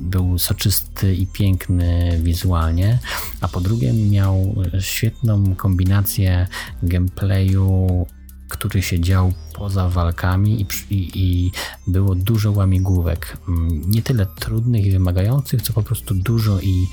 był 0.00 0.38
soczysty 0.38 1.14
i 1.14 1.26
piękny 1.26 2.18
wizualnie, 2.22 2.98
a 3.40 3.48
po 3.48 3.60
drugie 3.60 3.92
miał 3.92 4.54
świetną 4.80 5.54
kombinację 5.54 6.46
gameplayu 6.82 8.06
który 8.48 8.82
się 8.82 9.00
dział 9.00 9.32
poza 9.54 9.88
walkami 9.88 10.60
i, 10.60 10.94
i, 10.94 11.10
i, 11.14 11.50
było 11.86 12.14
dużo 12.14 12.52
łamigłówek. 12.52 13.36
Mm, 13.48 13.90
nie 13.90 14.02
tyle 14.02 14.26
trudnych 14.26 14.86
i 14.86 14.90
wymagających, 14.90 15.62
co 15.62 15.72
po 15.72 15.82
prostu 15.82 16.14
dużo 16.14 16.60
i, 16.60 16.86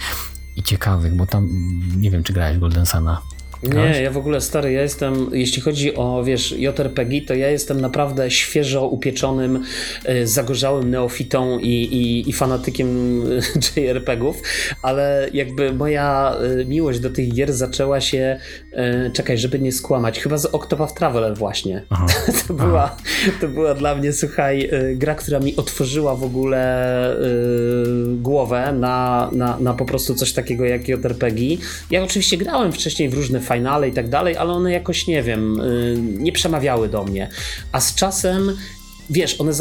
i 0.57 0.63
ciekawych, 0.63 1.17
bo 1.17 1.25
tam 1.25 1.49
nie 1.97 2.11
wiem, 2.11 2.23
czy 2.23 2.33
grałeś 2.33 2.57
Golden 2.57 2.85
Sana. 2.85 3.21
Nie, 3.63 4.01
ja 4.01 4.11
w 4.11 4.17
ogóle 4.17 4.41
stary, 4.41 4.71
ja 4.71 4.81
jestem, 4.81 5.29
jeśli 5.31 5.61
chodzi 5.61 5.95
o, 5.95 6.23
wiesz, 6.23 6.51
JRPG, 6.51 7.21
to 7.27 7.33
ja 7.33 7.49
jestem 7.49 7.81
naprawdę 7.81 8.31
świeżo 8.31 8.87
upieczonym, 8.87 9.63
e, 10.05 10.27
zagorzałym 10.27 10.89
neofitą 10.89 11.59
i, 11.59 11.67
i, 11.67 12.29
i 12.29 12.33
fanatykiem 12.33 13.21
JRPGów, 13.77 14.41
ale 14.81 15.29
jakby 15.33 15.73
moja 15.73 16.35
e, 16.61 16.65
miłość 16.65 16.99
do 16.99 17.09
tych 17.09 17.33
gier 17.33 17.53
zaczęła 17.53 18.01
się, 18.01 18.39
czekaj, 19.13 19.37
żeby 19.37 19.59
nie 19.59 19.71
skłamać, 19.71 20.19
chyba 20.19 20.37
z 20.37 20.45
Octopath 20.45 20.93
Traveler 20.93 21.37
właśnie. 21.37 21.83
to, 22.47 22.53
była, 22.53 22.97
to 23.41 23.47
była 23.47 23.73
dla 23.73 23.95
mnie, 23.95 24.13
słuchaj, 24.13 24.69
gra, 24.95 25.15
która 25.15 25.39
mi 25.39 25.55
otworzyła 25.55 26.15
w 26.15 26.23
ogóle 26.23 26.85
głowę 28.21 28.73
na, 28.79 29.29
na, 29.31 29.59
na 29.59 29.73
po 29.73 29.85
prostu 29.85 30.15
coś 30.15 30.33
takiego 30.33 30.65
jak 30.65 30.87
JRPG. 30.87 31.41
Ja 31.91 32.03
oczywiście 32.03 32.37
grałem 32.37 32.71
wcześniej 32.71 33.09
w 33.09 33.13
różne 33.13 33.39
finale 33.55 33.89
i 33.89 33.91
tak 33.91 34.09
dalej, 34.09 34.37
ale 34.37 34.53
one 34.53 34.71
jakoś, 34.71 35.07
nie 35.07 35.23
wiem, 35.23 35.59
y, 35.59 35.97
nie 35.99 36.31
przemawiały 36.31 36.89
do 36.89 37.03
mnie. 37.03 37.29
A 37.71 37.81
z 37.81 37.95
czasem 37.95 38.57
wiesz, 39.09 39.41
one 39.41 39.51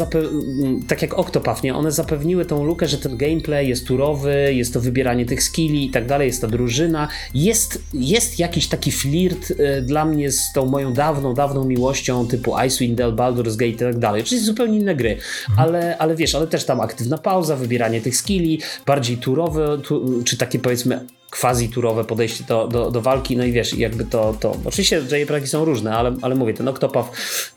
tak 0.87 1.01
jak 1.01 1.13
Octopath, 1.13 1.63
nie? 1.63 1.75
One 1.75 1.91
zapewniły 1.91 2.45
tą 2.45 2.63
lukę, 2.63 2.87
że 2.87 2.97
ten 2.97 3.17
gameplay 3.17 3.69
jest 3.69 3.87
turowy, 3.87 4.53
jest 4.53 4.73
to 4.73 4.81
wybieranie 4.81 5.25
tych 5.25 5.43
skilli 5.43 5.85
i 5.85 5.89
tak 5.89 6.05
dalej, 6.05 6.27
jest 6.27 6.41
ta 6.41 6.47
drużyna. 6.47 7.07
Jest, 7.33 7.83
jest 7.93 8.39
jakiś 8.39 8.67
taki 8.67 8.91
flirt 8.91 9.51
y, 9.51 9.81
dla 9.81 10.05
mnie 10.05 10.31
z 10.31 10.53
tą 10.53 10.65
moją 10.65 10.93
dawną, 10.93 11.33
dawną 11.33 11.65
miłością 11.65 12.27
typu 12.27 12.55
Icewind 12.67 12.97
Dale, 12.97 13.13
Baldur's 13.13 13.55
Gate 13.55 13.67
i 13.67 13.75
tak 13.75 13.99
dalej. 13.99 14.23
Czyli 14.23 14.41
zupełnie 14.41 14.77
inne 14.79 14.95
gry. 14.95 15.17
Mhm. 15.49 15.67
Ale, 15.67 15.97
ale 15.97 16.15
wiesz, 16.15 16.35
ale 16.35 16.47
też 16.47 16.65
tam 16.65 16.81
aktywna 16.81 17.17
pauza, 17.17 17.55
wybieranie 17.55 18.01
tych 18.01 18.17
skilli, 18.17 18.61
bardziej 18.85 19.17
turowe, 19.17 19.77
tu, 19.83 20.23
czy 20.23 20.37
takie 20.37 20.59
powiedzmy 20.59 21.05
quasi-turowe 21.41 22.03
podejście 22.03 22.43
do, 22.43 22.67
do, 22.67 22.91
do, 22.91 23.01
walki, 23.01 23.37
no 23.37 23.43
i 23.43 23.51
wiesz, 23.51 23.73
jakby 23.73 24.05
to, 24.05 24.35
to 24.39 24.57
oczywiście 24.65 25.01
JRPG 25.11 25.47
są 25.47 25.65
różne, 25.65 25.97
ale, 25.97 26.15
ale 26.21 26.35
mówię, 26.35 26.53
ten 26.53 26.67
Octopath 26.67 27.09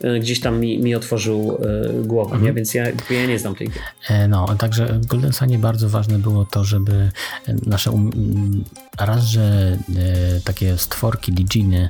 y, 0.03 0.19
gdzieś 0.19 0.39
tam 0.39 0.59
mi, 0.59 0.79
mi 0.79 0.95
otworzył 0.95 1.57
y, 2.01 2.07
głowę, 2.07 2.31
mhm. 2.31 2.43
nie? 2.43 2.53
więc 2.53 2.73
ja, 2.73 2.85
ja 3.09 3.25
nie 3.25 3.39
znam 3.39 3.55
tej 3.55 3.67
gry. 3.67 3.81
E, 4.09 4.27
no, 4.27 4.55
także 4.57 4.99
Golden 5.07 5.33
Sunie 5.33 5.59
bardzo 5.59 5.89
ważne 5.89 6.19
było 6.19 6.45
to, 6.45 6.63
żeby 6.63 7.11
nasze 7.65 7.91
um, 7.91 8.63
raz, 9.05 9.23
że 9.23 9.77
e, 9.95 10.41
takie 10.41 10.77
stworki, 10.77 11.33
diginy 11.33 11.89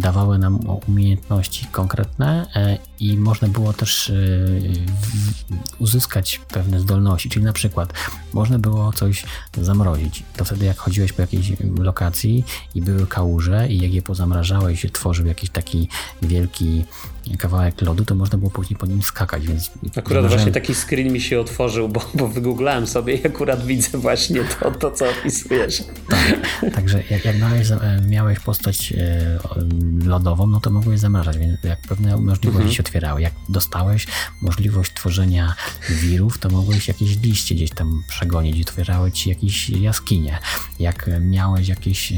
dawały 0.00 0.38
nam 0.38 0.60
umiejętności 0.88 1.66
konkretne 1.66 2.46
e, 2.56 2.78
i 3.00 3.16
można 3.18 3.48
było 3.48 3.72
też 3.72 4.12
uzyskać 5.78 6.40
pewne 6.48 6.80
zdolności, 6.80 7.28
czyli 7.28 7.44
na 7.44 7.52
przykład 7.52 7.92
można 8.32 8.58
było 8.58 8.92
coś 8.92 9.24
zamrozić, 9.60 10.22
to 10.36 10.44
wtedy 10.44 10.66
jak 10.66 10.78
chodziłeś 10.78 11.12
po 11.12 11.22
jakiejś 11.22 11.52
lokacji 11.78 12.44
i 12.74 12.82
były 12.82 13.06
kałuże 13.06 13.68
i 13.68 13.78
jak 13.78 13.92
je 13.94 14.02
pozamrażałeś 14.02 14.86
tworzył 14.92 15.26
jakiś 15.26 15.50
taki 15.50 15.88
wielki 16.22 16.84
kawałek 17.38 17.82
lodu, 17.82 18.04
to 18.04 18.14
można 18.14 18.38
było 18.38 18.50
później 18.50 18.78
po 18.78 18.86
nim 18.86 19.02
skakać, 19.02 19.46
więc... 19.46 19.70
Akurat 19.96 20.26
właśnie 20.26 20.52
taki 20.52 20.74
screen 20.74 21.12
mi 21.12 21.20
się 21.20 21.40
otworzył, 21.40 21.88
bo, 21.88 22.00
bo 22.14 22.28
wygooglałem 22.28 22.86
sobie 22.86 23.14
i 23.14 23.26
akurat 23.26 23.66
widzę 23.66 23.98
właśnie 23.98 24.44
to, 24.44 24.70
to 24.70 24.90
co 24.90 25.10
opisujesz. 25.10 25.82
Tak, 26.08 26.74
także 26.74 27.02
jak, 27.10 27.24
jak 27.24 27.40
miałeś, 27.40 27.68
miałeś 28.08 28.40
postać 28.40 28.92
e, 28.92 29.38
lodową, 30.04 30.46
no 30.46 30.60
to 30.60 30.70
mogłeś 30.70 31.00
zamrażać, 31.00 31.38
więc 31.38 31.64
jak 31.64 31.80
pewne 31.80 32.16
możliwości 32.16 32.48
mhm. 32.48 32.72
się 32.72 32.82
otwierały. 32.82 33.22
Jak 33.22 33.32
dostałeś 33.48 34.06
możliwość 34.42 34.94
tworzenia 34.94 35.54
wirów, 35.90 36.38
to 36.38 36.48
mogłeś 36.48 36.88
jakieś 36.88 37.16
liście 37.16 37.54
gdzieś 37.54 37.70
tam 37.70 38.02
przegonić 38.08 38.58
i 38.58 38.62
otwierały 38.62 39.12
ci 39.12 39.28
jakieś 39.28 39.70
jaskinie. 39.70 40.38
Jak 40.78 41.10
miałeś 41.20 41.68
jakieś 41.68 42.12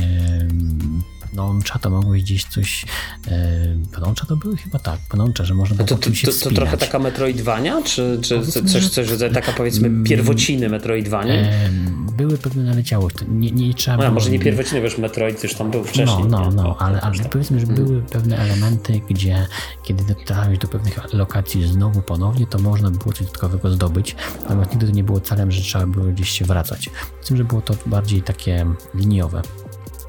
pnącza, 1.34 1.78
to 1.78 1.90
mogłeś 1.90 2.22
gdzieś 2.22 2.44
coś... 2.44 2.84
E, 3.28 3.76
pnącza 3.92 4.26
to 4.26 4.36
były 4.36 4.56
chyba 4.56 4.78
tak, 4.78 5.00
pnącza, 5.10 5.44
że 5.44 5.54
można 5.54 5.76
było 5.76 5.88
to, 5.88 5.96
to, 5.96 6.10
to, 6.10 6.32
to, 6.44 6.54
trochę 6.54 6.76
taka 6.76 6.98
metroidwania? 6.98 7.82
Czy, 7.82 8.18
czy 8.22 8.42
coś, 8.46 8.88
coś 8.88 9.10
rodzaju 9.10 9.34
taka 9.34 9.52
powiedzmy 9.52 9.86
mm. 9.86 10.04
pierwociny 10.04 10.68
metroidwania? 10.68 11.34
E, 11.34 11.70
były 12.16 12.38
pewne 12.38 12.62
naleciałości. 12.62 13.18
Nie, 13.28 13.50
nie 13.50 13.74
trzeba 13.74 13.96
było... 13.96 14.10
może 14.10 14.30
nie 14.30 14.38
pierwociny, 14.38 14.80
wiesz, 14.80 14.98
Metroid 14.98 15.42
już 15.42 15.54
tam 15.54 15.70
był 15.70 15.84
wcześniej. 15.84 16.24
No, 16.28 16.40
no, 16.40 16.50
no, 16.50 16.76
ale, 16.78 17.00
ale 17.00 17.14
powiedzmy, 17.30 17.60
że 17.60 17.66
były 17.66 17.88
hmm. 17.88 18.06
pewne 18.06 18.38
elementy, 18.38 19.00
gdzie 19.10 19.46
kiedy 19.82 20.04
dotarłeś 20.04 20.58
do 20.58 20.68
pewnych 20.68 21.14
lokacji 21.14 21.66
znowu 21.66 22.02
ponownie, 22.02 22.46
to 22.46 22.58
można 22.58 22.90
było 22.90 23.12
coś 23.12 23.26
dodatkowego 23.26 23.70
zdobyć, 23.70 24.16
natomiast 24.42 24.70
nigdy 24.70 24.86
to 24.86 24.92
nie 24.92 25.04
było 25.04 25.20
celem, 25.20 25.52
że 25.52 25.62
trzeba 25.62 25.86
było 25.86 26.06
gdzieś 26.06 26.30
się 26.30 26.44
wracać. 26.44 26.90
Myślę, 27.20 27.36
że 27.36 27.44
było 27.44 27.60
to 27.60 27.74
bardziej 27.86 28.22
takie 28.22 28.66
liniowe. 28.94 29.42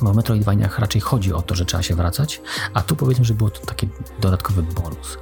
Bo 0.02 0.14
w 0.14 0.16
Metroidvaniach 0.16 0.80
raczej 0.80 1.02
chodzi 1.02 1.34
o 1.34 1.42
to, 1.42 1.56
że 1.56 1.66
trzeba 1.66 1.84
się 1.84 1.96
wracać, 1.96 2.42
a 2.74 2.82
tu 2.82 2.96
powiedzmy, 2.96 3.26
że 3.26 3.34
było 3.34 3.50
to 3.50 3.66
taki 3.66 3.90
dodatkowy 4.20 4.64
bonus. 4.64 5.18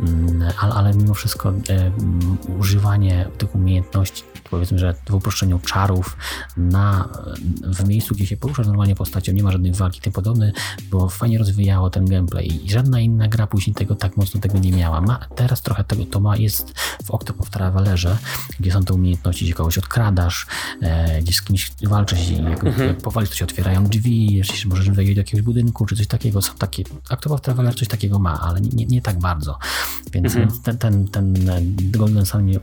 Mm, 0.00 0.52
ale, 0.60 0.74
ale 0.74 0.94
mimo 0.94 1.14
wszystko 1.14 1.48
e, 1.48 1.92
używanie 2.58 3.28
tych 3.38 3.54
umiejętności 3.54 4.24
powiedzmy, 4.50 4.78
że 4.78 4.94
w 5.08 5.14
uproszczeniu 5.14 5.58
czarów 5.58 6.16
na, 6.56 7.08
w 7.62 7.88
miejscu, 7.88 8.14
gdzie 8.14 8.26
się 8.26 8.36
poruszasz 8.36 8.66
normalnie 8.66 8.94
postacią, 8.94 9.32
nie 9.32 9.42
ma 9.42 9.52
żadnych 9.52 9.76
walki 9.76 10.00
tym 10.00 10.12
podobne, 10.12 10.52
bo 10.90 11.08
fajnie 11.08 11.38
rozwijało 11.38 11.90
ten 11.90 12.06
gameplay 12.06 12.64
i 12.64 12.70
żadna 12.70 13.00
inna 13.00 13.28
gra 13.28 13.46
później 13.46 13.74
tego 13.74 13.94
tak 13.94 14.16
mocno 14.16 14.40
tego 14.40 14.58
nie 14.58 14.72
miała. 14.72 15.00
Ma, 15.00 15.18
teraz 15.34 15.62
trochę 15.62 15.84
tego 15.84 16.04
to 16.04 16.20
ma, 16.20 16.36
jest 16.36 16.74
w 17.04 17.10
Octopath 17.10 17.50
Travelerze, 17.50 18.18
gdzie 18.60 18.72
są 18.72 18.84
te 18.84 18.94
umiejętności, 18.94 19.44
gdzie 19.44 19.54
kogoś 19.54 19.78
odkradasz, 19.78 20.46
e, 20.82 21.22
gdzie 21.22 21.32
z 21.32 21.42
kimś 21.42 21.72
walczysz, 21.82 22.30
jak, 22.30 22.64
mhm. 22.64 22.88
jak 22.88 22.98
powalisz, 22.98 23.30
to 23.30 23.36
się 23.36 23.44
otwierają 23.44 23.86
drzwi, 23.86 24.34
jeśli 24.34 24.70
możesz 24.70 24.90
wejść 24.90 25.14
do 25.14 25.20
jakiegoś 25.20 25.42
budynku, 25.42 25.86
czy 25.86 25.96
coś 25.96 26.06
takiego. 26.06 26.42
Są 26.42 26.54
takie, 26.54 26.82
Octopath 27.10 27.42
Traveler 27.42 27.74
coś 27.74 27.88
takiego 27.88 28.18
ma, 28.18 28.40
ale 28.40 28.60
nie, 28.60 28.86
nie 28.86 29.02
tak 29.02 29.18
bardzo. 29.18 29.58
Więc 30.12 30.36
mhm. 30.36 30.60
ten, 30.62 30.78
ten, 30.78 31.08
ten 31.08 31.34
Golden 31.90 32.26
Sun 32.26 32.46
nie 32.46 32.60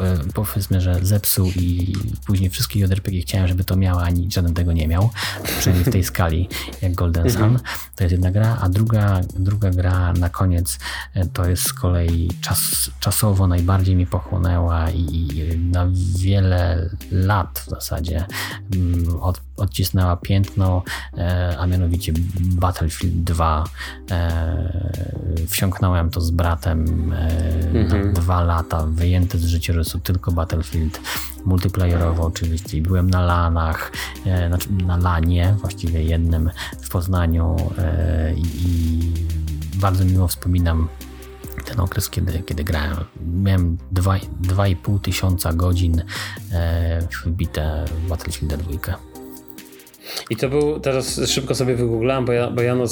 E, 0.00 0.18
powiedzmy, 0.34 0.80
że 0.80 0.98
zepsuł 1.02 1.50
i 1.56 1.92
później 2.26 2.50
wszystkie 2.50 2.80
JRPG 2.80 3.20
chciałem, 3.20 3.48
żeby 3.48 3.64
to 3.64 3.76
miała, 3.76 4.02
ani 4.02 4.32
żaden 4.32 4.54
tego 4.54 4.72
nie 4.72 4.88
miał, 4.88 5.10
przynajmniej 5.58 5.90
w 5.90 5.92
tej 5.92 6.04
skali 6.14 6.48
jak 6.82 6.94
Golden 6.94 7.30
Sun. 7.30 7.42
Mhm. 7.42 7.60
To 7.96 8.04
jest 8.04 8.12
jedna 8.12 8.30
gra, 8.30 8.58
a 8.60 8.68
druga, 8.68 9.20
druga 9.36 9.70
gra 9.70 10.12
na 10.12 10.28
koniec 10.28 10.78
e, 11.14 11.26
to 11.26 11.48
jest 11.48 11.62
z 11.62 11.72
kolei 11.72 12.30
czas, 12.40 12.90
czasowo 13.00 13.46
najbardziej 13.46 13.96
mi 13.96 14.06
pochłonęła 14.06 14.90
i 14.90 15.28
na 15.72 15.86
wiele 16.18 16.90
lat 17.10 17.62
w 17.66 17.70
zasadzie 17.70 18.26
mm, 18.74 19.20
od, 19.20 19.40
odcisnęła 19.56 20.16
piętno, 20.16 20.82
e, 21.18 21.56
a 21.58 21.66
mianowicie 21.66 22.12
Battlefield 22.40 23.14
2. 23.14 23.64
Wsiąknąłem 25.48 26.10
to 26.10 26.20
z 26.20 26.30
bratem 26.30 27.12
mhm. 27.74 28.06
na 28.06 28.12
dwa 28.12 28.44
lata, 28.44 28.86
wyjęte 28.86 29.38
z 29.38 29.44
życiorysu 29.44 29.98
tylko 29.98 30.32
Battlefield 30.32 31.00
multiplayerowo 31.44 32.26
oczywiście. 32.26 32.82
Byłem 32.82 33.10
na 33.10 33.20
LANach, 33.20 33.92
e, 34.26 34.48
znaczy 34.48 34.72
na 34.72 34.96
LANie, 34.96 35.56
właściwie 35.60 36.02
jednym 36.02 36.50
w 36.82 36.88
Poznaniu 36.88 37.56
e, 37.78 38.34
i 38.34 39.00
bardzo 39.74 40.04
miło 40.04 40.28
wspominam 40.28 40.88
ten 41.64 41.80
okres, 41.80 42.10
kiedy, 42.10 42.42
kiedy 42.42 42.64
grałem. 42.64 42.96
Miałem 43.42 43.78
2,5 43.92 45.00
tysiąca 45.00 45.52
godzin 45.52 46.02
e, 46.52 47.08
wbite 47.26 47.84
w 48.04 48.08
Battlefield 48.08 48.54
2. 48.54 49.13
I 50.30 50.36
to 50.36 50.48
był, 50.48 50.80
teraz 50.80 51.20
szybko 51.26 51.54
sobie 51.54 51.74
wygooglałem, 51.74 52.24
bo 52.24 52.32
ja, 52.32 52.50
bo 52.50 52.62
ja 52.62 52.74
no, 52.74 52.84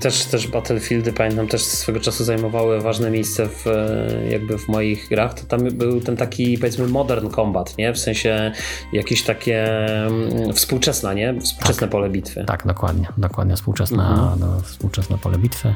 też, 0.00 0.24
też 0.24 0.48
Battlefieldy, 0.48 1.12
pamiętam, 1.12 1.48
też 1.48 1.62
swego 1.62 2.00
czasu 2.00 2.24
zajmowały 2.24 2.80
ważne 2.80 3.10
miejsce 3.10 3.48
w, 3.48 3.66
e, 3.66 4.30
jakby 4.30 4.58
w 4.58 4.68
moich 4.68 5.08
grach, 5.08 5.34
to 5.34 5.46
tam 5.46 5.60
był 5.60 6.00
ten 6.00 6.16
taki, 6.16 6.58
powiedzmy, 6.58 6.88
modern 6.88 7.30
combat, 7.30 7.78
nie? 7.78 7.92
W 7.92 7.98
sensie 7.98 8.52
jakieś 8.92 9.22
takie 9.22 9.86
mm, 10.06 10.52
współczesne, 10.52 11.14
nie? 11.14 11.40
Współczesne 11.40 11.80
tak, 11.80 11.90
pole 11.90 12.10
bitwy. 12.10 12.44
Tak, 12.44 12.66
dokładnie, 12.66 13.08
dokładnie, 13.18 13.56
współczesna, 13.56 14.10
mhm. 14.10 14.40
no, 14.40 14.60
współczesne 14.60 15.18
pole 15.18 15.38
bitwy. 15.38 15.74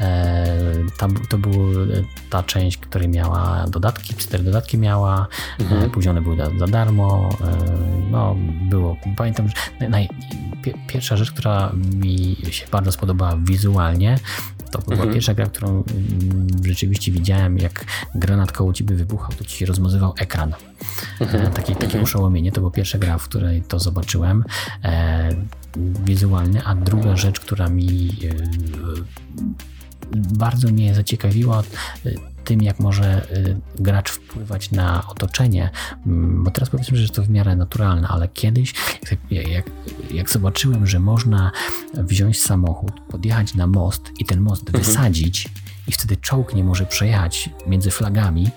E, 0.00 0.46
tam, 0.98 1.14
to 1.28 1.38
była 1.38 1.54
ta 2.30 2.42
część, 2.42 2.78
która 2.78 3.06
miała 3.08 3.64
dodatki, 3.68 4.14
cztery 4.14 4.44
dodatki 4.44 4.78
miała, 4.78 5.26
mhm. 5.60 5.82
e, 5.82 5.90
później 5.90 6.10
one 6.10 6.20
były 6.20 6.36
za, 6.36 6.50
za 6.58 6.66
darmo, 6.66 7.28
e, 7.40 7.56
no, 8.10 8.36
było, 8.62 8.96
pamiętam, 9.16 9.48
że 9.48 9.88
naj, 9.88 10.08
pierwsza 10.86 11.16
rzecz, 11.16 11.32
która 11.32 11.72
mi 11.94 12.36
się 12.50 12.66
bardzo 12.72 12.92
spodobała 12.92 13.36
wizualnie, 13.36 14.18
to 14.70 14.78
była 14.78 14.96
mhm. 14.96 15.12
pierwsza 15.12 15.34
gra, 15.34 15.46
którą 15.46 15.68
mm, 15.68 15.84
rzeczywiście 16.64 17.12
widziałem, 17.12 17.58
jak 17.58 17.84
granat 18.14 18.52
koło 18.52 18.72
ciebie 18.72 18.96
wybuchał, 18.96 19.32
to 19.32 19.44
ci 19.44 19.56
się 19.56 19.66
rozmazywał 19.66 20.14
ekran. 20.18 20.54
Mhm. 21.20 21.46
E, 21.46 21.50
takie, 21.50 21.72
takie 21.74 21.84
mhm. 21.84 22.04
oszołomienie. 22.04 22.52
To 22.52 22.60
była 22.60 22.70
pierwsza 22.70 22.98
gra, 22.98 23.18
w 23.18 23.28
której 23.28 23.62
to 23.62 23.78
zobaczyłem 23.78 24.44
e, 24.84 25.28
wizualnie, 26.04 26.64
a 26.64 26.74
druga 26.74 27.16
rzecz, 27.16 27.40
która 27.40 27.68
mi 27.68 28.10
e, 28.24 28.34
bardzo 30.38 30.68
mnie 30.68 30.94
zaciekawiła, 30.94 31.62
e, 32.06 32.33
tym, 32.44 32.62
jak 32.62 32.80
może 32.80 33.26
y, 33.36 33.56
gracz 33.78 34.10
wpływać 34.10 34.70
na 34.70 35.08
otoczenie, 35.08 35.70
mm, 36.06 36.44
bo 36.44 36.50
teraz 36.50 36.70
powiedzmy, 36.70 36.96
że 36.98 37.08
to 37.08 37.22
w 37.22 37.30
miarę 37.30 37.56
naturalne, 37.56 38.08
ale 38.08 38.28
kiedyś, 38.28 38.74
jak, 39.30 39.48
jak, 39.48 39.70
jak 40.10 40.30
zobaczyłem, 40.30 40.86
że 40.86 41.00
można 41.00 41.52
wziąć 41.94 42.40
samochód, 42.40 42.92
podjechać 43.08 43.54
na 43.54 43.66
most 43.66 44.10
i 44.18 44.24
ten 44.24 44.40
most 44.40 44.68
mhm. 44.68 44.84
wysadzić, 44.84 45.48
i 45.88 45.92
wtedy 45.92 46.16
czołg 46.16 46.54
nie 46.54 46.64
może 46.64 46.86
przejechać 46.86 47.50
między 47.66 47.90
flagami 47.90 48.50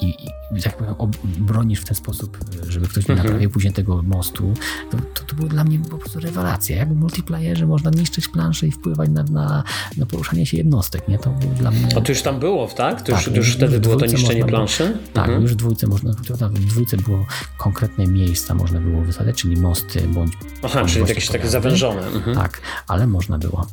i, 0.00 0.14
i 0.56 0.62
tak 0.62 0.76
powiem, 0.76 0.94
bronisz 1.38 1.80
w 1.80 1.84
ten 1.84 1.94
sposób, 1.94 2.38
żeby 2.68 2.88
ktoś 2.88 3.08
nie 3.08 3.12
mhm. 3.12 3.26
naprawił 3.26 3.50
później 3.50 3.72
tego 3.72 4.02
mostu, 4.02 4.54
to, 4.90 4.96
to, 5.14 5.24
to 5.24 5.36
było 5.36 5.48
dla 5.48 5.64
mnie 5.64 5.78
po 5.78 5.98
prostu 5.98 6.20
rewelacja. 6.20 6.76
Jak 6.76 6.88
w 6.88 6.96
multiplayerze 6.96 7.66
można 7.66 7.90
niszczyć 7.90 8.28
planszę 8.28 8.66
i 8.66 8.72
wpływać 8.72 9.10
na, 9.10 9.22
na, 9.22 9.64
na 9.96 10.06
poruszanie 10.06 10.46
się 10.46 10.56
jednostek, 10.56 11.08
nie? 11.08 11.18
To 11.18 11.30
było 11.30 11.54
dla 11.54 11.70
mnie... 11.70 11.88
A 11.96 12.00
to 12.00 12.12
już 12.12 12.22
tam 12.22 12.40
było, 12.40 12.66
tak? 12.66 13.02
To 13.02 13.12
tak, 13.12 13.26
już, 13.26 13.36
już 13.36 13.56
wtedy 13.56 13.80
było 13.80 13.96
to 13.96 14.06
niszczenie 14.06 14.44
planszy? 14.44 14.84
Było, 14.84 14.98
tak, 15.12 15.24
mhm. 15.24 15.42
już 15.42 15.52
w 15.52 15.56
dwójce 15.56 15.86
można, 15.86 16.12
w 16.50 16.58
dwójce 16.58 16.96
było 16.96 17.26
konkretne 17.58 18.06
miejsca 18.06 18.54
można 18.54 18.80
było 18.80 19.02
wysadzać, 19.02 19.36
czyli 19.36 19.56
mosty 19.56 20.08
bądź... 20.08 20.32
Aha, 20.62 20.84
czyli 20.84 21.08
jakieś 21.08 21.28
takie 21.28 21.48
zawężone. 21.48 22.06
Mhm. 22.06 22.36
Tak, 22.36 22.60
ale 22.86 23.06
można 23.06 23.38
było. 23.38 23.66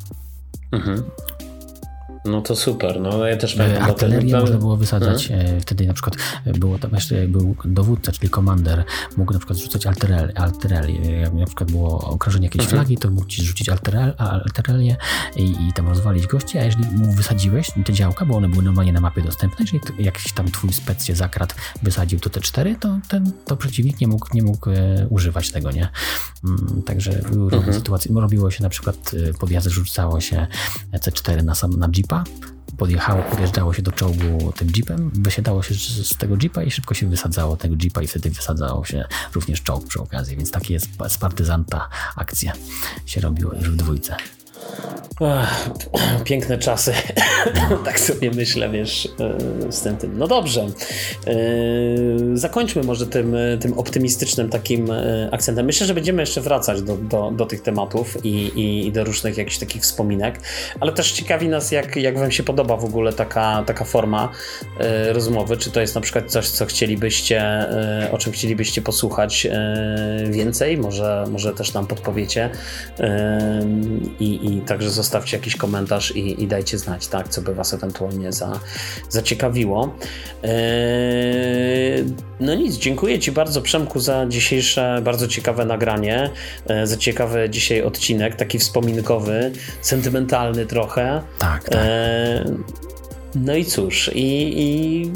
Mhm. 0.72 1.04
No 2.28 2.41
to 2.41 2.56
super, 2.56 2.99
no 3.02 3.28
ja 3.28 3.38
też 3.38 3.56
pamiętam. 3.56 3.84
Artylerię 3.84 4.32
ten... 4.32 4.41
można 4.41 4.58
było 4.58 4.78
wysadzać, 4.78 5.28
hmm? 5.28 5.62
wtedy 5.62 5.88
na 5.88 5.94
przykład 5.94 6.16
było 6.45 6.80
tam 6.80 6.91
jeszcze 6.94 7.28
był 7.28 7.56
dowódca, 7.66 8.12
czyli 8.12 8.30
komander, 8.30 8.84
mógł 9.18 9.34
na 9.34 9.40
przykład 9.40 9.60
rzucać 9.60 9.86
artylerię, 10.36 11.20
jak 11.20 11.34
na 11.34 11.45
przykład 11.45 11.72
było 11.72 12.10
okrążenie 12.10 12.45
jakiejś 12.45 12.64
mhm. 12.64 12.82
flagi, 12.82 12.98
to 12.98 13.12
mógł 13.12 13.28
ci 13.28 13.44
rzucić 13.44 13.70
artylerię 13.70 14.95
i, 15.36 15.68
i 15.70 15.74
tam 15.74 15.88
rozwalić 15.88 16.28
gości, 16.28 16.58
a 16.58 16.64
jeżeli 16.64 16.86
mu 16.86 17.12
wysadziłeś 17.12 17.72
te 17.86 17.94
działka, 17.94 18.26
bo 18.26 18.38
one 18.38 18.49
były 18.49 18.64
normalnie 18.64 18.94
na 18.94 19.02
mapie 19.02 19.22
dostępne, 19.22 19.66
jeżeli 19.66 20.04
jakiś 20.04 20.34
tam 20.34 20.52
twój 20.52 20.74
spec 20.74 21.06
się 21.06 21.16
zakradł, 21.16 21.56
wysadził 21.84 22.20
to 22.20 22.30
te 22.30 22.41
cztery, 22.41 22.76
to, 22.80 22.99
ten, 23.10 23.32
to 23.45 23.58
przeciwnik 23.58 24.02
nie 24.02 24.08
mógł, 24.08 24.28
nie 24.34 24.44
mógł 24.44 24.70
e, 24.70 25.08
używać 25.10 25.52
tego, 25.52 25.72
nie? 25.72 25.90
Mm, 26.44 26.84
także 26.86 27.12
były 27.12 27.44
różne 27.44 27.58
mhm. 27.58 27.74
sytuacje. 27.74 28.16
Robiło 28.16 28.52
się 28.52 28.64
na 28.64 28.70
przykład 28.70 29.12
e, 29.30 29.34
podjazdy, 29.34 29.70
rzucało 29.70 30.22
się 30.22 30.48
C4 30.94 31.44
na, 31.44 31.56
sam, 31.56 31.72
na 31.72 31.90
jeepa, 31.98 32.16
podjechało, 32.77 33.23
podjeżdżało 33.23 33.73
się 33.73 33.81
do 33.81 33.91
czołgu 33.91 34.53
tym 34.56 34.68
jeepem, 34.76 35.11
wysiadało 35.14 35.64
się 35.64 35.76
z 36.03 36.18
tego 36.18 36.35
jeepa 36.44 36.64
i 36.64 36.72
szybko 36.72 36.94
się 36.94 37.10
wysadzało 37.10 37.57
tego 37.57 37.76
jeepa 37.84 38.02
i 38.02 38.07
wtedy 38.07 38.30
wysadzało 38.30 38.85
się 38.85 39.06
również 39.34 39.61
czołg 39.64 39.88
przy 39.88 40.02
okazji, 40.02 40.38
więc 40.38 40.52
takie 40.52 40.73
jest 40.73 40.89
z 41.10 41.18
partyzanta 41.18 41.89
akcja 42.15 42.53
się 43.06 43.22
robiło 43.22 43.53
już 43.53 43.69
w 43.69 43.76
dwójce. 43.76 44.15
Ach, 45.20 45.70
piękne 46.24 46.58
czasy. 46.58 46.94
tak 47.86 48.00
sobie 48.00 48.32
myślę, 48.32 48.70
wiesz, 48.70 49.10
e, 49.20 49.72
z 49.72 49.82
tym. 49.82 49.98
tym. 49.98 50.18
No 50.18 50.28
dobrze. 50.28 50.62
E, 50.62 51.36
zakończmy 52.34 52.84
może 52.84 53.08
tym, 53.08 53.36
tym 53.60 53.74
optymistycznym 53.74 54.50
takim 54.50 54.92
e, 54.92 55.30
akcentem. 55.32 55.66
Myślę, 55.66 55.88
że 55.88 55.94
będziemy 55.94 56.22
jeszcze 56.22 56.42
wracać 56.42 56.82
do, 56.82 56.98
do, 56.98 57.32
do 57.32 57.46
tych 57.46 57.62
tematów 57.62 58.26
i, 58.26 58.52
i, 58.88 58.92
do 58.92 59.04
różnych 59.04 59.38
jakichś 59.38 59.58
takich 59.58 59.82
wspominek, 59.82 60.40
ale 60.80 60.92
też 60.92 61.12
ciekawi 61.12 61.50
nas, 61.50 61.72
jak, 61.72 61.96
jak 61.96 62.20
Wam 62.20 62.32
się 62.32 62.44
podoba 62.44 62.78
w 62.78 62.86
ogóle 62.86 63.14
taka, 63.14 63.64
taka 63.68 63.86
forma 63.86 64.30
rozmowy. 65.12 65.58
Czy 65.58 65.72
to 65.72 65.82
jest 65.82 65.96
na 65.96 66.02
przykład 66.02 66.32
coś, 66.32 66.50
co 66.50 66.66
chcielibyście, 66.66 67.66
o 68.12 68.18
czym 68.18 68.34
chcielibyście 68.34 68.82
posłuchać 68.82 69.48
więcej? 70.30 70.78
Może, 70.78 71.26
może 71.32 71.54
też 71.54 71.74
nam 71.74 71.88
podpowiecie. 71.88 72.50
I, 74.20 74.47
i 74.48 74.61
także 74.61 74.90
zostawcie 74.90 75.38
jakiś 75.38 75.56
komentarz 75.56 76.15
i, 76.15 76.44
i, 76.44 76.48
dajcie 76.48 76.78
znać, 76.78 77.07
tak, 77.07 77.28
co 77.30 77.41
by 77.41 77.56
Was 77.56 77.74
ewentualnie 77.74 78.32
za, 78.32 78.60
zaciekawiło. 79.10 79.95
Eee, 80.44 82.06
no 82.40 82.56
nic, 82.56 82.76
dziękuję 82.78 83.19
Ci 83.19 83.32
bardzo 83.32 83.61
Przemku 83.61 83.99
za 83.99 84.26
dzisiejsze 84.26 85.02
bardzo 85.03 85.28
ciekawe 85.28 85.65
nagranie, 85.65 86.30
e, 86.68 86.88
za 86.88 86.98
ciekawy 86.98 87.49
dzisiaj 87.49 87.82
odcinek, 87.82 88.36
taki 88.36 88.60
wspominkowy, 88.60 89.52
sentymentalny 89.82 90.65
trochę. 90.65 91.22
Tak, 91.40 91.69
tak. 91.69 91.80
E, 91.82 92.45
no 93.36 93.56
i 93.56 93.65
cóż, 93.65 94.11
i, 94.15 94.53
i 94.57 95.11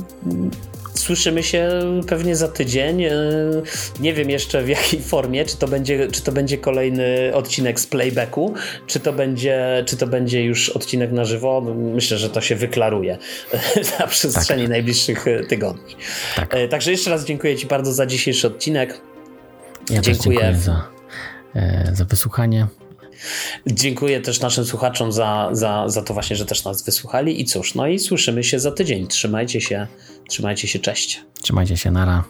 Słyszymy 0.93 1.43
się 1.43 1.69
pewnie 2.07 2.35
za 2.35 2.47
tydzień. 2.47 3.03
E, 3.03 3.11
nie 3.99 4.13
wiem 4.13 4.29
jeszcze 4.29 4.63
w 4.63 4.69
jakiej 4.69 5.01
formie, 5.01 5.45
czy 5.45 5.57
to 5.57 5.67
będzie, 5.67 6.07
czy 6.07 6.21
to 6.21 6.31
będzie 6.31 6.57
kolejny 6.57 7.31
odcinek 7.33 7.79
z 7.79 7.87
playbacku, 7.87 8.53
czy 8.87 8.99
to 8.99 9.13
będzie, 9.13 9.83
czy 9.87 9.97
to 9.97 10.07
będzie 10.07 10.43
już 10.43 10.69
odcinek 10.69 11.11
na 11.11 11.25
żywo. 11.25 11.61
Myślę, 11.75 12.17
że 12.17 12.29
to 12.29 12.41
się 12.41 12.55
wyklaruje 12.55 13.17
na 13.99 14.07
przestrzeni 14.07 14.61
tak. 14.61 14.71
najbliższych 14.71 15.25
tygodni. 15.49 15.95
Tak. 16.35 16.55
E, 16.55 16.67
także 16.67 16.91
jeszcze 16.91 17.09
raz 17.09 17.25
dziękuję 17.25 17.55
Ci 17.55 17.67
bardzo 17.67 17.93
za 17.93 18.05
dzisiejszy 18.05 18.47
odcinek. 18.47 19.01
Ja 19.89 20.01
dziękuję. 20.01 20.37
dziękuję 20.37 20.55
za, 20.55 20.87
e, 21.55 21.91
za 21.93 22.05
wysłuchanie. 22.05 22.67
Dziękuję 23.67 24.21
też 24.21 24.41
naszym 24.41 24.65
słuchaczom 24.65 25.11
za, 25.11 25.49
za, 25.51 25.83
za 25.87 26.01
to 26.01 26.13
właśnie, 26.13 26.35
że 26.35 26.45
też 26.45 26.63
nas 26.63 26.83
wysłuchali. 26.83 27.41
I 27.41 27.45
cóż, 27.45 27.75
no 27.75 27.87
i 27.87 27.99
słyszymy 27.99 28.43
się 28.43 28.59
za 28.59 28.71
tydzień. 28.71 29.07
Trzymajcie 29.07 29.61
się, 29.61 29.87
trzymajcie 30.29 30.67
się, 30.67 30.79
cześć. 30.79 31.25
Trzymajcie 31.41 31.77
się, 31.77 31.91
nara. 31.91 32.23